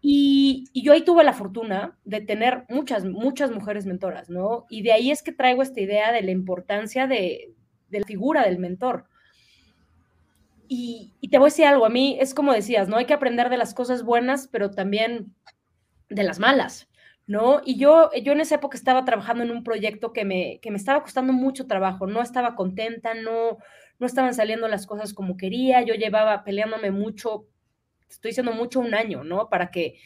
Y, 0.01 0.71
yo 0.73 0.93
ahí 0.93 1.03
tuve 1.05 1.23
la 1.23 1.33
fortuna 1.33 1.99
de 2.03 2.21
tener 2.21 2.65
muchas, 2.67 3.05
muchas 3.05 3.51
mujeres 3.51 3.85
mentoras, 3.85 4.27
¿no? 4.27 4.65
Y 4.71 4.81
de 4.81 4.91
ahí 4.91 5.11
es 5.11 5.21
que 5.21 5.31
traigo 5.31 5.61
esta 5.61 5.81
idea 5.81 6.11
de 6.11 6.23
la 6.23 6.31
importancia 6.31 7.05
de, 7.05 7.53
de 7.89 7.99
la 7.99 8.07
figura 8.07 8.43
del 8.43 8.57
mentor. 8.57 9.05
Y, 10.67 11.13
te 11.29 11.37
voy 11.37 11.47
a 11.47 11.51
decir 11.51 11.65
algo, 11.65 11.85
a 11.85 11.89
mí 11.89 12.17
es 12.19 12.33
como 12.33 12.53
decías, 12.53 12.87
¿no? 12.87 12.97
Hay 12.97 13.05
que 13.05 13.13
aprender 13.13 13.49
de 13.49 13.57
las 13.57 13.73
cosas 13.73 14.03
buenas, 14.03 14.47
pero 14.47 14.71
también 14.71 15.33
de 16.09 16.23
las 16.23 16.39
malas, 16.39 16.87
¿no? 17.27 17.61
Y 17.65 17.77
yo, 17.77 18.11
yo 18.23 18.33
en 18.33 18.41
esa 18.41 18.55
época 18.55 18.77
estaba 18.77 19.05
trabajando 19.05 19.43
en 19.43 19.51
un 19.51 19.63
proyecto 19.63 20.13
que 20.13 20.25
me, 20.25 20.59
que 20.61 20.71
me 20.71 20.77
estaba 20.77 21.01
costando 21.01 21.33
mucho 21.33 21.67
trabajo, 21.67 22.07
no 22.07 22.21
estaba 22.21 22.55
contenta, 22.55 23.13
no, 23.13 23.57
no 23.99 24.07
estaban 24.07 24.33
saliendo 24.33 24.67
las 24.67 24.85
cosas 24.85 25.13
como 25.13 25.37
quería, 25.37 25.81
yo 25.81 25.95
llevaba 25.95 26.43
peleándome 26.43 26.91
mucho, 26.91 27.47
estoy 28.09 28.29
diciendo 28.29 28.53
mucho 28.53 28.79
un 28.79 28.93
año, 28.93 29.23
¿no? 29.23 29.49
Para 29.49 29.71
que, 29.71 29.99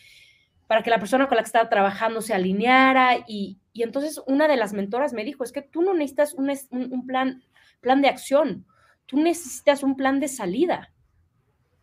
para 0.68 0.84
que 0.84 0.90
la 0.90 1.00
persona 1.00 1.28
con 1.28 1.36
la 1.36 1.44
que 1.44 1.48
estaba 1.48 1.70
trabajando 1.70 2.22
se 2.22 2.34
alineara 2.34 3.18
y, 3.28 3.60
y 3.74 3.84
entonces 3.84 4.22
una 4.28 4.48
de 4.48 4.58
las 4.58 4.74
mentoras 4.74 5.14
me 5.14 5.24
dijo, 5.24 5.44
es 5.44 5.52
que 5.52 5.62
tú 5.62 5.82
no 5.82 5.94
necesitas 5.94 6.34
un, 6.34 6.52
un 6.72 7.06
plan, 7.06 7.44
plan 7.82 8.02
de 8.02 8.10
acción, 8.10 8.66
tú 9.10 9.18
necesitas 9.18 9.82
un 9.82 9.96
plan 9.96 10.20
de 10.20 10.28
salida. 10.28 10.94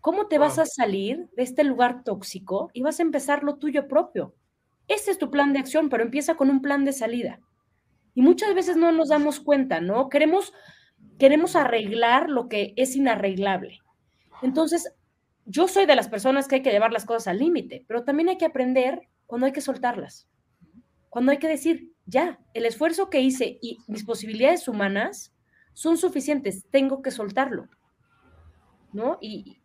¿Cómo 0.01 0.29
te 0.29 0.39
vas 0.39 0.61
a 0.61 0.65
salir 0.65 1.29
de 1.37 1.43
este 1.43 1.65
lugar 1.65 2.05
tóxico 2.05 2.71
y 2.73 2.83
vas 2.83 3.01
a 3.01 3.03
empezar 3.03 3.43
lo 3.43 3.57
tuyo 3.57 3.89
propio? 3.89 4.37
Ese 4.87 5.11
es 5.11 5.19
tu 5.19 5.29
plan 5.29 5.53
de 5.53 5.59
acción, 5.59 5.89
pero 5.89 6.05
empieza 6.05 6.37
con 6.37 6.51
un 6.51 6.63
plan 6.63 6.85
de 6.85 6.93
salida. 6.93 7.41
Y 8.15 8.23
muchas 8.23 8.55
veces 8.55 8.77
no 8.77 8.93
nos 8.93 9.09
damos 9.09 9.41
cuenta, 9.41 9.81
¿no? 9.81 10.09
Queremos, 10.09 10.53
queremos 11.19 11.57
arreglar 11.57 12.31
lo 12.31 12.49
que 12.49 12.73
es 12.77 12.95
inarreglable. 12.95 13.81
Entonces, 14.41 14.95
yo 15.47 15.67
soy 15.67 15.85
de 15.85 15.97
las 15.97 16.09
personas 16.09 16.47
que 16.47 16.57
hay 16.57 16.63
que 16.63 16.71
llevar 16.71 16.93
las 16.93 17.07
cosas 17.07 17.27
al 17.27 17.41
límite, 17.41 17.85
pero 17.89 18.05
también 18.05 18.29
hay 18.29 18.39
que 18.39 18.47
aprender 18.47 19.01
cuando 19.27 19.47
hay 19.47 19.53
que 19.53 19.61
soltarlas. 19.61 20.29
Cuando 21.09 21.33
hay 21.33 21.39
que 21.39 21.49
decir, 21.49 21.93
ya, 22.05 22.39
el 22.55 22.67
esfuerzo 22.67 23.11
que 23.11 23.21
hice 23.21 23.59
y 23.61 23.79
mis 23.89 24.05
posibilidades 24.05 24.69
humanas 24.69 25.33
son 25.77 25.99
suficientes, 25.99 26.65
tengo 26.71 27.03
que 27.03 27.11
soltarlo, 27.11 27.69
¿no? 28.95 29.19
Y, 29.21 29.59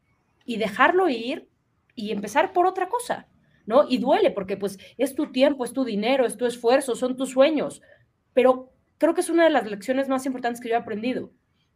dejarlo 0.45 1.07
ir 1.07 1.47
y 1.95 2.11
empezar 2.11 2.51
por 2.51 2.67
otra 2.67 2.89
cosa, 2.89 3.29
¿no? 3.65 3.85
Y 3.87 3.97
duele 3.97 4.29
porque 4.29 4.57
pues 4.57 4.77
es 4.97 5.15
tu 5.15 5.31
tiempo, 5.31 5.63
es 5.63 5.71
tu 5.71 5.85
dinero, 5.85 6.25
es 6.25 6.35
tu 6.35 6.45
esfuerzo, 6.45 6.97
son 6.97 7.15
tus 7.15 7.29
sueños, 7.29 7.81
pero 8.33 8.73
creo 8.97 9.13
que 9.13 9.21
es 9.21 9.29
una 9.29 9.45
de 9.45 9.51
las 9.51 9.65
lecciones 9.65 10.09
más 10.09 10.25
importantes 10.25 10.59
que 10.59 10.67
yo 10.67 10.75
he 10.75 10.77
aprendido, 10.77 11.31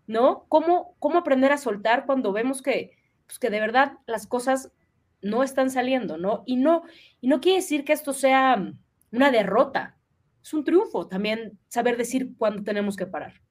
¿no? 0.05 0.45
¿Cómo, 0.49 0.97
cómo 0.99 1.19
aprender 1.19 1.53
a 1.53 1.57
soltar 1.57 2.05
cuando 2.05 2.33
vemos 2.33 2.61
que, 2.61 2.97
pues, 3.25 3.39
que 3.39 3.49
de 3.49 3.61
verdad 3.61 3.93
las 4.05 4.27
cosas 4.27 4.73
no 5.21 5.43
están 5.43 5.69
saliendo, 5.69 6.17
¿no? 6.17 6.43
Y 6.45 6.57
no, 6.57 6.83
y 7.21 7.29
no 7.29 7.39
quiere 7.39 7.59
decir 7.59 7.85
que 7.85 7.93
esto 7.93 8.11
sea 8.11 8.73
una 9.13 9.31
derrota, 9.31 9.97
es 10.43 10.53
un 10.53 10.65
triunfo 10.65 11.07
también 11.07 11.57
saber 11.69 11.95
decir 11.95 12.35
cuándo 12.37 12.63
tenemos 12.63 12.97
que 12.97 13.07
parar. 13.07 13.44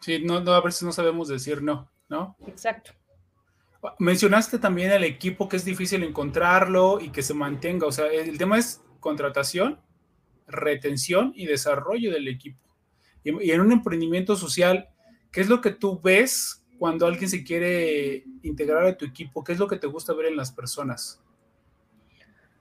Sí, 0.00 0.22
no, 0.24 0.40
no, 0.40 0.52
a 0.52 0.60
veces 0.60 0.82
no 0.82 0.92
sabemos 0.92 1.28
decir 1.28 1.62
no, 1.62 1.90
¿no? 2.08 2.36
Exacto. 2.46 2.92
Mencionaste 3.98 4.58
también 4.58 4.90
el 4.90 5.04
equipo 5.04 5.48
que 5.48 5.56
es 5.56 5.64
difícil 5.64 6.02
encontrarlo 6.02 7.00
y 7.00 7.10
que 7.10 7.22
se 7.22 7.34
mantenga. 7.34 7.86
O 7.86 7.92
sea, 7.92 8.06
el 8.06 8.36
tema 8.36 8.58
es 8.58 8.82
contratación, 9.00 9.80
retención 10.46 11.32
y 11.34 11.46
desarrollo 11.46 12.12
del 12.12 12.28
equipo. 12.28 12.58
Y, 13.22 13.50
en 13.50 13.60
un 13.60 13.72
emprendimiento 13.72 14.36
social, 14.36 14.88
¿qué 15.30 15.40
es 15.40 15.48
lo 15.48 15.60
que 15.60 15.70
tú 15.70 16.00
ves 16.00 16.64
cuando 16.78 17.06
alguien 17.06 17.28
se 17.28 17.44
quiere 17.44 18.24
integrar 18.42 18.84
a 18.84 18.96
tu 18.96 19.04
equipo? 19.04 19.44
¿Qué 19.44 19.52
es 19.52 19.58
lo 19.58 19.68
que 19.68 19.76
te 19.76 19.86
gusta 19.86 20.12
ver 20.14 20.26
en 20.26 20.36
las 20.36 20.50
personas? 20.50 21.22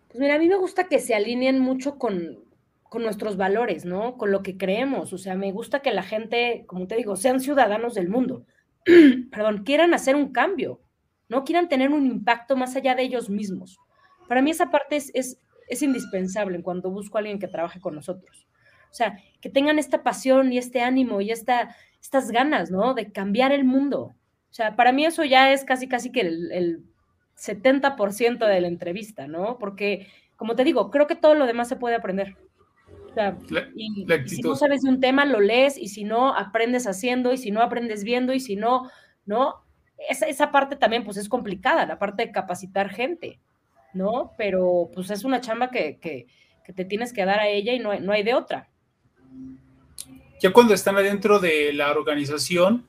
Pues 0.07 0.19
mira, 0.19 0.35
a 0.35 0.39
mí 0.39 0.47
me 0.47 0.57
gusta 0.57 0.87
que 0.87 0.99
se 0.99 1.15
alineen 1.15 1.59
mucho 1.59 1.97
con, 1.97 2.46
con 2.89 3.03
nuestros 3.03 3.37
valores, 3.37 3.85
¿no? 3.85 4.17
Con 4.17 4.31
lo 4.31 4.43
que 4.43 4.57
creemos. 4.57 5.13
O 5.13 5.17
sea, 5.17 5.35
me 5.35 5.51
gusta 5.51 5.81
que 5.81 5.91
la 5.91 6.03
gente, 6.03 6.63
como 6.67 6.87
te 6.87 6.95
digo, 6.95 7.15
sean 7.15 7.39
ciudadanos 7.39 7.93
del 7.95 8.09
mundo. 8.09 8.45
Perdón, 9.31 9.63
quieran 9.63 9.93
hacer 9.93 10.15
un 10.15 10.31
cambio, 10.31 10.81
¿no? 11.29 11.43
Quieran 11.43 11.69
tener 11.69 11.91
un 11.91 12.05
impacto 12.05 12.55
más 12.55 12.75
allá 12.75 12.95
de 12.95 13.03
ellos 13.03 13.29
mismos. 13.29 13.77
Para 14.27 14.41
mí 14.41 14.51
esa 14.51 14.71
parte 14.71 14.95
es, 14.95 15.11
es, 15.13 15.81
indispensable 15.81 16.61
cuando 16.61 16.89
busco 16.89 17.17
a 17.17 17.19
alguien 17.19 17.39
que 17.39 17.47
trabaje 17.47 17.79
con 17.79 17.95
nosotros. 17.95 18.47
O 18.89 18.93
sea, 18.93 19.19
que 19.41 19.49
tengan 19.49 19.79
esta 19.79 20.03
pasión 20.03 20.51
y 20.53 20.57
este 20.57 20.81
ánimo 20.81 21.19
y 21.19 21.31
esta, 21.31 21.75
estas 22.01 22.31
ganas, 22.31 22.71
¿no? 22.71 22.93
De 22.93 23.11
cambiar 23.11 23.51
el 23.51 23.65
mundo. 23.65 24.15
O 24.49 24.53
sea, 24.53 24.75
para 24.75 24.93
mí 24.93 25.05
eso 25.05 25.25
ya 25.25 25.51
es 25.51 25.65
casi, 25.65 25.87
casi 25.89 26.11
que 26.11 26.21
el, 26.21 26.51
el 26.51 26.83
70% 27.37 28.47
de 28.47 28.61
la 28.61 28.67
entrevista, 28.67 29.27
¿no? 29.27 29.57
Porque, 29.59 30.07
como 30.37 30.55
te 30.55 30.63
digo, 30.63 30.89
creo 30.89 31.05
que 31.05 31.15
todo 31.15 31.35
lo 31.35 31.45
demás 31.45 31.67
se 31.67 31.75
puede 31.75 31.95
aprender 31.95 32.37
y, 33.75 34.05
si 34.27 34.41
no 34.41 34.55
sabes 34.55 34.81
de 34.81 34.89
un 34.89 34.99
tema, 34.99 35.25
lo 35.25 35.39
lees, 35.39 35.77
y 35.77 35.87
si 35.87 36.03
no, 36.03 36.35
aprendes 36.35 36.87
haciendo, 36.87 37.33
y 37.33 37.37
si 37.37 37.51
no, 37.51 37.61
aprendes 37.61 38.03
viendo, 38.03 38.33
y 38.33 38.39
si 38.39 38.55
no, 38.55 38.89
¿no? 39.25 39.63
Esa, 40.09 40.27
esa 40.27 40.51
parte 40.51 40.75
también, 40.75 41.03
pues, 41.03 41.17
es 41.17 41.29
complicada, 41.29 41.85
la 41.85 41.99
parte 41.99 42.25
de 42.25 42.31
capacitar 42.31 42.89
gente, 42.89 43.39
¿no? 43.93 44.33
Pero, 44.37 44.89
pues, 44.93 45.09
es 45.09 45.23
una 45.23 45.41
chamba 45.41 45.69
que, 45.69 45.97
que, 45.99 46.27
te 46.73 46.83
tienes 46.83 47.13
que 47.13 47.23
dar 47.23 47.39
a 47.39 47.47
ella 47.47 47.73
y 47.73 47.79
no 47.79 47.91
hay, 47.91 48.01
no 48.01 48.11
hay 48.11 48.23
de 48.23 48.33
otra. 48.33 48.69
Ya 50.41 50.51
cuando 50.51 50.73
están 50.73 50.97
adentro 50.97 51.39
de 51.39 51.71
la 51.71 51.91
organización, 51.91 52.85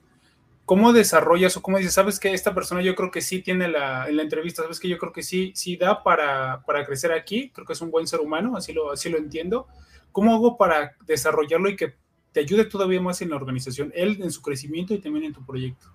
¿cómo 0.65 0.93
desarrollas 0.93 1.57
o 1.57 1.63
cómo 1.63 1.79
dices, 1.79 1.93
sabes 1.93 2.19
que 2.19 2.31
esta 2.31 2.53
persona 2.53 2.83
yo 2.83 2.93
creo 2.93 3.09
que 3.09 3.21
sí 3.21 3.41
tiene 3.41 3.67
la, 3.67 4.07
en 4.07 4.17
la 4.17 4.21
entrevista, 4.21 4.61
sabes 4.61 4.79
que 4.79 4.87
yo 4.87 4.99
creo 4.99 5.11
que 5.11 5.23
sí, 5.23 5.51
sí 5.55 5.77
da 5.77 6.03
para, 6.03 6.61
para 6.67 6.85
crecer 6.85 7.11
aquí, 7.11 7.49
creo 7.49 7.65
que 7.65 7.73
es 7.73 7.81
un 7.81 7.89
buen 7.89 8.05
ser 8.05 8.19
humano, 8.19 8.55
así 8.55 8.71
lo, 8.71 8.91
así 8.91 9.09
lo 9.09 9.17
entiendo. 9.17 9.67
¿Cómo 10.11 10.33
hago 10.33 10.57
para 10.57 10.95
desarrollarlo 11.05 11.69
y 11.69 11.75
que 11.75 11.95
te 12.31 12.39
ayude 12.39 12.65
todavía 12.65 13.01
más 13.01 13.21
en 13.21 13.29
la 13.29 13.35
organización, 13.35 13.91
él 13.95 14.19
en 14.21 14.31
su 14.31 14.41
crecimiento 14.41 14.93
y 14.93 14.99
también 14.99 15.25
en 15.25 15.33
tu 15.33 15.45
proyecto? 15.45 15.87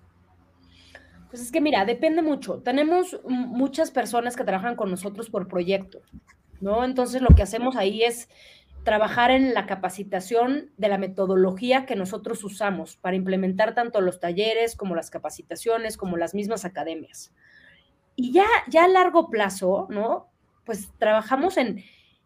Pues 1.31 1.43
es 1.43 1.51
que 1.51 1.61
mira, 1.61 1.85
depende 1.85 2.23
mucho. 2.23 2.61
Tenemos 2.63 3.21
muchas 3.25 3.91
personas 3.91 4.37
que 4.37 4.45
trabajan 4.45 4.77
con 4.77 4.91
nosotros 4.91 5.31
por 5.31 5.49
proyecto, 5.49 6.01
¿no? 6.61 6.85
Entonces 6.85 7.23
lo 7.23 7.31
que 7.31 7.43
hacemos 7.43 7.77
ahí 7.77 8.05
es 8.05 8.29
trabajar 8.85 9.31
en 9.31 9.55
la 9.55 9.67
capacitación 9.67 10.71
de 10.77 10.89
la 10.89 10.99
metodología 10.99 11.87
que 11.87 11.97
nosotros 11.97 12.45
usamos 12.45 12.97
para 12.97 13.17
implementar 13.17 13.75
tanto 13.75 14.01
los 14.01 14.21
talleres 14.21 14.77
como 14.77 14.95
las 14.95 15.11
capacitaciones, 15.11 15.97
como 15.97 16.17
las 16.17 16.35
mismas 16.35 16.65
academias. 16.65 17.33
Y 18.15 18.33
ya, 18.33 18.47
ya 18.69 18.85
a 18.85 18.89
largo 18.89 19.31
plazo, 19.31 19.89
¿no? 19.91 20.29
Pues 20.65 20.91
trabajamos 20.99 21.57
en, 21.57 21.83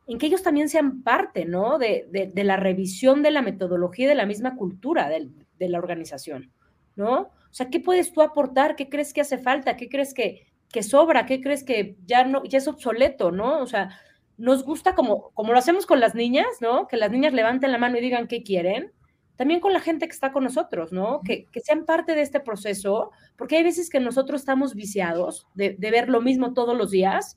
en 0.09 0.19
que 0.19 0.27
ellos 0.27 0.43
también 0.43 0.71
sean 0.71 1.03
parte, 1.03 1.45
¿no? 1.45 1.79
De, 1.79 2.07
de, 2.11 2.45
la 2.45 2.57
revisión 2.57 3.23
de 3.23 3.31
la 3.31 3.43
metodología 3.43 4.07
y 4.07 4.09
de 4.09 4.15
la 4.15 4.25
misma 4.25 4.57
cultura 4.57 5.09
de, 5.11 5.29
de, 5.59 5.69
la 5.69 5.79
organización, 5.79 6.51
¿no? 6.97 7.21
O 7.21 7.53
sea, 7.53 7.69
¿qué 7.69 7.79
puedes 7.79 8.11
tú 8.11 8.23
aportar? 8.23 8.75
¿Qué 8.75 8.89
crees 8.89 9.13
que 9.13 9.21
hace 9.21 9.37
falta? 9.37 9.77
¿Qué 9.77 9.91
crees 9.91 10.15
que, 10.15 10.47
que 10.73 10.83
sobra? 10.83 11.27
¿Qué 11.27 11.43
crees 11.43 11.63
que 11.63 11.97
ya, 12.07 12.25
no, 12.25 12.43
ya 12.45 12.57
es 12.57 12.69
obsoleto, 12.69 13.31
¿no? 13.31 13.61
O 13.61 13.67
sea, 13.67 14.01
nos 14.39 14.65
gusta 14.65 14.95
como, 14.95 15.31
como 15.35 15.53
lo 15.53 15.59
hacemos 15.59 15.85
con 15.85 16.01
las 16.01 16.15
niñas, 16.15 16.47
¿no? 16.63 16.89
Que 16.89 16.97
las 16.97 17.11
niñas 17.11 17.35
levanten 17.35 17.71
la 17.71 17.79
mano 17.79 17.99
y 17.99 18.01
digan 18.01 18.29
qué 18.29 18.43
quieren. 18.43 18.93
También 19.37 19.61
con 19.61 19.75
la 19.75 19.81
gente 19.81 20.07
que 20.07 20.13
está 20.13 20.33
con 20.33 20.43
nosotros, 20.43 20.91
¿no? 20.91 21.21
Que, 21.23 21.45
que 21.53 21.61
sean 21.61 21.85
parte 21.85 22.15
de 22.15 22.23
este 22.23 22.41
proceso, 22.41 23.11
porque 23.37 23.59
hay 23.59 23.63
veces 23.63 23.91
que 23.91 24.01
nosotros 24.01 24.41
estamos 24.41 24.75
viciados 24.75 25.47
de, 25.55 25.77
de 25.79 25.91
ver 25.91 26.09
lo 26.09 26.23
mismo 26.23 26.55
todos 26.55 26.75
los 26.75 26.91
días 26.91 27.37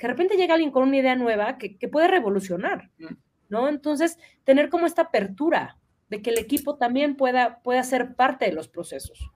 que 0.00 0.06
de 0.06 0.14
repente 0.14 0.36
llega 0.38 0.54
alguien 0.54 0.70
con 0.70 0.84
una 0.84 0.96
idea 0.96 1.14
nueva 1.14 1.58
que, 1.58 1.76
puede 1.88 2.08
revolucionar. 2.08 2.90
¿no? 3.50 3.68
Entonces, 3.68 4.18
tener 4.44 4.70
como 4.70 4.86
esta 4.86 5.02
apertura 5.02 5.76
de 6.08 6.22
que 6.22 6.30
el 6.30 6.38
equipo 6.38 6.76
también 6.76 7.16
pueda, 7.16 7.60
pueda 7.62 7.82
ser 7.82 8.14
parte 8.14 8.46
de 8.46 8.52
los 8.52 8.66
procesos. 8.66 9.30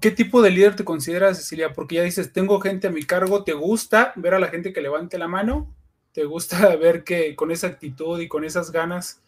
¿Qué 0.00 0.10
tipo 0.10 0.40
de 0.40 0.50
líder 0.50 0.76
te 0.76 0.84
consideras, 0.84 1.36
Cecilia? 1.36 1.74
Porque 1.74 1.96
ya 1.96 2.02
dices, 2.02 2.32
tengo 2.32 2.58
gente 2.58 2.86
a 2.86 2.90
mi 2.90 3.02
cargo, 3.02 3.44
¿te 3.44 3.52
gusta 3.52 4.14
ver 4.16 4.32
a 4.32 4.38
la 4.38 4.48
gente 4.48 4.72
que 4.72 4.80
levante 4.80 5.18
la 5.18 5.28
mano? 5.28 5.74
¿Te 6.12 6.24
gusta 6.24 6.74
ver 6.76 7.04
que 7.04 7.36
con 7.36 7.50
esa 7.50 7.66
actitud 7.66 8.18
y 8.18 8.28
con 8.28 8.44
esas 8.44 8.72
ganas, 8.72 9.20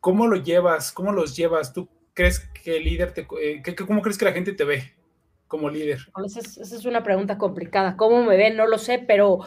cómo 0.00 0.26
lo 0.26 0.36
llevas? 0.36 0.92
¿Cómo 0.92 1.12
los 1.12 1.36
llevas? 1.36 1.74
¿Tú 1.74 1.90
crees 2.14 2.40
que 2.40 2.78
el 2.78 2.84
líder 2.84 3.12
te... 3.12 3.26
Eh, 3.42 3.62
¿Cómo 3.86 4.00
crees 4.00 4.16
que 4.16 4.24
la 4.24 4.32
gente 4.32 4.54
te 4.54 4.64
ve? 4.64 4.99
Como 5.50 5.68
líder? 5.68 5.98
Esa 6.24 6.76
es, 6.76 6.84
una 6.86 7.02
pregunta 7.02 7.36
complicada. 7.36 7.96
¿Cómo 7.96 8.22
me 8.22 8.36
ven? 8.36 8.56
No 8.56 8.68
lo 8.68 8.78
sé, 8.78 9.00
pero, 9.00 9.40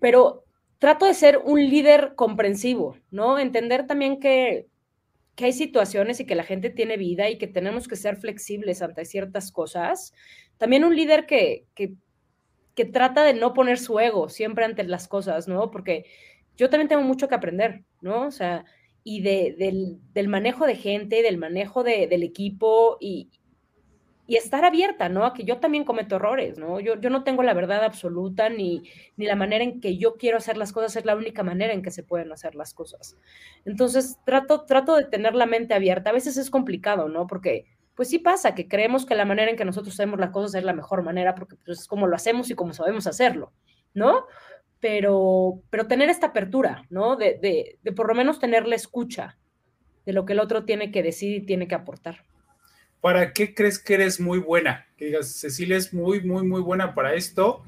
pero 0.00 0.44
trato 0.78 1.06
de 1.06 1.14
ser 1.14 1.38
un 1.38 1.60
líder 1.60 2.14
comprensivo, 2.16 2.98
¿no? 3.12 3.38
Entender 3.38 3.86
también 3.86 4.18
que, 4.18 4.66
que 5.36 5.44
hay 5.44 5.52
situaciones 5.52 6.18
y 6.18 6.26
que 6.26 6.34
la 6.34 6.42
gente 6.42 6.68
tiene 6.68 6.96
vida 6.96 7.30
y 7.30 7.38
que 7.38 7.46
tenemos 7.46 7.86
que 7.86 7.94
ser 7.94 8.16
flexibles 8.16 8.82
ante 8.82 9.04
ciertas 9.04 9.52
cosas. 9.52 10.12
También 10.58 10.84
un 10.84 10.96
líder 10.96 11.26
que, 11.26 11.64
que, 11.76 11.94
que 12.74 12.84
trata 12.84 13.22
de 13.22 13.34
no 13.34 13.54
poner 13.54 13.78
su 13.78 14.00
ego 14.00 14.28
siempre 14.28 14.64
ante 14.64 14.82
las 14.82 15.06
cosas, 15.06 15.46
¿no? 15.46 15.70
Porque 15.70 16.06
yo 16.56 16.68
también 16.70 16.88
tengo 16.88 17.02
mucho 17.02 17.28
que 17.28 17.36
aprender, 17.36 17.84
¿no? 18.00 18.26
O 18.26 18.30
sea, 18.32 18.64
y 19.04 19.20
de, 19.20 19.54
del, 19.56 20.00
del, 20.12 20.26
manejo 20.26 20.66
de 20.66 20.74
gente, 20.74 21.22
del 21.22 21.38
manejo 21.38 21.84
de, 21.84 22.08
del 22.08 22.24
equipo 22.24 22.96
y, 23.00 23.30
y 24.26 24.36
estar 24.36 24.64
abierta, 24.64 25.08
¿no? 25.08 25.24
A 25.24 25.32
que 25.32 25.44
yo 25.44 25.58
también 25.58 25.84
cometo 25.84 26.16
errores, 26.16 26.58
¿no? 26.58 26.80
Yo, 26.80 27.00
yo 27.00 27.10
no 27.10 27.22
tengo 27.22 27.42
la 27.42 27.54
verdad 27.54 27.84
absoluta 27.84 28.48
ni, 28.48 28.82
ni 29.16 29.26
la 29.26 29.36
manera 29.36 29.62
en 29.62 29.80
que 29.80 29.96
yo 29.96 30.16
quiero 30.16 30.38
hacer 30.38 30.56
las 30.56 30.72
cosas 30.72 30.96
es 30.96 31.04
la 31.04 31.14
única 31.14 31.44
manera 31.44 31.72
en 31.72 31.82
que 31.82 31.92
se 31.92 32.02
pueden 32.02 32.32
hacer 32.32 32.56
las 32.56 32.74
cosas. 32.74 33.16
Entonces, 33.64 34.18
trato, 34.24 34.64
trato 34.64 34.96
de 34.96 35.04
tener 35.04 35.34
la 35.34 35.46
mente 35.46 35.74
abierta. 35.74 36.10
A 36.10 36.14
veces 36.14 36.36
es 36.36 36.50
complicado, 36.50 37.08
¿no? 37.08 37.26
Porque, 37.26 37.66
pues 37.94 38.08
sí 38.08 38.18
pasa 38.18 38.54
que 38.54 38.68
creemos 38.68 39.06
que 39.06 39.14
la 39.14 39.24
manera 39.24 39.50
en 39.50 39.56
que 39.56 39.64
nosotros 39.64 39.94
hacemos 39.94 40.18
las 40.18 40.30
cosas 40.30 40.54
es 40.54 40.64
la 40.64 40.74
mejor 40.74 41.02
manera 41.02 41.34
porque 41.34 41.56
pues, 41.64 41.80
es 41.80 41.86
como 41.86 42.06
lo 42.06 42.16
hacemos 42.16 42.50
y 42.50 42.54
como 42.54 42.72
sabemos 42.72 43.06
hacerlo, 43.06 43.52
¿no? 43.94 44.26
Pero, 44.80 45.62
pero 45.70 45.86
tener 45.86 46.10
esta 46.10 46.28
apertura, 46.28 46.84
¿no? 46.90 47.16
De, 47.16 47.38
de, 47.40 47.78
de 47.82 47.92
por 47.92 48.08
lo 48.08 48.14
menos 48.14 48.38
tener 48.38 48.66
la 48.66 48.74
escucha 48.74 49.38
de 50.04 50.12
lo 50.12 50.24
que 50.24 50.34
el 50.34 50.40
otro 50.40 50.64
tiene 50.64 50.90
que 50.90 51.02
decir 51.02 51.34
y 51.36 51.46
tiene 51.46 51.68
que 51.68 51.74
aportar. 51.74 52.24
¿Para 53.00 53.32
qué 53.32 53.54
crees 53.54 53.78
que 53.78 53.94
eres 53.94 54.20
muy 54.20 54.38
buena? 54.38 54.86
Que 54.96 55.06
digas, 55.06 55.28
Cecilia 55.32 55.76
es 55.76 55.92
muy, 55.92 56.22
muy, 56.22 56.44
muy 56.44 56.60
buena 56.60 56.94
para 56.94 57.14
esto. 57.14 57.62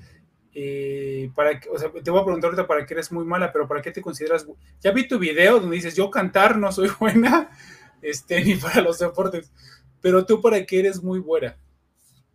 Eh, 0.54 1.30
para 1.34 1.60
o 1.72 1.78
sea, 1.78 1.92
te 1.92 2.10
voy 2.10 2.20
a 2.20 2.24
preguntar 2.24 2.48
ahorita 2.48 2.66
para 2.66 2.84
qué 2.84 2.94
eres 2.94 3.12
muy 3.12 3.24
mala, 3.24 3.52
pero 3.52 3.68
¿para 3.68 3.82
qué 3.82 3.92
te 3.92 4.02
consideras? 4.02 4.46
Ya 4.80 4.90
vi 4.90 5.06
tu 5.06 5.18
video 5.18 5.60
donde 5.60 5.76
dices, 5.76 5.94
yo 5.94 6.10
cantar 6.10 6.56
no 6.56 6.72
soy 6.72 6.90
buena, 7.00 7.50
este, 8.02 8.42
ni 8.44 8.56
para 8.56 8.80
los 8.80 8.98
deportes, 8.98 9.52
pero 10.00 10.26
tú 10.26 10.40
para 10.40 10.64
qué 10.64 10.80
eres 10.80 11.02
muy 11.02 11.20
buena. 11.20 11.56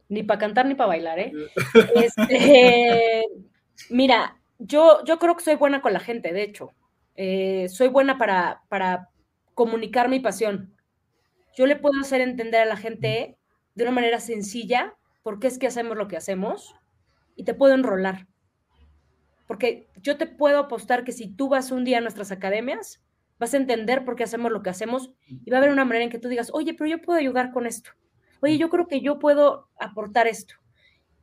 Ni 0.09 0.23
para 0.23 0.39
cantar 0.39 0.65
ni 0.65 0.75
para 0.75 0.89
bailar, 0.89 1.19
¿eh? 1.19 1.33
este, 1.95 3.25
mira, 3.89 4.37
yo, 4.59 5.03
yo 5.05 5.17
creo 5.19 5.35
que 5.35 5.43
soy 5.43 5.55
buena 5.55 5.81
con 5.81 5.93
la 5.93 5.99
gente, 5.99 6.31
de 6.31 6.43
hecho. 6.43 6.71
Eh, 7.15 7.67
soy 7.69 7.87
buena 7.87 8.17
para, 8.17 8.61
para 8.69 9.09
comunicar 9.53 10.09
mi 10.09 10.19
pasión 10.19 10.72
yo 11.55 11.65
le 11.67 11.75
puedo 11.75 11.99
hacer 12.01 12.21
entender 12.21 12.61
a 12.61 12.65
la 12.65 12.77
gente 12.77 13.37
de 13.75 13.83
una 13.83 13.91
manera 13.91 14.19
sencilla 14.19 14.95
por 15.23 15.39
qué 15.39 15.47
es 15.47 15.57
que 15.57 15.67
hacemos 15.67 15.97
lo 15.97 16.07
que 16.07 16.17
hacemos 16.17 16.75
y 17.35 17.43
te 17.43 17.53
puedo 17.53 17.73
enrolar. 17.73 18.27
Porque 19.47 19.87
yo 20.01 20.17
te 20.17 20.25
puedo 20.25 20.59
apostar 20.59 21.03
que 21.03 21.11
si 21.11 21.27
tú 21.27 21.49
vas 21.49 21.71
un 21.71 21.83
día 21.83 21.99
a 21.99 22.01
nuestras 22.01 22.31
academias, 22.31 23.01
vas 23.39 23.53
a 23.53 23.57
entender 23.57 24.05
por 24.05 24.15
qué 24.15 24.23
hacemos 24.23 24.51
lo 24.51 24.61
que 24.61 24.69
hacemos 24.69 25.13
y 25.27 25.49
va 25.49 25.57
a 25.57 25.59
haber 25.59 25.71
una 25.71 25.85
manera 25.85 26.05
en 26.05 26.09
que 26.09 26.19
tú 26.19 26.27
digas, 26.27 26.49
oye, 26.53 26.73
pero 26.73 26.89
yo 26.89 27.01
puedo 27.01 27.19
ayudar 27.19 27.51
con 27.51 27.65
esto. 27.65 27.91
Oye, 28.41 28.57
yo 28.57 28.69
creo 28.69 28.87
que 28.87 29.01
yo 29.01 29.19
puedo 29.19 29.69
aportar 29.79 30.27
esto. 30.27 30.55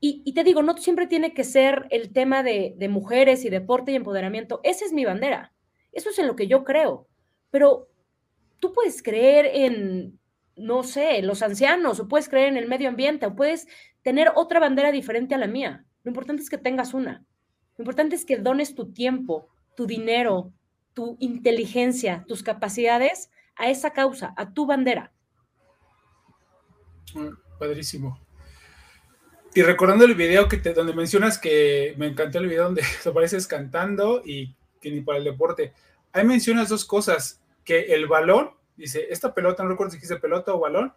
Y, 0.02 0.32
te 0.32 0.44
digo, 0.44 0.62
no 0.62 0.74
siempre 0.78 1.06
tiene 1.06 1.34
que 1.34 1.44
ser 1.44 1.86
el 1.90 2.10
tema 2.10 2.42
de, 2.42 2.72
de 2.78 2.88
mujeres 2.88 3.44
y 3.44 3.50
deporte 3.50 3.92
y 3.92 3.96
empoderamiento. 3.96 4.60
Esa 4.62 4.86
es 4.86 4.94
mi 4.94 5.04
bandera. 5.04 5.52
Eso 5.92 6.08
es 6.08 6.18
en 6.18 6.26
lo 6.26 6.36
que 6.36 6.46
yo 6.46 6.64
creo. 6.64 7.06
Pero 7.50 7.90
tú 8.60 8.72
puedes 8.72 9.02
creer 9.02 9.44
en 9.52 10.19
no 10.60 10.82
sé, 10.82 11.22
los 11.22 11.42
ancianos, 11.42 12.00
o 12.00 12.08
puedes 12.08 12.28
creer 12.28 12.48
en 12.48 12.56
el 12.56 12.68
medio 12.68 12.88
ambiente, 12.88 13.26
o 13.26 13.34
puedes 13.34 13.66
tener 14.02 14.30
otra 14.34 14.60
bandera 14.60 14.92
diferente 14.92 15.34
a 15.34 15.38
la 15.38 15.46
mía. 15.46 15.84
Lo 16.04 16.10
importante 16.10 16.42
es 16.42 16.50
que 16.50 16.58
tengas 16.58 16.94
una. 16.94 17.24
Lo 17.76 17.82
importante 17.82 18.14
es 18.14 18.24
que 18.24 18.36
dones 18.36 18.74
tu 18.74 18.92
tiempo, 18.92 19.48
tu 19.74 19.86
dinero, 19.86 20.52
tu 20.94 21.16
inteligencia, 21.20 22.24
tus 22.28 22.42
capacidades 22.42 23.30
a 23.56 23.70
esa 23.70 23.92
causa, 23.92 24.34
a 24.36 24.52
tu 24.52 24.66
bandera. 24.66 25.12
Mm, 27.14 27.30
padrísimo. 27.58 28.20
Y 29.54 29.62
recordando 29.62 30.04
el 30.04 30.14
video 30.14 30.48
que 30.48 30.58
te, 30.58 30.74
donde 30.74 30.94
mencionas 30.94 31.38
que 31.38 31.94
me 31.96 32.06
encantó 32.06 32.38
el 32.38 32.46
video 32.46 32.64
donde 32.64 32.82
apareces 33.04 33.46
cantando 33.46 34.22
y 34.24 34.54
que 34.80 34.90
ni 34.90 35.00
para 35.00 35.18
el 35.18 35.24
deporte. 35.24 35.72
Ahí 36.12 36.24
mencionas 36.24 36.68
dos 36.68 36.84
cosas, 36.84 37.40
que 37.64 37.94
el 37.94 38.06
balón 38.06 38.50
dice, 38.80 39.06
esta 39.10 39.34
pelota, 39.34 39.62
no 39.62 39.70
recuerdo 39.70 39.90
si 39.90 39.96
dijiste 39.98 40.16
pelota 40.16 40.54
o 40.54 40.60
balón, 40.60 40.92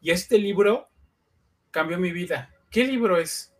y 0.00 0.10
este 0.10 0.38
libro 0.38 0.88
cambió 1.70 1.98
mi 1.98 2.12
vida. 2.12 2.50
¿Qué 2.70 2.84
libro 2.84 3.18
es? 3.18 3.54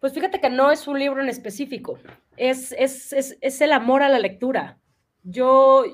Pues 0.00 0.12
fíjate 0.12 0.40
que 0.40 0.50
no 0.50 0.70
es 0.70 0.86
un 0.86 0.98
libro 0.98 1.20
en 1.20 1.28
específico, 1.28 1.98
es, 2.36 2.72
es, 2.72 3.12
es, 3.12 3.60
el 3.60 3.72
amor 3.72 4.02
a 4.02 4.08
la 4.08 4.20
lectura. 4.20 4.78
Yo, 5.24 5.84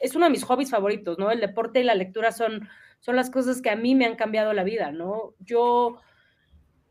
es 0.00 0.16
uno 0.16 0.26
de 0.26 0.32
mis 0.32 0.42
hobbies 0.42 0.70
favoritos, 0.70 1.18
¿no? 1.18 1.30
El 1.30 1.40
deporte 1.40 1.80
y 1.80 1.84
la 1.84 1.94
lectura 1.94 2.32
son, 2.32 2.68
son 2.98 3.14
las 3.14 3.30
cosas 3.30 3.62
que 3.62 3.70
a 3.70 3.76
mí 3.76 3.94
me 3.94 4.06
han 4.06 4.16
cambiado 4.16 4.52
la 4.54 4.64
vida, 4.64 4.90
¿no? 4.90 5.34
Yo, 5.38 6.00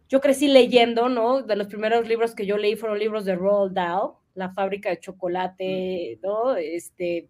yo 0.07 0.21
crecí 0.21 0.47
leyendo, 0.47 1.09
¿no? 1.09 1.41
De 1.41 1.57
los 1.57 1.67
primeros 1.67 2.07
libros 2.07 2.33
que 2.33 2.45
yo 2.45 2.57
leí 2.57 2.77
fueron 2.77 2.99
libros 2.99 3.25
de 3.25 3.35
Roald 3.35 3.73
Dahl, 3.73 4.13
La 4.33 4.53
fábrica 4.53 4.89
de 4.89 5.01
chocolate, 5.01 6.19
mm. 6.21 6.25
¿no? 6.25 6.55
Este, 6.55 7.29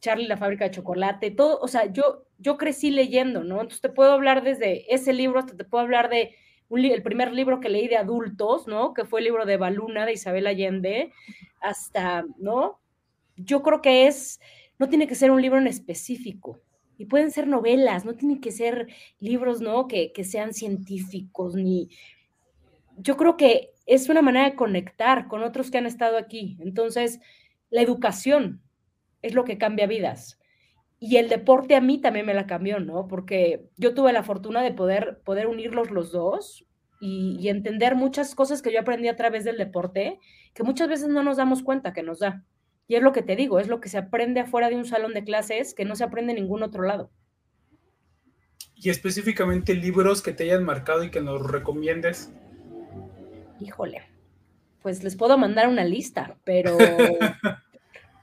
Charlie 0.00 0.26
la 0.26 0.36
fábrica 0.36 0.64
de 0.64 0.70
chocolate, 0.72 1.30
todo, 1.30 1.58
o 1.60 1.68
sea, 1.68 1.92
yo, 1.92 2.24
yo 2.38 2.56
crecí 2.56 2.90
leyendo, 2.90 3.44
¿no? 3.44 3.56
Entonces 3.56 3.80
te 3.80 3.88
puedo 3.90 4.12
hablar 4.12 4.42
desde 4.42 4.92
ese 4.92 5.12
libro 5.12 5.38
hasta 5.38 5.56
te 5.56 5.64
puedo 5.64 5.82
hablar 5.82 6.08
de 6.08 6.34
el 6.70 7.02
primer 7.02 7.32
libro 7.32 7.60
que 7.60 7.68
leí 7.68 7.88
de 7.88 7.96
adultos, 7.96 8.66
¿no? 8.68 8.94
Que 8.94 9.04
fue 9.04 9.20
el 9.20 9.24
libro 9.24 9.44
de 9.44 9.56
Baluna 9.56 10.06
de 10.06 10.12
Isabel 10.12 10.46
Allende, 10.46 11.12
hasta, 11.60 12.24
¿no? 12.38 12.80
Yo 13.36 13.62
creo 13.62 13.82
que 13.82 14.06
es, 14.06 14.40
no 14.78 14.88
tiene 14.88 15.08
que 15.08 15.16
ser 15.16 15.30
un 15.30 15.42
libro 15.42 15.58
en 15.58 15.66
específico, 15.66 16.60
y 16.96 17.06
pueden 17.06 17.30
ser 17.30 17.46
novelas, 17.46 18.04
no 18.04 18.14
tienen 18.14 18.42
que 18.42 18.52
ser 18.52 18.88
libros, 19.20 19.62
¿no? 19.62 19.88
Que, 19.88 20.12
que 20.12 20.22
sean 20.22 20.52
científicos, 20.52 21.54
ni... 21.54 21.88
Yo 22.98 23.16
creo 23.16 23.38
que 23.38 23.72
es 23.86 24.10
una 24.10 24.20
manera 24.20 24.50
de 24.50 24.54
conectar 24.54 25.26
con 25.26 25.42
otros 25.42 25.70
que 25.70 25.78
han 25.78 25.86
estado 25.86 26.18
aquí. 26.18 26.58
Entonces, 26.60 27.18
la 27.70 27.80
educación, 27.80 28.60
es 29.22 29.34
lo 29.34 29.44
que 29.44 29.58
cambia 29.58 29.86
vidas. 29.86 30.38
y 31.02 31.16
el 31.16 31.30
deporte 31.30 31.76
a 31.76 31.80
mí 31.80 31.98
también 31.98 32.26
me 32.26 32.34
la 32.34 32.46
cambió, 32.46 32.78
¿no? 32.78 33.08
Porque 33.08 33.70
yo 33.78 33.94
tuve 33.94 34.12
la 34.12 34.22
fortuna 34.22 34.62
de 34.62 34.72
poder, 34.72 35.20
poder 35.24 35.46
unirlos 35.46 35.90
los 35.90 36.12
dos 36.12 36.66
y, 37.00 37.38
y, 37.40 37.48
entender 37.48 37.94
muchas 37.96 38.34
cosas 38.34 38.60
que 38.60 38.70
yo 38.70 38.80
aprendí 38.80 39.08
a 39.08 39.16
través 39.16 39.44
del 39.44 39.56
deporte, 39.56 40.18
que 40.52 40.62
muchas 40.62 40.88
veces 40.88 41.08
no 41.08 41.22
nos 41.22 41.38
damos 41.38 41.62
cuenta 41.62 41.94
que 41.94 42.02
nos 42.02 42.18
da. 42.18 42.44
Y 42.90 42.96
es 42.96 43.02
lo 43.02 43.12
que 43.12 43.22
te 43.22 43.36
digo, 43.36 43.60
es 43.60 43.68
lo 43.68 43.80
que 43.80 43.88
se 43.88 43.98
aprende 43.98 44.40
afuera 44.40 44.68
de 44.68 44.74
un 44.74 44.84
salón 44.84 45.14
de 45.14 45.22
clases 45.22 45.74
que 45.74 45.84
no 45.84 45.94
se 45.94 46.02
aprende 46.02 46.32
en 46.32 46.40
ningún 46.40 46.64
otro 46.64 46.82
lado. 46.82 47.12
Y 48.74 48.90
específicamente 48.90 49.74
libros 49.74 50.22
que 50.22 50.32
te 50.32 50.42
hayan 50.42 50.64
marcado 50.64 51.04
y 51.04 51.10
que 51.12 51.20
nos 51.20 51.40
recomiendes. 51.48 52.32
Híjole, 53.60 54.02
pues 54.82 55.04
les 55.04 55.14
puedo 55.14 55.38
mandar 55.38 55.68
una 55.68 55.84
lista, 55.84 56.36
pero 56.42 56.76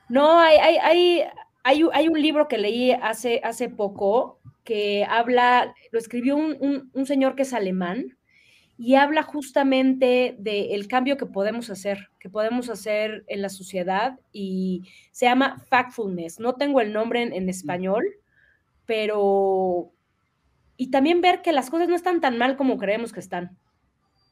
no, 0.10 0.40
hay, 0.40 0.58
hay, 0.58 1.24
hay, 1.64 1.84
hay, 1.94 2.08
un 2.08 2.22
libro 2.22 2.48
que 2.48 2.58
leí 2.58 2.92
hace, 2.92 3.42
hace 3.44 3.70
poco 3.70 4.40
que 4.64 5.06
habla, 5.06 5.74
lo 5.92 6.00
escribió 6.00 6.36
un, 6.36 7.06
señor 7.06 7.36
que 7.36 7.44
es 7.44 7.54
alemán 7.54 8.18
y 8.78 8.96
habla 8.96 9.24
justamente 9.24 10.36
del 10.40 10.88
cambio 10.88 11.18
que 11.18 11.26
podemos 11.26 11.70
hacer, 11.70 12.10
que 12.20 12.30
podemos 12.30 12.70
hacer 12.70 13.24
en 13.28 13.42
la 13.42 13.50
sociedad 13.50 14.20
y 14.32 14.84
se 15.12 15.26
llama 15.26 15.58
Factfulness. 15.70 16.40
No 16.40 16.56
tengo 16.56 16.80
el 16.82 16.94
nombre 16.94 17.24
en 17.24 17.50
español, 17.50 18.06
pero... 18.86 19.92
Y 20.80 20.92
también 20.92 21.22
ver 21.22 21.42
que 21.42 21.54
las 21.54 21.72
cosas 21.72 21.88
no 21.88 21.96
están 21.96 22.22
tan 22.22 22.38
mal 22.38 22.56
como 22.56 22.78
creemos 22.78 23.12
que 23.12 23.20
están, 23.20 23.58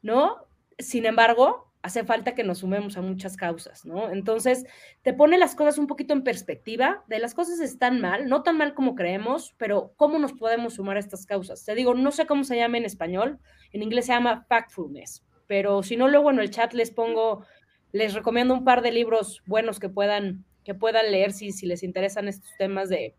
¿no? 0.03 0.45
Sin 0.77 1.07
embargo, 1.07 1.64
hace 1.85 2.03
falta 2.03 2.33
que 2.33 2.43
nos 2.43 2.57
sumemos 2.59 2.97
a 2.97 3.01
muchas 3.03 3.37
causas, 3.37 3.85
¿no? 3.85 4.09
Entonces, 4.11 4.65
te 5.03 5.13
pone 5.13 5.37
las 5.37 5.53
cosas 5.53 5.77
un 5.77 5.85
poquito 5.85 6.15
en 6.15 6.23
perspectiva, 6.23 7.03
de 7.07 7.19
las 7.19 7.35
cosas 7.35 7.59
están 7.59 8.01
mal, 8.01 8.27
no 8.27 8.41
tan 8.41 8.57
mal 8.57 8.73
como 8.73 8.95
creemos, 8.95 9.53
pero 9.59 9.93
¿cómo 9.95 10.17
nos 10.17 10.33
podemos 10.33 10.73
sumar 10.73 10.97
a 10.97 10.99
estas 10.99 11.27
causas? 11.27 11.63
Te 11.63 11.75
digo, 11.75 11.93
no 11.93 12.11
sé 12.11 12.25
cómo 12.25 12.43
se 12.43 12.55
llama 12.55 12.79
en 12.79 12.85
español, 12.85 13.37
en 13.71 13.83
inglés 13.83 14.07
se 14.07 14.13
llama 14.13 14.47
factfulness, 14.49 15.23
pero 15.45 15.83
si 15.83 15.95
no, 15.95 16.07
luego 16.07 16.31
en 16.31 16.39
el 16.39 16.49
chat 16.49 16.73
les 16.73 16.89
pongo, 16.89 17.45
les 17.91 18.15
recomiendo 18.15 18.55
un 18.55 18.63
par 18.63 18.81
de 18.81 18.91
libros 18.91 19.43
buenos 19.45 19.79
que 19.79 19.87
puedan, 19.87 20.43
que 20.63 20.73
puedan 20.73 21.11
leer 21.11 21.33
si, 21.33 21.51
si 21.51 21.67
les 21.67 21.83
interesan 21.83 22.27
estos 22.27 22.49
temas 22.57 22.89
de, 22.89 23.13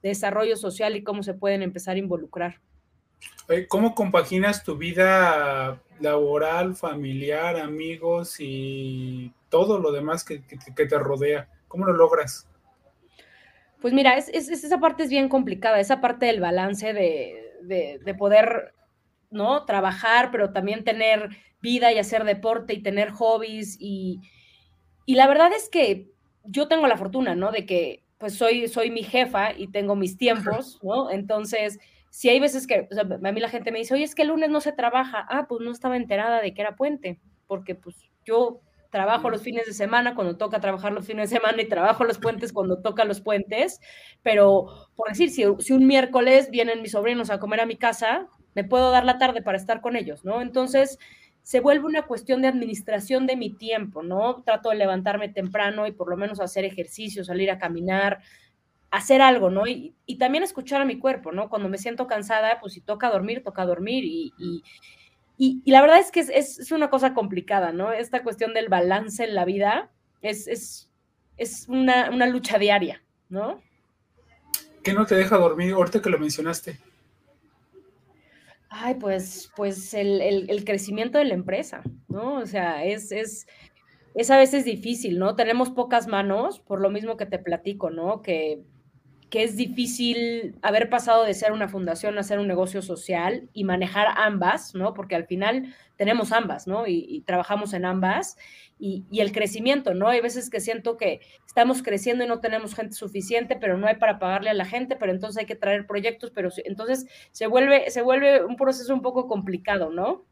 de 0.00 0.10
desarrollo 0.10 0.54
social 0.54 0.94
y 0.94 1.02
cómo 1.02 1.24
se 1.24 1.34
pueden 1.34 1.62
empezar 1.62 1.96
a 1.96 1.98
involucrar. 1.98 2.60
¿Cómo 3.68 3.94
compaginas 3.94 4.64
tu 4.64 4.76
vida 4.76 5.80
laboral, 6.00 6.74
familiar, 6.74 7.56
amigos 7.56 8.36
y 8.38 9.32
todo 9.48 9.78
lo 9.78 9.92
demás 9.92 10.24
que, 10.24 10.38
te 10.38 10.98
rodea? 10.98 11.48
¿Cómo 11.68 11.84
lo 11.84 11.92
logras? 11.92 12.48
Pues 13.80 13.92
mira, 13.92 14.16
es, 14.16 14.28
esa 14.28 14.78
parte 14.78 15.02
es 15.02 15.10
bien 15.10 15.28
complicada, 15.28 15.80
esa 15.80 16.00
parte 16.00 16.26
del 16.26 16.40
balance 16.40 16.92
de, 16.92 18.14
poder, 18.16 18.74
¿no? 19.30 19.64
Trabajar, 19.64 20.30
pero 20.30 20.52
también 20.52 20.84
tener 20.84 21.30
vida 21.60 21.92
y 21.92 21.98
hacer 21.98 22.24
deporte 22.24 22.74
y 22.74 22.82
tener 22.82 23.10
hobbies. 23.10 23.76
Y, 23.80 24.20
y 25.04 25.16
la 25.16 25.26
verdad 25.26 25.52
es 25.52 25.68
que 25.68 26.10
yo 26.44 26.68
tengo 26.68 26.86
la 26.86 26.96
fortuna, 26.96 27.34
¿no? 27.34 27.50
De 27.50 27.66
que 27.66 28.02
pues 28.18 28.34
soy, 28.34 28.68
soy 28.68 28.90
mi 28.92 29.02
jefa 29.02 29.52
y 29.52 29.66
tengo 29.66 29.96
mis 29.96 30.16
tiempos, 30.16 30.78
¿no? 30.82 31.10
Entonces 31.10 31.80
si 32.12 32.28
hay 32.28 32.40
veces 32.40 32.66
que, 32.66 32.86
o 32.90 32.94
sea, 32.94 33.04
a 33.04 33.32
mí 33.32 33.40
la 33.40 33.48
gente 33.48 33.72
me 33.72 33.78
dice, 33.78 33.94
oye, 33.94 34.04
es 34.04 34.14
que 34.14 34.20
el 34.20 34.28
lunes 34.28 34.50
no 34.50 34.60
se 34.60 34.72
trabaja, 34.72 35.26
ah, 35.30 35.46
pues 35.48 35.62
no 35.62 35.72
estaba 35.72 35.96
enterada 35.96 36.42
de 36.42 36.52
que 36.52 36.60
era 36.60 36.76
puente, 36.76 37.18
porque 37.46 37.74
pues 37.74 37.96
yo 38.22 38.60
trabajo 38.90 39.30
los 39.30 39.40
fines 39.40 39.64
de 39.64 39.72
semana 39.72 40.14
cuando 40.14 40.36
toca 40.36 40.60
trabajar 40.60 40.92
los 40.92 41.06
fines 41.06 41.30
de 41.30 41.38
semana 41.38 41.62
y 41.62 41.68
trabajo 41.70 42.04
los 42.04 42.18
puentes 42.18 42.52
cuando 42.52 42.82
toca 42.82 43.06
los 43.06 43.22
puentes, 43.22 43.80
pero 44.22 44.90
por 44.94 45.08
decir, 45.08 45.30
si, 45.30 45.44
si 45.60 45.72
un 45.72 45.86
miércoles 45.86 46.50
vienen 46.50 46.82
mis 46.82 46.92
sobrinos 46.92 47.30
a 47.30 47.40
comer 47.40 47.62
a 47.62 47.66
mi 47.66 47.76
casa, 47.76 48.28
me 48.54 48.64
puedo 48.64 48.90
dar 48.90 49.06
la 49.06 49.16
tarde 49.16 49.40
para 49.40 49.56
estar 49.56 49.80
con 49.80 49.96
ellos, 49.96 50.22
¿no? 50.22 50.42
Entonces, 50.42 50.98
se 51.40 51.60
vuelve 51.60 51.86
una 51.86 52.02
cuestión 52.02 52.42
de 52.42 52.48
administración 52.48 53.26
de 53.26 53.36
mi 53.36 53.56
tiempo, 53.56 54.02
¿no? 54.02 54.42
Trato 54.42 54.68
de 54.68 54.76
levantarme 54.76 55.30
temprano 55.30 55.86
y 55.86 55.92
por 55.92 56.10
lo 56.10 56.18
menos 56.18 56.40
hacer 56.40 56.66
ejercicio, 56.66 57.24
salir 57.24 57.50
a 57.50 57.58
caminar, 57.58 58.18
hacer 58.92 59.22
algo, 59.22 59.50
¿no? 59.50 59.66
Y, 59.66 59.94
también 60.18 60.44
escuchar 60.44 60.82
a 60.82 60.84
mi 60.84 60.98
cuerpo, 60.98 61.32
¿no? 61.32 61.48
Cuando 61.48 61.68
me 61.68 61.78
siento 61.78 62.06
cansada, 62.06 62.60
pues 62.60 62.74
si 62.74 62.80
toca 62.82 63.10
dormir, 63.10 63.42
toca 63.42 63.64
dormir. 63.64 64.04
Y, 64.04 64.32
y, 65.38 65.62
la 65.70 65.80
verdad 65.80 65.98
es 65.98 66.12
que 66.12 66.20
es, 66.20 66.70
una 66.70 66.90
cosa 66.90 67.14
complicada, 67.14 67.72
¿no? 67.72 67.92
Esta 67.92 68.22
cuestión 68.22 68.52
del 68.52 68.68
balance 68.68 69.24
en 69.24 69.34
la 69.34 69.46
vida 69.46 69.90
es, 70.20 70.46
es, 71.38 71.66
una, 71.68 72.26
lucha 72.26 72.58
diaria, 72.58 73.02
¿no? 73.30 73.60
¿Qué 74.84 74.92
no 74.92 75.06
te 75.06 75.14
deja 75.14 75.38
dormir 75.38 75.72
ahorita 75.72 76.02
que 76.02 76.10
lo 76.10 76.18
mencionaste? 76.18 76.78
Ay, 78.68 78.96
pues, 78.96 79.50
pues 79.56 79.94
el, 79.94 80.62
crecimiento 80.66 81.16
de 81.16 81.24
la 81.24 81.34
empresa, 81.34 81.82
¿no? 82.08 82.34
O 82.34 82.46
sea, 82.46 82.84
es, 82.84 83.10
es, 83.10 83.46
es 84.14 84.30
a 84.30 84.36
veces 84.36 84.66
difícil, 84.66 85.18
¿no? 85.18 85.34
Tenemos 85.34 85.70
pocas 85.70 86.06
manos, 86.08 86.60
por 86.60 86.80
lo 86.80 86.90
mismo 86.90 87.16
que 87.16 87.26
te 87.26 87.38
platico, 87.38 87.90
¿no? 87.90 88.20
Que 88.20 88.62
que 89.32 89.44
es 89.44 89.56
difícil 89.56 90.56
haber 90.60 90.90
pasado 90.90 91.24
de 91.24 91.32
ser 91.32 91.52
una 91.52 91.66
fundación 91.66 92.18
a 92.18 92.22
ser 92.22 92.38
un 92.38 92.46
negocio 92.46 92.82
social 92.82 93.48
y 93.54 93.64
manejar 93.64 94.08
ambas, 94.16 94.74
¿no? 94.74 94.92
Porque 94.92 95.14
al 95.14 95.24
final 95.24 95.74
tenemos 95.96 96.32
ambas, 96.32 96.66
¿no? 96.66 96.86
Y, 96.86 97.22
trabajamos 97.26 97.72
en 97.72 97.86
ambas. 97.86 98.36
Y, 98.78 99.06
el 99.18 99.32
crecimiento, 99.32 99.94
¿no? 99.94 100.08
Hay 100.08 100.20
veces 100.20 100.50
que 100.50 100.60
siento 100.60 100.98
que 100.98 101.22
estamos 101.46 101.82
creciendo 101.82 102.24
y 102.24 102.28
no 102.28 102.40
tenemos 102.40 102.74
gente 102.74 102.94
suficiente, 102.94 103.56
pero 103.56 103.78
no 103.78 103.86
hay 103.86 103.96
para 103.96 104.18
pagarle 104.18 104.50
a 104.50 104.54
la 104.54 104.66
gente, 104.66 104.96
pero 104.96 105.12
entonces 105.12 105.38
hay 105.38 105.46
que 105.46 105.56
traer 105.56 105.86
proyectos, 105.86 106.30
pero 106.30 106.50
entonces 106.66 107.06
se 107.30 107.46
vuelve, 107.46 107.90
se 107.90 108.02
vuelve 108.02 108.44
un 108.44 108.56
proceso 108.56 108.92
un 108.92 109.00
poco 109.00 109.28
complicado, 109.28 109.88
¿no? 109.88 110.26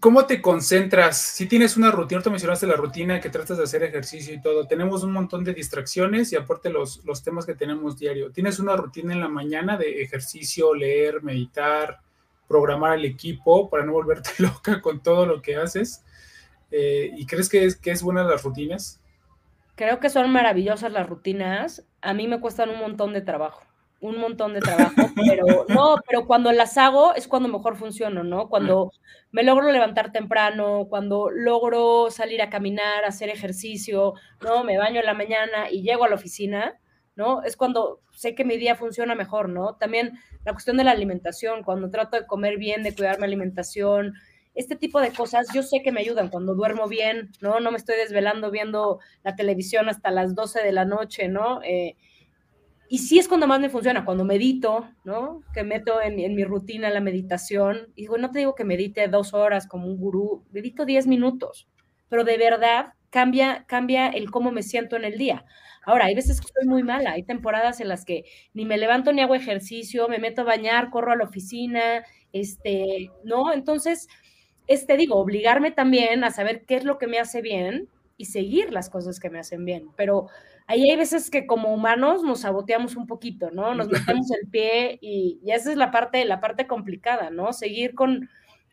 ¿Cómo 0.00 0.24
te 0.24 0.40
concentras? 0.40 1.18
Si 1.18 1.46
tienes 1.46 1.76
una 1.76 1.90
rutina, 1.90 2.22
tú 2.22 2.30
mencionaste 2.30 2.66
la 2.66 2.74
rutina 2.74 3.20
que 3.20 3.28
tratas 3.28 3.58
de 3.58 3.64
hacer 3.64 3.82
ejercicio 3.82 4.32
y 4.32 4.40
todo. 4.40 4.66
Tenemos 4.66 5.04
un 5.04 5.12
montón 5.12 5.44
de 5.44 5.52
distracciones 5.52 6.32
y 6.32 6.36
aparte 6.36 6.70
los, 6.70 7.04
los 7.04 7.22
temas 7.22 7.44
que 7.44 7.54
tenemos 7.54 7.98
diario. 7.98 8.32
¿Tienes 8.32 8.58
una 8.58 8.76
rutina 8.76 9.12
en 9.12 9.20
la 9.20 9.28
mañana 9.28 9.76
de 9.76 10.02
ejercicio, 10.02 10.74
leer, 10.74 11.22
meditar, 11.22 12.00
programar 12.48 12.96
el 12.96 13.04
equipo 13.04 13.68
para 13.68 13.84
no 13.84 13.92
volverte 13.92 14.30
loca 14.38 14.80
con 14.80 15.02
todo 15.02 15.26
lo 15.26 15.42
que 15.42 15.56
haces? 15.56 16.02
Eh, 16.70 17.10
¿Y 17.14 17.26
crees 17.26 17.50
que 17.50 17.66
es, 17.66 17.76
que 17.76 17.90
es 17.90 18.02
buena 18.02 18.24
las 18.24 18.42
rutinas? 18.42 19.02
Creo 19.74 20.00
que 20.00 20.08
son 20.08 20.32
maravillosas 20.32 20.90
las 20.92 21.06
rutinas. 21.06 21.84
A 22.00 22.14
mí 22.14 22.26
me 22.26 22.40
cuestan 22.40 22.70
un 22.70 22.80
montón 22.80 23.12
de 23.12 23.20
trabajo 23.20 23.69
un 24.00 24.18
montón 24.18 24.54
de 24.54 24.60
trabajo, 24.60 24.94
pero 25.14 25.66
no, 25.68 25.96
pero 26.08 26.26
cuando 26.26 26.52
las 26.52 26.78
hago 26.78 27.14
es 27.14 27.28
cuando 27.28 27.48
mejor 27.48 27.76
funciono, 27.76 28.24
¿no? 28.24 28.48
Cuando 28.48 28.92
me 29.30 29.42
logro 29.42 29.70
levantar 29.70 30.10
temprano, 30.10 30.86
cuando 30.88 31.30
logro 31.30 32.10
salir 32.10 32.40
a 32.42 32.50
caminar, 32.50 33.04
hacer 33.04 33.28
ejercicio, 33.28 34.14
¿no? 34.42 34.64
Me 34.64 34.78
baño 34.78 35.00
en 35.00 35.06
la 35.06 35.14
mañana 35.14 35.70
y 35.70 35.82
llego 35.82 36.04
a 36.04 36.08
la 36.08 36.14
oficina, 36.14 36.80
¿no? 37.14 37.42
Es 37.42 37.56
cuando 37.56 38.00
sé 38.12 38.34
que 38.34 38.44
mi 38.44 38.56
día 38.56 38.74
funciona 38.74 39.14
mejor, 39.14 39.50
¿no? 39.50 39.76
También 39.76 40.18
la 40.44 40.52
cuestión 40.52 40.78
de 40.78 40.84
la 40.84 40.92
alimentación, 40.92 41.62
cuando 41.62 41.90
trato 41.90 42.16
de 42.16 42.26
comer 42.26 42.56
bien, 42.56 42.82
de 42.82 42.94
cuidar 42.94 43.18
mi 43.18 43.24
alimentación, 43.24 44.14
este 44.54 44.76
tipo 44.76 45.00
de 45.00 45.12
cosas 45.12 45.46
yo 45.54 45.62
sé 45.62 45.82
que 45.82 45.92
me 45.92 46.00
ayudan 46.00 46.28
cuando 46.28 46.54
duermo 46.54 46.88
bien, 46.88 47.30
¿no? 47.40 47.60
No 47.60 47.70
me 47.70 47.76
estoy 47.76 47.96
desvelando 47.96 48.50
viendo 48.50 48.98
la 49.22 49.36
televisión 49.36 49.88
hasta 49.88 50.10
las 50.10 50.34
12 50.34 50.62
de 50.62 50.72
la 50.72 50.84
noche, 50.84 51.28
¿no? 51.28 51.62
Eh, 51.62 51.96
y 52.92 52.98
sí 52.98 53.20
es 53.20 53.28
cuando 53.28 53.46
más 53.46 53.60
me 53.60 53.70
funciona, 53.70 54.04
cuando 54.04 54.24
medito, 54.24 54.90
¿no? 55.04 55.42
Que 55.54 55.62
meto 55.62 56.02
en, 56.02 56.16
mi 56.34 56.42
rutina 56.42 56.90
la 56.90 57.00
meditación. 57.00 57.92
Y 57.94 58.02
digo, 58.02 58.18
no 58.18 58.32
te 58.32 58.40
digo 58.40 58.56
que 58.56 58.64
medite 58.64 59.06
dos 59.06 59.32
horas 59.32 59.68
como 59.68 59.86
un 59.86 59.96
gurú, 59.96 60.44
medito 60.50 60.84
diez 60.84 61.06
minutos, 61.06 61.68
pero 62.08 62.24
de 62.24 62.36
verdad 62.36 62.94
cambia, 63.08 63.64
cambia 63.68 64.08
el 64.08 64.32
cómo 64.32 64.50
me 64.50 64.64
siento 64.64 64.96
en 64.96 65.04
el 65.04 65.18
día. 65.18 65.44
Ahora, 65.84 66.06
hay 66.06 66.16
veces 66.16 66.40
que 66.40 66.46
estoy 66.46 66.66
muy 66.66 66.82
mala, 66.82 67.12
hay 67.12 67.22
temporadas 67.22 67.80
en 67.80 67.86
las 67.86 68.04
que 68.04 68.24
ni 68.54 68.64
me 68.64 68.76
levanto 68.76 69.12
ni 69.12 69.20
hago 69.20 69.36
ejercicio, 69.36 70.08
me 70.08 70.18
meto 70.18 70.40
a 70.40 70.46
bañar, 70.46 70.90
corro 70.90 71.12
a 71.12 71.16
la 71.16 71.24
oficina, 71.24 72.04
este, 72.32 73.12
¿no? 73.22 73.52
Entonces, 73.52 74.08
este, 74.66 74.96
digo, 74.96 75.14
obligarme 75.14 75.70
también 75.70 76.24
a 76.24 76.32
saber 76.32 76.64
qué 76.66 76.74
es 76.74 76.82
lo 76.82 76.98
que 76.98 77.06
me 77.06 77.20
hace 77.20 77.40
bien 77.40 77.88
y 78.16 78.24
seguir 78.24 78.72
las 78.72 78.90
cosas 78.90 79.20
que 79.20 79.30
me 79.30 79.38
hacen 79.38 79.64
bien, 79.64 79.90
pero 79.96 80.26
ahí 80.70 80.88
hay 80.88 80.96
veces 80.96 81.30
que 81.30 81.46
como 81.46 81.74
humanos 81.74 82.22
nos 82.22 82.42
saboteamos 82.42 82.94
un 82.94 83.06
poquito, 83.06 83.50
¿no? 83.50 83.74
Nos 83.74 83.88
metemos 83.90 84.30
el 84.30 84.48
pie 84.48 84.98
y, 85.02 85.40
esa 85.46 85.72
es 85.72 85.76
la 85.76 85.90
parte, 85.90 86.24
la 86.24 86.40
parte 86.40 86.66
complicada, 86.66 87.30
¿no? 87.30 87.52
Seguir 87.52 87.94
con, 87.94 88.28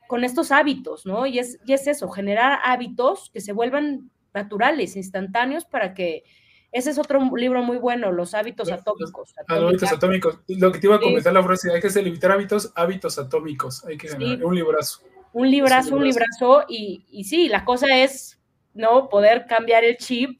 con 0.07 0.24
estos 0.24 0.52
hábitos, 0.52 1.06
¿no? 1.06 1.26
Y 1.26 1.40
es, 1.40 1.60
y 1.65 1.74
es 1.74 1.88
eso, 1.88 2.07
generar 2.10 2.60
hábitos 2.64 3.32
que 3.34 3.41
se 3.41 3.52
vuelvan 3.52 4.11
naturales, 4.34 4.95
instantáneos, 4.95 5.65
para 5.65 5.94
que... 5.94 6.24
Ese 6.69 6.91
es 6.91 6.99
otro 6.99 7.19
libro 7.36 7.64
muy 7.64 7.78
bueno, 7.78 8.11
Los 8.11 8.34
hábitos 8.34 8.69
atómicos. 8.69 9.34
hábitos 9.48 9.91
atómicos. 9.91 10.40
Lo 10.48 10.72
que 10.72 10.80
te 10.80 10.88
iba 10.88 10.98
a 10.98 10.99
comentar 10.99 11.34
la 11.34 11.41
frase, 11.41 11.72
hay 11.72 11.80
que 11.80 11.90
limitar 12.02 12.32
hábitos, 12.32 12.72
hábitos 12.76 13.18
atómicos. 13.18 13.84
Hay 13.86 13.98
que 13.98 14.10
generar 14.10 14.45
un 14.45 14.53
librazo. 14.53 15.02
Un 15.32 15.49
librazo, 15.49 15.95
un 15.95 16.03
librazo. 16.03 16.65
Y, 16.68 17.06
y 17.10 17.24
sí, 17.24 17.48
la 17.48 17.64
cosa 17.64 17.88
es 18.03 18.38
¿no? 18.78 19.10
Poder 19.10 19.45
cambiar 19.48 19.84
el 19.84 19.98
chip 19.98 20.40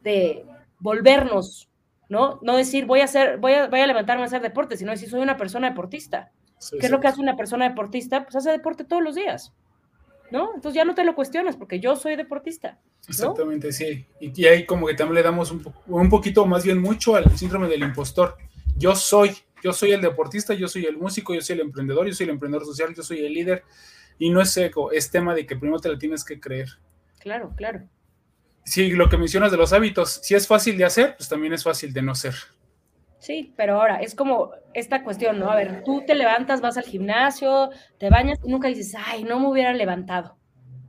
de 0.00 0.44
volvernos, 0.84 1.70
¿no? 2.10 2.38
No 2.42 2.56
decir 2.58 2.84
voy 2.84 3.00
a 3.00 3.04
hacer, 3.04 3.38
voy 3.38 3.54
a, 3.54 3.68
voy 3.68 3.80
a 3.80 3.86
levantarme 3.86 4.22
a 4.22 4.26
hacer 4.26 4.42
deporte, 4.42 4.76
sino 4.76 4.92
decir 4.92 5.08
soy 5.08 5.22
una 5.22 5.38
persona 5.38 5.70
deportista. 5.70 6.30
¿Qué 6.78 6.86
es 6.86 6.90
lo 6.90 7.00
que 7.00 7.08
hace 7.08 7.20
una 7.20 7.36
persona 7.36 7.68
deportista? 7.68 8.22
Pues 8.22 8.36
hace 8.36 8.50
deporte 8.50 8.84
todos 8.84 9.02
los 9.02 9.14
días, 9.14 9.52
¿no? 10.30 10.50
Entonces 10.54 10.74
ya 10.74 10.84
no 10.84 10.94
te 10.94 11.04
lo 11.04 11.14
cuestionas 11.14 11.56
porque 11.56 11.80
yo 11.80 11.96
soy 11.96 12.16
deportista. 12.16 12.78
Exactamente, 13.08 13.72
sí. 13.72 14.06
Y, 14.20 14.44
ahí 14.44 14.66
como 14.66 14.86
que 14.86 14.94
también 14.94 15.16
le 15.16 15.22
damos 15.22 15.50
un, 15.50 15.66
un 15.86 16.08
poquito, 16.10 16.44
más 16.44 16.64
bien 16.64 16.80
mucho 16.80 17.16
al 17.16 17.34
síndrome 17.36 17.66
del 17.66 17.82
impostor. 17.82 18.36
Yo 18.76 18.94
soy, 18.94 19.34
yo 19.62 19.72
soy 19.72 19.92
el 19.92 20.02
deportista, 20.02 20.52
yo 20.52 20.68
soy 20.68 20.84
el 20.84 20.98
músico, 20.98 21.34
yo 21.34 21.40
soy 21.40 21.54
el 21.54 21.62
emprendedor, 21.62 22.06
yo 22.06 22.12
soy 22.12 22.24
el 22.24 22.30
emprendedor 22.30 22.66
social, 22.66 22.94
yo 22.94 23.02
soy 23.02 23.24
el 23.24 23.32
líder. 23.32 23.64
Y 24.18 24.28
no 24.28 24.42
es 24.42 24.54
ego, 24.58 24.92
es 24.92 25.10
tema 25.10 25.34
de 25.34 25.46
que 25.46 25.56
primero 25.56 25.80
te 25.80 25.88
la 25.88 25.98
tienes 25.98 26.24
que 26.24 26.38
creer. 26.38 26.68
Claro, 27.20 27.54
claro. 27.56 27.88
Sí, 28.64 28.90
lo 28.90 29.08
que 29.08 29.18
mencionas 29.18 29.50
de 29.50 29.58
los 29.58 29.72
hábitos, 29.72 30.20
si 30.22 30.34
es 30.34 30.48
fácil 30.48 30.78
de 30.78 30.84
hacer, 30.84 31.16
pues 31.16 31.28
también 31.28 31.52
es 31.52 31.62
fácil 31.62 31.92
de 31.92 32.02
no 32.02 32.14
ser. 32.14 32.34
Sí, 33.18 33.54
pero 33.56 33.80
ahora 33.80 34.00
es 34.00 34.14
como 34.14 34.50
esta 34.74 35.02
cuestión, 35.02 35.38
¿no? 35.38 35.50
A 35.50 35.56
ver, 35.56 35.82
tú 35.84 36.02
te 36.06 36.14
levantas, 36.14 36.60
vas 36.60 36.76
al 36.76 36.84
gimnasio, 36.84 37.70
te 37.98 38.10
bañas 38.10 38.38
y 38.44 38.50
nunca 38.50 38.68
dices, 38.68 38.94
ay, 39.06 39.24
no 39.24 39.40
me 39.40 39.48
hubiera 39.48 39.72
levantado. 39.72 40.36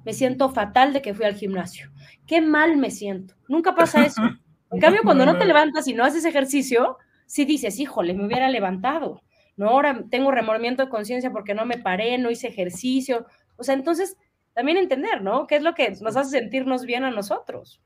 Me 0.04 0.14
siento 0.14 0.50
fatal 0.50 0.94
de 0.94 1.02
que 1.02 1.14
fui 1.14 1.26
al 1.26 1.36
gimnasio. 1.36 1.92
Qué 2.28 2.42
mal 2.42 2.78
me 2.78 2.92
siento. 2.92 3.36
Nunca 3.48 3.76
pasa 3.76 4.06
eso. 4.06 4.22
En 4.72 4.82
cambio, 4.82 5.02
cuando 5.04 5.26
no 5.26 5.38
te 5.38 5.46
levantas 5.46 5.88
y 5.88 5.94
no 5.94 6.04
haces 6.04 6.26
ejercicio, 6.26 6.98
sí 7.28 7.46
dices, 7.46 7.80
híjole, 7.80 8.14
me 8.14 8.26
hubiera 8.26 8.50
levantado. 8.50 9.22
No, 9.56 9.70
ahora 9.70 10.04
tengo 10.10 10.32
remordimiento 10.32 10.84
de 10.84 10.90
conciencia 10.90 11.32
porque 11.32 11.54
no 11.54 11.66
me 11.66 11.78
paré, 11.78 12.18
no 12.18 12.30
hice 12.30 12.48
ejercicio. 12.48 13.26
O 13.56 13.64
sea, 13.64 13.76
entonces 13.76 14.18
también 14.56 14.78
entender, 14.78 15.22
¿no? 15.22 15.46
¿Qué 15.46 15.58
es 15.58 15.64
lo 15.64 15.76
que 15.76 15.92
nos 16.02 16.16
hace 16.16 16.40
sentirnos 16.40 16.86
bien 16.86 17.04
a 17.04 17.12
nosotros? 17.12 17.82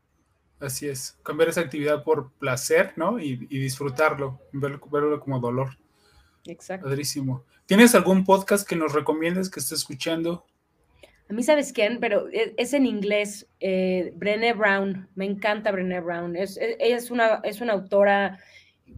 Así 0.60 0.88
es, 0.88 1.18
cambiar 1.24 1.50
esa 1.50 1.62
actividad 1.62 2.04
por 2.04 2.32
placer, 2.34 2.94
¿no? 2.96 3.20
Y, 3.20 3.36
disfrutarlo, 3.48 4.40
verlo, 4.52 5.20
como 5.20 5.40
dolor. 5.40 5.78
Exacto. 6.46 6.88
Padrísimo. 6.88 7.44
¿Tienes 7.66 7.96
algún 7.96 8.24
podcast 8.24 8.68
que 8.68 8.76
nos 8.76 8.94
recomiendes 8.94 9.50
que 9.50 9.60
estés 9.60 9.80
escuchando? 9.80 10.46
A 11.30 11.34
mí, 11.34 11.44
¿sabes 11.44 11.74
quién? 11.74 12.00
Pero 12.00 12.28
e, 12.30 12.54
es, 12.58 12.74
en 12.74 12.86
inglés, 12.86 13.48
eh, 13.60 14.14
Brené 14.16 14.54
Brown. 14.54 15.10
Me 15.16 15.26
encanta 15.26 15.72
Brené 15.72 16.02
Brown. 16.02 16.36
Es, 16.36 16.58
e, 16.58 16.78
ella 16.80 16.98
es 16.98 17.10
una, 17.10 17.40
es 17.44 17.62
una 17.62 17.74
autora 17.74 18.40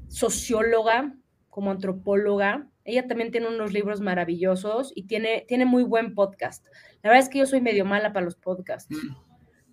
socióloga, 0.10 1.14
como 1.50 1.72
antropóloga. 1.72 2.68
Ella 2.84 3.08
también 3.08 3.32
tiene 3.32 3.48
unos 3.48 3.72
libros 3.72 4.02
maravillosos 4.02 4.92
y 4.96 5.04
tiene, 5.04 5.46
tiene 5.48 5.66
muy 5.66 5.84
buen 5.84 6.16
podcast. 6.16 6.66
La 7.04 7.10
verdad 7.10 7.24
es 7.24 7.30
que 7.30 7.40
yo 7.40 7.46
soy 7.46 7.62
medio 7.62 7.86
mala 7.86 8.14
para 8.14 8.26
los 8.26 8.36
podcasts. 8.36 8.90
Mm 8.90 9.32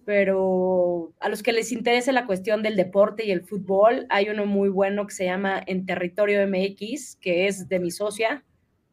pero 0.09 1.13
a 1.21 1.29
los 1.29 1.43
que 1.43 1.53
les 1.53 1.71
interese 1.71 2.13
la 2.13 2.25
cuestión 2.25 2.63
del 2.63 2.77
deporte 2.77 3.27
y 3.27 3.31
el 3.31 3.43
fútbol, 3.43 4.07
hay 4.09 4.31
uno 4.31 4.47
muy 4.47 4.71
bueno 4.71 5.07
que 5.07 5.13
se 5.13 5.27
llama 5.27 5.63
En 5.67 5.85
Territorio 5.85 6.49
MX, 6.49 7.17
que 7.17 7.47
es 7.47 7.69
de 7.69 7.79
mi 7.79 7.91
socia, 7.91 8.43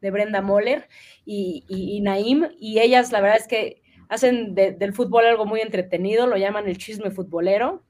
de 0.01 0.11
Brenda 0.11 0.41
Moller 0.41 0.89
y, 1.23 1.63
y, 1.69 2.01
Naim, 2.01 2.49
y 2.59 2.81
ellas 2.81 3.13
la 3.13 3.21
verdad 3.21 3.37
es 3.39 3.47
que 3.47 3.81
hacen 4.09 4.55
del 4.55 4.91
fútbol 4.91 5.25
algo 5.25 5.45
muy 5.45 5.61
entretenido, 5.61 6.27
lo 6.27 6.35
llaman 6.35 6.67
el 6.67 6.77
chisme 6.77 7.11
futbolero, 7.11 7.85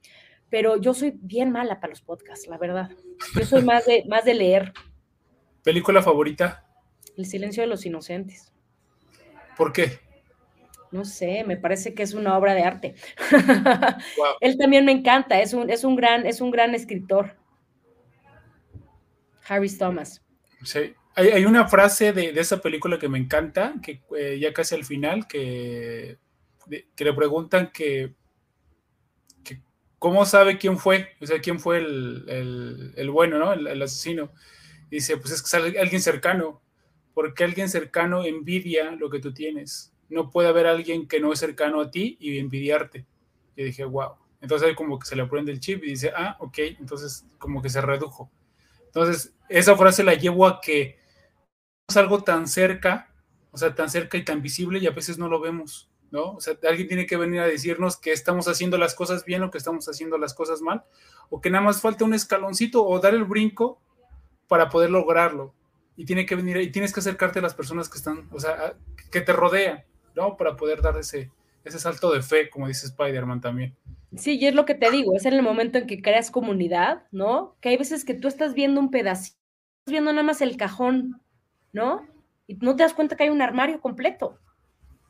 pero 0.51 0.77
yo 0.77 0.93
soy 0.93 1.17
bien 1.19 1.49
mala 1.49 1.79
para 1.79 1.89
los 1.89 2.03
podcasts, 2.03 2.45
la 2.45 2.59
verdad. 2.59 2.91
Yo 3.33 3.43
soy 3.43 3.63
más 3.63 3.87
de, 3.87 4.05
más 4.07 4.23
de 4.23 4.35
leer. 4.35 4.71
¿Película 5.63 6.03
favorita? 6.03 6.63
El 7.17 7.25
silencio 7.25 7.63
de 7.63 7.67
los 7.69 7.87
inocentes. 7.87 8.53
¿Por 9.57 9.73
qué? 9.73 10.04
No 10.95 11.03
sé, 11.03 11.43
me 11.43 11.57
parece 11.57 11.93
que 11.93 12.03
es 12.03 12.13
una 12.13 12.37
obra 12.37 12.53
de 12.53 12.63
arte. 12.63 12.95
Él 14.39 14.57
también 14.57 14.85
me 14.85 14.93
encanta, 14.93 15.41
es 15.41 15.53
un, 15.53 15.69
es 15.69 15.83
un, 15.83 15.97
gran, 15.97 16.25
es 16.25 16.39
un 16.39 16.51
gran 16.51 16.73
escritor. 16.73 17.35
Harry 19.47 19.69
Thomas. 19.77 20.23
Sí. 20.63 20.93
Hay, 21.17 21.45
una 21.45 21.67
frase 21.67 22.13
de, 22.13 22.29
esa 22.29 22.61
película 22.61 22.97
que 22.97 23.09
me 23.09 23.17
encanta, 23.17 23.75
que 23.83 24.01
eh, 24.17 24.37
ya 24.39 24.53
casi 24.53 24.75
al 24.75 24.85
final, 24.85 25.27
que, 25.27 26.17
que 26.95 27.05
le 27.05 27.13
preguntan 27.13 27.71
que, 27.71 28.15
cómo 29.99 30.25
sabe 30.25 30.57
quién 30.57 30.77
fue, 30.77 31.09
o 31.21 31.25
sea, 31.25 31.39
quién 31.39 31.59
fue 31.59 31.77
el, 31.77 33.09
bueno, 33.11 33.37
¿no? 33.37 33.53
El, 33.53 33.81
asesino. 33.81 34.31
dice, 34.89 35.17
pues 35.17 35.31
es 35.31 35.41
que 35.41 35.47
es 35.47 35.77
alguien 35.77 36.01
cercano, 36.01 36.61
porque 37.13 37.43
alguien 37.43 37.69
cercano 37.69 38.23
envidia 38.23 38.91
lo 38.91 39.09
que 39.09 39.19
tú 39.19 39.33
tienes 39.33 39.94
no 40.15 40.31
puede 40.31 40.47
haber 40.47 40.65
alguien 40.65 41.07
que 41.07 41.19
no 41.19 41.31
es 41.33 41.39
cercano 41.39 41.81
a 41.81 41.91
ti 41.91 42.17
y 42.19 42.39
envidiarte. 42.39 43.05
Y 43.55 43.63
dije, 43.65 43.83
wow. 43.83 44.15
Entonces 44.41 44.75
como 44.75 44.97
que 44.97 45.05
se 45.05 45.15
le 45.15 45.25
prende 45.25 45.51
el 45.51 45.59
chip 45.59 45.83
y 45.83 45.89
dice, 45.91 46.11
ah, 46.15 46.37
ok, 46.39 46.57
entonces 46.79 47.25
como 47.37 47.61
que 47.61 47.69
se 47.69 47.81
redujo. 47.81 48.31
Entonces, 48.85 49.33
esa 49.49 49.75
frase 49.75 50.05
la 50.05 50.13
llevo 50.13 50.47
a 50.47 50.61
que 50.61 50.97
es 51.87 51.97
algo 51.97 52.23
tan 52.23 52.47
cerca, 52.47 53.13
o 53.51 53.57
sea, 53.57 53.75
tan 53.75 53.89
cerca 53.89 54.17
y 54.17 54.23
tan 54.23 54.41
visible 54.41 54.79
y 54.79 54.87
a 54.87 54.91
veces 54.91 55.17
no 55.17 55.27
lo 55.27 55.41
vemos, 55.41 55.89
¿no? 56.11 56.31
O 56.31 56.39
sea, 56.39 56.57
alguien 56.67 56.87
tiene 56.87 57.05
que 57.05 57.17
venir 57.17 57.41
a 57.41 57.47
decirnos 57.47 57.97
que 57.97 58.13
estamos 58.13 58.47
haciendo 58.47 58.77
las 58.77 58.95
cosas 58.95 59.25
bien 59.25 59.43
o 59.43 59.51
que 59.51 59.57
estamos 59.57 59.85
haciendo 59.89 60.17
las 60.17 60.33
cosas 60.33 60.61
mal, 60.61 60.85
o 61.29 61.41
que 61.41 61.49
nada 61.49 61.65
más 61.65 61.81
falta 61.81 62.05
un 62.05 62.13
escaloncito 62.13 62.85
o 62.85 62.99
dar 63.01 63.13
el 63.13 63.25
brinco 63.25 63.81
para 64.47 64.69
poder 64.69 64.91
lograrlo. 64.91 65.53
Y 65.97 66.05
tiene 66.05 66.25
que 66.25 66.35
venir, 66.35 66.57
y 66.57 66.71
tienes 66.71 66.93
que 66.93 67.01
acercarte 67.01 67.39
a 67.39 67.41
las 67.41 67.53
personas 67.53 67.89
que 67.89 67.97
están, 67.97 68.29
o 68.31 68.39
sea, 68.39 68.77
que 69.11 69.19
te 69.19 69.33
rodean. 69.33 69.83
¿No? 70.15 70.37
Para 70.37 70.55
poder 70.55 70.81
dar 70.81 70.97
ese, 70.97 71.31
ese 71.63 71.79
salto 71.79 72.11
de 72.11 72.21
fe, 72.21 72.49
como 72.49 72.67
dice 72.67 72.87
Spider-Man 72.87 73.41
también. 73.41 73.75
Sí, 74.17 74.37
y 74.39 74.45
es 74.45 74.55
lo 74.55 74.65
que 74.65 74.75
te 74.75 74.91
digo, 74.91 75.15
es 75.15 75.25
en 75.25 75.33
el 75.33 75.41
momento 75.41 75.77
en 75.77 75.87
que 75.87 76.01
creas 76.01 76.31
comunidad, 76.31 77.03
¿no? 77.11 77.55
Que 77.59 77.69
hay 77.69 77.77
veces 77.77 78.05
que 78.05 78.13
tú 78.13 78.27
estás 78.27 78.53
viendo 78.53 78.79
un 78.79 78.91
pedacito, 78.91 79.37
estás 79.79 79.91
viendo 79.91 80.11
nada 80.11 80.23
más 80.23 80.41
el 80.41 80.55
cajón, 80.57 81.21
¿no? 81.73 82.07
Y 82.47 82.55
no 82.55 82.75
te 82.75 82.83
das 82.83 82.93
cuenta 82.93 83.15
que 83.15 83.23
hay 83.23 83.29
un 83.29 83.41
armario 83.41 83.81
completo, 83.81 84.39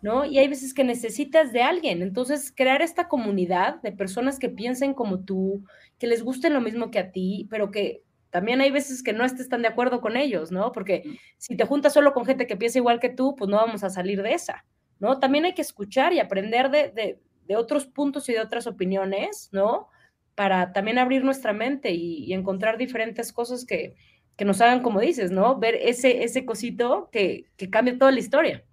¿no? 0.02 0.26
Y 0.26 0.40
hay 0.40 0.48
veces 0.48 0.74
que 0.74 0.84
necesitas 0.84 1.54
de 1.54 1.62
alguien. 1.62 2.02
Entonces, 2.02 2.52
crear 2.56 2.82
esta 2.82 3.08
comunidad 3.08 3.82
de 3.82 3.92
personas 3.92 4.40
que 4.40 4.50
piensen 4.50 4.94
como 4.94 5.24
tú, 5.24 5.64
que 6.00 6.08
les 6.08 6.24
guste 6.24 6.50
lo 6.50 6.62
mismo 6.62 6.90
que 6.90 7.00
a 7.00 7.12
ti, 7.12 7.48
pero 7.50 7.70
que 7.70 8.02
también 8.32 8.60
hay 8.60 8.72
veces 8.72 9.04
que 9.04 9.14
no 9.14 9.24
estés 9.24 9.50
tan 9.50 9.62
de 9.62 9.68
acuerdo 9.68 10.02
con 10.02 10.18
ellos, 10.18 10.52
¿no? 10.52 10.72
Porque 10.72 11.04
si 11.38 11.56
te 11.56 11.66
juntas 11.66 11.94
solo 11.94 12.14
con 12.14 12.26
gente 12.26 12.48
que 12.48 12.58
piensa 12.58 12.80
igual 12.80 13.00
que 13.00 13.10
tú, 13.10 13.36
pues 13.36 13.50
no 13.50 13.58
vamos 13.58 13.84
a 13.84 13.90
salir 13.90 14.22
de 14.24 14.34
esa. 14.34 14.66
¿No? 15.06 15.20
También 15.20 15.46
hay 15.46 15.54
que 15.54 15.62
escuchar 15.62 16.14
y 16.14 16.20
aprender 16.20 16.72
de, 16.72 17.20
otros 17.56 17.86
puntos 17.86 18.28
y 18.28 18.34
de 18.34 18.42
otras 18.42 18.66
opiniones, 18.66 19.50
¿no? 19.52 19.88
Para 20.34 20.74
también 20.74 20.98
abrir 20.98 21.24
nuestra 21.24 21.54
mente 21.54 21.92
y, 21.92 22.34
encontrar 22.34 22.78
diferentes 22.78 23.32
cosas 23.32 23.66
que, 23.66 23.96
nos 24.40 24.60
hagan, 24.62 24.82
como 24.82 25.00
dices, 25.00 25.32
¿no? 25.32 25.58
Ver 25.60 25.76
ese, 25.76 26.24
ese 26.24 26.44
cosito 26.44 27.10
que, 27.12 27.46
que 27.56 27.70
cambia 27.70 27.98
toda 27.98 28.12
la 28.12 28.20
historia. 28.20 28.64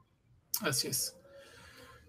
Así 0.63 0.89
es. 0.89 1.17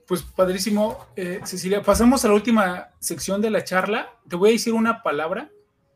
Pues 0.08 0.24
padrísimo. 0.24 1.06
Eh, 1.16 1.42
Cecilia, 1.44 1.82
pasamos 1.82 2.24
a 2.24 2.30
la 2.30 2.34
última 2.34 2.92
sección 3.00 3.42
de 3.42 3.52
la 3.52 3.64
charla. 3.64 4.10
Te 4.28 4.36
voy 4.36 4.50
a 4.50 4.54
decir 4.54 4.74
una 4.74 5.04
palabra. 5.04 5.52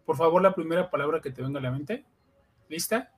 Por 0.05 0.17
favor, 0.17 0.41
la 0.41 0.53
primera 0.53 0.89
palabra 0.89 1.21
que 1.21 1.31
te 1.31 1.41
venga 1.41 1.59
a 1.59 1.63
la 1.63 1.71
mente. 1.71 2.05
¿Lista? 2.69 3.11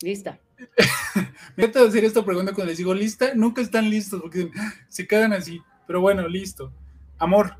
Lista. 0.00 0.40
Me 1.56 1.64
encanta 1.64 1.86
hacer 1.88 2.04
esta 2.04 2.24
pregunta 2.24 2.52
cuando 2.52 2.70
les 2.70 2.78
digo 2.78 2.94
lista, 2.94 3.34
nunca 3.34 3.60
están 3.60 3.88
listos 3.90 4.20
porque 4.20 4.50
se 4.88 5.06
quedan 5.06 5.32
así. 5.32 5.60
Pero 5.86 6.00
bueno, 6.00 6.26
listo. 6.28 6.72
Amor. 7.18 7.56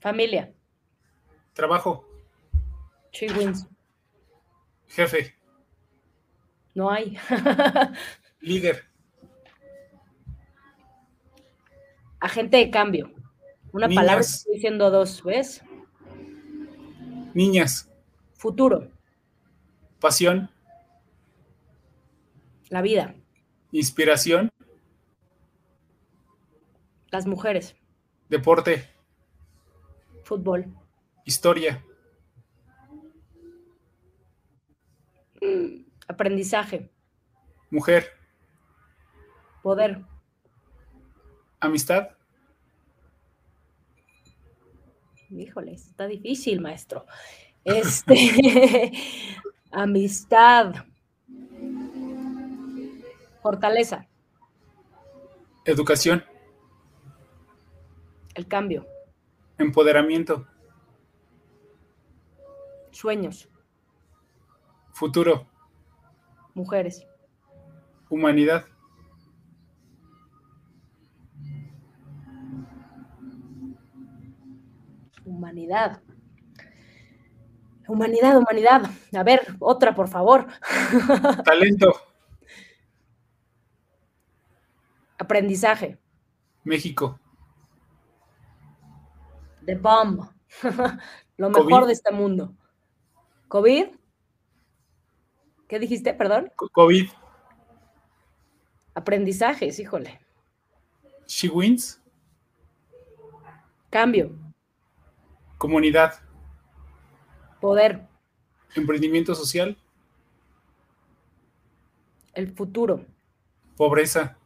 Familia. 0.00 0.52
Trabajo. 1.52 2.08
Jefe. 4.88 5.36
No 6.74 6.90
hay. 6.90 7.18
Líder. 8.40 8.84
Agente 12.20 12.58
de 12.58 12.70
cambio. 12.70 13.12
Una 13.72 13.88
palabra, 13.88 14.20
estoy 14.20 14.54
diciendo 14.54 14.90
dos, 14.90 15.22
¿ves? 15.22 15.62
Niñas. 17.34 17.88
Futuro. 18.34 18.88
Pasión. 20.00 20.50
La 22.70 22.82
vida. 22.82 23.14
Inspiración. 23.72 24.48
Las 27.10 27.26
mujeres. 27.26 27.76
Deporte. 28.28 28.88
Fútbol. 30.22 30.72
Historia. 31.24 31.84
Aprendizaje. 36.06 36.90
Mujer. 37.70 38.06
Poder. 39.62 40.04
Amistad. 41.58 42.10
Híjole, 45.28 45.72
está 45.72 46.06
difícil, 46.06 46.60
maestro. 46.60 47.04
Este, 47.64 48.92
amistad. 49.72 50.84
Fortaleza. 53.42 54.06
Educación. 55.64 56.24
El 58.34 58.46
cambio. 58.46 58.86
Empoderamiento. 59.58 60.46
Sueños. 62.90 63.48
Futuro. 64.92 65.46
Mujeres. 66.54 67.06
Humanidad. 68.08 68.66
Humanidad. 75.24 76.02
Humanidad, 77.86 78.36
humanidad. 78.36 78.82
A 79.16 79.22
ver, 79.22 79.40
otra, 79.58 79.94
por 79.94 80.08
favor. 80.08 80.46
Talento. 81.44 82.09
Aprendizaje. 85.20 85.98
México. 86.64 87.20
The 89.66 89.74
bomb. 89.76 90.30
Lo 91.36 91.50
mejor 91.50 91.84
de 91.84 91.92
este 91.92 92.10
mundo. 92.10 92.54
COVID. 93.48 93.88
¿Qué 95.68 95.78
dijiste? 95.78 96.14
Perdón. 96.14 96.50
COVID. 96.56 97.10
Aprendizajes, 98.94 99.78
híjole. 99.78 100.18
She 101.26 101.50
wins. 101.50 102.02
Cambio. 103.90 104.34
Comunidad. 105.58 106.14
Poder. 107.60 108.08
Emprendimiento 108.74 109.34
social. 109.34 109.76
El 112.32 112.54
futuro. 112.54 113.04
Pobreza. 113.76 114.39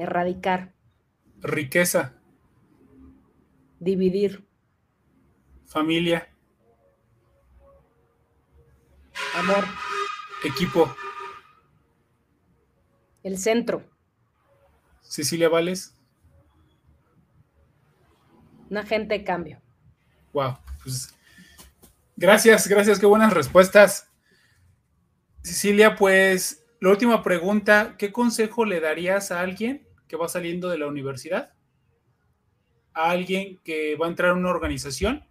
Erradicar. 0.00 0.72
Riqueza. 1.42 2.14
Dividir. 3.80 4.48
Familia. 5.66 6.34
Amor. 9.36 9.66
Equipo. 10.42 10.96
El 13.22 13.36
centro. 13.36 13.84
Cecilia 15.02 15.50
Vales. 15.50 15.94
Un 18.70 18.78
agente 18.78 19.18
de 19.18 19.24
cambio. 19.24 19.60
Wow. 20.32 20.56
Pues, 20.82 21.14
gracias, 22.16 22.66
gracias, 22.68 22.98
qué 22.98 23.04
buenas 23.04 23.34
respuestas. 23.34 24.10
Cecilia, 25.42 25.94
pues 25.94 26.64
la 26.80 26.88
última 26.88 27.22
pregunta, 27.22 27.96
¿qué 27.98 28.10
consejo 28.10 28.64
le 28.64 28.80
darías 28.80 29.30
a 29.30 29.40
alguien 29.40 29.89
que 30.10 30.16
va 30.16 30.26
saliendo 30.26 30.68
de 30.68 30.76
la 30.76 30.88
universidad? 30.88 31.52
A 32.92 33.10
alguien 33.10 33.60
que 33.62 33.94
va 33.94 34.06
a 34.06 34.08
entrar 34.08 34.30
a 34.32 34.34
una 34.34 34.50
organización 34.50 35.24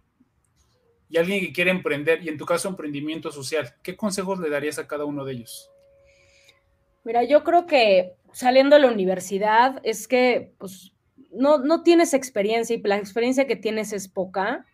y 1.10 1.18
a 1.18 1.20
alguien 1.20 1.40
que 1.40 1.52
quiere 1.52 1.70
emprender, 1.70 2.22
y 2.22 2.30
en 2.30 2.38
tu 2.38 2.46
caso 2.46 2.68
emprendimiento 2.68 3.30
social. 3.30 3.74
¿Qué 3.82 3.94
consejos 3.94 4.40
le 4.40 4.48
darías 4.48 4.78
a 4.78 4.86
cada 4.86 5.04
uno 5.04 5.24
de 5.24 5.34
ellos? 5.34 5.70
Mira, 7.04 7.24
yo 7.24 7.44
creo 7.44 7.66
que 7.66 8.14
saliendo 8.32 8.76
de 8.76 8.82
la 8.82 8.90
universidad 8.90 9.80
es 9.82 10.08
que 10.08 10.54
pues, 10.56 10.94
no, 11.30 11.58
no 11.58 11.82
tienes 11.82 12.14
experiencia 12.14 12.74
y 12.74 12.80
la 12.82 12.96
experiencia 12.96 13.46
que 13.46 13.56
tienes 13.56 13.92
es 13.92 14.08
poca. 14.08 14.64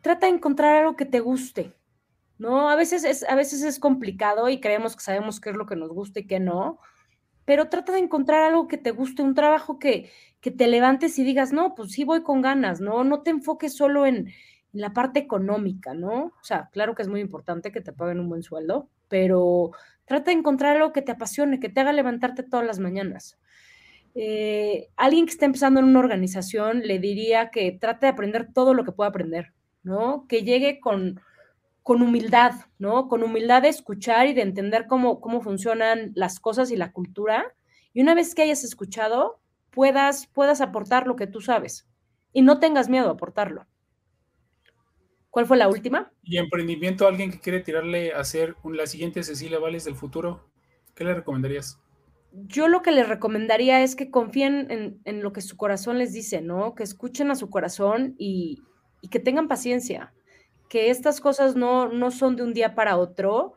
Trata 0.00 0.26
de 0.26 0.34
encontrar 0.34 0.76
algo 0.76 0.96
que 0.96 1.04
te 1.04 1.20
guste, 1.20 1.74
¿no? 2.38 2.70
A 2.70 2.76
veces 2.76 3.04
es, 3.04 3.22
a 3.28 3.34
veces 3.34 3.62
es 3.62 3.78
complicado 3.78 4.48
y 4.48 4.60
creemos 4.60 4.96
que 4.96 5.02
sabemos 5.02 5.40
qué 5.40 5.50
es 5.50 5.56
lo 5.56 5.66
que 5.66 5.76
nos 5.76 5.90
gusta 5.90 6.20
y 6.20 6.26
qué 6.26 6.40
no, 6.40 6.78
pero 7.44 7.68
trata 7.68 7.92
de 7.92 7.98
encontrar 7.98 8.42
algo 8.42 8.68
que 8.68 8.78
te 8.78 8.90
guste, 8.90 9.22
un 9.22 9.34
trabajo 9.34 9.78
que, 9.78 10.10
que 10.40 10.50
te 10.50 10.66
levantes 10.68 11.18
y 11.18 11.24
digas, 11.24 11.52
no, 11.52 11.74
pues 11.74 11.92
sí 11.92 12.04
voy 12.04 12.22
con 12.22 12.42
ganas, 12.42 12.80
¿no? 12.80 13.04
No 13.04 13.22
te 13.22 13.30
enfoques 13.30 13.74
solo 13.74 14.06
en, 14.06 14.32
la 14.72 14.92
parte 14.92 15.20
económica, 15.20 15.94
¿no? 15.94 16.24
O 16.24 16.44
sea, 16.44 16.68
claro 16.72 16.94
que 16.94 17.02
es 17.02 17.08
muy 17.08 17.20
importante 17.20 17.70
que 17.72 17.80
te 17.80 17.92
paguen 17.92 18.20
un 18.20 18.28
buen 18.28 18.42
sueldo, 18.42 18.88
pero 19.08 19.70
trata 20.06 20.30
de 20.30 20.38
encontrar 20.38 20.76
algo 20.76 20.92
que 20.92 21.02
te 21.02 21.12
apasione, 21.12 21.60
que 21.60 21.68
te 21.68 21.80
haga 21.80 21.92
levantarte 21.92 22.42
todas 22.42 22.66
las 22.66 22.78
mañanas. 22.78 23.38
Eh, 24.14 24.88
alguien 24.96 25.26
que 25.26 25.32
está 25.32 25.46
empezando 25.46 25.80
en 25.80 25.86
una 25.86 26.00
organización 26.00 26.80
le 26.80 26.98
diría 26.98 27.50
que 27.50 27.72
trate 27.72 28.06
de 28.06 28.12
aprender 28.12 28.52
todo 28.52 28.74
lo 28.74 28.84
que 28.84 28.92
pueda 28.92 29.10
aprender, 29.10 29.52
¿no? 29.82 30.26
Que 30.26 30.42
llegue 30.42 30.80
con, 30.80 31.20
con 31.82 32.02
humildad, 32.02 32.52
¿no? 32.78 33.08
Con 33.08 33.22
humildad 33.22 33.62
de 33.62 33.68
escuchar 33.68 34.26
y 34.28 34.34
de 34.34 34.42
entender 34.42 34.86
cómo, 34.86 35.20
cómo 35.20 35.40
funcionan 35.40 36.12
las 36.14 36.40
cosas 36.40 36.70
y 36.70 36.76
la 36.76 36.92
cultura. 36.92 37.54
Y 37.92 38.02
una 38.02 38.14
vez 38.14 38.34
que 38.34 38.42
hayas 38.42 38.64
escuchado, 38.64 39.40
puedas, 39.70 40.26
puedas 40.28 40.60
aportar 40.60 41.06
lo 41.06 41.16
que 41.16 41.26
tú 41.26 41.40
sabes 41.40 41.88
y 42.32 42.42
no 42.42 42.60
tengas 42.60 42.88
miedo 42.88 43.08
a 43.08 43.12
aportarlo. 43.12 43.66
¿Cuál 45.30 45.46
fue 45.46 45.56
la 45.56 45.68
última? 45.68 46.12
Y 46.22 46.36
emprendimiento, 46.36 47.08
alguien 47.08 47.30
que 47.30 47.40
quiere 47.40 47.60
tirarle 47.60 48.12
a 48.12 48.20
hacer 48.20 48.54
la 48.64 48.86
siguiente 48.86 49.22
Cecilia 49.22 49.58
Vales 49.58 49.84
del 49.84 49.94
futuro, 49.94 50.50
¿qué 50.94 51.04
le 51.04 51.14
recomendarías? 51.14 51.80
Yo 52.32 52.68
lo 52.68 52.82
que 52.82 52.92
les 52.92 53.08
recomendaría 53.08 53.82
es 53.82 53.96
que 53.96 54.10
confíen 54.10 54.70
en, 54.70 55.00
en 55.04 55.22
lo 55.22 55.32
que 55.32 55.40
su 55.40 55.56
corazón 55.56 55.98
les 55.98 56.12
dice, 56.12 56.42
¿no? 56.42 56.74
Que 56.74 56.82
escuchen 56.82 57.30
a 57.30 57.34
su 57.34 57.50
corazón 57.50 58.14
y, 58.18 58.62
y 59.00 59.08
que 59.08 59.20
tengan 59.20 59.48
paciencia, 59.48 60.12
que 60.72 60.88
estas 60.88 61.20
cosas 61.20 61.54
no, 61.54 61.90
no 61.90 62.10
son 62.10 62.34
de 62.34 62.42
un 62.42 62.54
día 62.54 62.74
para 62.74 62.96
otro 62.96 63.56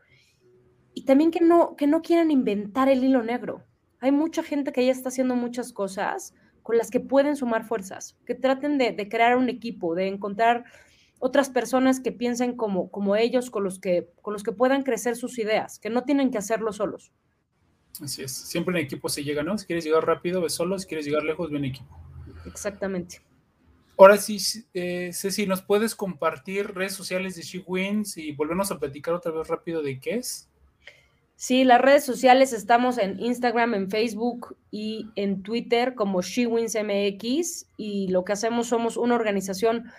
y 0.94 1.06
también 1.06 1.32
que 1.32 1.40
no, 1.40 1.78
que 1.78 1.88
no 1.88 2.02
quieran 2.02 2.30
inventar 2.30 2.90
el 2.90 3.06
hilo 3.06 3.24
negro. 3.24 3.64
Hay 4.02 4.12
mucha 4.12 4.44
gente 4.44 4.74
que 4.74 4.86
ya 4.86 4.92
está 4.92 5.08
haciendo 5.08 5.34
muchas 5.34 5.72
cosas 5.72 6.34
con 6.62 6.78
las 6.78 6.92
que 6.92 7.00
pueden 7.00 7.38
sumar 7.38 7.64
fuerzas, 7.64 8.18
que 8.26 8.36
traten 8.36 8.78
de, 8.78 8.92
de 8.92 9.08
crear 9.08 9.38
un 9.38 9.48
equipo, 9.48 9.96
de 9.96 10.08
encontrar 10.08 10.66
otras 11.18 11.50
personas 11.50 12.02
que 12.02 12.12
piensen 12.12 12.58
como, 12.58 12.92
como 12.92 13.16
ellos, 13.16 13.50
con 13.50 13.64
los, 13.64 13.80
que, 13.80 14.10
con 14.22 14.34
los 14.34 14.44
que 14.44 14.52
puedan 14.52 14.84
crecer 14.84 15.16
sus 15.16 15.40
ideas, 15.40 15.80
que 15.80 15.90
no 15.90 16.04
tienen 16.04 16.32
que 16.32 16.38
hacerlo 16.38 16.74
solos. 16.74 17.14
Así 18.02 18.24
es, 18.24 18.34
siempre 18.34 18.78
en 18.78 18.86
equipo 18.86 19.08
se 19.08 19.24
llega, 19.24 19.42
¿no? 19.42 19.58
Si 19.58 19.66
quieres 19.66 19.86
llegar 19.86 20.06
rápido, 20.06 20.42
ve 20.42 20.50
solo, 20.50 20.78
si 20.78 20.86
quieres 20.86 21.06
llegar 21.06 21.24
lejos, 21.24 21.50
ve 21.50 21.60
en 21.60 21.66
equipo. 21.66 21.98
Exactamente. 22.46 23.22
Ahora 23.98 24.18
sí, 24.18 24.38
eh, 24.74 25.12
Ceci, 25.14 25.48
¿nos 25.48 25.62
puedes 25.62 25.96
compartir 25.96 26.74
redes 26.74 26.94
sociales 26.94 27.36
de 27.36 27.44
She 27.44 27.64
Wins 27.66 28.18
y 28.18 28.34
volvernos 28.34 28.72
a 28.72 28.80
platicar 28.80 29.14
otra 29.14 29.32
vez 29.32 29.48
rápido 29.48 29.82
de 29.82 30.00
qué 30.00 30.16
es? 30.16 30.50
Sí, 31.38 31.64
las 31.64 31.82
redes 31.82 32.06
sociales 32.06 32.54
estamos 32.54 32.98
en 32.98 33.20
Instagram, 33.20 33.74
en 33.74 33.90
Facebook 33.90 34.58
y 34.72 35.10
en 35.16 35.44
Twitter 35.44 35.94
como 35.94 36.22
She 36.22 36.48
Wins 36.48 36.76
MX 36.76 37.68
y 37.78 38.08
lo 38.08 38.24
que 38.24 38.34
hacemos 38.34 38.68
somos 38.68 38.96
una 38.96 39.16
organización 39.16 39.92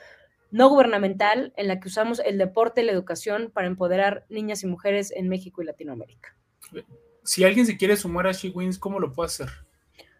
no 0.50 0.68
gubernamental 0.68 1.52
en 1.56 1.68
la 1.68 1.80
que 1.80 1.88
usamos 1.88 2.20
el 2.20 2.38
deporte 2.38 2.80
y 2.80 2.84
la 2.84 2.92
educación 2.92 3.50
para 3.52 3.66
empoderar 3.66 4.24
niñas 4.30 4.62
y 4.62 4.66
mujeres 4.66 5.12
en 5.14 5.28
México 5.28 5.60
y 5.60 5.66
Latinoamérica. 5.66 6.34
Si 7.22 7.44
alguien 7.44 7.66
se 7.66 7.76
quiere 7.76 7.96
sumar 7.96 8.26
a 8.26 8.32
She 8.32 8.50
Wins, 8.50 8.78
¿cómo 8.78 8.98
lo 8.98 9.12
puede 9.12 9.26
hacer? 9.26 9.48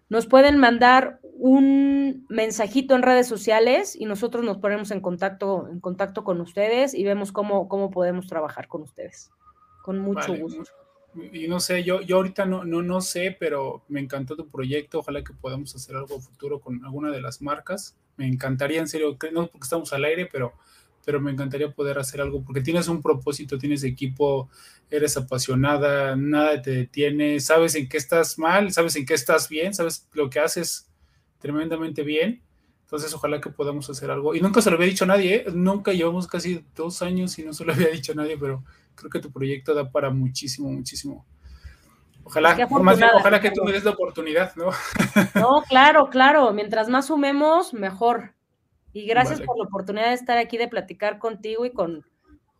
Nos 0.08 0.26
pueden 0.26 0.58
mandar 0.58 1.20
un 1.38 2.26
mensajito 2.28 2.94
en 2.94 3.02
redes 3.02 3.26
sociales 3.26 3.94
y 3.94 4.06
nosotros 4.06 4.44
nos 4.44 4.58
ponemos 4.58 4.90
en 4.90 5.00
contacto, 5.00 5.68
en 5.70 5.80
contacto 5.80 6.24
con 6.24 6.40
ustedes 6.40 6.94
y 6.94 7.04
vemos 7.04 7.32
cómo, 7.32 7.68
cómo 7.68 7.90
podemos 7.90 8.26
trabajar 8.26 8.68
con 8.68 8.82
ustedes. 8.82 9.30
Con 9.82 9.98
mucho 9.98 10.32
vale, 10.32 10.42
gusto. 10.42 10.64
Y 11.32 11.48
no 11.48 11.60
sé, 11.60 11.82
yo, 11.82 12.00
yo 12.02 12.16
ahorita 12.16 12.44
no, 12.44 12.64
no, 12.64 12.82
no 12.82 13.00
sé, 13.00 13.36
pero 13.38 13.82
me 13.88 14.00
encantó 14.00 14.36
tu 14.36 14.48
proyecto. 14.48 14.98
Ojalá 14.98 15.24
que 15.24 15.32
podamos 15.32 15.74
hacer 15.74 15.96
algo 15.96 16.20
futuro 16.20 16.60
con 16.60 16.84
alguna 16.84 17.10
de 17.10 17.22
las 17.22 17.40
marcas 17.40 17.96
me 18.16 18.26
encantaría, 18.26 18.80
en 18.80 18.88
serio, 18.88 19.16
no 19.32 19.46
porque 19.46 19.64
estamos 19.64 19.92
al 19.92 20.04
aire, 20.04 20.28
pero, 20.30 20.54
pero 21.04 21.20
me 21.20 21.30
encantaría 21.30 21.70
poder 21.70 21.98
hacer 21.98 22.20
algo, 22.20 22.42
porque 22.42 22.60
tienes 22.60 22.88
un 22.88 23.02
propósito, 23.02 23.58
tienes 23.58 23.84
equipo, 23.84 24.48
eres 24.90 25.16
apasionada, 25.16 26.16
nada 26.16 26.60
te 26.62 26.70
detiene, 26.70 27.40
sabes 27.40 27.74
en 27.74 27.88
qué 27.88 27.96
estás 27.96 28.38
mal, 28.38 28.72
sabes 28.72 28.96
en 28.96 29.06
qué 29.06 29.14
estás 29.14 29.48
bien, 29.48 29.74
sabes 29.74 30.08
lo 30.12 30.30
que 30.30 30.40
haces 30.40 30.85
tremendamente 31.38 32.02
bien. 32.02 32.42
Entonces, 32.82 33.12
ojalá 33.14 33.40
que 33.40 33.50
podamos 33.50 33.90
hacer 33.90 34.10
algo. 34.10 34.34
Y 34.34 34.40
nunca 34.40 34.62
se 34.62 34.70
lo 34.70 34.76
había 34.76 34.88
dicho 34.88 35.04
a 35.04 35.08
nadie, 35.08 35.34
¿eh? 35.36 35.44
nunca 35.52 35.92
llevamos 35.92 36.28
casi 36.28 36.64
dos 36.74 37.02
años 37.02 37.36
y 37.38 37.44
no 37.44 37.52
se 37.52 37.64
lo 37.64 37.72
había 37.72 37.88
dicho 37.92 38.12
a 38.12 38.14
nadie, 38.14 38.38
pero 38.38 38.62
creo 38.94 39.10
que 39.10 39.20
tu 39.20 39.32
proyecto 39.32 39.74
da 39.74 39.90
para 39.90 40.10
muchísimo, 40.10 40.70
muchísimo. 40.70 41.26
Ojalá, 42.22 42.56
más 42.80 42.98
bien, 42.98 43.10
ojalá 43.14 43.40
que 43.40 43.52
tú 43.52 43.62
me 43.62 43.70
des 43.70 43.84
la 43.84 43.92
oportunidad, 43.92 44.54
¿no? 44.56 44.70
No, 45.34 45.62
claro, 45.68 46.10
claro. 46.10 46.52
Mientras 46.52 46.88
más 46.88 47.06
sumemos, 47.06 47.72
mejor. 47.72 48.34
Y 48.92 49.06
gracias 49.06 49.38
vale. 49.38 49.46
por 49.46 49.58
la 49.58 49.64
oportunidad 49.64 50.08
de 50.08 50.14
estar 50.14 50.36
aquí, 50.36 50.56
de 50.56 50.66
platicar 50.66 51.20
contigo 51.20 51.66
y 51.66 51.70
con, 51.70 52.04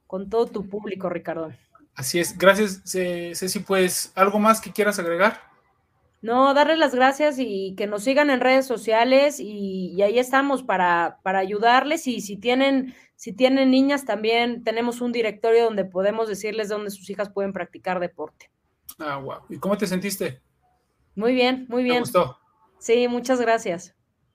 con 0.07 0.31
todo 0.31 0.47
tu 0.47 0.69
público, 0.69 1.09
Ricardo. 1.09 1.53
Así 1.97 2.21
es. 2.21 2.39
Gracias, 2.39 2.83
Ceci. 2.85 3.59
Pues, 3.61 4.13
¿algo 4.15 4.39
más 4.39 4.61
que 4.61 4.71
quieras 4.71 4.99
agregar? 4.99 5.41
No, 6.27 6.55
darles 6.55 6.79
las 6.79 6.93
gracias 6.93 7.37
y 7.39 7.77
que 7.77 7.87
nos 7.87 8.03
sigan 8.03 8.31
en 8.31 8.41
redes 8.41 8.67
sociales 8.67 9.39
y, 9.39 9.93
y 9.93 10.03
ahí 10.03 10.19
estamos 10.19 10.65
para, 10.65 11.21
para 11.23 11.39
ayudarles. 11.39 12.09
Y 12.09 12.21
si 12.21 12.37
tienen, 12.37 12.97
si 13.15 13.33
tienen 13.33 13.71
niñas, 13.71 14.05
también 14.05 14.65
tenemos 14.65 15.01
un 15.01 15.13
directorio 15.13 15.63
donde 15.63 15.85
podemos 15.85 16.27
decirles 16.27 16.69
dónde 16.69 16.91
sus 16.91 17.09
hijas 17.11 17.31
pueden 17.31 17.53
practicar 17.53 18.01
deporte. 18.01 18.51
Ah, 18.99 19.19
wow. 19.19 19.43
¿Y 19.49 19.59
cómo 19.59 19.79
te 19.79 19.87
sentiste? 19.87 20.43
Muy 21.15 21.33
bien, 21.33 21.65
muy 21.69 21.85
bien. 21.85 21.99
¿Te 21.99 22.01
gustó? 22.01 22.41
Sí, 22.81 23.07
muchas 23.07 23.41
gracias. 23.41 23.95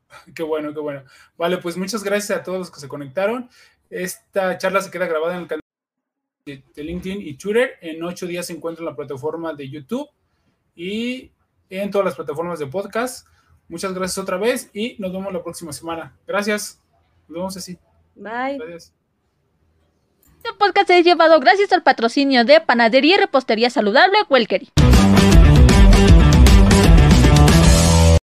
Qué 0.34 0.44
bueno, 0.44 0.74
qué 0.74 0.80
bueno. 0.80 1.04
Vale, 1.36 1.58
pues 1.58 1.76
muchas 1.76 2.06
gracias 2.06 2.40
a 2.40 2.42
todos 2.42 2.60
los 2.60 2.72
que 2.72 2.80
se 2.80 2.88
conectaron. 2.88 3.50
Esta 3.90 4.58
charla 4.58 4.80
se 4.80 4.92
queda 4.92 5.08
grabada 5.08 5.36
en 5.36 5.42
el 5.42 5.48
canal 5.50 5.62
de 6.46 6.84
LinkedIn 6.84 7.22
y 7.22 7.34
Twitter. 7.34 7.72
En 7.82 8.02
ocho 8.02 8.28
días 8.28 8.46
se 8.46 8.54
encuentra 8.54 8.82
en 8.82 8.86
la 8.86 8.96
plataforma 8.96 9.54
de 9.54 9.70
YouTube 9.70 10.08
y 10.74 11.34
en 11.80 11.90
todas 11.90 12.06
las 12.06 12.16
plataformas 12.16 12.60
de 12.60 12.68
podcast. 12.68 13.28
Muchas 13.68 13.94
gracias 13.94 14.18
otra 14.18 14.38
vez 14.38 14.70
y 14.74 14.96
nos 15.00 15.12
vemos 15.14 15.32
la 15.32 15.42
próxima 15.42 15.72
semana. 15.72 16.14
Gracias. 16.28 16.80
Nos 17.28 17.36
vemos 17.36 17.58
así. 17.58 17.80
Bye. 18.16 18.58
Gracias. 18.58 18.94
Este 20.38 20.50
podcast 20.58 20.90
es 20.90 21.06
llevado 21.06 21.40
gracias 21.40 21.72
al 21.72 21.84
patrocinio 21.84 22.44
de 22.44 22.60
Panadería 22.62 23.16
y 23.16 23.20
Repostería 23.20 23.70
Saludable 23.70 24.18
Welkery. 24.30 24.72